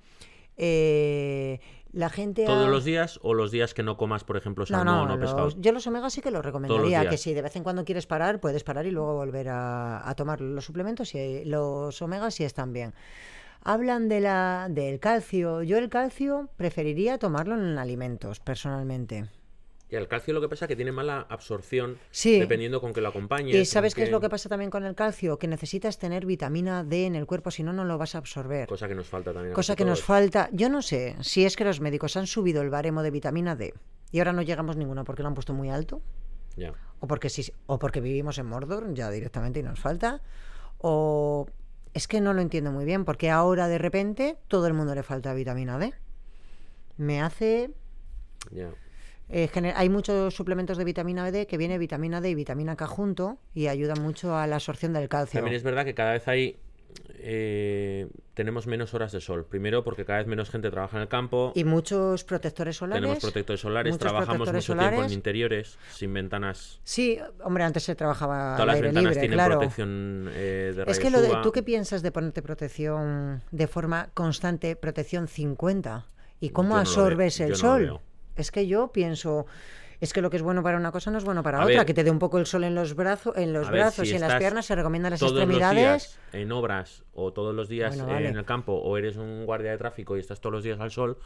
Eh, 0.56 1.60
la 1.92 2.10
gente 2.10 2.46
¿Todos 2.46 2.68
ha- 2.68 2.72
los 2.72 2.86
días 2.86 3.20
o 3.22 3.34
los 3.34 3.52
días 3.52 3.74
que 3.74 3.84
no 3.84 3.98
comas, 3.98 4.24
por 4.24 4.38
ejemplo, 4.38 4.64
no, 4.64 4.68
salmón 4.68 5.08
no, 5.10 5.16
o 5.16 5.20
pescado? 5.20 5.44
los- 5.46 5.60
yo 5.60 5.72
los 5.74 5.86
omegas 5.88 6.14
sí 6.14 6.22
que 6.22 6.32
los 6.32 6.44
recomendaría, 6.46 7.02
que 7.02 7.10
días. 7.10 7.22
si 7.22 7.34
de 7.34 7.42
vez 7.42 7.56
en 7.56 7.64
cuando 7.64 7.84
quieres 7.86 8.08
parar, 8.08 8.40
puedes 8.40 8.64
parar 8.64 8.86
y 8.86 8.92
luego 8.92 9.14
volver 9.16 9.50
a, 9.50 10.08
a 10.08 10.16
tomar 10.16 10.40
los 10.42 10.64
suplementos 10.64 11.14
y 11.16 11.44
los 11.46 12.02
omegas 12.02 12.34
sí 12.36 12.44
están 12.46 12.72
bien. 12.72 12.94
Hablan 13.64 14.10
de 14.10 14.20
la, 14.20 14.68
del 14.70 15.00
calcio. 15.00 15.64
Yo 15.64 15.78
el 15.78 15.90
calcio 15.90 16.50
preferiría 16.58 17.18
tomarlo 17.18 17.56
en 17.56 17.78
alimentos, 17.78 18.40
personalmente. 18.40 19.26
Y 19.90 19.96
el 19.96 20.08
calcio 20.08 20.34
lo 20.34 20.42
que 20.42 20.50
pasa 20.50 20.66
es 20.66 20.70
que 20.70 20.76
tiene 20.76 20.92
mala 20.92 21.28
absorción 21.30 22.00
Sí. 22.10 22.40
dependiendo 22.40 22.82
con 22.82 22.94
que 22.94 23.02
lo 23.02 23.10
acompañes. 23.10 23.56
¿Y 23.56 23.64
sabes 23.66 23.94
qué 23.94 24.04
es 24.04 24.10
lo 24.10 24.20
que 24.20 24.28
pasa 24.30 24.50
también 24.50 24.72
con 24.72 24.84
el 24.86 24.96
calcio? 24.96 25.38
Que 25.38 25.48
necesitas 25.48 26.00
tener 26.00 26.26
vitamina 26.26 26.84
D 26.84 27.06
en 27.06 27.16
el 27.16 27.28
cuerpo, 27.28 27.52
si 27.52 27.62
no, 27.62 27.74
no 27.74 27.86
lo 27.86 27.98
vas 28.00 28.16
a 28.16 28.18
absorber. 28.18 28.68
Cosa 28.68 28.88
que 28.88 28.96
nos 28.96 29.08
falta 29.08 29.34
también. 29.34 29.54
Cosa 29.54 29.76
que 29.76 29.86
nos 29.86 30.02
falta. 30.02 30.50
Yo 30.52 30.68
no 30.70 30.82
sé 30.82 31.16
si 31.22 31.46
es 31.46 31.56
que 31.56 31.64
los 31.64 31.80
médicos 31.80 32.18
han 32.18 32.26
subido 32.26 32.64
el 32.64 32.72
baremo 32.72 33.04
de 33.04 33.12
vitamina 33.12 33.56
D 33.56 33.74
y 34.12 34.18
ahora 34.18 34.34
no 34.34 34.42
llegamos 34.42 34.78
ninguno 34.78 35.04
porque 35.04 35.22
lo 35.22 35.28
han 35.28 35.36
puesto 35.36 35.54
muy 35.54 35.70
alto. 35.70 36.02
Ya. 36.56 36.74
o 37.00 37.08
porque 37.08 37.30
sí, 37.30 37.52
o 37.66 37.80
porque 37.80 38.00
vivimos 38.00 38.38
en 38.38 38.46
Mordor 38.46 38.94
ya 38.94 39.10
directamente 39.10 39.60
y 39.60 39.64
nos 39.64 39.80
falta, 39.80 40.22
o 40.78 41.48
es 41.94 42.08
que 42.08 42.22
no 42.22 42.34
lo 42.34 42.42
entiendo 42.42 42.72
muy 42.72 42.86
bien, 42.86 43.06
porque 43.06 43.30
ahora 43.30 43.68
de 43.68 43.78
repente 43.78 44.38
todo 44.48 44.68
el 44.68 44.74
mundo 44.74 44.96
le 44.96 45.04
falta 45.04 45.34
vitamina 45.34 45.78
D. 45.78 45.94
Me 46.98 47.22
hace 47.22 47.72
Ya. 48.52 48.70
eh, 49.30 49.48
gener- 49.52 49.74
hay 49.76 49.90
muchos 49.90 50.34
suplementos 50.36 50.78
de 50.78 50.84
vitamina 50.84 51.30
D 51.32 51.48
que 51.48 51.58
viene 51.58 51.78
vitamina 51.78 52.22
D 52.22 52.30
y 52.30 52.36
vitamina 52.36 52.76
K 52.76 52.88
junto 52.88 53.38
y 53.54 53.68
ayudan 53.68 54.02
mucho 54.02 54.36
a 54.38 54.46
la 54.48 54.56
absorción 54.56 54.94
del 54.94 55.08
calcio. 55.10 55.40
También 55.40 55.56
es 55.56 55.64
verdad 55.64 55.86
que 55.86 55.94
cada 55.96 56.14
vez 56.14 56.28
hay. 56.28 56.58
Eh, 57.16 58.08
tenemos 58.34 58.68
menos 58.68 58.94
horas 58.94 59.12
de 59.12 59.22
sol. 59.22 59.46
Primero, 59.46 59.84
porque 59.84 60.06
cada 60.06 60.20
vez 60.20 60.28
menos 60.28 60.50
gente 60.50 60.70
trabaja 60.72 60.98
en 60.98 61.04
el 61.04 61.08
campo. 61.08 61.52
Y 61.56 61.64
muchos 61.64 62.24
protectores 62.24 62.78
solares. 62.78 63.02
tenemos 63.02 63.22
protectores 63.22 63.62
solares. 63.62 63.98
Trabajamos 63.98 64.52
mucho 64.52 64.76
tiempo 64.76 65.04
en 65.04 65.12
interiores, 65.12 65.78
sin 65.92 66.14
ventanas. 66.14 66.80
Sí, 66.84 67.20
hombre, 67.44 67.64
antes 67.64 67.84
se 67.84 67.96
trabajaba 67.96 68.56
Todas 68.56 68.62
al 68.62 68.68
las 68.68 68.76
aire 68.76 68.88
ventanas 68.88 69.12
libre, 69.12 69.22
tienen 69.22 69.38
claro. 69.38 69.60
protección 69.60 70.30
eh, 70.34 70.74
de 70.76 70.84
Es 70.92 71.00
que 71.00 71.10
lo 71.10 71.22
de. 71.22 71.34
¿tú 71.44 71.52
qué 71.52 71.64
piensas 71.64 72.02
de 72.02 72.12
ponerte 72.12 72.42
protección 72.42 73.42
de 73.52 73.68
forma 73.68 74.10
constante, 74.14 74.76
protección 74.76 75.28
50? 75.28 76.08
¿Y 76.40 76.50
cómo 76.50 76.76
no 76.76 76.80
absorbes 76.82 77.40
veo, 77.40 77.48
el 77.48 77.52
no 77.54 77.58
sol? 77.58 78.02
es 78.36 78.52
que 78.52 78.68
yo 78.68 78.92
pienso, 78.92 79.46
es 80.04 80.14
que 80.14 80.22
lo 80.22 80.30
que 80.30 80.38
es 80.38 80.44
bueno 80.44 80.62
para 80.64 80.78
una 80.78 80.92
cosa 80.92 81.12
no 81.12 81.18
es 81.18 81.24
bueno 81.24 81.44
para 81.44 81.60
A 81.60 81.64
otra. 81.64 81.78
ver, 81.78 81.86
que 81.86 81.94
te 81.94 82.04
dé 82.04 82.12
un 82.12 82.20
poco 82.20 82.38
el 82.38 82.46
sol 82.46 82.64
en 82.64 82.76
los 82.76 82.96
brazos, 82.96 83.36
en 83.38 83.54
los 83.54 83.70
ver, 83.70 83.82
brazos 83.82 84.08
si 84.08 84.14
y 84.14 84.16
en 84.16 84.22
las 84.22 84.36
piernas, 84.36 84.66
se 84.66 84.76
recomiendan 84.76 85.12
las 85.12 85.20
todos 85.20 85.32
extremidades. 85.34 85.76
Los 85.76 85.84
días 85.84 86.20
en 86.34 86.52
obras 86.52 87.04
o 87.14 87.32
todos 87.34 87.54
los 87.56 87.68
días 87.70 87.96
Bueno, 87.98 88.12
vale. 88.14 88.28
en 88.30 88.38
el 88.38 88.46
campo 88.46 88.74
o 88.74 88.98
eres 88.98 89.16
un 89.18 89.46
guardia 89.46 89.72
de 89.72 89.78
tráfico 89.78 90.16
y 90.18 90.20
estás 90.20 90.40
todos 90.42 90.54
los 90.54 90.64
días 90.64 90.80
al 90.80 90.92
sol, 90.92 91.18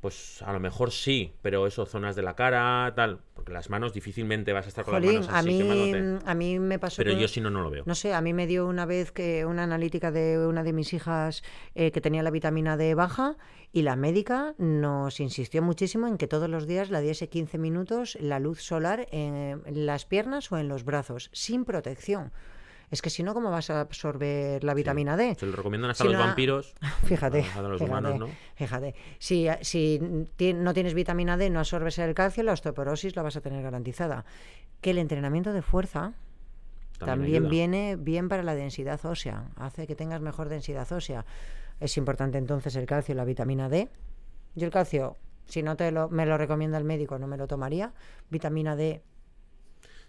Pues 0.00 0.42
a 0.42 0.52
lo 0.52 0.60
mejor 0.60 0.92
sí, 0.92 1.32
pero 1.42 1.66
eso, 1.66 1.84
zonas 1.84 2.14
de 2.14 2.22
la 2.22 2.36
cara, 2.36 2.92
tal. 2.94 3.18
Porque 3.34 3.52
las 3.52 3.68
manos 3.68 3.92
difícilmente 3.92 4.52
vas 4.52 4.66
a 4.66 4.68
estar 4.68 4.84
con 4.84 4.94
Jolín, 4.94 5.14
las 5.16 5.26
manos 5.26 5.34
a 5.34 5.38
así 5.40 5.48
mí, 5.48 5.58
quemándote. 5.58 6.30
a 6.30 6.34
mí 6.34 6.58
me 6.60 6.78
pasó 6.78 6.98
Pero 7.02 7.14
que- 7.16 7.20
yo 7.22 7.26
si 7.26 7.40
no, 7.40 7.50
no 7.50 7.62
lo 7.62 7.70
veo. 7.70 7.82
No 7.84 7.96
sé, 7.96 8.14
a 8.14 8.20
mí 8.20 8.32
me 8.32 8.46
dio 8.46 8.66
una 8.68 8.86
vez 8.86 9.10
que 9.10 9.44
una 9.44 9.64
analítica 9.64 10.12
de 10.12 10.38
una 10.46 10.62
de 10.62 10.72
mis 10.72 10.92
hijas 10.92 11.42
eh, 11.74 11.90
que 11.90 12.00
tenía 12.00 12.22
la 12.22 12.30
vitamina 12.30 12.76
D 12.76 12.94
baja 12.94 13.36
y 13.72 13.82
la 13.82 13.96
médica 13.96 14.54
nos 14.58 15.18
insistió 15.18 15.62
muchísimo 15.62 16.06
en 16.06 16.16
que 16.16 16.28
todos 16.28 16.48
los 16.48 16.68
días 16.68 16.90
la 16.90 17.00
diese 17.00 17.28
15 17.28 17.58
minutos 17.58 18.16
la 18.20 18.38
luz 18.38 18.62
solar 18.62 19.08
en 19.10 19.62
las 19.66 20.04
piernas 20.04 20.52
o 20.52 20.58
en 20.58 20.68
los 20.68 20.84
brazos, 20.84 21.28
sin 21.32 21.64
protección. 21.64 22.30
Es 22.90 23.02
que 23.02 23.10
si 23.10 23.22
no, 23.22 23.34
¿cómo 23.34 23.50
vas 23.50 23.70
a 23.70 23.80
absorber 23.80 24.64
la 24.64 24.74
vitamina 24.74 25.16
D? 25.16 25.34
Se 25.38 25.46
lo 25.46 25.52
recomiendan 25.52 25.90
hasta 25.90 26.04
Si 26.04 26.10
los 26.10 26.18
vampiros. 26.18 26.74
Fíjate, 27.04 27.44
a 27.54 27.62
los 27.62 27.78
fíjate, 27.78 27.84
humanos, 27.84 28.18
¿no? 28.18 28.28
fíjate. 28.54 28.94
Si, 29.18 29.46
si 29.60 30.00
no 30.00 30.74
tienes 30.74 30.94
vitamina 30.94 31.36
D, 31.36 31.50
no 31.50 31.58
absorbes 31.58 31.98
el 31.98 32.14
calcio, 32.14 32.42
la 32.42 32.52
osteoporosis 32.52 33.14
la 33.16 33.22
vas 33.22 33.36
a 33.36 33.40
tener 33.40 33.62
garantizada. 33.62 34.24
Que 34.80 34.90
el 34.90 34.98
entrenamiento 34.98 35.52
de 35.52 35.62
fuerza 35.62 36.14
también, 36.98 37.48
viene 37.48 37.96
bien 37.96 38.28
para 38.28 38.42
la 38.42 38.54
densidad 38.54 39.04
ósea, 39.04 39.44
hace 39.56 39.86
que 39.86 39.94
tengas 39.94 40.20
mejor 40.20 40.48
densidad 40.48 40.90
ósea. 40.90 41.24
Es 41.80 41.96
importante 41.96 42.38
entonces 42.38 42.74
el 42.76 42.86
calcio 42.86 43.12
y 43.12 43.16
la 43.16 43.24
vitamina 43.24 43.68
D. 43.68 43.88
Yo 44.54 44.66
el 44.66 44.72
calcio, 44.72 45.16
si 45.46 45.62
no 45.62 45.76
te 45.76 45.92
lo, 45.92 46.08
me 46.08 46.26
lo 46.26 46.36
recomienda 46.36 46.78
el 46.78 46.84
médico, 46.84 47.18
no 47.18 47.26
me 47.26 47.36
lo 47.36 47.46
tomaría. 47.46 47.92
Vitamina 48.30 48.74
D, 48.74 49.02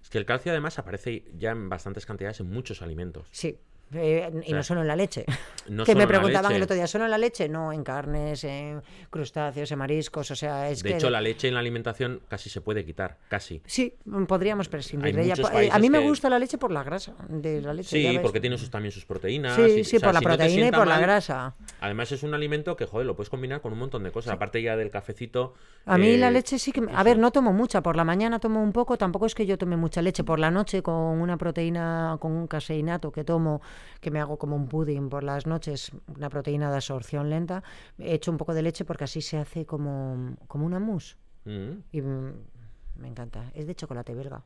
Es 0.01 0.09
que 0.09 0.17
el 0.17 0.25
calcio 0.25 0.51
además 0.51 0.79
aparece 0.79 1.25
ya 1.37 1.51
en 1.51 1.69
bastantes 1.69 2.05
cantidades 2.05 2.39
en 2.39 2.49
muchos 2.49 2.81
alimentos. 2.81 3.27
sí. 3.31 3.59
Eh, 3.93 4.29
y 4.45 4.53
no 4.53 4.61
solo 4.63 4.81
en 4.81 4.87
la 4.87 4.95
leche. 4.95 5.25
no 5.69 5.83
que 5.83 5.95
me 5.95 6.05
preguntaban 6.07 6.51
el 6.53 6.61
otro 6.61 6.75
día, 6.75 6.87
¿solo 6.87 7.05
en 7.05 7.11
la 7.11 7.17
leche? 7.17 7.49
No, 7.49 7.73
en 7.73 7.83
carnes, 7.83 8.43
en 8.43 8.81
crustáceos, 9.09 9.71
en 9.71 9.79
mariscos, 9.79 10.29
o 10.31 10.35
sea, 10.35 10.69
es 10.69 10.83
De 10.83 10.89
que... 10.91 10.95
hecho, 10.97 11.09
la 11.09 11.21
leche 11.21 11.47
en 11.47 11.55
la 11.55 11.59
alimentación 11.59 12.21
casi 12.27 12.49
se 12.49 12.61
puede 12.61 12.85
quitar, 12.85 13.17
casi. 13.27 13.61
Sí, 13.65 13.95
podríamos 14.27 14.69
prescindir 14.69 15.15
de 15.15 15.23
ella. 15.23 15.35
eh, 15.53 15.69
A 15.71 15.79
mí 15.79 15.89
me 15.89 15.99
gusta 15.99 16.29
la 16.29 16.39
leche 16.39 16.57
por 16.57 16.71
la 16.71 16.83
grasa 16.83 17.13
de 17.27 17.61
la 17.61 17.73
leche. 17.73 17.89
Sí, 17.89 18.19
porque 18.21 18.39
tiene 18.39 18.57
sus, 18.57 18.69
también 18.69 18.91
sus 18.91 19.05
proteínas. 19.05 19.55
Sí, 19.55 19.61
y- 19.61 19.83
sí, 19.83 19.97
o 19.97 19.99
sea, 19.99 20.07
por 20.11 20.13
la 20.13 20.19
si 20.19 20.25
no 20.25 20.31
te 20.31 20.37
proteína 20.37 20.67
y 20.67 20.71
por 20.71 20.87
la 20.87 20.99
grasa. 20.99 21.55
Además 21.81 22.11
es 22.11 22.23
un 22.23 22.33
alimento 22.33 22.75
que, 22.75 22.85
joder, 22.85 23.07
lo 23.07 23.15
puedes 23.15 23.29
combinar 23.29 23.61
con 23.61 23.73
un 23.73 23.79
montón 23.79 24.03
de 24.03 24.11
cosas. 24.11 24.33
Aparte 24.33 24.61
ya 24.61 24.75
del 24.75 24.91
cafecito. 24.91 25.53
A 25.85 25.97
mí 25.97 26.17
la 26.17 26.27
eh, 26.27 26.31
leche 26.31 26.59
sí 26.59 26.71
que... 26.71 26.83
A 26.93 27.03
ver, 27.03 27.17
no 27.17 27.31
tomo 27.31 27.53
mucha. 27.53 27.81
Por 27.81 27.95
la 27.95 28.03
mañana 28.03 28.39
tomo 28.39 28.61
un 28.61 28.71
poco. 28.71 28.97
Tampoco 28.97 29.25
es 29.25 29.33
que 29.35 29.45
yo 29.45 29.57
tome 29.57 29.77
mucha 29.77 30.01
leche. 30.01 30.23
Por 30.23 30.39
la 30.39 30.51
noche 30.51 30.83
con 30.83 30.93
una 30.95 31.37
proteína, 31.37 32.17
con 32.19 32.31
un 32.33 32.47
caseinato 32.47 33.11
que 33.11 33.23
tomo, 33.23 33.61
que 34.01 34.11
me 34.11 34.19
hago 34.19 34.37
como 34.37 34.55
un 34.55 34.67
pudding 34.67 35.09
por 35.09 35.23
las 35.23 35.45
noches, 35.47 35.91
una 36.15 36.29
proteína 36.29 36.69
de 36.69 36.75
absorción 36.75 37.29
lenta, 37.29 37.63
he 37.97 38.13
hecho 38.13 38.31
un 38.31 38.37
poco 38.37 38.53
de 38.53 38.61
leche 38.61 38.85
porque 38.85 39.03
así 39.05 39.21
se 39.21 39.37
hace 39.37 39.65
como, 39.65 40.35
como 40.47 40.65
una 40.65 40.79
mousse. 40.79 41.15
mm, 41.45 41.71
Y 41.91 42.01
me 42.01 43.07
encanta. 43.07 43.51
Es 43.53 43.65
de 43.67 43.75
chocolate 43.75 44.13
belga. 44.13 44.43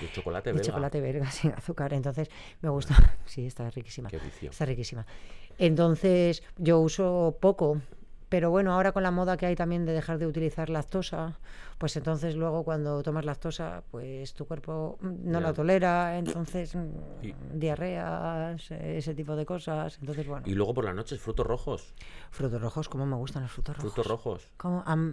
de 0.00 0.10
chocolate 0.12 0.50
De 0.50 0.54
belga. 0.54 0.66
chocolate 0.66 1.00
belga 1.00 1.30
sin 1.30 1.52
azúcar. 1.52 1.92
Entonces 1.92 2.28
me 2.62 2.68
gusta. 2.70 2.94
Sí, 3.26 3.46
está 3.46 3.70
riquísima. 3.70 4.08
Qué 4.08 4.18
vicio. 4.18 4.50
Está 4.50 4.64
riquísima. 4.64 5.06
Entonces 5.58 6.42
yo 6.56 6.80
uso 6.80 7.36
poco. 7.40 7.80
Pero 8.30 8.48
bueno, 8.50 8.72
ahora 8.72 8.92
con 8.92 9.02
la 9.02 9.10
moda 9.10 9.36
que 9.36 9.44
hay 9.44 9.56
también 9.56 9.84
de 9.84 9.92
dejar 9.92 10.18
de 10.18 10.26
utilizar 10.26 10.70
lactosa, 10.70 11.36
pues 11.78 11.96
entonces 11.96 12.36
luego 12.36 12.62
cuando 12.64 13.02
tomas 13.02 13.24
lactosa, 13.24 13.82
pues 13.90 14.34
tu 14.34 14.46
cuerpo 14.46 14.98
mm, 15.00 15.30
no 15.30 15.40
la 15.40 15.52
tolera, 15.52 16.16
entonces 16.16 16.74
mm, 16.76 16.88
Y- 17.22 17.34
diarreas, 17.54 18.70
eh, 18.70 18.98
ese 18.98 19.14
tipo 19.14 19.34
de 19.36 19.44
cosas. 19.44 19.98
Entonces, 20.00 20.26
bueno, 20.26 20.46
Y 20.46 20.54
luego 20.54 20.74
por 20.74 20.84
las 20.84 20.94
noches, 20.94 21.20
frutos 21.20 21.46
rojos. 21.46 21.92
frutos 22.30 22.60
rojos, 22.62 22.88
¿cómo 22.88 23.04
me 23.04 23.16
gustan 23.16 23.42
los 23.42 23.50
frutos 23.52 23.76
rojos? 23.76 23.92
Frutos 23.92 24.06
rojos. 24.10 24.48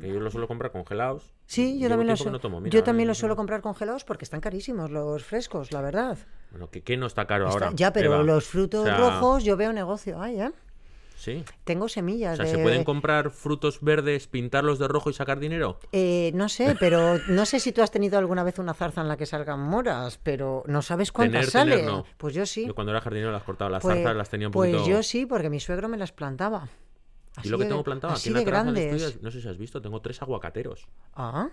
Que 0.01 0.13
yo 0.13 0.19
los 0.19 0.31
suelo 0.33 0.47
comprar 0.47 0.71
congelados. 0.71 1.33
Sí, 1.47 1.79
yo 1.79 1.89
también, 1.89 2.09
los, 2.09 2.25
no 2.25 2.39
tomo. 2.39 2.59
Mira, 2.61 2.71
yo 2.73 2.83
también 2.83 3.07
ahora 3.07 3.11
los 3.11 3.17
suelo 3.17 3.35
comprar 3.35 3.61
congelados 3.61 4.03
porque 4.03 4.25
están 4.25 4.41
carísimos 4.41 4.91
los 4.91 5.23
frescos, 5.23 5.71
la 5.71 5.81
verdad. 5.81 6.17
Bueno, 6.51 6.69
que, 6.69 6.83
que 6.83 6.97
no 6.97 7.07
está 7.07 7.25
caro 7.25 7.47
Está- 7.49 7.65
ahora. 7.65 7.75
ya, 7.75 7.91
pero 7.91 8.13
Eva. 8.13 8.23
los 8.23 8.45
frutos 8.45 8.81
O 8.81 8.85
sea, 8.85 8.97
rojos 8.97 9.43
yo 9.43 9.57
veo 9.57 9.73
negocio 9.73 10.21
ahí, 10.21 10.39
¿eh? 10.39 10.51
Sí. 11.17 11.43
Tengo 11.63 11.85
O 11.85 11.89
semillas 11.89 12.37
sea, 12.37 12.45
de... 12.45 12.51
¿se 12.51 12.57
pueden 12.59 12.83
comprar 12.83 13.31
frutos 13.31 13.81
verdes, 13.81 14.27
pintarlos 14.27 14.77
de 14.77 14.87
rojo 14.87 15.09
y 15.09 15.13
sacar 15.13 15.39
dinero? 15.39 15.79
Eh, 15.91 16.31
no 16.35 16.47
sé, 16.47 16.75
pero 16.79 17.17
no 17.27 17.45
sé 17.47 17.59
si 17.59 17.71
tú 17.71 17.81
has 17.81 17.89
tenido 17.89 18.19
alguna 18.19 18.43
vez 18.43 18.59
una 18.59 18.75
zarza 18.75 19.01
en 19.01 19.07
la 19.07 19.17
que 19.17 19.25
salgan 19.25 19.59
moras, 19.59 20.19
pero 20.21 20.63
no 20.67 20.83
sabes 20.83 21.11
cuántas 21.11 21.51
Tener, 21.51 21.67
tener, 21.69 21.79
salen. 21.79 21.85
no. 21.87 22.05
Pues 22.17 22.35
yo 22.35 22.45
sí. 22.45 22.67
Yo 22.67 22.75
cuando 22.75 22.91
era 22.91 23.01
jardinero 23.01 23.31
las 23.31 23.41
cortaba. 23.43 23.71
Las 23.71 23.81
Pues- 23.81 23.95
zarzas 23.95 24.15
las 24.15 24.29
tenía 24.29 24.47
un 24.47 24.51
pues 24.53 24.85
yo 24.85 25.01
sí, 25.01 25.25
porque 25.25 25.49
mi 25.49 25.59
suegro 25.59 25.89
me 25.89 25.97
las 25.97 26.11
plantaba. 26.11 26.69
y 27.43 27.49
lo 27.49 27.57
que 27.57 27.63
de- 27.63 27.69
tengo 27.71 27.83
plantado 27.83 28.13
aquí 28.13 28.27
en 28.29 28.33
la 28.35 28.43
terraza 28.43 28.71
no 29.21 29.31
sé 29.31 29.41
si 29.41 29.47
has 29.47 29.57
visto, 29.57 29.81
tengo 29.81 29.99
tres 30.01 30.21
aguacateros. 30.21 30.87
Ah, 31.15 31.49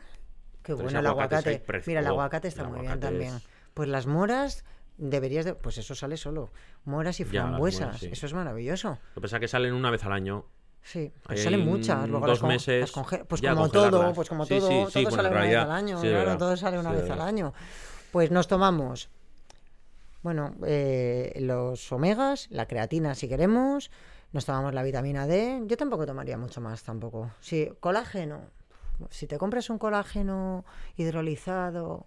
qué 0.63 0.75
bueno 0.75 0.99
el 0.99 1.07
aguacate. 1.07 1.65
Mira, 1.87 2.01
el 2.01 2.07
aguacate 2.07 2.49
está 2.49 2.63
el 2.63 2.69
muy 2.69 2.81
bien 2.83 3.01
también. 3.01 3.35
es- 3.37 3.47
Pues 3.73 3.89
las 3.89 4.07
moras 4.07 4.65
deberías 4.97 5.45
de... 5.45 5.55
Pues 5.55 5.79
eso 5.79 5.95
sale 5.95 6.17
solo. 6.17 6.51
Moras 6.85 7.19
y 7.21 7.25
Ya, 7.25 7.43
las 7.45 7.59
moras, 7.59 7.77
frambuesas. 7.77 8.01
sí. 8.01 8.09
Eso 8.13 8.27
es 8.27 8.35
maravilloso. 8.35 8.91
Lo 8.91 9.15
que 9.15 9.21
pasa 9.23 9.37
es 9.37 9.41
que 9.41 9.49
salen 9.49 9.75
una 9.75 9.91
vez 9.91 10.05
al 10.05 10.13
año. 10.13 10.45
Sí, 10.83 11.11
pues 11.23 11.43
salen 11.43 11.61
en 11.61 11.67
muchas. 11.67 12.09
Luego 12.09 12.27
dos 12.27 12.35
las 12.37 12.41
con- 12.41 12.49
meses 12.51 12.81
las 12.81 12.91
Pues 13.27 13.41
como 13.41 13.69
todo, 13.71 14.13
pues 14.13 14.29
como 14.29 14.47
todo, 14.47 14.61
sí, 14.61 14.67
todo 14.69 14.91
sí, 14.91 15.05
sale 15.11 15.29
una 15.31 15.41
vez 15.41 15.57
al 15.57 15.71
año. 15.71 16.01
claro, 16.01 16.37
todo 16.37 16.57
sale 16.57 16.79
una 16.79 16.93
vez 16.93 17.09
al 17.11 17.21
año. 17.23 17.55
Pues 18.13 18.31
nos 18.31 18.47
tomamos, 18.49 19.09
bueno, 20.23 20.55
eh, 20.67 21.37
los 21.41 21.91
omegas, 21.91 22.49
la 22.51 22.67
creatina 22.67 23.15
si 23.15 23.29
queremos, 23.29 23.91
nos 24.33 24.45
tomamos 24.45 24.75
la 24.75 24.83
vitamina 24.83 25.27
D. 25.27 25.63
Yo 25.67 25.77
tampoco 25.77 26.05
tomaría 26.07 26.37
mucho 26.39 26.61
más 26.61 26.83
tampoco. 26.83 27.31
Sí, 27.41 27.71
colágeno. 27.81 28.43
Si 29.11 29.27
te 29.27 29.39
compras 29.39 29.71
un 29.71 29.79
colágeno 29.79 30.65
hidrolizado 30.97 32.07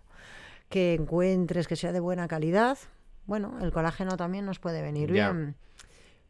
que 0.69 0.93
encuentres 0.93 1.67
que 1.67 1.75
sea 1.75 1.91
de 1.91 1.99
buena 1.99 2.27
calidad, 2.27 2.77
bueno, 3.25 3.57
el 3.61 3.71
colágeno 3.71 4.17
también 4.17 4.45
nos 4.45 4.59
puede 4.59 4.81
venir 4.81 5.11
Ya. 5.13 5.31
bien. 5.31 5.55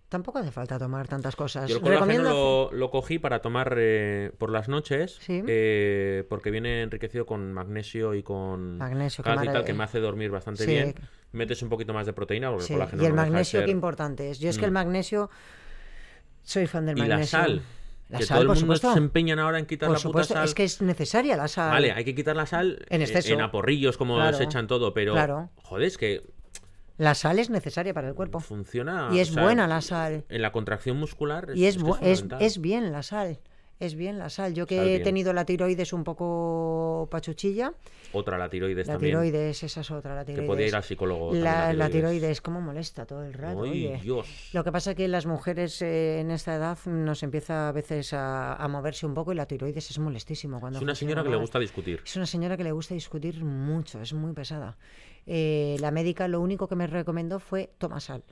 Tampoco 0.09 0.39
hace 0.39 0.51
falta 0.51 0.79
tomar 0.79 1.07
tantas 1.09 1.35
cosas. 1.35 1.69
Yo 1.69 1.77
el 1.77 1.81
colágeno 1.81 2.23
lo, 2.23 2.71
lo 2.71 2.89
cogí 2.91 3.19
para 3.19 3.41
tomar 3.41 3.75
eh, 3.77 4.31
por 4.37 4.49
las 4.51 4.69
noches, 4.69 5.17
Sí. 5.19 5.43
eh, 5.47 6.23
porque 6.29 6.49
viene 6.49 6.81
enriquecido 6.83 7.25
con 7.25 7.51
magnesio 7.51 8.13
y 8.15 8.23
con 8.23 8.77
Magnesio, 8.77 9.21
calcio 9.21 9.49
y 9.49 9.53
tal, 9.53 9.65
que 9.65 9.73
me 9.73 9.83
hace 9.83 9.99
dormir 9.99 10.31
bastante 10.31 10.63
Sí. 10.63 10.71
bien. 10.71 10.95
Metes 11.33 11.61
un 11.61 11.67
poquito 11.67 11.93
más 11.93 12.05
de 12.05 12.13
proteína, 12.13 12.49
porque 12.51 12.63
Sí, 12.65 12.73
el 12.73 12.79
colágeno 12.79 13.03
y 13.03 13.05
el 13.05 13.11
no 13.15 13.21
magnesio, 13.21 13.59
qué 13.59 13.65
ser- 13.65 13.69
importante 13.69 14.29
es. 14.31 14.39
Yo 14.39 14.49
es 14.49 14.57
que 14.57 14.63
el 14.65 14.71
Mm. 14.71 14.75
magnesio, 14.75 15.29
soy 16.43 16.67
fan 16.67 16.85
del 16.85 16.97
Y 16.97 17.01
la 17.01 17.07
magnesio. 17.09 17.39
sal, 17.39 17.61
La 18.09 18.19
que 18.19 18.25
sal, 18.25 18.35
todo 18.35 18.41
el 18.43 18.47
por 18.47 18.55
mundo 18.57 18.75
supuesto. 18.75 18.93
se 18.93 18.99
empeñan 18.99 19.39
ahora 19.39 19.59
en 19.59 19.65
quitar 19.65 19.87
Por 19.87 19.97
la 19.97 20.01
puta 20.01 20.09
supuesto, 20.09 20.33
sal. 20.35 20.45
es 20.45 20.53
que 20.55 20.63
es 20.63 20.81
necesaria 20.81 21.35
la 21.35 21.47
sal. 21.47 21.71
Vale, 21.71 21.91
hay 21.91 22.05
que 22.05 22.15
quitar 22.15 22.35
la 22.35 22.45
sal 22.45 22.85
En 22.89 23.01
exceso. 23.01 23.33
en 23.33 23.41
aporrillos, 23.41 23.97
como 23.97 24.15
Claro. 24.15 24.37
se 24.37 24.43
echan 24.45 24.67
todo, 24.67 24.93
pero 24.93 25.13
Claro. 25.13 25.49
joder, 25.63 25.85
es 25.87 25.97
que 25.97 26.23
La 26.97 27.13
sal 27.15 27.37
es 27.37 27.49
necesaria 27.49 27.93
para 27.93 28.07
el 28.07 28.15
cuerpo. 28.15 28.39
funciona. 28.39 29.09
Y 29.11 29.19
es 29.19 29.29
o 29.31 29.33
sea, 29.33 29.43
buena 29.43 29.67
la 29.67 29.81
sal. 29.81 30.23
En 30.29 30.41
la 30.41 30.51
contracción 30.51 30.97
muscular. 30.97 31.49
Y 31.53 31.65
es, 31.65 31.77
bu- 31.79 31.97
es, 32.01 32.21
fundamental. 32.21 32.41
es 32.41 32.61
bien 32.61 32.91
la 32.91 33.03
sal. 33.03 33.39
Es 33.79 33.93
bien 33.95 34.17
la 34.17 34.29
sal. 34.29 34.55
Yo 34.55 34.65
que 34.65 34.75
Sal 34.77 34.87
he 34.87 34.99
tenido 35.01 35.33
la 35.33 35.45
tiroides 35.45 35.93
un 35.93 36.03
poco 36.03 37.07
pachuchilla. 37.11 37.73
Otra, 38.11 38.37
la 38.37 38.49
tiroides 38.49 38.87
La 38.87 38.93
también. 38.93 39.11
tiroides, 39.11 39.61
esa 39.61 39.81
es 39.81 39.91
otra, 39.91 40.15
la 40.15 40.21
Que 40.25 40.31
tiroides. 40.31 40.47
podía 40.49 40.67
ir 40.67 40.75
al 40.75 40.83
psicólogo. 40.83 41.33
la, 41.33 41.73
la 41.73 41.87
tiroides, 41.89 42.41
cómo 42.41 42.59
molesta 42.59 43.05
todo 43.05 43.23
el 43.23 43.33
rato. 43.33 43.63
Ay, 43.63 43.69
oye. 43.87 43.99
Dios. 44.01 44.49
Lo 44.53 44.63
que 44.63 44.71
pasa 44.71 44.91
es 44.91 44.97
que 44.97 45.07
las 45.07 45.27
mujeres 45.27 45.79
eh, 45.83 46.21
en 46.21 46.31
esta 46.31 46.55
edad 46.55 46.77
nos 46.85 47.21
empieza 47.21 47.69
a 47.69 47.71
veces 47.71 48.13
a, 48.13 48.55
a 48.55 48.67
moverse 48.67 49.05
un 49.05 49.13
poco 49.13 49.31
y 49.31 49.35
la 49.35 49.45
tiroides 49.45 49.91
es 49.91 49.99
molestísimo. 49.99 50.59
Cuando 50.59 50.79
Es 50.79 50.83
una 50.83 50.95
señora 50.95 51.21
que 51.23 51.29
le 51.29 51.37
gusta 51.37 51.59
discutir. 51.59 52.01
Es 52.03 52.15
una 52.15 52.25
señora 52.25 52.57
que 52.57 52.63
le 52.63 52.71
gusta 52.71 52.95
discutir 52.95 53.43
mucho, 53.43 54.01
es 54.01 54.11
muy 54.13 54.33
pesada. 54.33 54.75
Eh, 55.27 55.75
la 55.81 55.91
médica 55.91 56.27
lo 56.27 56.41
único 56.41 56.67
que 56.67 56.75
me 56.75 56.87
recomendó 56.87 57.39
fue 57.39 57.69
toma 57.77 57.99
sal. 57.99 58.23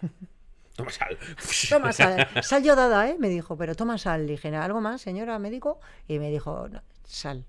Toma 0.78 0.90
sal. 0.92 1.18
Toma 1.68 1.92
sal. 1.92 2.28
Sal 2.42 2.62
yodada, 2.62 3.08
¿eh? 3.08 3.16
Me 3.18 3.28
dijo, 3.28 3.56
pero 3.56 3.74
toma 3.74 3.98
sal. 3.98 4.26
Le 4.26 4.32
dije, 4.32 4.54
¿algo 4.54 4.80
más, 4.80 5.00
señora 5.02 5.36
médico? 5.40 5.80
Y 6.06 6.20
me 6.20 6.30
dijo, 6.30 6.68
"No, 6.68 6.80
sal. 7.02 7.44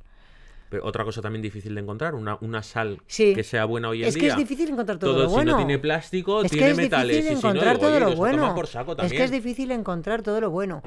Pero 0.71 0.83
otra 0.83 1.03
cosa 1.03 1.21
también 1.21 1.43
difícil 1.43 1.75
de 1.75 1.81
encontrar, 1.81 2.15
una, 2.15 2.37
una 2.41 2.63
sal 2.63 2.99
Sí. 3.05 3.35
que 3.35 3.43
sea 3.43 3.65
buena 3.65 3.89
hoy 3.89 4.01
en 4.01 4.09
Es 4.09 4.15
que 4.15 4.21
día. 4.21 4.31
es 4.31 4.37
difícil 4.37 4.69
encontrar 4.69 4.97
todo, 4.97 5.11
Todo, 5.13 5.23
lo 5.23 5.29
si 5.29 5.35
bueno. 5.35 5.51
no 5.51 5.57
tiene 5.57 5.77
plástico, 5.77 6.41
es 6.43 6.49
que 6.51 6.57
tiene 6.57 6.71
es 6.71 6.77
metales. 6.77 7.17
difícil 7.17 7.33
y 7.33 7.35
si 7.37 7.41
no, 7.43 7.49
encontrar 7.49 7.77
digo, 7.77 7.87
todo 7.87 7.99
lo 7.99 8.15
bueno. 8.15 8.55
por 8.55 8.65
saco 8.67 8.95
es 8.99 9.11
que 9.11 9.23
es 9.23 9.31
difícil 9.31 9.69
encontrar 9.71 10.21
todo 10.23 10.41
lo 10.41 10.49
bueno. 10.49 10.81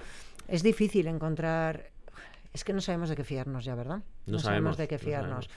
Es 0.48 0.64
difícil 0.64 1.06
encontrar. 1.06 1.90
Es 2.52 2.64
que 2.64 2.72
no 2.72 2.80
sabemos 2.80 3.08
de 3.08 3.14
qué 3.16 3.24
fiarnos 3.24 3.64
ya, 3.64 3.74
¿verdad? 3.76 4.00
No 4.26 4.38
sabemos 4.38 4.42
sabemos, 4.42 4.76
de 4.78 4.88
qué 4.88 4.96
no 4.96 5.00
fiarnos. 5.00 5.48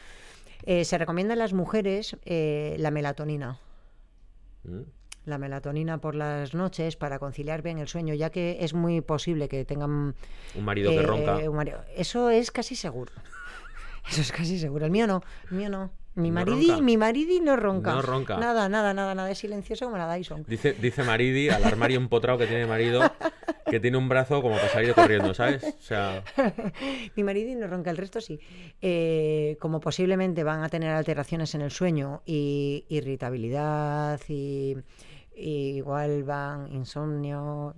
Eh, 0.64 0.86
se 0.86 0.98
recomienda 1.00 1.34
en 1.34 1.40
las 1.40 1.54
mujeres 1.54 2.16
eh, 2.26 2.76
la 2.80 2.90
melatonina. 2.92 3.58
Mm. 4.64 4.82
La 5.26 5.38
melatonina 5.38 5.98
por 6.00 6.16
las 6.16 6.54
noches 6.54 6.96
para 6.96 7.20
conciliar 7.20 7.62
bien 7.62 7.78
el 7.80 7.88
sueño, 7.88 8.14
ya 8.14 8.30
que 8.30 8.58
es 8.62 8.74
muy 8.74 9.02
posible 9.02 9.48
que 9.50 9.66
tengan 9.66 10.16
Un 10.56 10.64
marido 10.66 10.92
que 10.92 10.98
eh, 10.98 11.02
ronca. 11.04 11.40
marido- 11.52 11.84
Eso 11.96 12.30
es 12.30 12.52
casi 12.52 12.76
seguro. 12.76 13.12
Eso 14.10 14.22
es 14.22 14.32
casi 14.32 14.60
seguro. 14.60 14.86
El 14.86 14.92
mío 14.92 15.08
no, 15.08 15.24
el 15.52 15.58
mío 15.58 15.70
no. 15.70 15.92
Mi 16.18 16.30
¿No 16.30 16.36
maridi, 16.36 16.68
ronca? 16.70 16.82
mi 16.82 16.96
maridi 16.96 17.40
no 17.42 17.58
ronca. 17.58 17.92
No 17.94 18.02
ronca. 18.02 18.38
Nada, 18.38 18.70
nada, 18.70 18.94
nada, 18.94 19.14
nada. 19.16 19.30
Es 19.30 19.40
silencioso 19.40 19.84
como 19.86 19.98
la 19.98 20.14
Dyson. 20.16 20.46
Dice, 20.48 20.72
dice 20.74 21.04
Maridi, 21.04 21.50
al 21.50 21.62
armario 21.66 21.98
empotrado 21.98 22.38
que 22.40 22.48
tiene 22.48 22.66
marido, 22.66 23.02
que 23.70 23.82
tiene 23.82 23.98
un 23.98 24.08
brazo 24.08 24.42
como 24.42 24.56
para 24.56 24.70
salir 24.70 24.94
corriendo, 24.94 25.34
¿sabes? 25.34 25.62
O 25.66 25.82
sea, 25.82 26.24
Mi 27.18 27.24
marido 27.26 27.50
y 27.52 27.56
no 27.56 27.68
ronca, 27.68 27.90
el 27.92 27.98
resto 27.98 28.22
sí. 28.22 28.40
Eh, 28.82 29.58
como 29.60 29.82
posiblemente 29.82 30.46
van 30.46 30.64
a 30.64 30.70
tener 30.70 30.92
alteraciones 30.92 31.54
en 31.54 31.60
el 31.62 31.72
sueño 31.72 32.22
y 32.26 32.86
irritabilidad 32.88 34.22
y, 34.30 34.78
y 35.36 35.78
igual 35.78 36.24
van 36.24 36.72
insomnio, 36.72 37.74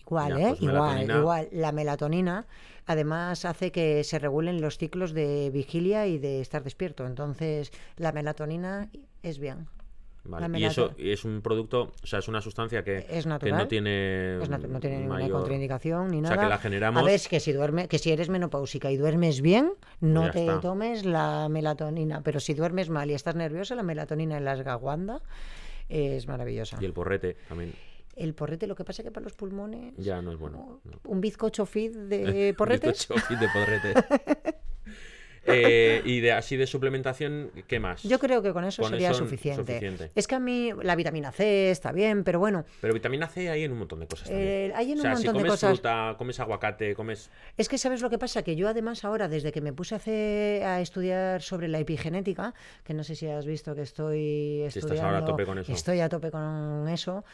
igual, 0.00 0.36
Ya, 0.38 0.48
¿eh? 0.48 0.48
pues 0.50 0.62
igual, 0.62 1.10
igual. 1.10 1.48
La 1.52 1.72
melatonina 1.72 2.46
además 2.86 3.44
hace 3.44 3.72
que 3.72 4.04
se 4.04 4.18
regulen 4.18 4.60
los 4.60 4.76
ciclos 4.78 5.12
de 5.12 5.50
vigilia 5.52 6.06
y 6.06 6.18
de 6.18 6.40
estar 6.40 6.62
despierto. 6.62 7.06
Entonces, 7.06 7.72
la 7.96 8.12
melatonina 8.12 8.88
es 9.22 9.38
bien. 9.38 9.66
vale. 10.24 10.58
Y 10.58 10.64
eso 10.64 10.92
y 10.98 11.10
es 11.10 11.24
un 11.26 11.40
producto, 11.42 11.92
o 12.02 12.06
sea, 12.06 12.18
es 12.18 12.28
una 12.28 12.40
sustancia 12.40 12.82
que, 12.84 13.06
Es 13.10 13.24
que 13.24 13.28
natural. 13.28 13.58
no 13.58 13.68
tiene, 13.68 14.42
Es 14.42 14.48
no 14.48 14.80
tiene 14.80 14.98
ninguna 15.00 15.18
mayor- 15.20 15.32
contraindicación 15.38 16.10
ni 16.10 16.18
O 16.18 16.22
nada. 16.22 16.34
sea, 16.34 16.44
que 16.44 16.48
la 16.50 16.58
generamos. 16.58 17.02
A 17.02 17.04
ver, 17.04 17.14
es 17.14 17.28
que 17.28 17.40
si 17.40 17.52
duerme, 17.52 17.88
que 17.88 17.98
si 17.98 18.10
eres 18.10 18.28
menopáusica 18.30 18.90
y 18.90 18.96
duermes 18.96 19.40
bien, 19.42 19.72
no 20.00 20.30
te 20.30 20.40
está. 20.46 20.60
tomes 20.60 21.04
la 21.04 21.48
melatonina. 21.50 22.22
Pero 22.22 22.40
si 22.40 22.54
duermes 22.54 22.88
mal 22.90 23.10
y 23.10 23.14
estás 23.14 23.34
nerviosa, 23.34 23.74
la 23.74 23.82
melatonina 23.82 24.36
en 24.38 24.44
la 24.46 24.52
ashwagandha 24.52 25.20
es 25.88 26.26
maravillosa. 26.26 26.78
Y 26.80 26.84
el 26.84 26.92
porrete 26.92 27.36
también. 27.48 27.74
El 28.16 28.34
porrete, 28.34 28.66
lo 28.66 28.76
que 28.76 28.84
pasa 28.84 29.02
es 29.02 29.06
que 29.06 29.10
para 29.12 29.24
los 29.24 29.32
pulmones. 29.32 29.94
Ya 29.96 30.22
no 30.22 30.30
es 30.32 30.38
bueno. 30.38 30.80
no. 30.84 31.00
Un 31.04 31.20
bizcocho 31.20 31.66
fit 31.66 31.92
de. 31.92 32.54
Bizcocho 32.58 33.16
fit 33.16 33.38
de 33.38 33.48
porrete. 33.48 33.94
Eh, 35.46 36.02
y 36.04 36.20
de 36.20 36.32
así 36.32 36.56
de 36.56 36.66
suplementación, 36.66 37.50
¿qué 37.66 37.78
más? 37.80 38.02
Yo 38.02 38.18
creo 38.18 38.42
que 38.42 38.52
con 38.52 38.64
eso 38.64 38.82
Con 38.82 38.90
sería 38.92 39.10
eso 39.10 39.18
suficiente. 39.20 39.62
suficiente. 39.74 40.10
Es 40.14 40.26
que 40.26 40.34
a 40.34 40.40
mí 40.40 40.70
la 40.82 40.96
vitamina 40.96 41.32
C 41.32 41.70
está 41.70 41.92
bien, 41.92 42.24
pero 42.24 42.38
bueno, 42.38 42.64
Pero 42.80 42.94
vitamina 42.94 43.28
C 43.28 43.48
hay 43.50 43.64
en 43.64 43.72
un 43.72 43.78
montón 43.78 44.00
de 44.00 44.06
cosas 44.06 44.28
también. 44.28 44.48
eh, 44.48 44.72
hay 44.74 44.92
en 44.92 44.98
o 44.98 45.02
sea, 45.02 45.10
un 45.12 45.16
si 45.18 45.24
montón 45.26 45.42
de 45.42 45.48
comes 45.48 45.52
cosas. 45.60 45.70
fruta, 45.78 46.14
comes 46.18 46.40
aguacate, 46.40 46.94
comes... 46.94 47.30
Es 47.56 47.68
que 47.68 47.78
sabes 47.78 48.00
lo 48.00 48.10
que 48.10 48.18
pasa, 48.18 48.42
que 48.42 48.56
yo 48.56 48.68
además 48.68 49.04
ahora, 49.04 49.28
desde 49.28 49.52
que 49.52 49.60
me 49.60 49.72
puse 49.72 49.94
a, 49.94 49.98
hacer- 49.98 50.62
a 50.64 50.80
estudiar 50.80 51.42
sobre 51.42 51.68
la 51.68 51.78
epigenética, 51.78 52.54
que 52.84 52.94
no 52.94 53.04
sé 53.04 53.14
si 53.14 53.26
has 53.26 53.44
visto 53.46 53.74
que 53.74 53.82
estoy 53.82 54.62
estás 54.62 54.84
estudiando, 54.84 55.08
ahora 55.08 55.18
a 55.18 55.24
tope 55.24 55.44
con 55.44 55.58
eso. 55.58 55.72
estoy 55.72 56.00
a 56.00 56.08
tope 56.08 56.30
con 56.30 56.88
eso. 56.88 57.24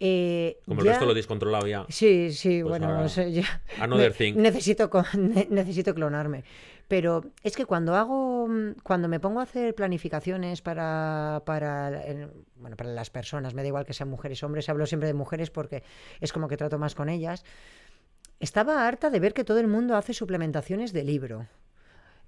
eh, 0.00 0.58
Como 0.64 0.80
el 0.80 0.86
ya- 0.86 0.92
resto 0.92 1.06
lo 1.06 1.14
descontrolado 1.14 1.66
ya. 1.66 1.84
Sí, 1.88 2.32
sí, 2.32 2.60
Pues 2.62 2.68
bueno, 2.80 2.86
ahora, 2.96 3.08
ya- 3.28 3.62
another 3.80 4.12
thing. 4.16 4.34
necesito, 4.36 4.88
co- 4.88 5.04
ne- 5.18 5.48
necesito 5.50 5.94
clonarme. 5.94 6.44
Pero 6.88 7.22
es 7.42 7.54
que 7.54 7.66
cuando 7.66 7.94
hago, 7.94 8.48
mm, 8.48 8.76
cuando 8.82 9.08
me 9.08 9.20
pongo 9.20 9.40
a 9.40 9.42
hacer 9.42 9.74
planificaciones 9.74 10.62
para, 10.62 11.42
para, 11.44 12.02
bueno, 12.56 12.76
para 12.76 12.90
las 12.90 13.10
personas, 13.10 13.52
me 13.52 13.62
da 13.62 13.68
igual 13.68 13.84
que 13.84 13.92
sean 13.92 14.08
mujeres 14.08 14.42
o 14.42 14.46
hombres, 14.46 14.68
hablo 14.70 14.86
siempre 14.86 15.06
de 15.06 15.14
mujeres 15.14 15.50
porque 15.50 15.82
es 16.20 16.32
como 16.32 16.48
que 16.48 16.56
trato 16.56 16.78
más 16.78 16.94
con 16.94 17.10
ellas, 17.10 17.44
estaba 18.40 18.86
harta 18.86 19.10
de 19.10 19.20
ver 19.20 19.34
que 19.34 19.44
todo 19.44 19.58
el 19.58 19.68
mundo 19.68 19.96
hace 19.96 20.14
suplementaciones 20.14 20.92
de 20.94 21.04
libro. 21.04 21.46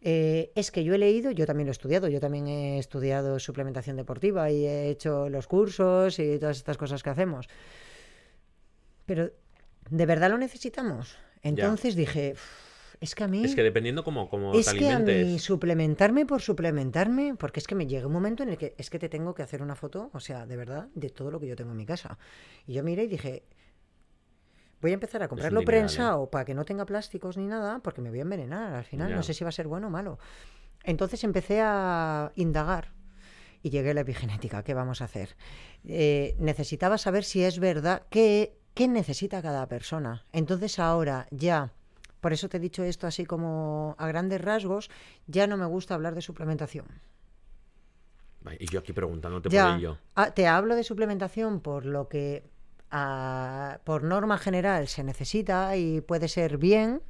Eh, 0.02 0.50
es 0.54 0.70
que 0.70 0.82
yo 0.82 0.94
he 0.94 0.98
leído, 0.98 1.30
yo 1.30 1.46
también 1.46 1.66
lo 1.66 1.70
he 1.70 1.72
estudiado, 1.72 2.08
yo 2.08 2.20
también 2.20 2.48
he 2.48 2.78
estudiado 2.78 3.38
suplementación 3.38 3.96
deportiva 3.96 4.50
y 4.50 4.66
he 4.66 4.88
hecho 4.88 5.28
los 5.28 5.46
cursos 5.46 6.18
y 6.18 6.38
todas 6.38 6.56
estas 6.58 6.78
cosas 6.78 7.02
que 7.02 7.10
hacemos. 7.10 7.48
Pero, 9.06 9.30
¿de 9.88 10.06
verdad 10.06 10.30
lo 10.30 10.38
necesitamos? 10.38 11.18
Entonces 11.42 11.96
dije, 11.96 12.32
"Uf, 12.32 12.69
es 13.00 13.14
que 13.14 13.24
a 13.24 13.28
mí... 13.28 13.44
Es 13.44 13.54
que 13.54 13.62
dependiendo 13.62 14.04
cómo, 14.04 14.28
cómo 14.28 14.52
Es 14.54 14.66
te 14.66 14.78
que 14.78 14.90
a 14.90 14.98
mí 14.98 15.38
suplementarme 15.38 16.26
por 16.26 16.42
suplementarme, 16.42 17.34
porque 17.36 17.60
es 17.60 17.66
que 17.66 17.74
me 17.74 17.86
llega 17.86 18.06
un 18.06 18.12
momento 18.12 18.42
en 18.42 18.50
el 18.50 18.58
que 18.58 18.74
es 18.76 18.90
que 18.90 18.98
te 18.98 19.08
tengo 19.08 19.34
que 19.34 19.42
hacer 19.42 19.62
una 19.62 19.74
foto, 19.74 20.10
o 20.12 20.20
sea, 20.20 20.46
de 20.46 20.56
verdad, 20.56 20.88
de 20.94 21.08
todo 21.10 21.30
lo 21.30 21.40
que 21.40 21.46
yo 21.46 21.56
tengo 21.56 21.70
en 21.70 21.78
mi 21.78 21.86
casa. 21.86 22.18
Y 22.66 22.74
yo 22.74 22.84
miré 22.84 23.04
y 23.04 23.08
dije, 23.08 23.44
voy 24.80 24.90
a 24.90 24.94
empezar 24.94 25.22
a 25.22 25.28
comprarlo 25.28 25.60
¿eh? 25.60 25.64
prensado 25.64 26.30
para 26.30 26.44
que 26.44 26.54
no 26.54 26.64
tenga 26.64 26.84
plásticos 26.84 27.36
ni 27.36 27.46
nada, 27.46 27.80
porque 27.80 28.00
me 28.00 28.10
voy 28.10 28.18
a 28.18 28.22
envenenar 28.22 28.74
al 28.74 28.84
final, 28.84 29.08
Ya. 29.10 29.16
no 29.16 29.22
sé 29.22 29.34
si 29.34 29.44
va 29.44 29.48
a 29.48 29.52
ser 29.52 29.66
bueno 29.66 29.86
o 29.86 29.90
malo. 29.90 30.18
Entonces 30.84 31.24
empecé 31.24 31.60
a 31.62 32.32
indagar 32.36 32.92
y 33.62 33.70
llegué 33.70 33.90
a 33.90 33.94
la 33.94 34.00
epigenética. 34.00 34.62
¿Qué 34.62 34.74
vamos 34.74 35.00
a 35.02 35.04
hacer? 35.04 35.36
Eh, 35.86 36.34
necesitaba 36.38 36.98
saber 36.98 37.24
si 37.24 37.42
es 37.44 37.58
verdad 37.58 38.02
qué, 38.10 38.58
qué 38.74 38.88
necesita 38.88 39.42
cada 39.42 39.66
persona. 39.68 40.24
Entonces 40.32 40.78
ahora 40.78 41.26
ya, 41.30 41.72
por 42.20 42.32
eso 42.32 42.48
te 42.48 42.58
he 42.58 42.60
dicho 42.60 42.82
esto 42.84 43.06
así 43.06 43.24
como 43.26 43.94
a 43.98 44.06
grandes 44.08 44.40
rasgos, 44.40 44.90
ya 45.26 45.46
no 45.46 45.56
me 45.56 45.66
gusta 45.66 45.94
hablar 45.94 46.14
de 46.14 46.22
suplementación. 46.22 46.86
Y 48.58 48.66
yo 48.70 48.80
aquí 48.80 48.92
preguntándote 48.92 49.50
Ya, 49.50 49.66
por 49.72 49.78
ello. 49.78 49.98
ah, 50.14 50.30
te 50.32 50.46
hablo 50.46 50.74
de 50.74 50.82
suplementación 50.84 51.60
por 51.60 51.84
lo 51.84 52.08
que 52.08 52.44
ah, 52.90 53.78
por 53.84 54.02
norma 54.02 54.38
general 54.38 54.88
se 54.88 55.04
necesita 55.04 55.76
y 55.76 56.00
puede 56.00 56.26
ser 56.28 56.56
bien, 56.56 57.02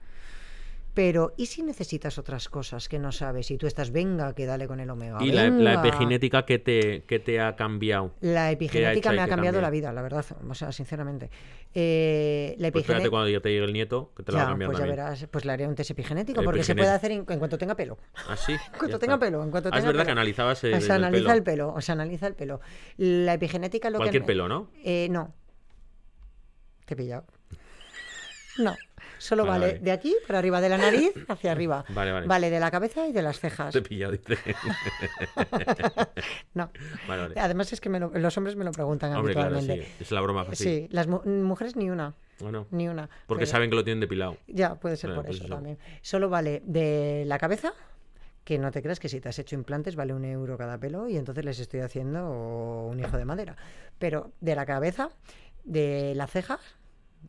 pero 0.93 1.33
¿y 1.37 1.47
si 1.47 1.63
necesitas 1.63 2.19
otras 2.19 2.49
cosas 2.49 2.89
que 2.89 2.99
no 2.99 3.13
sabes? 3.13 3.51
Y 3.51 3.57
tú 3.59 3.67
estás, 3.67 3.91
venga, 3.93 4.35
que 4.35 4.45
dale 4.47 4.67
con 4.67 4.81
el 4.81 4.91
omega. 4.91 5.19
Y 5.21 5.31
la, 5.33 5.45
la 5.45 5.51
venga". 5.51 5.75
epigenética, 5.89 6.45
¿qué 6.45 6.59
te, 6.59 7.05
qué 7.07 7.19
te 7.21 7.41
ha 7.41 7.57
cambiado? 7.57 8.13
La 8.21 8.51
epigenética 8.51 9.13
me 9.13 9.21
ha 9.21 9.25
que 9.25 9.31
cambiado 9.31 9.61
la 9.61 9.71
vida, 9.71 9.93
la 9.93 10.03
verdad, 10.03 10.25
o 10.49 10.55
sea, 10.55 10.73
sinceramente. 10.73 11.31
Eh, 11.75 12.55
la 12.59 12.71
Pues 12.73 12.83
espérate 12.85 13.09
cuando 13.11 13.29
ya 13.29 13.41
te 13.41 13.51
llegue 13.51 13.65
el 13.65 13.73
nieto, 13.73 14.13
que 14.17 14.23
te 14.25 14.33
lo 14.33 14.39
va 14.39 14.43
a 14.43 14.47
Ya, 14.47 14.51
cambiar 14.51 14.71
pues 14.71 14.79
ya 14.81 14.87
verás, 14.87 15.27
pues 15.31 15.45
le 15.45 15.53
haré 15.53 15.67
un 15.69 15.75
test 15.77 15.91
epigenético 15.93 16.41
El 16.41 16.45
porque 16.45 16.65
se 16.65 16.75
puede 16.75 16.91
hacer 16.91 17.13
en, 17.13 17.25
en 17.29 17.39
cuanto 17.39 17.57
tenga 17.57 17.77
pelo. 17.77 17.97
¿Ah, 18.29 18.37
sí? 18.37 18.53
En 18.53 18.59
cuanto 18.79 18.97
Ya 18.97 18.99
tenga 18.99 19.19
pelo, 19.19 19.43
en 19.45 19.51
cuanto 19.51 19.69
Ah, 19.69 19.73
tenga 19.73 19.79
es 19.79 19.85
verdad 19.87 20.01
pelo. 20.01 20.07
que 20.07 20.13
analizabas 20.13 20.59
eh, 20.59 20.61
se 20.61 20.69
desde 20.75 20.87
el 20.87 20.93
analiza 21.05 21.23
pelo. 21.25 21.35
el 21.37 21.43
pelo, 21.45 21.73
o 21.75 21.81
se 21.81 21.93
analiza 21.93 22.27
el 22.27 22.35
pelo. 22.35 22.61
La 22.97 23.35
epigenética 23.35 23.89
lo 23.91 23.99
Cualquier 23.99 24.23
que... 24.23 24.27
pelo, 24.27 24.49
¿no? 24.49 24.71
Eh, 24.85 25.07
no. 25.11 25.33
Te 26.87 26.95
he 26.95 26.97
pillado. 26.97 27.25
No. 28.59 28.75
Solo 29.21 29.45
Vale, 29.45 29.61
vale, 29.61 29.73
vale. 29.75 29.85
de 29.85 29.93
aquí 29.93 30.17
para 30.27 30.39
arriba, 30.39 30.61
de 30.63 30.69
la 30.71 30.79
nariz 30.79 31.13
hacia 31.29 31.53
arriba. 31.53 31.85
Vale, 31.91 32.11
vale. 32.11 32.27
Vale, 32.27 32.49
de 32.51 32.59
la 32.59 32.71
cabeza 32.71 33.07
y 33.07 33.13
de 33.13 33.21
las 33.23 33.39
cejas. 33.39 33.73
Te 33.73 33.83
pillado, 33.83 34.13
dice. 34.13 34.37
No. 36.55 36.71
Vale, 37.09 37.23
vale. 37.23 37.41
Además 37.41 37.73
es 37.73 37.81
que 37.81 37.89
me 37.89 38.01
lo- 38.01 38.11
los 38.15 38.37
hombres 38.37 38.57
me 38.57 38.65
lo 38.65 38.73
preguntan 38.73 39.15
Hombre, 39.15 39.35
claro, 39.35 39.57
habitualmente. 39.57 39.87
sí. 39.99 40.01
Es 40.01 40.11
la 40.11 40.21
broma 40.21 40.45
fácil. 40.45 40.67
Sí, 40.67 40.89
las 40.91 41.07
mu- 41.07 41.23
mujeres 41.25 41.77
ni 41.77 41.91
una, 41.91 42.15
Bueno, 42.41 42.67
ni 42.71 42.89
una. 42.89 43.09
porque 43.27 43.43
Pero- 43.43 43.51
saben 43.53 43.71
que 43.71 43.77
lo 43.77 43.85
tienen 43.85 44.01
depilado. 44.01 44.37
Ya, 44.49 44.75
puede 44.75 44.97
ser 44.97 45.11
Bueno, 45.11 45.23
por 45.23 45.27
pues 45.27 45.37
eso 45.37 45.47
eso. 45.47 45.55
también. 45.55 45.79
Solo 46.03 46.29
vale 46.29 46.63
de 46.65 47.25
la 47.27 47.39
cabeza, 47.39 47.73
que 48.45 48.59
no 48.59 48.71
te 48.71 48.83
creas 48.83 48.99
que 49.01 49.09
si 49.09 49.21
te 49.21 49.29
has 49.29 49.39
hecho 49.39 49.55
implantes 49.55 49.97
vale 49.97 50.13
un 50.15 50.25
euro 50.25 50.57
cada 50.59 50.79
pelo 50.79 51.09
y 51.09 51.17
entonces 51.17 51.45
les 51.45 51.59
estoy 51.61 51.81
haciendo 51.81 52.29
un 52.87 52.99
hijo 52.99 53.17
de 53.17 53.25
madera. 53.25 53.57
Pero 53.99 54.33
de 54.41 54.55
la 54.57 54.67
cabeza, 54.67 55.11
de 55.65 56.15
la 56.17 56.27
ceja, 56.27 56.59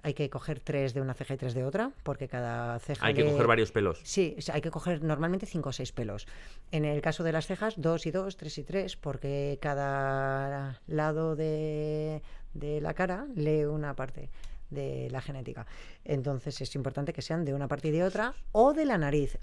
hay 0.03 0.13
que 0.13 0.30
coger 0.30 0.59
tres 0.59 0.93
de 0.93 1.01
una 1.01 1.13
ceja 1.13 1.34
y 1.34 1.38
tres 1.38 1.53
de 1.53 1.63
otra, 1.63 1.91
porque 2.03 2.27
cada 2.27 2.80
ceja... 2.80 3.05
Hay 3.05 3.13
que 3.13 3.26
coger 3.26 3.47
varios 3.47 3.72
pelos. 3.72 3.99
Sí, 4.03 4.35
hay 4.51 4.61
que 4.61 4.72
coger 4.72 5.03
normalmente 5.03 5.45
cinco 5.45 5.69
o 5.69 5.73
seis 5.73 5.91
pelos. 5.91 6.27
En 6.72 6.85
el 6.85 7.01
caso 7.01 7.23
de 7.23 7.31
las 7.31 7.47
cejas, 7.47 7.76
dos 7.77 8.05
y 8.05 8.11
dos, 8.11 8.38
tres 8.38 8.57
y 8.57 8.63
tres, 8.63 8.95
porque 8.95 9.59
cada 9.61 10.81
lado 10.88 11.35
de, 11.35 12.22
de 12.53 12.81
la 12.81 12.93
cara 12.93 13.27
lee 13.35 13.65
una 13.65 13.95
parte 13.95 14.30
de 14.69 15.09
la 15.11 15.22
genética. 15.22 15.68
Entonces 16.03 16.59
es 16.61 16.73
importante 16.76 17.13
que 17.13 17.22
sean 17.22 17.45
de 17.45 17.53
una 17.53 17.68
parte 17.68 17.89
y 17.89 17.91
de 17.91 18.03
otra, 18.03 18.34
o 18.51 18.73
de 18.73 18.85
la 18.85 18.97
nariz. 18.97 19.38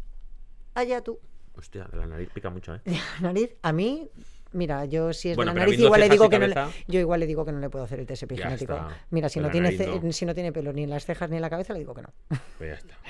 Allá 0.74 1.02
tú. 1.02 1.20
Hostia, 1.54 1.84
de 1.90 1.96
la 1.98 2.06
nariz 2.06 2.30
pica 2.32 2.50
mucho, 2.50 2.74
¿eh? 2.74 2.80
La 3.20 3.32
nariz, 3.32 3.56
a 3.62 3.72
mí, 3.72 4.08
mira, 4.52 4.84
yo 4.84 5.12
si 5.12 5.30
es 5.30 5.36
Bueno, 5.36 5.52
de 5.52 5.58
la 5.58 5.66
nariz, 5.66 5.80
igual 5.80 6.00
le 6.00 6.08
digo 6.08 6.28
que 6.28 6.38
no 6.38 6.46
le, 6.46 6.54
yo 6.86 7.00
igual 7.00 7.20
le 7.20 7.26
digo 7.26 7.44
que 7.44 7.52
no 7.52 7.58
le 7.58 7.70
puedo 7.70 7.84
hacer 7.84 8.00
el 8.00 8.06
test 8.06 8.24
epigenético. 8.24 8.78
Mira, 9.10 9.28
si 9.28 9.40
no, 9.40 9.50
tiene, 9.50 9.72
nariz, 9.72 10.02
no. 10.02 10.12
si 10.12 10.26
no 10.26 10.34
tiene 10.34 10.52
pelo 10.52 10.72
ni 10.72 10.84
en 10.84 10.90
las 10.90 11.04
cejas 11.04 11.30
ni 11.30 11.36
en 11.36 11.42
la 11.42 11.50
cabeza, 11.50 11.72
le 11.72 11.80
digo 11.80 11.94
que 11.94 12.02
no. 12.02 12.12
Pues 12.58 12.70
ya 12.70 12.76
está. 12.76 12.98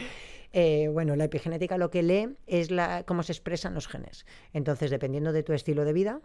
Eh, 0.54 0.88
bueno, 0.90 1.14
la 1.14 1.24
epigenética 1.24 1.76
lo 1.76 1.90
que 1.90 2.02
lee 2.02 2.36
es 2.46 2.70
la, 2.70 3.04
cómo 3.04 3.22
se 3.22 3.32
expresan 3.32 3.74
los 3.74 3.86
genes. 3.86 4.24
Entonces, 4.54 4.90
dependiendo 4.90 5.32
de 5.32 5.42
tu 5.42 5.52
estilo 5.52 5.84
de 5.84 5.92
vida, 5.92 6.22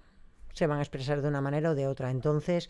se 0.53 0.65
van 0.65 0.79
a 0.79 0.81
expresar 0.81 1.21
de 1.21 1.27
una 1.27 1.41
manera 1.41 1.71
o 1.71 1.75
de 1.75 1.87
otra. 1.87 2.09
Entonces, 2.09 2.69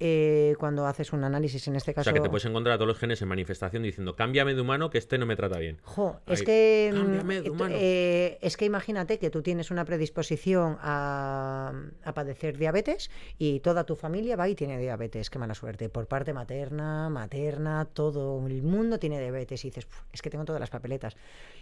eh, 0.00 0.54
cuando 0.58 0.86
haces 0.86 1.12
un 1.12 1.22
análisis, 1.24 1.68
en 1.68 1.76
este 1.76 1.92
O 1.92 1.94
caso... 1.94 2.04
sea, 2.04 2.12
que 2.14 2.20
te 2.20 2.28
puedes 2.30 2.44
encontrar 2.46 2.74
a 2.74 2.78
todos 2.78 2.88
los 2.88 2.98
genes 2.98 3.20
en 3.22 3.28
manifestación 3.28 3.82
diciendo, 3.82 4.16
cámbiame 4.16 4.54
de 4.54 4.60
humano 4.62 4.90
que 4.90 4.98
este 4.98 5.18
no 5.18 5.26
me 5.26 5.36
trata 5.36 5.58
bien. 5.58 5.78
Jo, 5.82 6.20
es 6.26 6.42
que 6.42 6.90
cámbiame 6.94 7.40
mm, 7.40 7.44
de 7.44 7.50
humano. 7.50 7.74
eh, 7.78 8.38
es 8.40 8.56
que 8.56 8.64
imagínate 8.64 9.18
que 9.18 9.30
tú 9.30 9.42
tienes 9.42 9.70
una 9.70 9.84
predisposición 9.84 10.78
a, 10.80 11.72
a 12.04 12.14
padecer 12.14 12.56
diabetes 12.56 13.10
y 13.38 13.60
toda 13.60 13.84
tu 13.84 13.94
familia 13.96 14.36
va 14.36 14.48
y 14.48 14.54
tiene 14.54 14.78
diabetes, 14.78 15.30
qué 15.30 15.38
mala 15.38 15.54
suerte, 15.54 15.88
por 15.88 16.06
parte 16.06 16.32
materna, 16.32 17.08
materna, 17.10 17.84
todo 17.92 18.44
el 18.46 18.62
mundo 18.62 18.98
tiene 18.98 19.20
diabetes 19.20 19.64
y 19.64 19.68
dices, 19.68 19.84
"Puf, 19.86 20.02
es 20.12 20.22
que 20.22 20.30
tengo 20.30 20.44
todas 20.44 20.60
las 20.60 20.70
papeletas 20.70 21.16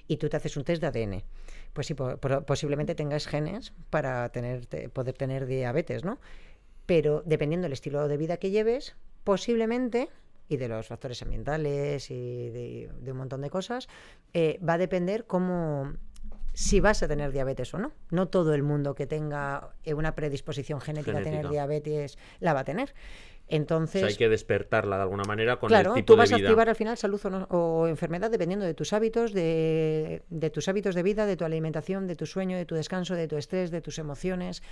y 0.07 0.17
tú 0.17 0.29
te 0.29 0.37
haces 0.37 0.57
un 0.57 0.65
test 0.65 0.81
de 0.81 0.87
ADN, 0.87 1.25
pues 1.73 1.87
sí, 1.89 1.95
po- 1.95 2.17
posiblemente 2.47 2.95
tengas 2.95 3.27
genes 3.27 3.73
para 3.91 4.29
tener, 4.31 4.67
te- 4.67 4.89
poder 4.89 5.15
tener 5.15 5.47
diabetes, 5.47 6.05
¿no? 6.05 6.19
Pero 6.89 7.23
dependiendo 7.27 7.67
del 7.67 7.75
estilo 7.75 8.09
de 8.09 8.17
vida 8.17 8.39
que 8.39 8.51
lleves, 8.51 8.97
posiblemente, 9.23 10.09
y 10.49 10.57
de 10.57 10.69
los 10.69 10.87
factores 10.87 11.21
ambientales 11.21 12.11
y 12.11 12.49
de, 12.49 12.91
de 13.03 13.13
un 13.13 13.19
montón 13.19 13.43
de 13.43 13.51
cosas, 13.51 13.89
eh, 14.33 14.59
va 14.67 14.73
a 14.73 14.79
depender 14.79 15.27
cómo 15.27 15.93
si 16.55 16.81
vas 16.81 17.03
a 17.03 17.09
tener 17.09 17.31
diabetes 17.31 17.75
o 17.75 17.79
no. 17.79 17.93
No 18.11 18.29
todo 18.29 18.55
el 18.55 18.63
mundo 18.63 18.95
que 18.95 19.07
tenga 19.07 19.75
eh, 19.85 19.93
una 19.93 20.15
predisposición 20.15 20.81
genética, 20.81 21.19
a 21.19 21.23
tener 21.23 21.47
diabetes 21.51 22.17
la 22.41 22.55
va 22.55 22.61
a 22.61 22.65
tener. 22.65 22.95
Entonces, 23.49 23.97
O 23.97 24.07
sea, 24.07 24.09
hay 24.09 24.17
que 24.17 24.31
despertarla 24.31 24.97
de 24.97 25.03
alguna 25.03 25.25
manera 25.25 25.59
con 25.59 25.69
claro, 25.69 25.91
el 25.91 25.97
tipo 25.97 26.15
tú 26.15 26.17
vas 26.17 26.31
de 26.31 26.37
a 26.37 26.39
vida. 26.39 26.49
activar 26.49 26.71
al 26.71 26.75
final 26.75 26.97
salud 26.97 27.21
o, 27.23 27.31
no- 27.31 27.47
o 27.51 27.87
enfermedad 27.87 28.31
dependiendo 28.31 28.65
de 28.65 28.73
tus 28.73 28.95
hábitos, 28.95 29.35
de, 29.35 30.23
de 30.31 30.49
tus 30.49 30.69
hábitos 30.69 30.95
de 30.95 31.03
vida, 31.03 31.27
de 31.27 31.37
tu 31.37 31.45
alimentación, 31.45 32.07
de 32.07 32.17
tu 32.17 32.25
sueño, 32.25 32.57
de 32.57 32.65
tu 32.65 32.75
descanso, 32.75 33.15
de 33.15 33.29
tu 33.29 33.37
estrés, 33.37 33.71
de 33.71 33.83
tus 33.83 33.99
emociones, 33.99 34.63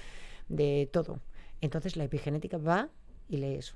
de 0.49 0.89
todo. 0.91 1.21
Entonces 1.61 1.97
la 1.97 2.05
epigenética 2.05 2.59
va 2.59 2.89
y 3.29 3.37
lee 3.39 3.55
eso. 3.57 3.75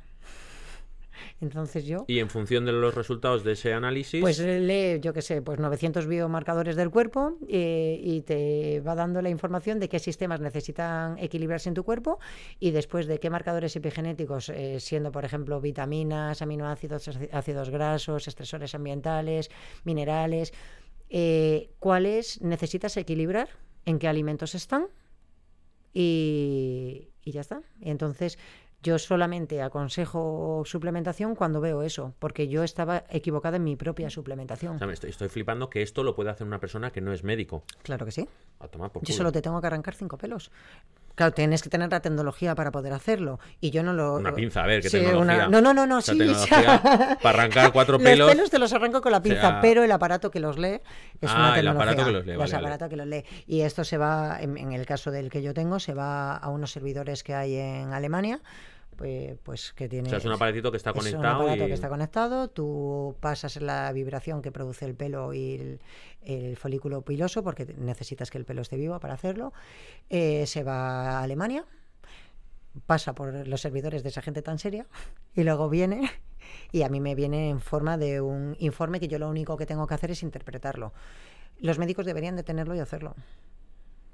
Entonces 1.42 1.84
yo 1.84 2.04
Y 2.06 2.18
en 2.20 2.30
función 2.30 2.64
de 2.64 2.72
los 2.72 2.94
resultados 2.94 3.44
de 3.44 3.52
ese 3.52 3.74
análisis, 3.74 4.20
pues 4.22 4.38
lee, 4.38 5.00
yo 5.00 5.12
qué 5.12 5.20
sé, 5.20 5.42
pues 5.42 5.58
900 5.58 6.06
biomarcadores 6.06 6.76
del 6.76 6.90
cuerpo 6.90 7.36
eh, 7.48 8.00
y 8.02 8.22
te 8.22 8.80
va 8.80 8.94
dando 8.94 9.20
la 9.20 9.28
información 9.28 9.80
de 9.80 9.88
qué 9.88 9.98
sistemas 9.98 10.40
necesitan 10.40 11.18
equilibrarse 11.18 11.68
en 11.68 11.74
tu 11.74 11.84
cuerpo 11.84 12.18
y 12.58 12.70
después 12.70 13.06
de 13.06 13.18
qué 13.20 13.28
marcadores 13.28 13.74
epigenéticos, 13.76 14.48
eh, 14.48 14.80
siendo 14.80 15.12
por 15.12 15.24
ejemplo 15.26 15.60
vitaminas, 15.60 16.40
aminoácidos, 16.40 17.08
áci- 17.08 17.28
ácidos 17.32 17.68
grasos, 17.70 18.26
estresores 18.28 18.74
ambientales, 18.74 19.50
minerales, 19.84 20.52
eh, 21.10 21.70
cuáles 21.80 22.40
necesitas 22.40 22.96
equilibrar, 22.96 23.48
en 23.84 23.98
qué 23.98 24.08
alimentos 24.08 24.54
están 24.54 24.86
y, 25.92 27.09
y 27.24 27.32
ya 27.32 27.40
está. 27.40 27.62
Entonces 27.80 28.38
yo 28.82 28.98
solamente 28.98 29.60
aconsejo 29.60 30.62
suplementación 30.64 31.34
cuando 31.34 31.60
veo 31.60 31.82
eso, 31.82 32.14
porque 32.18 32.48
yo 32.48 32.64
estaba 32.64 33.04
equivocada 33.10 33.58
en 33.58 33.64
mi 33.64 33.76
propia 33.76 34.08
suplementación. 34.08 34.76
o 34.76 34.78
sea, 34.78 34.90
estoy, 34.90 35.10
estoy 35.10 35.28
flipando 35.28 35.68
que 35.68 35.82
esto 35.82 36.02
lo 36.02 36.14
puede 36.14 36.30
hacer 36.30 36.46
una 36.46 36.60
persona 36.60 36.90
que 36.90 37.02
no 37.02 37.12
es 37.12 37.22
médico. 37.22 37.62
Claro 37.82 38.06
que 38.06 38.12
sí. 38.12 38.26
A 38.58 38.68
tomar 38.68 38.90
por 38.90 39.02
Yo 39.02 39.06
culo. 39.08 39.16
solo 39.16 39.32
te 39.32 39.42
tengo 39.42 39.60
que 39.60 39.66
arrancar 39.66 39.94
cinco 39.94 40.16
pelos. 40.16 40.50
Claro, 41.20 41.34
tienes 41.34 41.62
que 41.62 41.68
tener 41.68 41.90
la 41.90 42.00
tecnología 42.00 42.54
para 42.54 42.70
poder 42.70 42.94
hacerlo. 42.94 43.40
Y 43.60 43.70
yo 43.70 43.82
no 43.82 43.92
lo. 43.92 44.14
Una 44.14 44.32
pinza, 44.32 44.64
a 44.64 44.66
ver, 44.66 44.80
¿qué 44.80 44.88
Sí, 44.88 44.96
tecnología? 45.00 45.34
una- 45.34 45.48
No, 45.48 45.60
no, 45.60 45.74
no, 45.74 45.86
no, 45.86 45.98
O 45.98 46.00
sea, 46.00 46.14
sí. 46.14 46.18
tecnología 46.18 46.80
para 47.22 47.38
arrancar 47.40 47.72
cuatro 47.74 47.98
Los 47.98 48.02
pelos. 48.02 48.30
pelos 48.30 48.48
te 48.48 48.58
los 48.58 48.72
arranco 48.72 49.02
con 49.02 49.12
la 49.12 49.20
pinza, 49.20 49.40
sea- 49.42 49.60
pero 49.60 49.84
el 49.84 49.92
aparato 49.92 50.30
que 50.30 50.40
los 50.40 50.56
lee 50.58 50.80
es 51.20 51.30
Ah, 51.30 51.34
una 51.36 51.48
el 51.48 51.54
tecnología. 51.56 51.70
aparato 51.82 52.04
que 52.06 52.12
los 52.12 52.24
lee, 52.24 52.32
El 52.32 52.38
vale, 52.38 52.52
vale. 52.52 52.66
aparato 52.66 52.88
que 52.88 52.96
los 52.96 53.06
lee. 53.06 53.24
Y 53.46 53.60
esto 53.60 53.84
se 53.84 53.98
va, 53.98 54.38
en, 54.40 54.56
en 54.56 54.72
el 54.72 54.86
caso 54.86 55.10
del 55.10 55.28
que 55.30 55.42
yo 55.42 55.52
tengo, 55.52 55.78
se 55.78 55.92
va 55.92 56.38
a 56.38 56.48
unos 56.48 56.72
servidores 56.72 57.22
que 57.22 57.34
hay 57.34 57.54
en 57.56 57.92
Alemania. 57.92 58.40
Pues, 59.00 59.38
pues 59.42 59.72
que 59.72 59.88
tiene. 59.88 60.08
O 60.08 60.10
sea, 60.10 60.18
es 60.18 60.26
un 60.26 60.32
aparatito 60.32 60.70
que 60.70 60.76
está 60.76 60.90
es 60.90 60.96
un 60.96 61.00
conectado 61.00 61.36
aparato 61.36 61.64
y... 61.64 61.68
que 61.68 61.72
está 61.72 61.88
conectado, 61.88 62.48
tú 62.48 63.16
pasas 63.20 63.58
la 63.62 63.90
vibración 63.94 64.42
que 64.42 64.52
produce 64.52 64.84
el 64.84 64.94
pelo 64.94 65.32
y 65.32 65.54
el, 65.54 65.80
el 66.20 66.56
folículo 66.58 67.00
piloso, 67.00 67.42
porque 67.42 67.64
necesitas 67.78 68.30
que 68.30 68.36
el 68.36 68.44
pelo 68.44 68.60
esté 68.60 68.76
vivo 68.76 69.00
para 69.00 69.14
hacerlo. 69.14 69.54
Eh, 70.10 70.44
se 70.46 70.64
va 70.64 71.12
a 71.12 71.22
Alemania, 71.22 71.64
pasa 72.84 73.14
por 73.14 73.48
los 73.48 73.62
servidores 73.62 74.02
de 74.02 74.10
esa 74.10 74.20
gente 74.20 74.42
tan 74.42 74.58
seria 74.58 74.86
y 75.34 75.44
luego 75.44 75.70
viene 75.70 76.10
y 76.70 76.82
a 76.82 76.90
mí 76.90 77.00
me 77.00 77.14
viene 77.14 77.48
en 77.48 77.60
forma 77.62 77.96
de 77.96 78.20
un 78.20 78.54
informe 78.58 79.00
que 79.00 79.08
yo 79.08 79.18
lo 79.18 79.30
único 79.30 79.56
que 79.56 79.64
tengo 79.64 79.86
que 79.86 79.94
hacer 79.94 80.10
es 80.10 80.22
interpretarlo. 80.22 80.92
Los 81.58 81.78
médicos 81.78 82.04
deberían 82.04 82.36
de 82.36 82.42
tenerlo 82.42 82.74
y 82.74 82.80
hacerlo. 82.80 83.14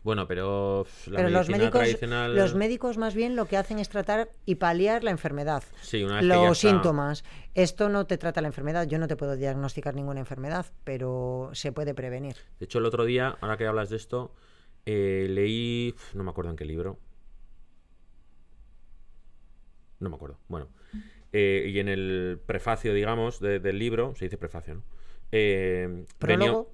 Bueno, 0.06 0.28
pero 0.28 0.86
la 1.08 1.16
Pero 1.16 1.30
los 1.30 1.48
médicos, 1.48 1.72
tradicional... 1.80 2.36
los 2.36 2.54
médicos 2.54 2.96
más 2.96 3.12
bien 3.16 3.34
lo 3.34 3.46
que 3.46 3.56
hacen 3.56 3.80
es 3.80 3.88
tratar 3.88 4.30
y 4.44 4.54
paliar 4.54 5.02
la 5.02 5.10
enfermedad. 5.10 5.64
Sí, 5.82 6.04
una 6.04 6.14
vez 6.14 6.22
que 6.22 6.28
ya 6.28 6.36
los 6.36 6.56
está- 6.58 6.70
síntomas. 6.70 7.24
Esto 7.54 7.88
no 7.88 8.06
te 8.06 8.16
trata 8.16 8.40
la 8.40 8.46
enfermedad. 8.46 8.86
Yo 8.86 9.00
no 9.00 9.08
te 9.08 9.16
puedo 9.16 9.34
diagnosticar 9.34 9.96
ninguna 9.96 10.20
enfermedad, 10.20 10.64
pero 10.84 11.50
se 11.54 11.72
puede 11.72 11.92
prevenir. 11.92 12.36
De 12.60 12.66
hecho, 12.66 12.78
el 12.78 12.84
otro 12.86 13.04
día, 13.04 13.36
ahora 13.40 13.56
que 13.56 13.66
hablas 13.66 13.90
de 13.90 13.96
esto, 13.96 14.32
eh, 14.84 15.26
leí... 15.28 15.92
No 16.14 16.22
me 16.22 16.30
acuerdo 16.30 16.52
en 16.52 16.56
qué 16.56 16.66
libro. 16.66 17.00
No 19.98 20.08
me 20.08 20.14
acuerdo. 20.14 20.38
Bueno. 20.46 20.68
Eh, 21.32 21.68
y 21.68 21.80
en 21.80 21.88
el 21.88 22.40
prefacio, 22.46 22.94
digamos, 22.94 23.40
de- 23.40 23.58
del 23.58 23.80
libro, 23.80 24.14
se 24.14 24.26
dice 24.26 24.38
prefacio, 24.38 24.74
¿no? 24.76 24.82
Eh, 25.32 25.88
venía- 26.20 26.46
Prólogo. 26.46 26.70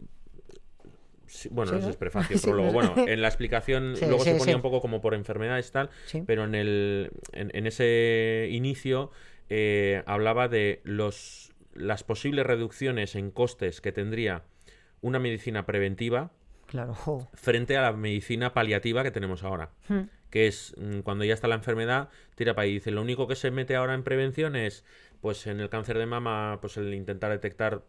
Sí, 1.33 1.49
bueno, 1.51 1.73
Sí, 1.73 1.79
no 1.81 1.89
es 1.89 1.97
prefacio, 1.97 2.37
Sí, 2.39 2.45
prólogo. 2.47 2.73
Bueno, 2.73 2.95
en 3.09 3.23
la 3.23 3.29
explicación 3.29 3.95
luego 4.01 4.23
se 4.23 4.35
ponía 4.35 4.55
un 4.57 4.63
poco 4.63 4.81
como 4.83 5.01
por 5.01 5.15
enfermedades 5.15 5.71
tal, 5.73 5.89
Sí. 6.05 6.23
pero 6.27 6.45
en, 6.45 6.55
el, 6.55 7.11
en, 7.33 7.51
en 7.55 7.67
ese 7.67 8.49
inicio 8.51 9.11
eh, 9.49 10.03
hablaba 10.07 10.49
de 10.49 10.81
los, 10.85 11.53
las 11.75 12.05
posibles 12.05 12.45
reducciones 12.47 13.15
en 13.17 13.31
costes 13.31 13.81
que 13.81 13.93
tendría 13.93 14.43
una 15.01 15.19
medicina 15.19 15.65
preventiva 15.67 16.31
Claro. 16.67 16.95
frente 17.35 17.77
a 17.77 17.83
la 17.83 17.93
medicina 17.93 18.55
paliativa 18.55 19.03
que 19.03 19.11
tenemos 19.11 19.43
ahora. 19.43 19.71
Hmm. 19.89 20.03
Que 20.31 20.47
es 20.47 20.75
mm, 20.79 21.01
cuando 21.01 21.25
ya 21.25 21.35
está 21.35 21.47
la 21.49 21.57
enfermedad, 21.57 22.09
tira 22.35 22.55
para 22.55 22.65
ahí. 22.65 22.75
Dice, 22.75 22.91
lo 22.91 23.03
único 23.03 23.27
que 23.29 23.37
se 23.37 23.51
mete 23.51 23.75
ahora 23.77 23.93
en 23.95 24.03
prevención 24.05 24.57
es, 24.57 24.85
pues 25.23 25.47
en 25.47 25.61
el 25.61 25.71
cáncer 25.71 25.97
de 25.97 26.05
mama, 26.05 26.59
pues 26.61 26.77
el 26.77 26.93
intentar 26.93 27.31
detectar 27.31 27.83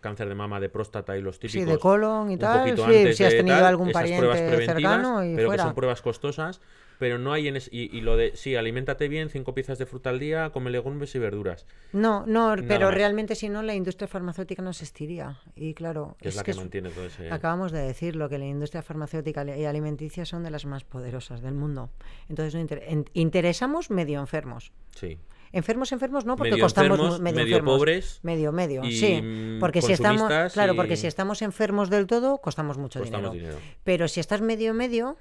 cáncer 0.00 0.28
de 0.28 0.34
mama 0.34 0.60
de 0.60 0.68
próstata 0.68 1.16
y 1.16 1.22
los 1.22 1.36
Sí, 1.36 1.42
típicos. 1.48 1.68
de 1.72 1.78
colon 1.78 2.30
y 2.32 2.36
tal. 2.36 2.76
Sí, 2.76 3.14
si 3.14 3.24
has 3.24 3.30
tenido 3.34 3.56
tal, 3.56 3.64
algún 3.66 3.92
pariente 3.92 4.66
cercano 4.66 5.24
y 5.24 5.34
pero 5.36 5.48
fuera. 5.48 5.62
que 5.62 5.68
son 5.68 5.74
pruebas 5.74 6.02
costosas. 6.02 6.60
Pero 6.98 7.16
no 7.18 7.32
hay 7.32 7.48
en 7.48 7.56
es- 7.56 7.70
y, 7.72 7.96
y 7.96 8.02
lo 8.02 8.14
de, 8.18 8.36
sí, 8.36 8.56
aliméntate 8.56 9.08
bien, 9.08 9.30
cinco 9.30 9.54
piezas 9.54 9.78
de 9.78 9.86
fruta 9.86 10.10
al 10.10 10.18
día, 10.18 10.50
come 10.50 10.68
legumbres 10.70 11.14
y 11.14 11.18
verduras. 11.18 11.64
No, 11.94 12.26
no, 12.26 12.54
pero 12.68 12.88
más. 12.88 12.94
realmente 12.94 13.34
si 13.36 13.48
no, 13.48 13.62
la 13.62 13.74
industria 13.74 14.06
farmacéutica 14.06 14.60
no 14.60 14.68
existiría. 14.68 15.38
Y 15.56 15.72
claro, 15.72 16.16
Que 16.20 16.28
es, 16.28 16.36
la 16.36 16.42
que 16.42 16.52
mantiene 16.52 16.90
todo 16.90 17.06
ese... 17.06 17.30
Acabamos 17.32 17.72
de 17.72 17.78
decirlo, 17.80 18.28
que 18.28 18.36
la 18.36 18.44
industria 18.44 18.82
farmacéutica 18.82 19.46
y 19.56 19.64
alimenticia 19.64 20.26
son 20.26 20.42
de 20.42 20.50
las 20.50 20.66
más 20.66 20.84
poderosas 20.84 21.40
del 21.40 21.54
mundo. 21.54 21.88
Entonces, 22.28 22.54
no 22.54 22.60
inter- 22.60 22.82
interesamos 23.14 23.88
medio 23.88 24.20
enfermos. 24.20 24.70
Sí. 24.94 25.16
Enfermos, 25.52 25.90
enfermos, 25.92 26.24
no, 26.24 26.36
porque 26.36 26.52
Medio 26.52 26.64
costamos 26.64 26.90
enfermos, 26.98 27.20
medio, 27.20 27.36
medio 27.36 27.56
enfermos. 27.56 27.76
pobres 27.78 28.20
Medio, 28.22 28.52
medio, 28.52 28.84
sí. 28.84 29.56
Porque 29.58 29.82
si 29.82 29.92
estamos, 29.92 30.30
claro, 30.52 30.74
y- 30.74 30.76
porque 30.76 30.96
si 30.96 31.06
estamos 31.08 31.42
enfermos 31.42 31.90
del 31.90 32.06
todo, 32.06 32.38
costamos 32.38 32.78
mucho 32.78 33.00
Costamos 33.00 33.32
dinero. 33.32 33.54
dinero. 33.56 33.72
Pero 33.82 34.06
si 34.08 34.20
estás 34.20 34.40
medio, 34.42 34.74
medio, 34.74 35.16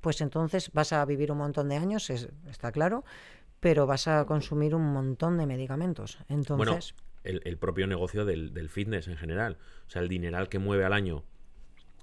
pues 0.00 0.20
entonces 0.22 0.70
vas 0.72 0.92
a 0.94 1.04
vivir 1.04 1.30
un 1.30 1.38
montón 1.38 1.68
de 1.68 1.76
años, 1.76 2.08
es- 2.08 2.28
está 2.48 2.72
claro, 2.72 3.04
pero 3.60 3.86
vas 3.86 4.08
a 4.08 4.24
consumir 4.24 4.74
un 4.74 4.92
montón 4.94 5.36
de 5.36 5.44
medicamentos. 5.44 6.16
Entonces, 6.28 6.56
Bueno, 6.56 6.78
el, 7.24 7.42
el 7.44 7.58
propio 7.58 7.86
negocio 7.86 8.24
del, 8.24 8.54
del 8.54 8.70
fitness 8.70 9.08
en 9.08 9.18
general. 9.18 9.58
O 9.86 9.90
sea, 9.90 10.00
el 10.00 10.08
dineral 10.08 10.48
que 10.48 10.58
mueve 10.58 10.86
al 10.86 10.94
año. 10.94 11.22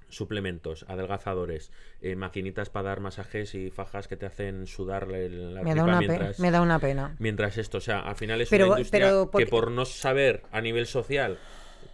Suplementos, 0.10 0.86
adelgazadores, 0.88 1.72
eh, 2.02 2.16
maquinitas 2.16 2.70
para 2.70 2.90
dar 2.90 3.00
masajes 3.02 3.54
y 3.56 3.70
fajas 3.72 4.08
que 4.08 4.16
te 4.18 4.26
hacen 4.26 4.66
sudar 4.68 5.08
la 5.08 5.62
me 5.64 5.76
da, 5.76 5.84
una 5.84 6.00
mientras, 6.00 6.40
me 6.40 6.52
da 6.52 6.62
una 6.62 6.80
pena. 6.80 7.16
mientras 7.20 7.58
esto. 7.58 7.80
O 7.80 7.82
sea, 7.82 8.00
al 8.00 8.16
final 8.16 8.40
es 8.42 8.50
Pero- 8.50 8.68
una 8.68 8.76
industria 8.80 9.06
pero 9.08 9.26
que 9.26 9.32
porque- 9.32 9.46
por 9.48 9.70
no 9.72 9.86
saber 9.86 10.44
a 10.52 10.62
nivel 10.62 10.88
social 10.88 11.38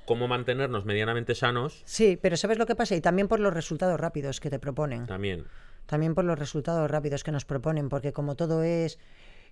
cómo 0.06 0.28
mantenernos 0.28 0.86
medianamente 0.86 1.34
sanos, 1.34 1.82
Sí, 1.86 2.18
pero 2.22 2.38
¿sabes 2.38 2.58
lo 2.58 2.66
que 2.66 2.76
pasa? 2.76 2.96
Y 2.96 3.02
también 3.02 3.28
por 3.28 3.40
los 3.40 3.54
resultados 3.54 4.00
rápidos 4.00 4.40
que 4.40 4.50
te 4.50 4.60
proponen. 4.60 5.06
también. 5.08 5.46
También 5.86 6.14
por 6.16 6.24
los 6.24 6.38
resultados 6.40 6.90
rápidos 6.90 7.24
que 7.24 7.32
nos 7.32 7.46
proponen, 7.46 7.90
porque 7.90 8.14
como 8.14 8.36
todo 8.36 8.64
es... 8.64 9.00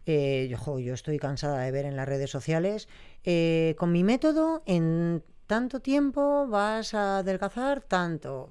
eh, 0.06 0.48
yo, 0.50 0.58
jo, 0.58 0.80
yo 0.80 0.94
estoy 0.96 1.20
cansada 1.20 1.60
de 1.62 1.72
ver 1.72 1.86
en 1.86 1.96
las 1.96 2.08
redes 2.08 2.30
sociales, 2.32 2.88
eh, 3.24 3.76
con 3.78 3.92
mi 3.92 4.04
método 4.04 4.64
en 4.66 5.24
tanto 5.52 5.82
tiempo 5.82 6.48
vas 6.48 6.94
a 6.94 7.18
adelgazar 7.18 7.82
tanto. 7.82 8.48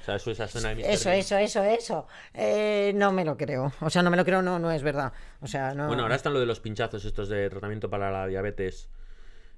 O 0.00 0.04
sea, 0.04 0.14
eso 0.14 0.30
es 0.30 0.38
escena 0.38 0.72
de. 0.72 0.82
Eso, 0.82 1.10
eso, 1.10 1.36
eso, 1.36 1.64
eso. 1.64 2.06
Eh, 2.32 2.92
no 2.94 3.10
me 3.10 3.24
lo 3.24 3.36
creo. 3.36 3.72
O 3.80 3.90
sea, 3.90 4.04
no 4.04 4.10
me 4.12 4.16
lo 4.16 4.24
creo, 4.24 4.40
no, 4.40 4.60
no 4.60 4.70
es 4.70 4.84
verdad. 4.84 5.12
O 5.40 5.48
sea, 5.48 5.74
no. 5.74 5.88
Bueno, 5.88 6.04
ahora 6.04 6.14
están 6.14 6.32
lo 6.32 6.38
de 6.38 6.46
los 6.46 6.60
pinchazos 6.60 7.04
estos 7.04 7.28
de 7.28 7.50
tratamiento 7.50 7.90
para 7.90 8.12
la 8.12 8.28
diabetes. 8.28 8.88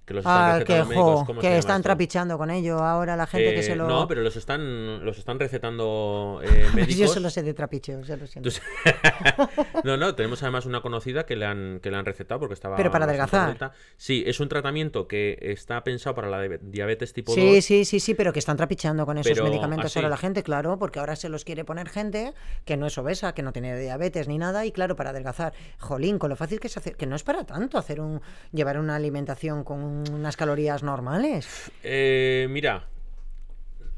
Que 0.04 0.12
los 0.14 0.20
están 0.22 0.36
Ah, 0.36 0.58
recetando 0.58 0.82
que, 0.84 0.88
médicos. 0.90 1.20
jo, 1.20 1.26
¿Cómo 1.26 1.40
se 1.40 1.48
que 1.48 1.58
están 1.58 1.76
esto? 1.76 1.82
trapichando 1.88 2.36
con 2.36 2.50
ello 2.50 2.78
ahora 2.78 3.16
la 3.16 3.26
gente 3.26 3.54
que 3.54 3.60
Eh, 3.60 3.62
se 3.62 3.74
lo... 3.74 3.88
No, 3.88 4.06
pero 4.06 4.20
los 4.22 4.36
están, 4.36 5.02
los 5.04 5.16
están 5.18 5.38
recetando 5.40 6.40
eh, 6.44 6.66
médicos. 6.74 6.96
Yo 6.96 7.08
solo 7.08 7.30
sé 7.30 7.42
de 7.42 7.54
trapicheos, 7.54 8.06
ya 8.06 8.16
lo 8.16 8.26
siento. 8.26 8.50
No, 9.84 9.96
no, 9.96 10.14
tenemos 10.14 10.42
además 10.42 10.66
una 10.66 10.80
conocida 10.80 11.24
que 11.26 11.36
le 11.36 11.46
han, 11.46 11.80
que 11.80 11.90
le 11.90 11.96
han 11.96 12.04
recetado 12.04 12.40
porque 12.40 12.54
estaba. 12.54 12.76
Pero 12.76 12.90
para 12.90 13.04
adelgazar. 13.04 13.50
alta. 13.50 13.72
Sí, 13.96 14.24
es 14.26 14.40
un 14.40 14.48
tratamiento 14.48 15.06
que 15.08 15.38
está 15.40 15.82
pensado 15.84 16.14
para 16.14 16.28
la 16.28 16.42
diabetes 16.60 17.12
tipo 17.12 17.32
Sí, 17.34 17.54
2. 17.56 17.64
sí, 17.64 17.84
sí, 17.84 18.00
sí, 18.00 18.14
pero 18.14 18.32
que 18.32 18.38
están 18.38 18.56
trapicheando 18.56 19.04
con 19.06 19.18
esos 19.18 19.32
Pero 19.32 19.44
medicamentos 19.44 19.86
así. 19.86 19.98
ahora 19.98 20.08
la 20.08 20.16
gente, 20.16 20.42
claro, 20.42 20.78
porque 20.78 20.98
ahora 21.00 21.16
se 21.16 21.28
los 21.28 21.44
quiere 21.44 21.64
poner 21.64 21.88
gente 21.88 22.34
que 22.64 22.76
no 22.76 22.86
es 22.86 22.96
obesa, 22.98 23.34
que 23.34 23.42
no 23.42 23.52
tiene 23.52 23.78
diabetes 23.78 24.28
ni 24.28 24.38
nada, 24.38 24.64
y 24.66 24.72
claro, 24.72 24.96
para 24.96 25.10
adelgazar, 25.10 25.52
jolín, 25.78 26.18
con 26.18 26.30
lo 26.30 26.36
fácil 26.36 26.60
que 26.60 26.68
es 26.68 26.76
hacer, 26.76 26.96
que 26.96 27.06
no 27.06 27.16
es 27.16 27.22
para 27.22 27.44
tanto 27.44 27.78
hacer 27.78 28.00
un, 28.00 28.20
llevar 28.52 28.78
una 28.78 28.96
alimentación 28.96 29.64
con 29.64 29.82
unas 30.12 30.36
calorías 30.36 30.82
normales. 30.82 31.70
Eh, 31.82 32.46
mira. 32.50 32.86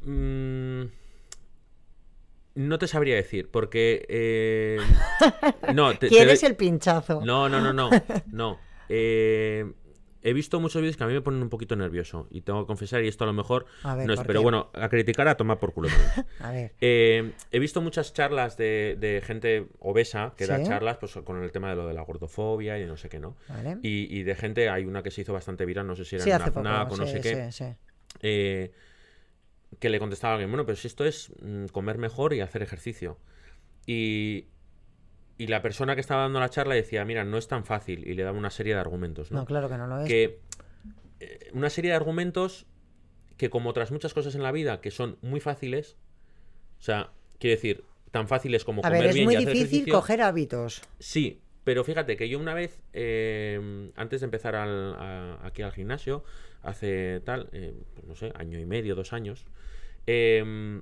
mm, 0.02 0.82
no 2.54 2.78
te 2.78 2.88
sabría 2.88 3.16
decir, 3.16 3.50
porque. 3.50 4.06
eh, 4.08 4.78
no, 5.74 5.90
te, 5.92 5.98
te 5.98 6.08
¿Quieres 6.08 6.40
doy- 6.42 6.48
el 6.50 6.56
pinchazo? 6.56 7.22
No, 7.24 7.48
no, 7.48 7.60
no, 7.60 7.72
no. 7.72 7.90
no. 8.32 8.58
Eh, 8.88 9.64
he 10.28 10.32
visto 10.32 10.58
muchos 10.60 10.82
vídeos 10.82 10.96
que 10.96 11.04
a 11.04 11.06
mí 11.06 11.12
me 11.12 11.20
ponen 11.20 11.42
un 11.42 11.48
poquito 11.48 11.76
nervioso. 11.76 12.26
Y 12.30 12.40
tengo 12.42 12.62
que 12.62 12.66
confesar, 12.66 13.04
y 13.04 13.08
esto 13.08 13.24
a 13.24 13.26
lo 13.28 13.32
mejor 13.32 13.66
A 13.82 13.94
ver, 13.94 14.06
no 14.06 14.12
es. 14.12 14.18
¿por 14.20 14.26
Pero 14.26 14.40
qué? 14.40 14.42
bueno, 14.42 14.70
a 14.74 14.88
criticar, 14.88 15.28
a 15.28 15.36
tomar 15.36 15.58
por 15.58 15.72
culo. 15.72 15.88
A 16.40 16.50
ver. 16.50 16.72
Eh, 16.80 17.32
he 17.52 17.58
visto 17.58 17.80
muchas 17.80 18.12
charlas 18.12 18.56
de, 18.56 18.96
de 18.98 19.22
gente 19.24 19.66
obesa 19.78 20.34
que 20.36 20.46
da 20.46 20.62
charlas 20.62 20.98
pues, 20.98 21.12
con 21.24 21.42
el 21.42 21.52
tema 21.52 21.70
de 21.70 21.76
lo 21.76 21.86
de 21.86 21.94
la 21.94 22.02
gordofobia 22.02 22.78
y 22.78 22.86
no 22.86 22.96
sé 22.96 23.08
qué, 23.08 23.18
¿no? 23.20 23.36
Vale. 23.48 23.78
Y, 23.82 24.08
y 24.18 24.22
de 24.24 24.34
gente, 24.34 24.68
hay 24.68 24.84
una 24.84 25.02
que 25.02 25.10
se 25.10 25.20
hizo 25.22 25.32
bastante 25.32 25.64
viral, 25.64 25.86
no 25.86 25.94
sé 25.96 26.04
si 26.04 26.16
era 26.16 26.24
Sí, 26.24 26.30
hace 26.30 26.50
una 26.50 26.52
FNAC 26.52 26.82
poco. 26.88 26.94
o 26.94 26.96
no 26.98 27.06
sí, 27.06 27.12
sé 27.12 27.20
qué, 27.20 27.52
sí, 27.52 27.64
sí. 27.64 27.74
eh, 28.22 28.72
que 29.78 29.88
le 29.90 29.98
contestaba 29.98 30.32
a 30.32 30.34
alguien, 30.36 30.50
bueno, 30.50 30.64
pero 30.64 30.76
si 30.76 30.86
esto 30.86 31.04
es 31.04 31.30
mm, 31.42 31.66
comer 31.66 31.98
mejor 31.98 32.32
y 32.32 32.40
hacer 32.40 32.62
ejercicio. 32.62 33.18
Y, 33.86 34.46
y 35.38 35.46
la 35.48 35.60
persona 35.62 35.94
que 35.94 36.00
estaba 36.00 36.22
dando 36.22 36.40
la 36.40 36.48
charla 36.48 36.74
decía, 36.74 37.04
mira, 37.04 37.24
no 37.24 37.36
es 37.38 37.48
tan 37.48 37.64
fácil, 37.64 38.06
y 38.08 38.14
le 38.14 38.22
daba 38.22 38.38
una 38.38 38.50
serie 38.50 38.74
de 38.74 38.80
argumentos, 38.80 39.30
¿no? 39.30 39.40
No, 39.40 39.46
claro 39.46 39.68
que 39.68 39.76
no 39.76 39.86
lo 39.86 40.00
es. 40.00 40.06
que 40.06 40.38
eh, 41.20 41.50
una 41.52 41.70
serie 41.70 41.90
de 41.90 41.96
argumentos 41.96 42.66
que 43.36 43.50
como 43.50 43.68
otras 43.70 43.90
muchas 43.90 44.14
cosas 44.14 44.34
en 44.34 44.42
la 44.42 44.52
vida 44.52 44.80
que 44.80 44.90
son 44.90 45.18
muy 45.22 45.40
fáciles, 45.40 45.96
o 46.78 46.82
sea, 46.82 47.10
quiero 47.38 47.56
decir, 47.56 47.84
tan 48.10 48.28
fáciles 48.28 48.64
como 48.64 48.80
A 48.80 48.84
comer 48.88 49.00
ver, 49.00 49.10
es 49.10 49.14
bien 49.14 49.24
muy 49.26 49.34
y 49.34 49.36
hacer 49.36 49.52
difícil 49.52 49.76
ejercicio, 49.80 49.94
coger 49.94 50.22
hábitos. 50.22 50.82
Sí, 50.98 51.40
pero 51.64 51.84
fíjate 51.84 52.16
que 52.16 52.28
yo 52.30 52.38
una 52.38 52.54
vez, 52.54 52.80
eh, 52.94 53.90
antes 53.96 54.20
de 54.20 54.24
empezar 54.24 54.54
al- 54.54 54.94
a- 54.94 55.38
aquí 55.46 55.60
al 55.62 55.72
gimnasio, 55.72 56.24
hace 56.62 57.20
tal, 57.24 57.48
eh, 57.52 57.74
pues 57.94 58.06
no 58.06 58.14
sé, 58.14 58.32
año 58.36 58.58
y 58.58 58.64
medio, 58.64 58.94
dos 58.94 59.12
años, 59.12 59.44
eh, 60.06 60.80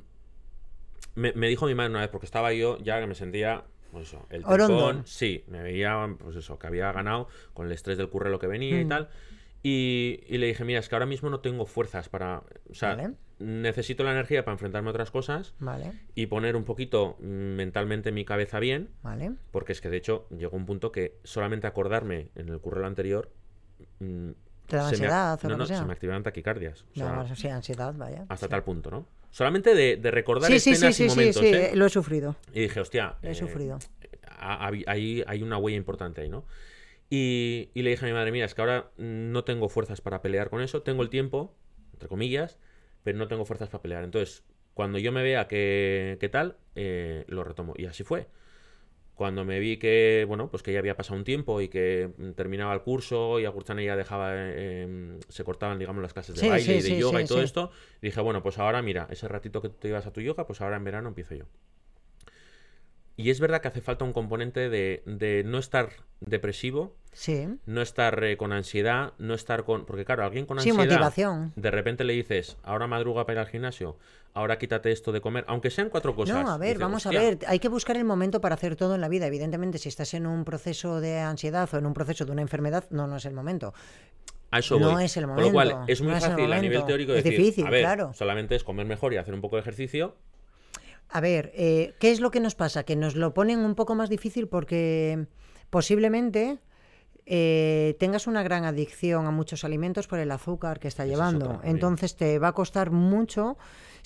me, 1.14 1.32
me 1.32 1.48
dijo 1.48 1.66
mi 1.66 1.74
madre 1.74 1.90
una 1.90 2.00
vez, 2.00 2.08
porque 2.10 2.26
estaba 2.26 2.52
yo 2.52 2.78
ya 2.78 3.00
que 3.00 3.06
me 3.06 3.14
sentía, 3.14 3.64
pues 3.94 4.08
eso, 4.08 4.26
el 4.28 4.44
tepón, 4.44 5.06
sí, 5.06 5.44
me 5.48 5.62
veía, 5.62 6.14
pues 6.18 6.36
eso, 6.36 6.58
que 6.58 6.66
había 6.66 6.92
ganado 6.92 7.28
con 7.54 7.66
el 7.66 7.72
estrés 7.72 7.96
del 7.96 8.10
currelo 8.10 8.38
que 8.38 8.46
venía 8.46 8.78
y 8.80 8.84
Mm. 8.84 8.88
tal. 8.88 9.08
Y, 9.62 10.20
y 10.28 10.36
le 10.36 10.48
dije, 10.48 10.62
mira, 10.64 10.78
es 10.80 10.90
que 10.90 10.94
ahora 10.94 11.06
mismo 11.06 11.30
no 11.30 11.40
tengo 11.40 11.64
fuerzas 11.64 12.10
para, 12.10 12.42
o 12.70 12.74
sea, 12.74 12.96
Vale. 12.96 13.14
necesito 13.38 14.04
la 14.04 14.12
energía 14.12 14.44
para 14.44 14.52
enfrentarme 14.52 14.88
a 14.88 14.90
otras 14.90 15.10
cosas 15.10 15.54
Vale, 15.58 15.92
y 16.14 16.26
poner 16.26 16.54
un 16.54 16.64
poquito 16.64 17.16
mm, 17.20 17.24
mentalmente 17.56 18.12
mi 18.12 18.26
cabeza 18.26 18.58
bien. 18.60 18.90
vale. 19.02 19.32
Porque 19.52 19.72
es 19.72 19.80
que 19.80 19.88
de 19.88 19.96
hecho 19.96 20.26
llegó 20.36 20.54
un 20.58 20.66
punto 20.66 20.92
que 20.92 21.16
solamente 21.24 21.66
acordarme 21.66 22.28
en 22.34 22.50
el 22.50 22.60
currelo 22.60 22.86
anterior. 22.86 23.30
¿Te 24.66 24.76
daba 24.76 24.88
se 24.88 24.96
me 24.96 25.06
ansiedad 25.06 25.44
o 25.44 25.48
no, 25.48 25.56
no, 25.56 25.66
sea? 25.66 25.78
se 25.78 25.84
me 25.84 25.92
activaban 25.92 26.22
taquicardias. 26.22 26.82
O 26.82 26.86
No, 27.00 27.26
sea, 27.26 27.36
sí, 27.36 27.48
ansiedad, 27.48 27.94
vaya. 27.96 28.24
hasta 28.28 28.46
sí. 28.46 28.50
tal 28.50 28.62
punto, 28.64 28.90
¿no? 28.90 29.06
Solamente 29.30 29.74
de, 29.74 29.96
de 29.96 30.10
recordar 30.10 30.50
Sí, 30.50 30.60
sí, 30.60 30.70
sí, 30.70 30.86
escenas 30.86 30.96
sí, 30.96 31.04
y 31.04 31.08
sí, 31.08 31.16
momentos, 31.16 31.42
sí, 31.42 31.48
¿eh? 31.48 31.72
lo 31.74 31.86
he 31.86 31.90
sufrido. 31.90 32.36
Y 32.52 32.60
dije, 32.60 32.80
hostia. 32.80 33.16
He 33.22 33.30
eh, 33.32 33.34
sufrido. 33.34 33.78
ha- 34.28 34.66
ha- 34.66 34.72
hay, 34.86 35.24
hay 35.26 35.42
una 35.42 35.58
huella 35.58 35.76
importante 35.76 36.20
ahí, 36.20 36.28
¿no? 36.28 36.44
Y, 37.10 37.70
y 37.74 37.82
le 37.82 37.90
dije 37.90 38.04
a 38.06 38.08
mi 38.08 38.14
madre, 38.14 38.32
mira, 38.32 38.46
es 38.46 38.54
que 38.54 38.60
ahora 38.62 38.90
no 38.96 39.44
tengo 39.44 39.68
fuerzas 39.68 40.00
para 40.00 40.22
pelear 40.22 40.50
con 40.50 40.62
eso, 40.62 40.82
tengo 40.82 41.02
el 41.02 41.10
tiempo, 41.10 41.54
entre 41.92 42.08
comillas, 42.08 42.58
pero 43.02 43.18
no 43.18 43.28
tengo 43.28 43.44
fuerzas 43.44 43.68
para 43.68 43.82
pelear. 43.82 44.04
Entonces, 44.04 44.44
cuando 44.72 44.98
yo 44.98 45.12
me 45.12 45.22
vea 45.22 45.46
que, 45.46 46.16
que 46.20 46.28
tal, 46.28 46.56
eh, 46.74 47.24
lo 47.28 47.44
retomo. 47.44 47.74
Y 47.76 47.86
así 47.86 48.02
fue. 48.04 48.28
Cuando 49.14 49.44
me 49.44 49.60
vi 49.60 49.76
que, 49.76 50.24
bueno, 50.26 50.48
pues 50.50 50.62
que 50.64 50.72
ya 50.72 50.80
había 50.80 50.96
pasado 50.96 51.16
un 51.16 51.24
tiempo 51.24 51.60
y 51.60 51.68
que 51.68 52.10
mm, 52.18 52.30
terminaba 52.32 52.74
el 52.74 52.80
curso 52.82 53.38
y 53.38 53.44
a 53.44 53.48
Gurchana 53.50 53.82
ya 53.82 53.94
dejaba, 53.96 54.34
eh, 54.34 54.82
em, 54.82 55.20
se 55.28 55.44
cortaban, 55.44 55.78
digamos, 55.78 56.02
las 56.02 56.12
clases 56.12 56.34
de 56.34 56.40
Sí, 56.40 56.48
baile 56.48 56.64
sí, 56.64 56.72
y 56.72 56.74
de 56.76 56.96
sí, 56.96 56.98
yoga 56.98 57.22
y 57.22 57.26
todo 57.26 57.40
esto, 57.42 57.70
dije, 58.02 58.20
bueno, 58.20 58.42
pues 58.42 58.58
ahora 58.58 58.82
mira, 58.82 59.06
ese 59.10 59.28
ratito 59.28 59.62
que 59.62 59.68
tú 59.68 59.76
te 59.78 59.88
ibas 59.88 60.06
a 60.06 60.12
tu 60.12 60.20
yoga, 60.20 60.46
pues 60.46 60.60
ahora 60.60 60.76
en 60.76 60.84
verano 60.84 61.08
empiezo 61.08 61.34
yo. 61.36 61.44
Y 63.16 63.30
es 63.30 63.38
verdad 63.38 63.60
que 63.62 63.68
hace 63.68 63.80
falta 63.80 64.04
un 64.04 64.12
componente 64.12 64.68
de, 64.68 65.02
de 65.06 65.44
no 65.44 65.58
estar 65.58 65.90
depresivo, 66.20 66.96
Sí. 67.12 67.46
no 67.64 67.80
estar 67.80 68.24
eh, 68.24 68.36
con 68.36 68.52
ansiedad, 68.52 69.12
no 69.18 69.34
estar 69.34 69.62
con... 69.62 69.86
Porque 69.86 70.04
claro, 70.04 70.24
alguien 70.24 70.46
con 70.46 70.58
ansiedad... 70.58 70.78
motivación. 70.78 71.52
De 71.54 71.70
repente 71.70 72.02
le 72.02 72.14
dices, 72.14 72.56
ahora 72.64 72.88
madruga 72.88 73.24
para 73.24 73.34
ir 73.34 73.38
al 73.46 73.52
gimnasio, 73.52 73.96
ahora 74.34 74.58
quítate 74.58 74.92
esto 74.92 75.12
de 75.12 75.20
comer, 75.20 75.44
aunque 75.48 75.70
sean 75.70 75.88
cuatro 75.88 76.14
cosas. 76.14 76.44
No, 76.44 76.50
a 76.50 76.58
ver, 76.58 76.78
vamos 76.78 77.06
"Hostia". 77.06 77.18
a 77.20 77.22
ver, 77.22 77.38
hay 77.46 77.58
que 77.60 77.68
buscar 77.68 77.96
el 77.96 78.04
momento 78.04 78.40
para 78.40 78.56
hacer 78.56 78.76
todo 78.76 78.94
en 78.96 79.00
la 79.00 79.08
vida. 79.08 79.26
Evidentemente, 79.26 79.78
si 79.78 79.88
estás 79.88 80.12
en 80.14 80.26
un 80.26 80.44
proceso 80.44 81.00
de 81.00 81.18
ansiedad 81.20 81.68
o 81.72 81.78
en 81.78 81.86
un 81.86 81.94
proceso 81.94 82.24
de 82.26 82.32
una 82.32 82.42
enfermedad, 82.42 82.84
no, 82.90 83.06
no 83.06 83.16
es 83.16 83.24
el 83.24 83.32
momento. 83.34 83.72
A 84.50 84.58
eso 84.58 84.78
No 84.78 85.00
es 85.00 85.16
el 85.16 85.26
Con 85.26 85.40
lo 85.40 85.50
cual, 85.52 85.70
momento, 85.70 85.92
es 85.92 86.00
muy 86.00 86.10
no 86.10 86.16
es 86.16 86.24
fácil 86.26 86.44
a 86.52 86.60
nivel 86.60 86.78
momento. 86.80 86.86
teórico 86.86 87.12
Es 87.14 87.24
decir, 87.24 87.38
difícil, 87.40 87.66
a 87.66 87.70
ver, 87.70 87.80
claro. 87.80 88.12
solamente 88.14 88.54
es 88.54 88.62
comer 88.64 88.86
mejor 88.86 89.12
y 89.12 89.16
hacer 89.16 89.34
un 89.34 89.40
poco 89.40 89.56
de 89.56 89.62
ejercicio. 89.62 90.14
A 91.08 91.20
ver, 91.20 91.52
eh, 91.54 91.94
¿qué 92.00 92.10
es 92.12 92.20
lo 92.20 92.30
que 92.30 92.40
nos 92.40 92.54
pasa? 92.54 92.84
Que 92.84 92.96
nos 92.96 93.14
lo 93.16 93.34
ponen 93.34 93.60
un 93.60 93.74
poco 93.74 93.94
más 93.94 94.08
difícil 94.08 94.48
porque 94.48 95.26
posiblemente 95.70 96.58
eh, 97.26 97.96
tengas 97.98 98.26
una 98.26 98.42
gran 98.42 98.64
adicción 98.64 99.26
a 99.26 99.30
muchos 99.30 99.64
alimentos 99.64 100.06
por 100.06 100.18
el 100.18 100.30
azúcar 100.30 100.78
que 100.78 100.88
está 100.88 101.04
es 101.04 101.10
llevando. 101.10 101.60
Entonces 101.64 102.16
te 102.16 102.38
va 102.38 102.48
a 102.48 102.52
costar 102.52 102.90
mucho 102.90 103.56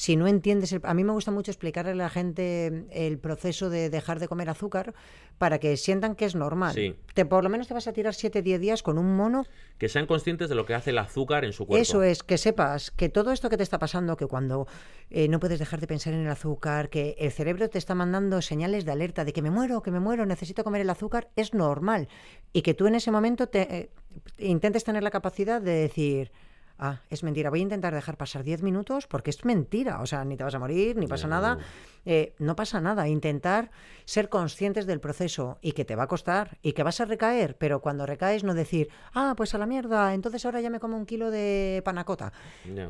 si 0.00 0.14
no 0.14 0.28
entiendes. 0.28 0.72
el- 0.72 0.80
A 0.84 0.94
mí 0.94 1.02
me 1.02 1.10
gusta 1.12 1.32
mucho 1.32 1.50
explicarle 1.50 1.90
a 1.90 1.94
la 1.96 2.08
gente 2.08 2.86
el 2.92 3.18
proceso 3.18 3.68
de 3.68 3.90
dejar 3.90 4.20
de 4.20 4.28
comer 4.28 4.48
azúcar 4.48 4.94
para 5.38 5.58
que 5.58 5.76
sientan 5.76 6.14
que 6.14 6.24
es 6.24 6.36
normal. 6.36 6.72
Sí. 6.72 6.94
Te, 7.14 7.24
por 7.26 7.42
lo 7.42 7.50
menos 7.50 7.66
te 7.66 7.74
vas 7.74 7.88
a 7.88 7.92
tirar 7.92 8.14
7-10 8.14 8.60
días 8.60 8.84
con 8.84 8.96
un 8.96 9.16
mono 9.16 9.44
Que 9.76 9.88
sean 9.88 10.06
conscientes 10.06 10.48
de 10.48 10.54
lo 10.54 10.66
que 10.66 10.74
hace 10.74 10.90
el 10.90 10.98
azúcar 10.98 11.44
en 11.44 11.52
su 11.52 11.66
cuerpo. 11.66 11.82
eso 11.82 12.02
es, 12.04 12.22
que 12.22 12.38
sepas 12.38 12.92
que 12.92 13.08
todo 13.08 13.32
esto 13.32 13.50
que 13.50 13.56
te 13.56 13.64
está 13.64 13.80
pasando, 13.80 14.16
que 14.16 14.26
cuando 14.26 14.68
eh, 15.10 15.26
no 15.26 15.40
puedes 15.40 15.58
dejar 15.58 15.80
de 15.80 15.88
pensar 15.88 16.14
en 16.14 16.20
el 16.20 16.30
azúcar, 16.30 16.90
que 16.90 17.16
el 17.18 17.32
cerebro 17.32 17.68
te 17.68 17.78
está 17.78 17.96
mandando 17.96 18.40
señales 18.40 18.84
de 18.84 18.92
alerta 18.92 19.24
de 19.24 19.32
que 19.32 19.42
me 19.42 19.50
muero, 19.50 19.82
que 19.82 19.90
me 19.90 19.98
muero, 19.98 20.26
necesito 20.26 20.62
comer 20.62 20.82
el 20.82 20.90
azúcar, 20.90 21.28
es 21.34 21.54
normal. 21.54 22.06
Y 22.52 22.62
que 22.62 22.74
tú 22.74 22.86
en 22.86 22.94
ese 22.94 23.10
momento 23.10 23.48
te, 23.48 23.62
eh, 23.76 23.90
intentes 24.38 24.84
tener 24.84 25.02
la 25.02 25.10
capacidad 25.10 25.60
de 25.60 25.72
decir, 25.72 26.30
ah, 26.78 27.00
es 27.10 27.22
mentira, 27.22 27.50
voy 27.50 27.60
a 27.60 27.62
intentar 27.62 27.94
dejar 27.94 28.16
pasar 28.16 28.44
10 28.44 28.62
minutos 28.62 29.06
porque 29.06 29.30
es 29.30 29.44
mentira, 29.44 30.00
o 30.00 30.06
sea, 30.06 30.24
ni 30.24 30.36
te 30.36 30.44
vas 30.44 30.54
a 30.54 30.58
morir, 30.58 30.96
ni 30.96 31.06
pasa 31.06 31.26
nada. 31.26 31.56
no. 31.56 31.60
Eh, 32.04 32.34
no 32.38 32.56
pasa 32.56 32.80
nada, 32.80 33.06
intentar 33.06 33.70
ser 34.06 34.30
conscientes 34.30 34.86
del 34.86 35.00
proceso 35.00 35.58
y 35.60 35.72
que 35.72 35.84
te 35.84 35.94
va 35.94 36.04
a 36.04 36.06
costar 36.06 36.56
y 36.62 36.72
que 36.72 36.82
vas 36.82 37.00
a 37.00 37.04
recaer, 37.04 37.56
pero 37.58 37.80
cuando 37.80 38.06
recaes 38.06 38.44
no 38.44 38.54
decir, 38.54 38.88
ah, 39.12 39.34
pues 39.36 39.54
a 39.54 39.58
la 39.58 39.66
mierda, 39.66 40.14
entonces 40.14 40.44
ahora 40.46 40.60
ya 40.60 40.70
me 40.70 40.80
como 40.80 40.96
un 40.96 41.04
kilo 41.04 41.30
de 41.30 41.82
panacota. 41.84 42.32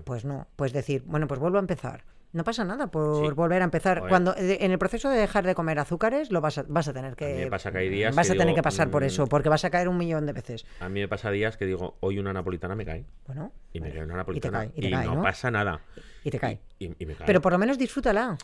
Pues 0.05 0.25
no, 0.25 0.47
pues 0.55 0.73
decir, 0.73 1.03
bueno, 1.07 1.27
pues 1.27 1.41
vuelvo 1.41 1.57
a 1.57 1.61
empezar. 1.61 2.05
No 2.33 2.45
pasa 2.45 2.63
nada 2.65 2.89
por 2.89 3.27
Sí. 3.27 3.33
volver 3.33 3.63
a 3.63 3.65
empezar. 3.65 4.03
Cuando 4.09 4.35
de- 4.35 4.59
en 4.61 4.71
el 4.71 4.79
proceso 4.79 5.09
de 5.09 5.19
dejar 5.19 5.47
de 5.47 5.55
comer 5.55 5.79
azúcares 5.79 6.31
lo 6.31 6.41
vas 6.43 6.59
a, 6.59 6.65
vas 6.69 6.87
a 6.87 6.93
tener 6.93 7.17
que 7.17 7.33
mí 7.35 7.41
me 7.45 7.51
pasa 7.51 7.73
que 7.73 7.79
hay 7.79 7.89
días 7.89 8.15
vas 8.15 8.27
que 8.27 8.33
a 8.33 8.35
tener 8.35 8.49
digo, 8.49 8.57
que 8.57 8.63
pasar 8.63 8.91
por 8.91 9.03
mm, 9.03 9.07
eso, 9.07 9.27
porque 9.27 9.49
vas 9.49 9.65
a 9.65 9.71
caer 9.71 9.89
un 9.89 9.97
millón 9.97 10.27
de 10.27 10.33
veces. 10.35 10.67
A 10.81 10.89
mí 10.91 11.01
me 11.01 11.09
pasa 11.09 11.31
días 11.31 11.57
que 11.57 11.65
digo, 11.65 11.97
hoy 12.01 12.19
una 12.19 12.33
napolitana 12.35 12.75
me 12.75 12.85
cae. 12.85 13.07
Bueno, 13.27 13.51
Y 13.73 13.81
me 13.81 13.89
vale. 13.89 13.95
cae 14.01 14.05
una 14.05 14.13
y 14.13 14.15
te 14.15 14.19
napolitana. 14.19 14.59
cae, 14.59 14.73
y 14.75 14.81
te 14.83 14.91
cae, 14.91 15.07
no, 15.07 15.15
¿no? 15.17 15.23
pasa 15.23 15.51
nada. 15.51 15.81
Y 16.23 16.31
te 16.31 16.39
cae. 16.39 16.61
Y, 16.79 16.93
y 17.03 17.07
me 17.07 17.15
cae. 17.15 17.27
Pero 17.27 17.41
por 17.41 17.53
lo 17.53 17.59
menos 17.59 17.79
disfrútala. 17.79 18.37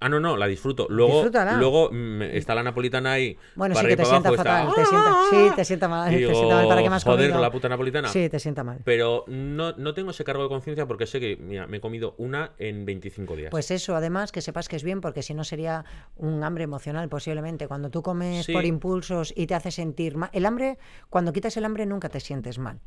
Ah, 0.00 0.08
no, 0.10 0.20
no, 0.20 0.36
la 0.36 0.46
disfruto. 0.46 0.86
Luego, 0.90 1.14
Disfrútala. 1.14 1.56
luego 1.56 1.88
mm, 1.90 2.22
está 2.22 2.54
la 2.54 2.62
napolitana 2.62 3.12
ahí. 3.12 3.38
Bueno, 3.54 3.74
para 3.74 3.88
sí 3.88 3.92
que 3.94 3.96
te 4.02 4.04
sienta 4.04 4.32
fatal, 4.32 4.68
te 4.74 4.84
sienta, 4.84 5.10
sí, 5.30 5.36
¡Ah! 5.50 5.52
te 5.56 5.64
sienta 5.64 5.88
mal, 5.88 6.08
Y 6.12 6.16
te 6.16 6.18
digo, 6.18 6.34
sienta 6.34 6.54
mal 6.56 6.68
para 6.68 6.82
qué 6.82 6.90
me 6.90 6.96
has 6.96 7.04
joder, 7.04 7.30
con 7.32 7.40
la 7.40 7.50
puta 7.50 7.68
napolitana. 7.70 8.08
Sí, 8.08 8.28
te 8.28 8.38
sienta 8.38 8.64
mal. 8.64 8.80
Pero 8.84 9.24
no, 9.28 9.72
no 9.72 9.94
tengo 9.94 10.10
ese 10.10 10.22
cargo 10.24 10.42
de 10.42 10.48
conciencia 10.50 10.86
porque 10.86 11.06
sé 11.06 11.20
que, 11.20 11.36
mira, 11.36 11.66
me 11.66 11.78
he 11.78 11.80
comido 11.80 12.14
una 12.18 12.52
en 12.58 12.84
25 12.84 13.36
días. 13.36 13.50
Pues 13.50 13.70
eso, 13.70 13.96
además, 13.96 14.30
que 14.30 14.42
sepas 14.42 14.68
que 14.68 14.76
es 14.76 14.82
bien, 14.82 15.00
porque 15.00 15.22
si 15.22 15.32
no 15.32 15.42
sería 15.44 15.84
un 16.16 16.42
hambre 16.44 16.64
emocional 16.64 17.08
posiblemente. 17.08 17.66
Cuando 17.68 17.88
tú 17.88 18.02
comes 18.02 18.44
Sí. 18.44 18.52
por 18.52 18.66
impulsos 18.66 19.32
y 19.34 19.46
te 19.46 19.54
hace 19.54 19.70
sentir 19.70 20.16
mal. 20.16 20.28
El 20.34 20.44
hambre, 20.44 20.76
cuando 21.08 21.32
quitas 21.32 21.56
el 21.56 21.64
hambre, 21.64 21.86
nunca 21.86 22.08
te 22.10 22.20
sientes 22.20 22.58
mal. 22.58 22.80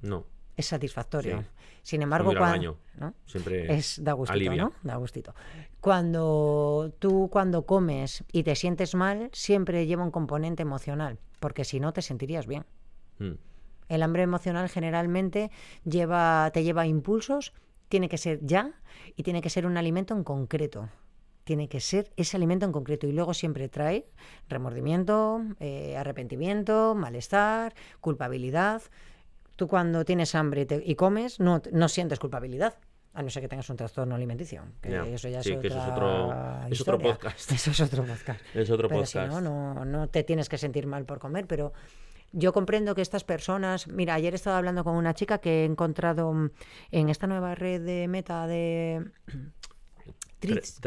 no, 0.00 0.26
Es 0.58 0.66
satisfactorio. 0.66 1.38
Sí. 1.38 1.46
Sin 1.82 2.02
embargo, 2.02 2.34
cuando. 2.36 2.76
¿no? 2.98 3.14
siempre 3.24 3.72
Es 3.72 4.02
da 4.02 4.12
gustito, 4.12 4.34
alivia. 4.34 4.64
¿no? 4.64 4.72
Da 4.82 4.96
gustito. 4.96 5.34
Cuando 5.80 6.92
tú 6.98 7.28
cuando 7.30 7.64
comes 7.64 8.24
y 8.32 8.42
te 8.42 8.56
sientes 8.56 8.94
mal, 8.96 9.30
siempre 9.32 9.86
lleva 9.86 10.02
un 10.02 10.10
componente 10.10 10.62
emocional, 10.62 11.18
porque 11.38 11.64
si 11.64 11.78
no 11.78 11.92
te 11.92 12.02
sentirías 12.02 12.48
bien. 12.48 12.66
Mm. 13.20 13.34
El 13.88 14.02
hambre 14.02 14.22
emocional 14.24 14.68
generalmente 14.68 15.50
lleva, 15.84 16.50
te 16.52 16.64
lleva 16.64 16.82
a 16.82 16.86
impulsos, 16.86 17.52
tiene 17.88 18.08
que 18.08 18.18
ser 18.18 18.40
ya 18.42 18.72
y 19.16 19.22
tiene 19.22 19.40
que 19.40 19.48
ser 19.48 19.64
un 19.64 19.76
alimento 19.76 20.14
en 20.14 20.24
concreto. 20.24 20.88
Tiene 21.44 21.68
que 21.68 21.80
ser 21.80 22.10
ese 22.16 22.36
alimento 22.36 22.66
en 22.66 22.72
concreto 22.72 23.06
y 23.06 23.12
luego 23.12 23.32
siempre 23.32 23.68
trae 23.68 24.06
remordimiento, 24.48 25.40
eh, 25.60 25.96
arrepentimiento, 25.96 26.96
malestar, 26.96 27.74
culpabilidad. 28.00 28.82
Tú 29.58 29.66
cuando 29.66 30.04
tienes 30.04 30.36
hambre 30.36 30.60
y, 30.60 30.66
te- 30.66 30.82
y 30.86 30.94
comes 30.94 31.40
no, 31.40 31.60
no 31.72 31.88
sientes 31.88 32.20
culpabilidad, 32.20 32.76
a 33.12 33.22
no 33.24 33.28
ser 33.28 33.42
que 33.42 33.48
tengas 33.48 33.68
un 33.70 33.76
trastorno 33.76 34.14
alimenticio. 34.14 34.62
Que 34.80 35.14
eso 35.14 35.28
ya 35.28 35.42
sí, 35.42 35.54
es 35.54 35.58
que 35.58 35.66
eso 35.66 35.78
es 35.82 35.88
otro- 35.88 36.32
es 36.70 36.80
otro 36.80 36.98
podcast. 37.00 37.50
Eso 37.58 37.70
es 37.72 37.80
otro 37.80 38.04
podcast. 38.04 38.40
Es 38.54 38.70
otro 38.70 38.86
Pero 38.88 39.00
podcast. 39.00 39.32
si 39.32 39.34
no, 39.34 39.40
no, 39.40 39.84
no 39.84 40.08
te 40.08 40.22
tienes 40.22 40.48
que 40.48 40.58
sentir 40.58 40.86
mal 40.86 41.04
por 41.06 41.18
comer, 41.18 41.48
pero 41.48 41.72
yo 42.30 42.52
comprendo 42.52 42.94
que 42.94 43.02
estas 43.02 43.24
personas, 43.24 43.88
mira, 43.88 44.14
ayer 44.14 44.32
estaba 44.36 44.58
hablando 44.58 44.84
con 44.84 44.94
una 44.94 45.12
chica 45.14 45.38
que 45.38 45.62
he 45.62 45.64
encontrado 45.64 46.32
mm, 46.32 46.50
en 46.92 47.08
esta 47.08 47.26
nueva 47.26 47.56
red 47.56 47.80
de 47.84 48.06
meta 48.06 48.46
de 48.46 49.10
Threads, 50.38 50.80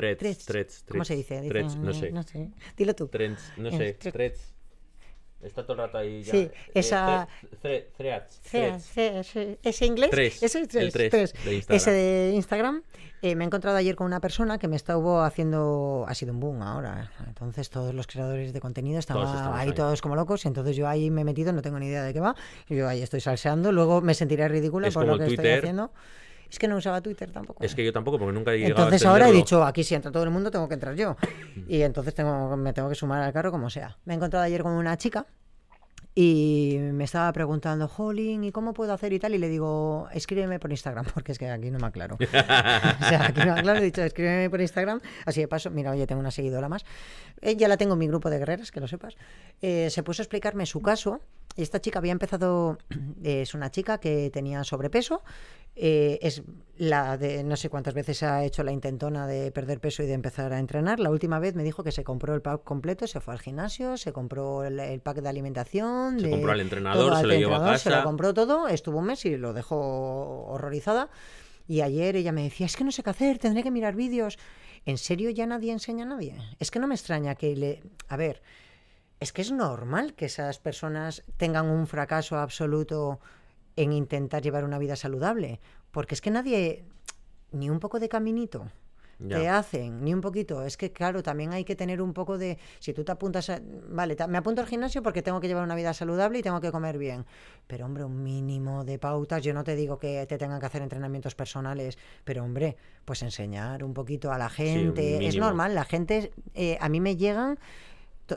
Threads, 0.46 0.86
¿Cómo 0.88 1.04
se 1.04 1.16
dice? 1.18 1.42
Dicen, 1.42 1.84
no 1.84 1.94
sé. 1.94 2.12
No 2.14 2.24
sé. 2.24 2.52
Dilo 2.78 2.96
tú. 2.96 3.10
Trends, 3.10 3.52
no 3.58 3.70
sé, 3.72 3.96
Threads. 3.96 4.54
Está 5.44 5.64
todo 5.64 5.74
el 5.74 5.80
rato 5.80 5.98
ahí 5.98 6.24
ya. 6.24 6.32
Sí, 6.32 6.38
Eh, 6.38 6.52
esa- 6.74 7.28
threads, 7.62 8.42
threads. 8.44 9.62
¿Ese 9.64 9.86
inglés? 9.86 10.10
Tres, 10.12 10.36
Ese 10.36 10.46
es 10.46 10.56
el 10.56 10.68
tres, 10.68 10.94
tres 10.94 11.10
tres. 11.10 11.34
de 11.46 11.54
Instagram. 11.56 11.76
Ese 11.78 11.92
de 11.92 12.32
Instagram. 12.36 12.84
eh, 13.24 13.36
me 13.36 13.44
he 13.44 13.48
encontrado 13.48 13.78
ayer 13.78 13.96
con 13.96 14.08
una 14.08 14.20
persona 14.20 14.58
que 14.58 14.68
me 14.68 14.76
estuvo 14.76 15.22
haciendo. 15.22 16.06
Ha 16.08 16.16
sido 16.16 16.34
un 16.34 16.40
boom 16.40 16.62
ahora. 16.64 17.12
Entonces, 17.28 17.70
todos 17.70 17.94
los 17.94 18.08
creadores 18.08 18.52
de 18.54 18.60
contenido 18.60 18.98
estaban 19.00 19.26
Todos 19.26 19.42
ahí, 19.56 19.70
ahí. 19.70 19.74
todos 19.76 20.02
como 20.02 20.16
locos. 20.16 20.46
Entonces, 20.46 20.76
yo 20.76 20.88
ahí 20.88 21.12
me 21.12 21.22
he 21.22 21.24
metido, 21.24 21.54
no 21.54 21.62
tengo 21.62 21.78
ni 21.80 21.88
idea 21.88 22.04
de 22.04 22.14
qué 22.14 22.20
va. 22.20 22.36
y 22.68 22.76
Yo 22.76 22.88
ahí 22.88 23.02
estoy 23.02 23.22
salseando. 23.22 23.72
Luego 23.72 24.02
me 24.02 24.14
sentiré 24.16 24.48
ridícula 24.48 24.88
Es 24.88 24.94
por 24.94 25.06
lo 25.06 25.18
que 25.20 25.26
estoy 25.28 25.50
haciendo. 25.50 25.92
Es 26.52 26.60
que 26.60 26.68
no 26.68 26.76
usaba 26.76 27.00
Twitter 27.00 27.32
tampoco. 27.32 27.64
Es 27.64 27.74
que 27.74 27.86
yo 27.86 27.94
tampoco, 27.94 28.20
porque 28.20 28.34
nunca 28.34 28.54
he 28.54 28.58
llegado 28.58 28.76
a 28.76 28.84
Entonces 28.84 29.08
ahora 29.08 29.30
he 29.30 29.32
dicho, 29.32 29.64
aquí 29.64 29.86
si 29.86 29.96
entra 29.96 30.12
todo 30.12 30.24
el 30.24 30.32
mundo, 30.32 30.52
tengo 30.52 30.68
que 30.68 30.74
entrar 30.74 30.96
yo. 30.96 31.16
Y 31.70 31.82
entonces 31.82 32.14
tengo, 32.14 32.58
me 32.58 32.74
tengo 32.74 32.90
que 32.90 32.96
sumar 32.96 33.22
al 33.22 33.32
carro 33.32 33.52
como 33.52 33.70
sea. 33.70 33.98
Me 34.04 34.14
he 34.14 34.18
encontrado 34.18 34.44
ayer 34.46 34.62
con 34.62 34.74
una 34.74 34.98
chica 34.98 35.26
y 36.14 36.78
me 36.78 37.06
estaba 37.06 37.32
preguntando, 37.32 37.88
Jolín, 37.88 38.44
¿y 38.44 38.52
cómo 38.52 38.74
puedo 38.74 38.92
hacer 38.92 39.14
y 39.14 39.20
tal? 39.20 39.34
Y 39.34 39.38
le 39.38 39.48
digo, 39.48 40.10
escríbeme 40.12 40.60
por 40.60 40.72
Instagram, 40.72 41.06
porque 41.14 41.32
es 41.32 41.40
que 41.40 41.50
aquí 41.50 41.72
no 41.72 41.80
me 41.80 41.88
aclaro. 41.88 42.16
o 42.22 42.28
sea, 42.28 43.28
aquí 43.30 43.40
no 43.40 43.54
me 43.54 43.60
aclaro, 43.60 43.80
he 43.80 43.84
dicho, 43.84 44.04
escríbeme 44.04 44.50
por 44.50 44.60
Instagram. 44.60 45.00
Así 45.26 45.40
de 45.40 45.48
paso, 45.48 45.72
mira, 45.72 45.92
oye, 45.92 46.06
tengo 46.06 46.20
una 46.20 46.32
seguidora 46.32 46.68
más. 46.68 46.84
Eh, 47.40 47.56
ya 47.56 47.70
la 47.70 47.78
tengo 47.78 47.94
en 47.94 48.00
mi 48.00 48.08
grupo 48.08 48.30
de 48.30 48.40
guerreras, 48.40 48.72
que 48.72 48.82
lo 48.82 48.90
sepas. 48.90 49.16
Eh, 49.62 49.90
se 49.90 50.04
puso 50.04 50.22
a 50.22 50.24
explicarme 50.24 50.66
su 50.66 50.82
caso. 50.82 51.22
Y 51.56 51.62
esta 51.64 51.82
chica 51.82 52.00
había 52.00 52.12
empezado, 52.12 52.78
es 53.24 53.54
una 53.54 53.72
chica 53.72 54.00
que 54.00 54.30
tenía 54.32 54.64
sobrepeso, 54.64 55.24
eh, 55.76 56.20
es 56.22 56.44
la 56.78 57.18
de 57.18 57.44
no 57.46 57.56
sé 57.56 57.70
cuántas 57.70 57.94
veces 57.94 58.24
ha 58.24 58.44
hecho 58.44 58.62
la 58.64 58.72
intentona 58.74 59.26
de 59.26 59.52
perder 59.52 59.80
peso 59.80 60.04
y 60.04 60.06
de 60.06 60.14
empezar 60.14 60.52
a 60.52 60.60
entrenar. 60.60 61.00
La 61.00 61.10
última 61.10 61.40
vez 61.40 61.56
me 61.56 61.64
dijo 61.64 61.84
que 61.84 61.92
se 61.92 62.04
compró 62.04 62.36
el 62.36 62.42
pack 62.42 62.64
completo, 62.64 63.08
se 63.08 63.22
fue 63.22 63.34
al 63.34 63.40
gimnasio, 63.40 63.96
se 63.98 64.12
compró 64.12 64.64
el, 64.66 64.80
el 64.80 65.00
pack 65.00 65.22
de 65.22 65.30
alimentación, 65.30 66.20
Se 66.20 66.26
de 66.26 66.32
compró 66.32 66.52
al 66.52 66.60
entrenador, 66.60 67.16
se 67.18 67.24
lo 67.26 67.34
llevó 67.34 67.52
a 67.54 67.56
entrenador, 67.56 67.78
Se 67.80 67.90
casa. 67.90 67.98
lo 68.00 68.04
compró 68.04 68.34
todo, 68.34 68.68
estuvo 68.68 69.00
un 69.00 69.06
mes 69.06 69.26
y 69.26 69.38
lo 69.38 69.54
dejó 69.54 70.46
horrorizada. 70.48 71.10
Y 71.68 71.82
ayer 71.82 72.18
ella 72.18 72.34
me 72.34 72.44
decía, 72.44 72.66
es 72.66 72.76
que 72.76 72.84
no 72.84 72.92
sé 72.92 73.02
qué 73.02 73.12
hacer, 73.12 73.38
tendré 73.40 73.64
que 73.64 73.72
mirar 73.72 73.96
vídeos. 73.96 74.38
¿En 74.86 74.98
serio 74.98 75.30
ya 75.30 75.46
nadie 75.46 75.72
enseña 75.72 76.04
a 76.04 76.08
nadie? 76.08 76.36
Es 76.60 76.70
que 76.72 76.80
no 76.80 76.88
me 76.88 76.96
extraña 76.96 77.36
que 77.36 77.56
le... 77.56 77.84
A 78.10 78.18
ver, 78.18 78.42
es 79.22 79.32
que 79.32 79.42
es 79.44 79.52
normal 79.52 80.14
que 80.16 80.26
esas 80.26 80.60
personas 80.60 81.24
tengan 81.38 81.70
un 81.70 81.88
fracaso 81.88 82.38
absoluto 82.38 83.20
en 83.78 83.94
intentar 83.94 84.42
llevar 84.42 84.66
una 84.66 84.80
vida 84.80 84.96
saludable, 84.98 85.62
porque 85.92 86.16
es 86.16 86.22
que 86.22 86.32
nadie, 86.32 86.84
ni 87.52 87.70
un 87.70 87.80
poco 87.80 88.00
de 88.00 88.10
caminito, 88.10 88.66
Ya. 89.20 89.38
te 89.38 89.48
hacen, 89.48 90.04
ni 90.04 90.12
un 90.16 90.22
poquito. 90.22 90.64
Es 90.64 90.76
que, 90.76 90.92
claro, 90.92 91.22
también 91.22 91.54
hay 91.54 91.64
que 91.64 91.76
tener 91.76 92.02
un 92.02 92.12
poco 92.14 92.40
de. 92.40 92.58
Si 92.80 92.92
tú 92.92 93.04
te 93.04 93.12
apuntas 93.12 93.52
a. 93.52 93.62
Vale, 93.90 94.18
me 94.28 94.40
apunto 94.40 94.62
al 94.62 94.68
gimnasio 94.68 95.04
porque 95.04 95.22
tengo 95.22 95.40
que 95.40 95.48
llevar 95.48 95.64
una 95.64 95.76
vida 95.76 95.94
saludable 95.94 96.40
y 96.40 96.42
tengo 96.42 96.60
que 96.60 96.72
comer 96.72 96.98
bien. 96.98 97.26
Pero, 97.68 97.86
hombre, 97.86 98.04
un 98.04 98.24
mínimo 98.24 98.84
de 98.84 98.98
pautas. 98.98 99.44
Yo 99.44 99.54
no 99.54 99.64
te 99.64 99.76
digo 99.76 100.00
que 100.00 100.26
te 100.26 100.40
tengan 100.40 100.60
que 100.60 100.66
hacer 100.66 100.82
entrenamientos 100.82 101.36
personales, 101.36 102.00
pero, 102.24 102.44
hombre, 102.44 102.76
pues 103.06 103.22
enseñar 103.22 103.84
un 103.84 103.94
poquito 103.94 104.32
a 104.32 104.40
la 104.40 104.50
gente. 104.50 105.24
es 105.28 105.38
normal, 105.38 105.76
la 105.76 105.86
gente. 105.86 106.32
eh, 106.56 106.80
a 106.82 106.90
mí 106.90 107.00
me 107.00 107.16
llegan 107.16 107.60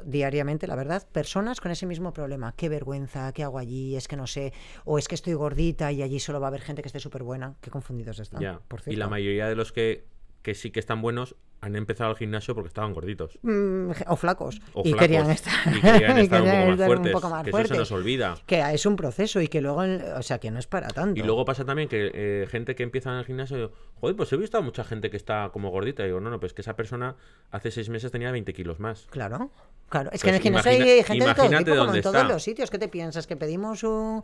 diariamente, 0.05 0.67
la 0.67 0.77
verdad, 0.77 1.07
personas 1.11 1.61
con 1.61 1.71
ese 1.71 1.87
mismo 1.87 2.13
problema. 2.13 2.55
Qué 2.57 2.69
vergüenza, 2.69 3.33
¿qué 3.33 3.43
hago 3.43 3.59
allí? 3.59 3.97
Es 3.97 4.09
que 4.09 4.17
no 4.17 4.27
sé. 4.27 4.53
O 4.85 4.99
es 4.99 5.09
que 5.09 5.15
estoy 5.15 5.35
gordita 5.35 5.93
y 5.93 6.03
allí 6.03 6.21
solo 6.21 6.41
va 6.41 6.47
a 6.47 6.49
haber 6.49 6.63
gente 6.63 6.83
que 6.83 6.89
esté 6.89 7.01
súper 7.01 7.23
buena. 7.23 7.57
Qué 7.61 7.71
confundidos 7.71 8.19
están. 8.19 8.41
Ya. 8.41 8.61
por 8.69 8.81
Y 8.87 8.97
la 8.97 9.09
mayoría 9.09 9.49
de 9.49 9.57
los 9.57 9.73
que, 9.73 10.07
que 10.43 10.55
sí 10.55 10.71
que 10.71 10.81
están 10.81 11.03
buenos 11.03 11.37
han 11.65 11.77
empezado 11.77 12.11
al 12.11 12.17
gimnasio 12.17 12.55
porque 12.55 12.69
estaban 12.69 12.93
gorditos. 12.93 13.39
Mm, 13.43 13.91
o 14.07 14.17
flacos. 14.17 14.61
O 14.75 14.83
y 14.85 14.93
querían 14.95 15.31
estar, 15.31 15.53
y 15.75 15.81
querían 15.81 16.19
y 16.19 16.21
estar 16.23 16.43
un 16.43 16.49
querían 16.49 16.67
poco 16.67 16.71
más 16.71 16.73
estar 16.75 16.87
fuertes. 16.87 17.07
un 17.07 17.13
poco 17.13 17.29
más 17.31 17.45
que 17.45 17.51
eso 17.51 17.65
se 17.69 17.77
nos 17.79 17.93
olvida. 17.93 18.37
Que 18.47 18.61
es 18.73 18.87
un 18.87 18.97
proceso 18.97 19.41
y 19.41 19.49
que 19.49 19.61
luego, 19.61 19.83
o 20.17 20.23
sea, 20.23 20.39
que 20.39 20.51
no 20.51 20.59
es 20.59 20.67
para 20.67 20.89
tanto. 20.89 21.19
Y 21.19 21.23
luego 21.23 21.45
pasa 21.45 21.65
también 21.65 21.89
que 21.89 22.11
eh, 22.13 22.47
gente 22.51 22.75
que 22.75 22.83
empieza 22.83 23.11
en 23.11 23.17
el 23.19 23.25
gimnasio, 23.25 23.57
digo, 23.57 23.73
joder, 24.01 24.17
pues 24.17 24.33
he 24.33 24.37
visto 24.37 24.59
a 24.59 24.61
mucha 24.61 24.85
gente 24.85 25.11
que 25.11 25.17
está 25.17 25.51
como 25.53 25.71
gordita. 25.71 26.03
Y 26.03 26.07
digo, 26.07 26.21
no, 26.21 26.31
no, 26.31 26.39
pues 26.39 26.53
que 26.53 26.61
esa 26.61 26.77
persona 26.77 27.17
hace 27.51 27.71
seis 27.71 27.89
meses 27.89 28.13
tenía 28.13 28.31
20 28.31 28.53
kilos 28.53 28.79
más. 28.81 29.07
Claro, 29.11 29.51
claro. 29.89 30.11
Es 30.13 30.23
que 30.23 30.29
en 30.31 30.35
Pues 30.35 30.37
el 30.37 30.43
gimnasio 30.43 30.71
hay 30.73 31.03
gente 31.03 31.25
de 31.27 31.35
todo 31.35 31.49
tipo, 31.49 31.77
como 31.77 31.95
en 31.95 32.03
todos 32.03 32.17
está. 32.17 32.29
los 32.29 32.43
sitios. 32.43 32.71
¿Qué 32.71 32.79
te 32.79 32.89
piensas? 32.89 33.27
¿Que 33.27 33.37
pedimos 33.37 33.83
un...? 33.85 34.23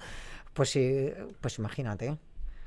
Pues 0.53 0.71
sí, 0.71 1.11
pues 1.41 1.59
imagínate. 1.59 2.19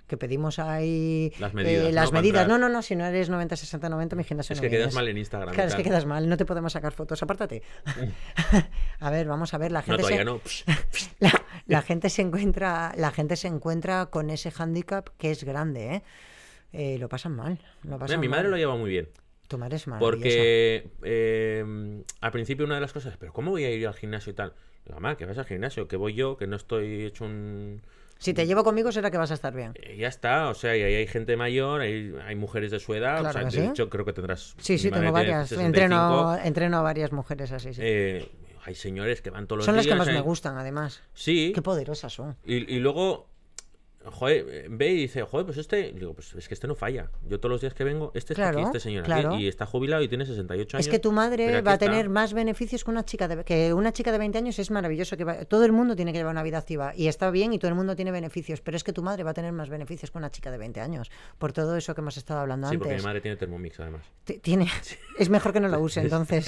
Que 0.07 0.17
pedimos 0.17 0.59
ahí 0.59 1.31
Las 1.39 1.53
medidas, 1.53 1.83
eh, 1.85 1.89
¿no? 1.89 1.91
las 1.95 2.11
medidas. 2.11 2.47
No, 2.47 2.57
no, 2.57 2.67
no, 2.69 2.81
si 2.81 2.95
no 2.95 3.05
eres 3.05 3.29
90, 3.29 3.55
60, 3.55 3.87
90, 3.89 4.15
mi 4.17 4.23
gimnasio 4.23 4.53
Es 4.53 4.59
no 4.59 4.63
que 4.63 4.69
quedas 4.69 4.93
mal 4.93 5.07
en 5.07 5.17
Instagram. 5.17 5.53
Claro, 5.53 5.69
es 5.69 5.75
que 5.75 5.83
quedas 5.83 6.05
mal, 6.05 6.27
no 6.27 6.35
te 6.37 6.45
podemos 6.45 6.73
sacar 6.73 6.91
fotos, 6.91 7.23
apártate. 7.23 7.63
a 8.99 9.09
ver, 9.09 9.27
vamos 9.27 9.53
a 9.53 9.57
ver, 9.57 9.71
la 9.71 9.79
No, 9.79 9.85
gente 9.85 10.01
todavía 10.03 10.19
se... 10.19 10.25
no. 10.25 10.41
La, 11.19 11.31
la 11.67 11.81
gente 11.81 12.09
se 12.09 12.21
encuentra 12.21 12.93
la 12.97 13.11
gente 13.11 13.35
se 13.37 13.47
encuentra 13.47 14.07
con 14.07 14.29
ese 14.29 14.51
hándicap 14.51 15.09
que 15.17 15.31
es 15.31 15.43
grande 15.45 15.95
¿eh? 15.95 16.03
Eh, 16.73 16.97
lo 16.99 17.07
pasan 17.07 17.33
mal 17.33 17.59
lo 17.83 17.97
Mira, 17.99 18.17
mi 18.17 18.27
madre 18.27 18.49
lo 18.49 18.57
lleva 18.57 18.75
muy 18.75 18.89
bien. 18.89 19.07
tu 19.47 19.57
madre 19.57 19.77
es 19.77 19.85
Porque 19.99 20.89
eh, 21.03 22.03
al 22.19 22.31
principio 22.31 22.65
una 22.65 22.75
de 22.75 22.81
las 22.81 22.91
cosas, 22.93 23.15
pero 23.17 23.31
¿cómo 23.31 23.51
voy 23.51 23.63
a 23.63 23.71
ir 23.71 23.87
al 23.87 23.93
gimnasio 23.93 24.31
y 24.31 24.35
tal? 24.35 24.53
Mamá, 24.89 25.15
que 25.15 25.25
vas 25.25 25.37
al 25.37 25.45
gimnasio, 25.45 25.87
que 25.87 25.95
voy 25.95 26.13
yo, 26.13 26.35
que 26.35 26.45
no 26.47 26.57
estoy 26.57 27.05
hecho 27.05 27.23
un... 27.23 27.81
si 28.23 28.33
te 28.33 28.45
llevo 28.47 28.63
conmigo 28.63 28.91
será 28.91 29.11
que 29.11 29.17
vas 29.17 29.31
a 29.31 29.33
estar 29.35 29.53
bien 29.53 29.73
Eh, 29.75 29.97
ya 29.97 30.07
está, 30.07 30.49
o 30.49 30.53
sea, 30.53 30.75
y 30.77 30.81
ahí 30.81 30.95
hay 30.95 31.07
gente 31.07 31.35
mayor, 31.37 31.81
hay, 31.81 32.13
hay 32.25 32.35
mujeres 32.35 32.71
de 32.71 32.79
su 32.79 32.93
edad, 32.93 33.17
o 33.17 33.21
Claro 33.21 33.33
sea, 33.33 33.49
que 33.49 33.57
de 33.57 33.63
sí. 33.65 33.69
hecho 33.69 33.89
creo 33.89 34.05
que 34.05 34.13
tendrás... 34.13 34.55
sí 34.59 34.77
sí 34.77 34.89
tengo 34.91 35.11
varias 35.11 35.49
65, 35.49 35.65
entreno 35.67 36.37
entreno 36.43 36.77
a 36.77 36.81
varias 36.81 37.11
mujeres 37.11 37.51
así 37.51 37.73
sí. 37.73 37.81
eh, 37.83 38.31
hay 38.65 38.75
señores 38.75 39.21
que 39.21 39.29
van 39.29 39.45
todos 39.45 39.57
los 39.57 39.65
son 39.65 39.75
las 39.75 39.83
días. 39.85 39.93
que 39.93 39.99
más 39.99 40.07
hay- 40.07 40.13
me 40.15 40.21
gustan 40.21 40.57
además 40.57 41.03
Sí, 41.13 41.51
qué 41.53 41.61
poderosas 41.61 42.13
son 42.13 42.37
y, 42.45 42.73
y 42.73 42.79
luego, 42.79 43.27
joder, 44.11 44.45
eh, 44.49 44.67
ve 44.69 44.89
y 44.91 44.95
dice, 44.97 45.21
joder, 45.23 45.45
pues 45.45 45.57
este, 45.57 45.91
digo, 45.93 46.13
pues 46.13 46.33
es 46.35 46.47
que 46.47 46.53
este 46.53 46.67
no 46.67 46.75
falla. 46.75 47.09
Yo 47.27 47.39
todos 47.39 47.51
los 47.51 47.61
días 47.61 47.73
que 47.73 47.83
vengo, 47.83 48.11
este 48.13 48.33
está 48.33 48.43
Claro, 48.43 48.59
aquí, 48.59 48.65
este 48.67 48.79
señor 48.79 49.03
claro. 49.05 49.33
aquí, 49.35 49.43
y 49.43 49.47
está 49.47 49.65
jubilado 49.65 50.01
y 50.03 50.07
tiene 50.07 50.25
68 50.25 50.77
años. 50.77 50.85
es 50.87 50.91
que 50.91 50.99
tu 50.99 51.11
madre 51.11 51.61
va 51.61 51.71
a 51.71 51.73
está. 51.75 51.85
tener 51.85 52.09
más 52.09 52.33
beneficios 52.33 52.83
que 52.83 52.91
una 52.91 53.05
chica 53.05 53.27
de 53.27 53.43
que 53.43 53.73
una 53.73 53.91
chica 53.93 54.11
de 54.11 54.17
20 54.17 54.37
años 54.37 54.59
es 54.59 54.71
maravilloso 54.71 55.15
que 55.17 55.23
va- 55.23 55.45
todo 55.45 55.65
el 55.65 55.71
mundo 55.71 55.95
tiene 55.95 56.11
que 56.11 56.17
llevar 56.19 56.33
una 56.33 56.43
vida 56.43 56.57
activa 56.57 56.93
y 56.95 57.07
está 57.07 57.31
bien 57.31 57.53
y 57.53 57.59
todo 57.59 57.69
el 57.69 57.75
mundo 57.75 57.95
tiene 57.95 58.11
beneficios 58.11 58.61
pero 58.61 58.77
es 58.77 58.83
que 58.83 58.93
tu 58.93 59.03
madre 59.03 59.23
va 59.23 59.31
a 59.31 59.33
tener 59.33 59.51
más 59.51 59.69
beneficios 59.69 60.11
que 60.11 60.17
una 60.17 60.31
chica 60.31 60.51
de 60.51 60.57
20 60.57 60.79
años 60.81 61.11
por 61.37 61.53
todo 61.53 61.75
eso 61.77 61.95
que 61.95 62.01
hemos 62.01 62.17
estado 62.17 62.39
hablando 62.41 62.69
Sí, 62.69 62.77
porque 62.77 62.89
mi 62.89 62.93
antes 62.95 63.05
madre 63.05 63.21
tiene 63.21 63.37
Thermomix 63.37 63.79
además. 63.79 64.01
T- 64.23 64.39
Tiene, 64.39 64.67
es 65.19 65.29
mejor 65.29 65.53
que 65.53 65.59
no 65.59 65.67
lo 65.67 65.79
use, 65.79 66.01
entonces. 66.01 66.45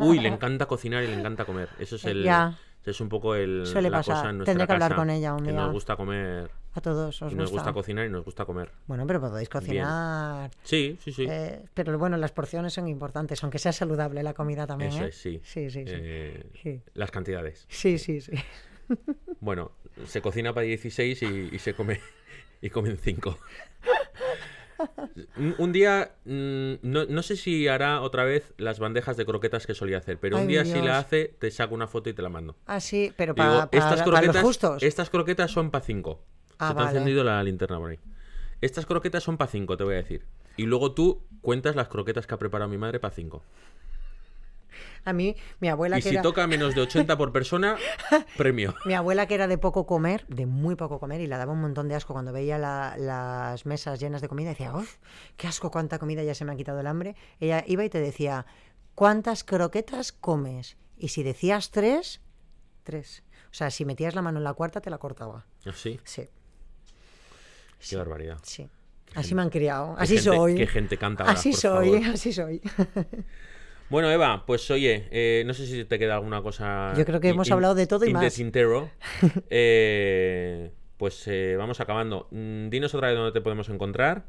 Uy, 0.00 0.18
le 0.20 0.28
encanta 0.28 0.66
cocinar 0.66 1.02
y 1.04 1.08
le 1.08 1.14
encanta 1.14 1.44
comer. 1.44 1.68
Eso 1.78 1.96
es 1.96 2.04
el... 2.04 2.22
Ya. 2.24 2.58
Es 2.84 3.00
un 3.00 3.08
poco 3.08 3.34
el, 3.34 3.64
Suele 3.66 3.88
la 3.90 3.98
pasar. 3.98 4.16
cosa 4.16 4.30
en 4.30 4.36
nuestra 4.38 4.52
Tendré 4.52 4.66
que 4.66 4.72
hablar 4.74 4.94
con 4.94 5.08
ella 5.10 5.32
un 5.34 5.44
que 5.44 5.52
día. 5.52 5.60
nos 5.60 5.72
gusta 5.72 5.96
comer 5.96 6.50
A 6.74 6.80
todos 6.82 7.22
os 7.22 7.32
y 7.32 7.34
nos 7.34 7.50
gusta. 7.50 7.62
gusta 7.62 7.72
cocinar 7.72 8.06
y 8.06 8.10
nos 8.10 8.24
gusta 8.24 8.44
comer. 8.44 8.70
Bueno, 8.86 9.06
pero 9.06 9.20
podéis 9.20 9.48
cocinar. 9.48 10.50
Sí, 10.64 10.98
sí, 11.02 11.12
sí. 11.12 11.26
eh, 11.28 11.64
pero 11.72 11.98
bueno, 11.98 12.16
las 12.18 12.32
porciones 12.32 12.74
son 12.74 12.86
importantes, 12.88 13.42
aunque 13.42 13.58
sea 13.58 13.72
saludable 13.72 14.22
la 14.22 14.34
comida 14.34 14.66
también. 14.66 14.90
Eso 14.92 15.04
¿eh? 15.04 15.08
es, 15.08 15.16
sí. 15.16 15.40
Sí, 15.42 15.70
sí, 15.70 15.84
sí. 15.86 15.92
Eh, 15.96 16.50
Sí. 16.62 16.82
Las 16.94 17.10
cantidades. 17.10 17.64
Sí, 17.68 17.98
sí, 17.98 18.20
sí. 18.20 18.32
Bueno, 19.40 19.72
se 20.06 20.20
cocina 20.20 20.52
para 20.52 20.66
16 20.66 21.22
y, 21.22 21.26
y 21.52 21.58
se 21.58 21.72
come 21.74 22.00
y 22.60 22.68
comen 22.70 22.98
5. 22.98 23.38
Un, 25.36 25.54
un 25.58 25.72
día, 25.72 26.12
mm, 26.24 26.74
no, 26.82 27.04
no 27.04 27.22
sé 27.22 27.36
si 27.36 27.68
hará 27.68 28.00
otra 28.00 28.24
vez 28.24 28.52
las 28.58 28.78
bandejas 28.78 29.16
de 29.16 29.24
croquetas 29.24 29.66
que 29.66 29.74
solía 29.74 29.98
hacer, 29.98 30.18
pero 30.18 30.36
Ay, 30.36 30.42
un 30.42 30.48
día 30.48 30.64
si 30.64 30.80
la 30.80 30.98
hace, 30.98 31.34
te 31.38 31.50
saco 31.50 31.74
una 31.74 31.86
foto 31.86 32.10
y 32.10 32.14
te 32.14 32.22
la 32.22 32.28
mando. 32.28 32.56
Ah, 32.66 32.80
sí, 32.80 33.12
pero 33.16 33.34
para, 33.34 33.68
estas, 33.70 34.02
croquetas, 34.02 34.34
los 34.34 34.44
justos. 34.44 34.82
estas 34.82 35.10
croquetas 35.10 35.50
son 35.50 35.70
para 35.70 35.84
5. 35.84 36.20
Ah, 36.58 36.68
se 36.68 36.74
te 36.74 36.80
ha 36.80 36.84
encendido 36.88 37.24
la 37.24 37.42
linterna 37.42 37.78
por 37.78 37.90
ahí. 37.90 37.98
Estas 38.60 38.86
croquetas 38.86 39.22
son 39.22 39.36
para 39.36 39.50
5, 39.50 39.76
te 39.76 39.84
voy 39.84 39.94
a 39.94 39.98
decir. 39.98 40.24
Y 40.56 40.66
luego 40.66 40.92
tú 40.92 41.22
cuentas 41.40 41.76
las 41.76 41.88
croquetas 41.88 42.26
que 42.26 42.34
ha 42.34 42.38
preparado 42.38 42.70
mi 42.70 42.78
madre 42.78 43.00
para 43.00 43.14
5. 43.14 43.42
A 45.06 45.12
mí, 45.12 45.36
mi 45.60 45.68
abuela 45.68 45.98
Y 45.98 46.02
que 46.02 46.08
si 46.08 46.14
era... 46.14 46.22
toca 46.22 46.46
menos 46.46 46.74
de 46.74 46.80
80 46.80 47.16
por 47.18 47.30
persona, 47.32 47.76
premio. 48.38 48.74
Mi 48.86 48.94
abuela 48.94 49.26
que 49.26 49.34
era 49.34 49.46
de 49.46 49.58
poco 49.58 49.86
comer, 49.86 50.24
de 50.28 50.46
muy 50.46 50.76
poco 50.76 50.98
comer, 50.98 51.20
y 51.20 51.26
la 51.26 51.36
daba 51.38 51.52
un 51.52 51.60
montón 51.60 51.88
de 51.88 51.94
asco 51.94 52.12
cuando 52.14 52.32
veía 52.32 52.56
la- 52.58 52.96
las 52.98 53.66
mesas 53.66 54.00
llenas 54.00 54.22
de 54.22 54.28
comida, 54.28 54.48
decía, 54.50 54.74
¡Uf! 54.74 54.96
¡Qué 55.36 55.46
asco 55.46 55.70
cuánta 55.70 55.98
comida! 55.98 56.22
Ya 56.22 56.34
se 56.34 56.44
me 56.44 56.52
ha 56.52 56.56
quitado 56.56 56.80
el 56.80 56.86
hambre. 56.86 57.16
Ella 57.40 57.62
iba 57.66 57.84
y 57.84 57.90
te 57.90 58.00
decía, 58.00 58.46
¿cuántas 58.94 59.44
croquetas 59.44 60.12
comes? 60.12 60.76
Y 60.96 61.08
si 61.08 61.22
decías 61.22 61.70
tres, 61.70 62.22
tres. 62.82 63.22
O 63.50 63.54
sea, 63.56 63.70
si 63.70 63.84
metías 63.84 64.14
la 64.14 64.22
mano 64.22 64.38
en 64.38 64.44
la 64.44 64.54
cuarta, 64.54 64.80
te 64.80 64.88
la 64.90 64.98
cortaba. 64.98 65.44
Así, 65.66 66.00
Sí, 66.04 66.28
qué 67.90 67.96
barbaridad. 67.96 68.38
sí. 68.42 68.68
Así 69.14 69.34
me 69.34 69.42
han 69.42 69.50
criado. 69.50 69.94
Así 69.98 70.16
gente- 70.16 70.36
soy. 70.36 70.54
Qué 70.56 70.66
gente 70.66 70.96
canta 70.98 71.22
ahora, 71.24 71.34
Así 71.38 71.52
soy, 71.52 72.02
así 72.04 72.32
soy. 72.32 72.60
Bueno, 73.90 74.10
Eva, 74.10 74.44
pues 74.46 74.70
oye, 74.70 75.08
eh, 75.10 75.44
no 75.46 75.54
sé 75.54 75.66
si 75.66 75.84
te 75.84 75.98
queda 75.98 76.14
alguna 76.14 76.42
cosa. 76.42 76.92
Yo 76.96 77.04
creo 77.04 77.20
que 77.20 77.28
hemos 77.28 77.50
hablado 77.50 77.74
de 77.74 77.86
todo 77.86 78.04
y 78.06 78.12
más. 78.12 78.22
the 78.22 78.30
tintero. 78.30 78.90
Eh, 79.50 80.72
pues 80.96 81.26
eh, 81.28 81.56
vamos 81.58 81.80
acabando. 81.80 82.28
Mm, 82.30 82.68
dinos 82.70 82.94
otra 82.94 83.08
vez 83.08 83.16
dónde 83.16 83.32
te 83.32 83.40
podemos 83.40 83.68
encontrar. 83.68 84.24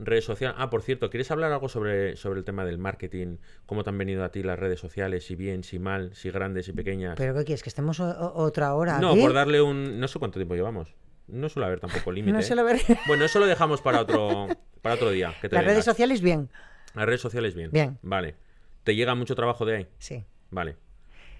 Redes 0.00 0.24
sociales. 0.24 0.56
Ah, 0.60 0.70
por 0.70 0.82
cierto, 0.82 1.10
¿quieres 1.10 1.30
hablar 1.30 1.52
algo 1.52 1.68
sobre, 1.68 2.16
sobre 2.16 2.38
el 2.38 2.44
tema 2.44 2.64
del 2.64 2.78
marketing? 2.78 3.38
¿Cómo 3.66 3.82
te 3.82 3.90
han 3.90 3.98
venido 3.98 4.22
a 4.24 4.30
ti 4.30 4.42
las 4.44 4.58
redes 4.58 4.78
sociales? 4.78 5.26
Si 5.26 5.34
bien, 5.34 5.64
si 5.64 5.78
mal, 5.80 6.14
si 6.14 6.30
grandes, 6.30 6.66
si 6.66 6.72
pequeñas. 6.72 7.14
¿Pero 7.16 7.34
qué 7.34 7.44
quieres? 7.44 7.62
¿Que 7.64 7.68
estemos 7.68 7.98
otra 8.00 8.74
hora 8.74 9.00
no, 9.00 9.12
aquí? 9.12 9.20
por 9.20 9.32
darle 9.32 9.60
un. 9.60 9.98
No 9.98 10.06
sé 10.06 10.18
cuánto 10.20 10.38
tiempo 10.38 10.54
llevamos. 10.54 10.94
No 11.26 11.48
suele 11.48 11.66
haber 11.66 11.80
tampoco 11.80 12.12
límite. 12.12 12.32
No 12.32 12.38
¿eh? 12.38 12.42
suele 12.42 12.62
haber- 12.62 12.80
Bueno, 13.06 13.24
eso 13.24 13.40
lo 13.40 13.46
dejamos 13.46 13.80
para 13.80 14.00
otro, 14.00 14.46
para 14.82 14.94
otro 14.94 15.10
día. 15.10 15.34
que 15.40 15.48
te 15.48 15.56
Las 15.56 15.64
redes 15.64 15.84
sociales, 15.84 16.20
bien. 16.20 16.48
Las 16.94 17.06
redes 17.06 17.20
sociales, 17.20 17.54
bien. 17.54 17.70
Bien. 17.72 17.98
Vale. 18.02 18.34
¿Te 18.88 18.96
llega 18.96 19.14
mucho 19.14 19.34
trabajo 19.34 19.66
de 19.66 19.76
ahí? 19.76 19.86
Sí. 19.98 20.24
Vale. 20.50 20.76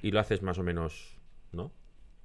Y 0.02 0.10
lo 0.10 0.20
haces 0.20 0.42
más 0.42 0.58
o 0.58 0.62
menos, 0.62 1.16
¿no? 1.50 1.72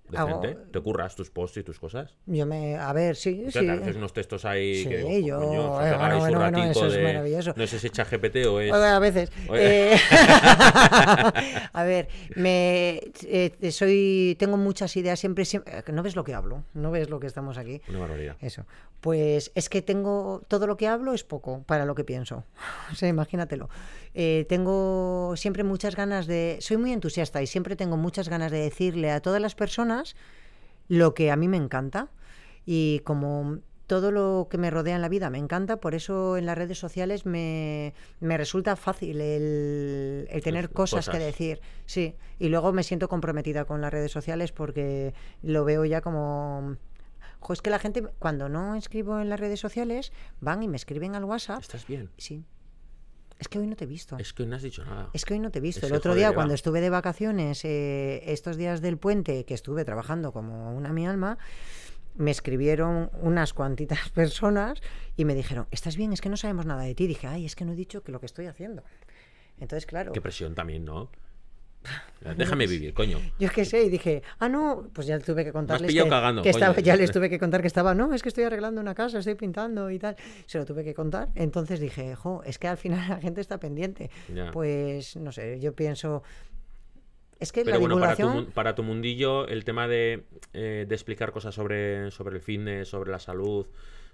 De 0.09 0.17
Hago- 0.17 0.41
frente. 0.41 0.59
¿Te 0.73 0.81
curras 0.81 1.15
tus 1.15 1.31
posts 1.31 1.55
y 1.59 1.63
tus 1.63 1.79
cosas? 1.79 2.17
Yo 2.25 2.45
me... 2.45 2.75
A 2.75 2.91
ver, 2.91 3.15
sí, 3.15 3.45
O 3.47 3.51
sea, 3.51 3.61
sí. 3.61 3.69
haces 3.69 3.95
unos 3.95 4.11
textos 4.11 4.43
ahí 4.43 4.83
Sí, 4.83 4.89
que 4.89 4.97
digo, 4.97 5.25
yo- 5.25 5.39
coño, 5.39 5.81
se 5.81 5.89
eh, 5.91 5.95
bueno, 5.97 6.19
bueno, 6.19 6.39
bueno, 6.39 6.63
eso 6.65 6.87
es 6.87 7.01
maravilloso. 7.01 7.53
No 7.55 7.65
sé 7.67 7.79
si 7.79 7.87
echa 7.87 8.03
GPT 8.03 8.45
o 8.47 8.59
es... 8.59 8.73
A 8.73 8.99
veces. 8.99 9.31
Eh, 9.53 9.95
a 11.71 11.83
ver, 11.85 12.09
me 12.35 12.99
eh, 13.25 13.71
soy 13.71 14.35
tengo 14.37 14.57
muchas 14.57 14.93
ideas 14.97 15.17
siempre, 15.21 15.45
siempre. 15.45 15.83
No 15.93 16.03
ves 16.03 16.17
lo 16.17 16.25
que 16.25 16.33
hablo, 16.33 16.65
no 16.73 16.91
ves 16.91 17.09
lo 17.09 17.21
que 17.21 17.27
estamos 17.27 17.57
aquí. 17.57 17.81
Una 17.87 17.99
barbaridad. 17.99 18.35
Eso. 18.41 18.65
Pues 19.03 19.51
es 19.53 19.67
que 19.67 19.81
tengo 19.81 20.43
todo 20.47 20.65
lo 20.65 20.77
que 20.77 20.87
hablo 20.87 21.13
es 21.13 21.25
poco 21.25 21.63
para 21.63 21.83
lo 21.83 21.93
que 21.93 22.05
pienso. 22.05 22.45
O 22.93 22.95
sea, 22.95 23.09
imagínatelo. 23.09 23.67
Eh, 24.13 24.45
tengo 24.47 25.33
siempre 25.35 25.65
muchas 25.65 25.97
ganas 25.97 26.25
de. 26.25 26.57
Soy 26.61 26.77
muy 26.77 26.93
entusiasta 26.93 27.41
y 27.41 27.47
siempre 27.47 27.75
tengo 27.75 27.97
muchas 27.97 28.29
ganas 28.29 28.49
de 28.49 28.59
decirle 28.59 29.11
a 29.11 29.19
todas 29.19 29.41
las 29.41 29.55
personas 29.55 30.15
lo 30.87 31.13
que 31.13 31.31
a 31.31 31.35
mí 31.35 31.49
me 31.49 31.57
encanta. 31.57 32.11
Y 32.65 32.99
como 32.99 33.57
todo 33.87 34.09
lo 34.09 34.47
que 34.49 34.57
me 34.57 34.69
rodea 34.69 34.95
en 34.95 35.01
la 35.01 35.09
vida 35.09 35.29
me 35.29 35.37
encanta, 35.37 35.81
por 35.81 35.95
eso 35.95 36.37
en 36.37 36.45
las 36.45 36.57
redes 36.57 36.79
sociales 36.79 37.25
me, 37.25 37.93
me 38.21 38.37
resulta 38.37 38.77
fácil 38.77 39.19
el, 39.19 40.27
el 40.29 40.41
tener 40.43 40.69
cosas, 40.69 41.09
que 41.09 41.19
decir. 41.19 41.59
Sí, 41.85 42.15
y 42.39 42.47
luego 42.47 42.71
me 42.71 42.83
siento 42.83 43.09
comprometida 43.09 43.65
con 43.65 43.81
las 43.81 43.91
redes 43.91 44.13
sociales 44.13 44.53
porque 44.53 45.13
lo 45.41 45.65
veo 45.65 45.83
ya 45.83 45.99
como... 45.99 46.77
Jo, 47.43 47.51
es 47.51 47.61
que 47.61 47.69
la 47.69 47.79
gente, 47.79 48.03
cuando 48.19 48.47
no 48.47 48.75
escribo 48.75 49.19
en 49.19 49.29
las 49.29 49.37
redes 49.37 49.59
sociales, 49.59 50.13
van 50.39 50.63
y 50.63 50.69
me 50.69 50.77
escriben 50.77 51.13
al 51.13 51.25
WhatsApp. 51.25 51.59
¿Estás 51.59 51.85
bien? 51.85 52.09
Sí. 52.17 52.45
Es 53.37 53.49
que 53.49 53.59
hoy 53.59 53.67
no 53.67 53.75
te 53.75 53.83
he 53.83 53.87
visto. 53.87 54.17
Es 54.17 54.31
que 54.31 54.45
no 54.45 54.55
has 54.55 54.61
dicho 54.61 54.85
nada. 54.85 55.09
Es 55.11 55.25
que 55.25 55.33
hoy 55.33 55.41
no 55.41 55.51
te 55.51 55.59
he 55.59 55.61
visto. 55.61 55.85
Es 55.85 55.91
El 55.91 55.97
otro 55.97 56.15
día, 56.15 56.33
cuando 56.33 56.53
estuve 56.53 56.79
de 56.79 56.89
vacaciones, 56.89 57.65
eh, 57.65 58.23
estos 58.31 58.55
días 58.55 58.79
del 58.79 58.97
puente, 58.97 59.43
que 59.43 59.53
estuve 59.53 59.83
trabajando 59.83 60.31
como 60.31 60.73
una 60.73 60.93
mi 60.93 61.05
alma, 61.05 61.37
me 62.15 62.31
escribieron 62.31 63.09
unas 63.19 63.53
cuantitas 63.53 64.09
personas 64.15 64.81
y 65.17 65.25
me 65.25 65.35
dijeron, 65.35 65.67
¿estás 65.71 65.97
bien? 65.97 66.13
Es 66.13 66.21
que 66.21 66.29
no 66.29 66.37
sabemos 66.37 66.65
nada 66.65 66.83
de 66.83 66.95
ti. 66.95 67.07
Dije, 67.07 67.27
ay, 67.27 67.45
es 67.45 67.57
que 67.57 67.65
no 67.65 67.73
he 67.73 67.75
dicho 67.75 68.03
que 68.03 68.13
lo 68.13 68.21
que 68.21 68.27
estoy 68.27 68.45
haciendo. 68.45 68.83
Entonces, 69.59 69.85
claro, 69.85 70.13
Qué 70.13 70.21
presión 70.21 70.55
también, 70.55 70.85
¿no? 70.85 71.09
Déjame 72.37 72.67
vivir, 72.67 72.93
coño. 72.93 73.19
yo 73.37 73.49
qué 73.49 73.65
sé, 73.65 73.83
y 73.83 73.89
dije, 73.89 74.23
ah, 74.39 74.47
no, 74.47 74.87
pues 74.93 75.07
ya 75.07 75.19
tuve 75.19 75.43
que 75.43 75.51
contarles 75.51 75.93
que, 75.93 76.09
cagando, 76.09 76.41
que 76.41 76.49
estaba, 76.49 76.79
ya 76.79 76.95
les 76.95 77.11
tuve 77.11 77.29
que 77.29 77.37
contar 77.37 77.61
que 77.61 77.67
estaba, 77.67 77.93
no, 77.93 78.13
es 78.13 78.21
que 78.21 78.29
estoy 78.29 78.45
arreglando 78.45 78.79
una 78.79 78.95
casa, 78.95 79.19
estoy 79.19 79.35
pintando 79.35 79.89
y 79.91 79.99
tal. 79.99 80.15
Se 80.45 80.57
lo 80.57 80.65
tuve 80.65 80.83
que 80.83 80.93
contar. 80.93 81.29
Entonces 81.35 81.79
dije, 81.79 82.15
jo, 82.15 82.41
es 82.45 82.57
que 82.59 82.67
al 82.67 82.77
final 82.77 83.09
la 83.09 83.19
gente 83.19 83.41
está 83.41 83.59
pendiente. 83.59 84.09
Ya. 84.33 84.51
Pues, 84.51 85.15
no 85.17 85.31
sé, 85.31 85.59
yo 85.59 85.73
pienso... 85.73 86.23
Es 87.39 87.51
que 87.51 87.65
Pero 87.65 87.77
la 87.77 87.95
bueno, 87.97 88.15
tu, 88.15 88.51
para 88.51 88.73
tu 88.73 88.83
mundillo, 88.83 89.47
el 89.47 89.65
tema 89.65 89.89
de, 89.89 90.23
eh, 90.53 90.85
de 90.87 90.95
explicar 90.95 91.33
cosas 91.33 91.53
sobre, 91.53 92.09
sobre 92.11 92.37
el 92.37 92.41
fitness, 92.41 92.87
sobre 92.87 93.11
la 93.11 93.19
salud, 93.19 93.67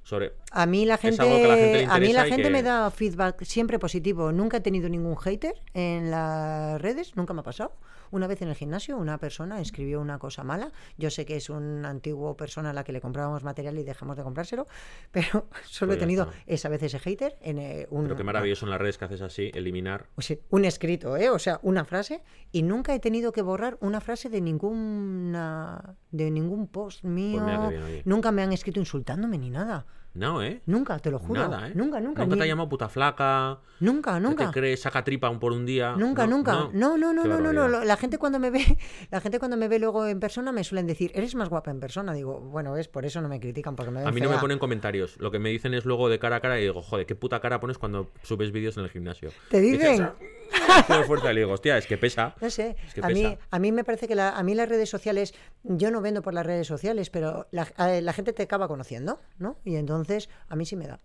sobre... 0.09 0.33
A 0.51 0.65
mí 0.65 0.85
la 0.85 0.97
gente, 0.97 1.21
a 1.21 1.25
la 1.25 1.55
gente 1.55 1.77
le 1.77 1.85
a 1.85 1.99
mí 1.99 2.13
la 2.13 2.23
gente 2.25 2.43
que- 2.43 2.49
me 2.49 2.63
da 2.63 2.89
feedback 2.89 3.43
siempre 3.43 3.77
positivo. 3.79 4.31
Nunca 4.31 4.57
he 4.57 4.61
tenido 4.61 4.89
ningún 4.89 5.15
hater 5.15 5.53
en 5.73 6.09
las 6.11 6.81
redes, 6.81 7.15
nunca 7.15 7.33
me 7.33 7.41
ha 7.41 7.43
pasado. 7.43 7.73
Una 8.11 8.25
vez 8.25 8.41
en 8.41 8.47
el 8.49 8.55
gimnasio, 8.55 8.97
una 8.97 9.19
persona 9.19 9.61
escribió 9.61 10.01
una 10.01 10.17
cosa 10.17 10.43
mala. 10.43 10.71
Yo 10.97 11.11
sé 11.11 11.27
que 11.27 11.35
es 11.35 11.51
un 11.51 11.85
antiguo 11.85 12.35
persona 12.35 12.71
a 12.71 12.73
la 12.73 12.83
que 12.83 12.91
le 12.91 13.01
comprábamos 13.01 13.43
material 13.43 13.77
y 13.77 13.83
dejamos 13.83 14.17
de 14.17 14.23
comprárselo, 14.23 14.65
pero 15.11 15.47
solo 15.65 15.89
Pues 15.89 15.97
he 15.97 15.99
ya 15.99 15.99
tenido 15.99 16.23
está. 16.23 16.35
esa 16.47 16.69
vez 16.69 16.81
ese 16.81 16.97
hater 16.97 17.37
en 17.41 17.59
eh, 17.59 17.87
un, 17.91 18.05
Pero 18.05 18.15
qué 18.15 18.23
maravilloso 18.23 18.65
en 18.65 18.71
las 18.71 18.81
redes 18.81 18.97
que 18.97 19.05
haces 19.05 19.21
así, 19.21 19.51
eliminar... 19.53 20.07
o 20.15 20.23
sea, 20.23 20.37
un 20.49 20.65
escrito, 20.65 21.17
¿eh? 21.17 21.29
o 21.29 21.37
sea, 21.37 21.59
una 21.61 21.85
frase, 21.85 22.23
y 22.51 22.63
nunca 22.63 22.95
he 22.95 22.99
tenido 22.99 23.31
que 23.31 23.43
borrar 23.43 23.77
una 23.79 24.01
frase 24.01 24.29
de 24.29 24.41
ninguna 24.41 25.95
de 26.11 26.31
ningún 26.31 26.67
post 26.67 27.03
mío. 27.03 27.45
bien, 27.45 27.83
oye. 27.83 28.01
nunca 28.05 28.31
me 28.31 28.41
han 28.41 28.51
escrito 28.53 28.79
insultándome 28.79 29.37
ni 29.37 29.51
nada. 29.51 29.85
No, 30.15 30.41
¿eh? 30.43 30.61
Nunca, 30.65 30.97
te 30.99 31.11
lo 31.11 31.19
juro. 31.19 31.47
Nada, 31.47 31.67
¿eh? 31.69 31.71
Nunca, 31.75 31.99
nunca. 32.01 32.23
Nunca 32.23 32.35
te 32.37 32.43
ha 32.43 32.47
llamado 32.47 32.67
puta 32.67 32.89
flaca. 32.89 33.59
Nunca, 33.79 34.15
¿Qué 34.15 34.19
nunca. 34.19 34.47
te 34.47 34.59
crees? 34.59 34.81
Saca 34.81 35.03
tripa 35.03 35.29
un 35.29 35.39
por 35.39 35.51
un 35.53 35.65
día. 35.65 35.95
Nunca, 35.95 36.25
No, 36.25 36.37
nunca. 36.37 36.53
No, 36.73 36.97
no, 36.97 37.13
no, 37.13 37.25
no, 37.25 37.39
no, 37.39 37.53
no. 37.53 37.83
La 37.85 37.95
gente 37.95 38.17
cuando 38.17 38.39
me 38.39 38.49
ve, 38.49 38.59
la 39.11 39.21
gente 39.21 39.37
cuando 39.39 39.55
me 39.55 39.67
ve 39.67 39.77
luego 39.79 40.07
en 40.07 40.19
persona 40.19 40.51
me 40.51 40.63
suelen 40.63 40.87
decir, 40.87 41.11
eres 41.13 41.35
más 41.35 41.47
guapa 41.49 41.69
en 41.71 41.79
persona. 41.79 42.11
Digo, 42.13 42.39
bueno, 42.39 42.75
es 42.75 42.87
por 42.87 43.05
eso 43.05 43.21
no 43.21 43.29
me 43.29 43.39
critican 43.39 43.75
porque 43.75 43.91
me 43.91 43.99
ven 43.99 44.07
A 44.07 44.11
mí 44.11 44.19
no 44.19 44.29
me 44.29 44.35
fea". 44.35 44.41
ponen 44.41 44.57
comentarios. 44.59 45.15
Lo 45.19 45.29
que 45.31 45.39
me 45.39 45.49
dicen 45.49 45.73
es 45.75 45.85
luego 45.85 46.09
de 46.09 46.17
cara 46.19 46.37
a 46.37 46.39
cara 46.41 46.59
y 46.59 46.63
digo, 46.63 46.81
joder, 46.81 47.05
qué 47.05 47.15
puta 47.15 47.39
cara 47.39 47.59
pones 47.59 47.77
cuando 47.77 48.09
subes 48.23 48.51
vídeos 48.51 48.75
en 48.77 48.83
el 48.85 48.89
gimnasio. 48.89 49.29
¿Te 49.49 49.61
dicen? 49.61 50.01
"Ah, 50.03 50.15
haciendo 50.69 51.05
fuerza 51.05 51.31
le 51.33 51.41
digo, 51.41 51.53
hostia, 51.53 51.77
es 51.77 51.85
que 51.87 51.97
pesa. 51.97 52.35
No 52.41 52.49
sé, 52.49 52.75
Es 52.87 52.93
que 52.93 53.01
a, 53.03 53.07
mí, 53.07 53.23
pesa. 53.23 53.37
a 53.51 53.59
mí 53.59 53.71
me 53.71 53.83
parece 53.83 54.07
que 54.07 54.15
la- 54.15 54.29
a 54.37 54.43
mí 54.43 54.55
las 54.55 54.67
redes 54.69 54.89
sociales, 54.89 55.33
yo 55.63 55.91
no 55.91 56.01
vendo 56.01 56.21
por 56.21 56.33
las 56.33 56.45
redes 56.45 56.67
sociales, 56.67 57.09
pero 57.09 57.47
la, 57.51 57.65
gente 58.13 58.33
te 58.33 58.43
acaba 58.43 58.67
conociendo, 58.67 59.19
¿no? 59.37 59.57
Y 59.65 59.75
entonces 59.75 60.29
a 60.47 60.55
mí 60.55 60.65
sí 60.65 60.75
me 60.75 60.87
da. 60.87 60.99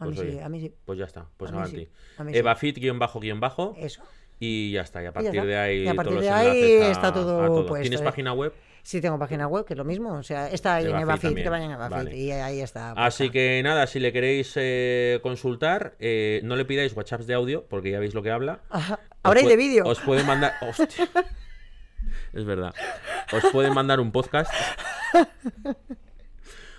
A 0.00 0.04
Pues 0.04 0.18
mí 0.20 0.30
sí, 0.32 0.38
a 0.38 0.48
mí 0.48 0.60
sí. 0.60 0.74
Pues 0.84 0.98
ya 0.98 1.04
está, 1.06 1.28
pues 1.36 1.50
mí 1.50 1.58
avanti. 1.58 1.88
sí, 2.16 2.22
mí. 2.22 2.36
Evafit 2.36 2.78
guion 2.78 2.98
bajo 3.00 3.18
guion 3.18 3.40
bajo 3.40 3.74
Eso. 3.76 4.02
y 4.38 4.70
ya 4.72 4.82
está. 4.82 5.02
Y 5.02 5.06
a 5.06 5.12
partir 5.12 5.44
de 5.44 5.56
ahí, 5.56 5.82
Y 5.84 5.88
a 5.88 5.94
partir 5.94 6.12
todos 6.14 6.24
de 6.24 6.30
los 6.30 6.38
ahí 6.38 6.62
está 6.90 7.12
todo 7.12 7.42
a 7.42 7.46
todo. 7.46 7.66
puesto, 7.66 7.82
¿Tienes 7.82 8.00
¿eh? 8.00 8.04
página 8.04 8.32
web? 8.32 8.52
Sí 8.88 9.02
tengo 9.02 9.18
página 9.18 9.46
web, 9.46 9.66
que 9.66 9.74
es 9.74 9.76
lo 9.76 9.84
mismo. 9.84 10.14
O 10.14 10.22
sea, 10.22 10.48
está 10.48 10.76
ahí 10.76 10.86
en 10.86 10.96
Evafit 10.96 11.34
que 11.34 11.50
vayan 11.50 11.72
a 11.72 11.74
Evafit. 11.74 11.96
Vale. 12.04 12.16
Y 12.16 12.30
ahí 12.30 12.62
está. 12.62 12.92
Así 12.92 13.24
puesta. 13.24 13.32
que 13.34 13.60
nada, 13.62 13.86
si 13.86 14.00
le 14.00 14.14
queréis 14.14 14.54
eh, 14.56 15.20
consultar, 15.22 15.94
eh, 15.98 16.40
no 16.42 16.56
le 16.56 16.64
pidáis 16.64 16.96
WhatsApps 16.96 17.26
de 17.26 17.34
audio, 17.34 17.66
porque 17.68 17.90
ya 17.90 18.00
veis 18.00 18.14
lo 18.14 18.22
que 18.22 18.30
habla. 18.30 18.60
Ajá. 18.70 18.94
Os 18.94 19.18
Ahora 19.24 19.40
hay 19.40 19.46
de 19.46 19.56
vídeo. 19.56 19.84
Os 19.84 20.00
pueden 20.00 20.24
mandar. 20.24 20.54
Hostia. 20.62 21.06
Es 22.32 22.46
verdad. 22.46 22.72
Os 23.30 23.44
pueden 23.52 23.74
mandar 23.74 24.00
un 24.00 24.10
podcast. 24.10 24.50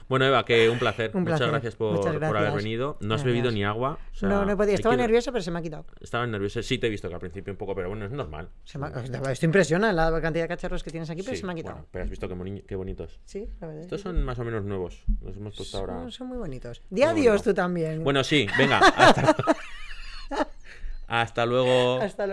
Bueno, 0.09 0.25
Eva, 0.25 0.43
que 0.43 0.69
un 0.69 0.79
placer. 0.79 1.11
Un 1.13 1.21
Muchas 1.23 1.39
gracias 1.47 1.75
por, 1.75 1.93
Muchas 1.93 2.15
por 2.17 2.35
haber 2.35 2.51
venido. 2.53 2.97
No 2.99 3.13
has 3.13 3.21
Gracias. 3.21 3.25
bebido 3.25 3.51
ni 3.51 3.63
agua. 3.63 3.99
o 4.11 4.15
sea, 4.15 4.27
no, 4.27 4.43
no 4.43 4.51
he 4.51 4.57
podido. 4.57 4.73
Estaba 4.73 4.95
nerviosa, 4.97 5.31
pero 5.31 5.43
se 5.43 5.51
me 5.51 5.59
ha 5.59 5.61
quitado. 5.61 5.85
Estaba 6.01 6.25
nervioso. 6.25 6.61
Sí, 6.63 6.79
te 6.79 6.87
he 6.87 6.89
visto 6.89 7.07
que 7.07 7.13
al 7.13 7.19
principio 7.19 7.53
un 7.53 7.57
poco, 7.57 7.75
pero 7.75 7.89
bueno, 7.89 8.05
es 8.05 8.11
normal. 8.11 8.49
Se 8.65 8.77
me 8.79 8.87
Estoy 9.31 9.45
impresionada 9.45 10.09
la 10.11 10.19
cantidad 10.21 10.43
de 10.45 10.47
cacharros 10.49 10.83
que 10.83 10.89
tienes 10.89 11.09
aquí, 11.11 11.21
pero 11.21 11.35
Sí, 11.35 11.41
se 11.41 11.45
me 11.45 11.53
ha 11.53 11.55
quitado. 11.55 11.75
bueno, 11.75 11.87
pero 11.91 12.03
has 12.03 12.09
visto 12.09 12.27
qué, 12.27 12.35
boni- 12.35 12.65
qué 12.65 12.75
bonitos. 12.75 13.19
Sí, 13.23 13.47
la 13.61 13.67
verdad. 13.67 13.81
es 13.81 13.85
Estos 13.85 14.01
son 14.01 14.23
más 14.23 14.39
o 14.39 14.43
menos 14.43 14.65
nuevos. 14.65 15.03
Los 15.21 15.37
hemos 15.37 15.55
puesto 15.55 15.77
ahora. 15.77 15.93
son, 15.93 16.11
son 16.11 16.27
muy 16.27 16.37
bonitos. 16.39 16.81
Di 16.89 17.03
adiós 17.03 17.35
bonito. 17.35 17.49
tú 17.51 17.53
también. 17.53 18.03
Bueno, 18.03 18.23
sí, 18.23 18.47
venga. 18.57 18.79
Hasta, 18.79 19.35
hasta 21.07 21.45
luego. 21.45 22.01
Hasta 22.01 22.25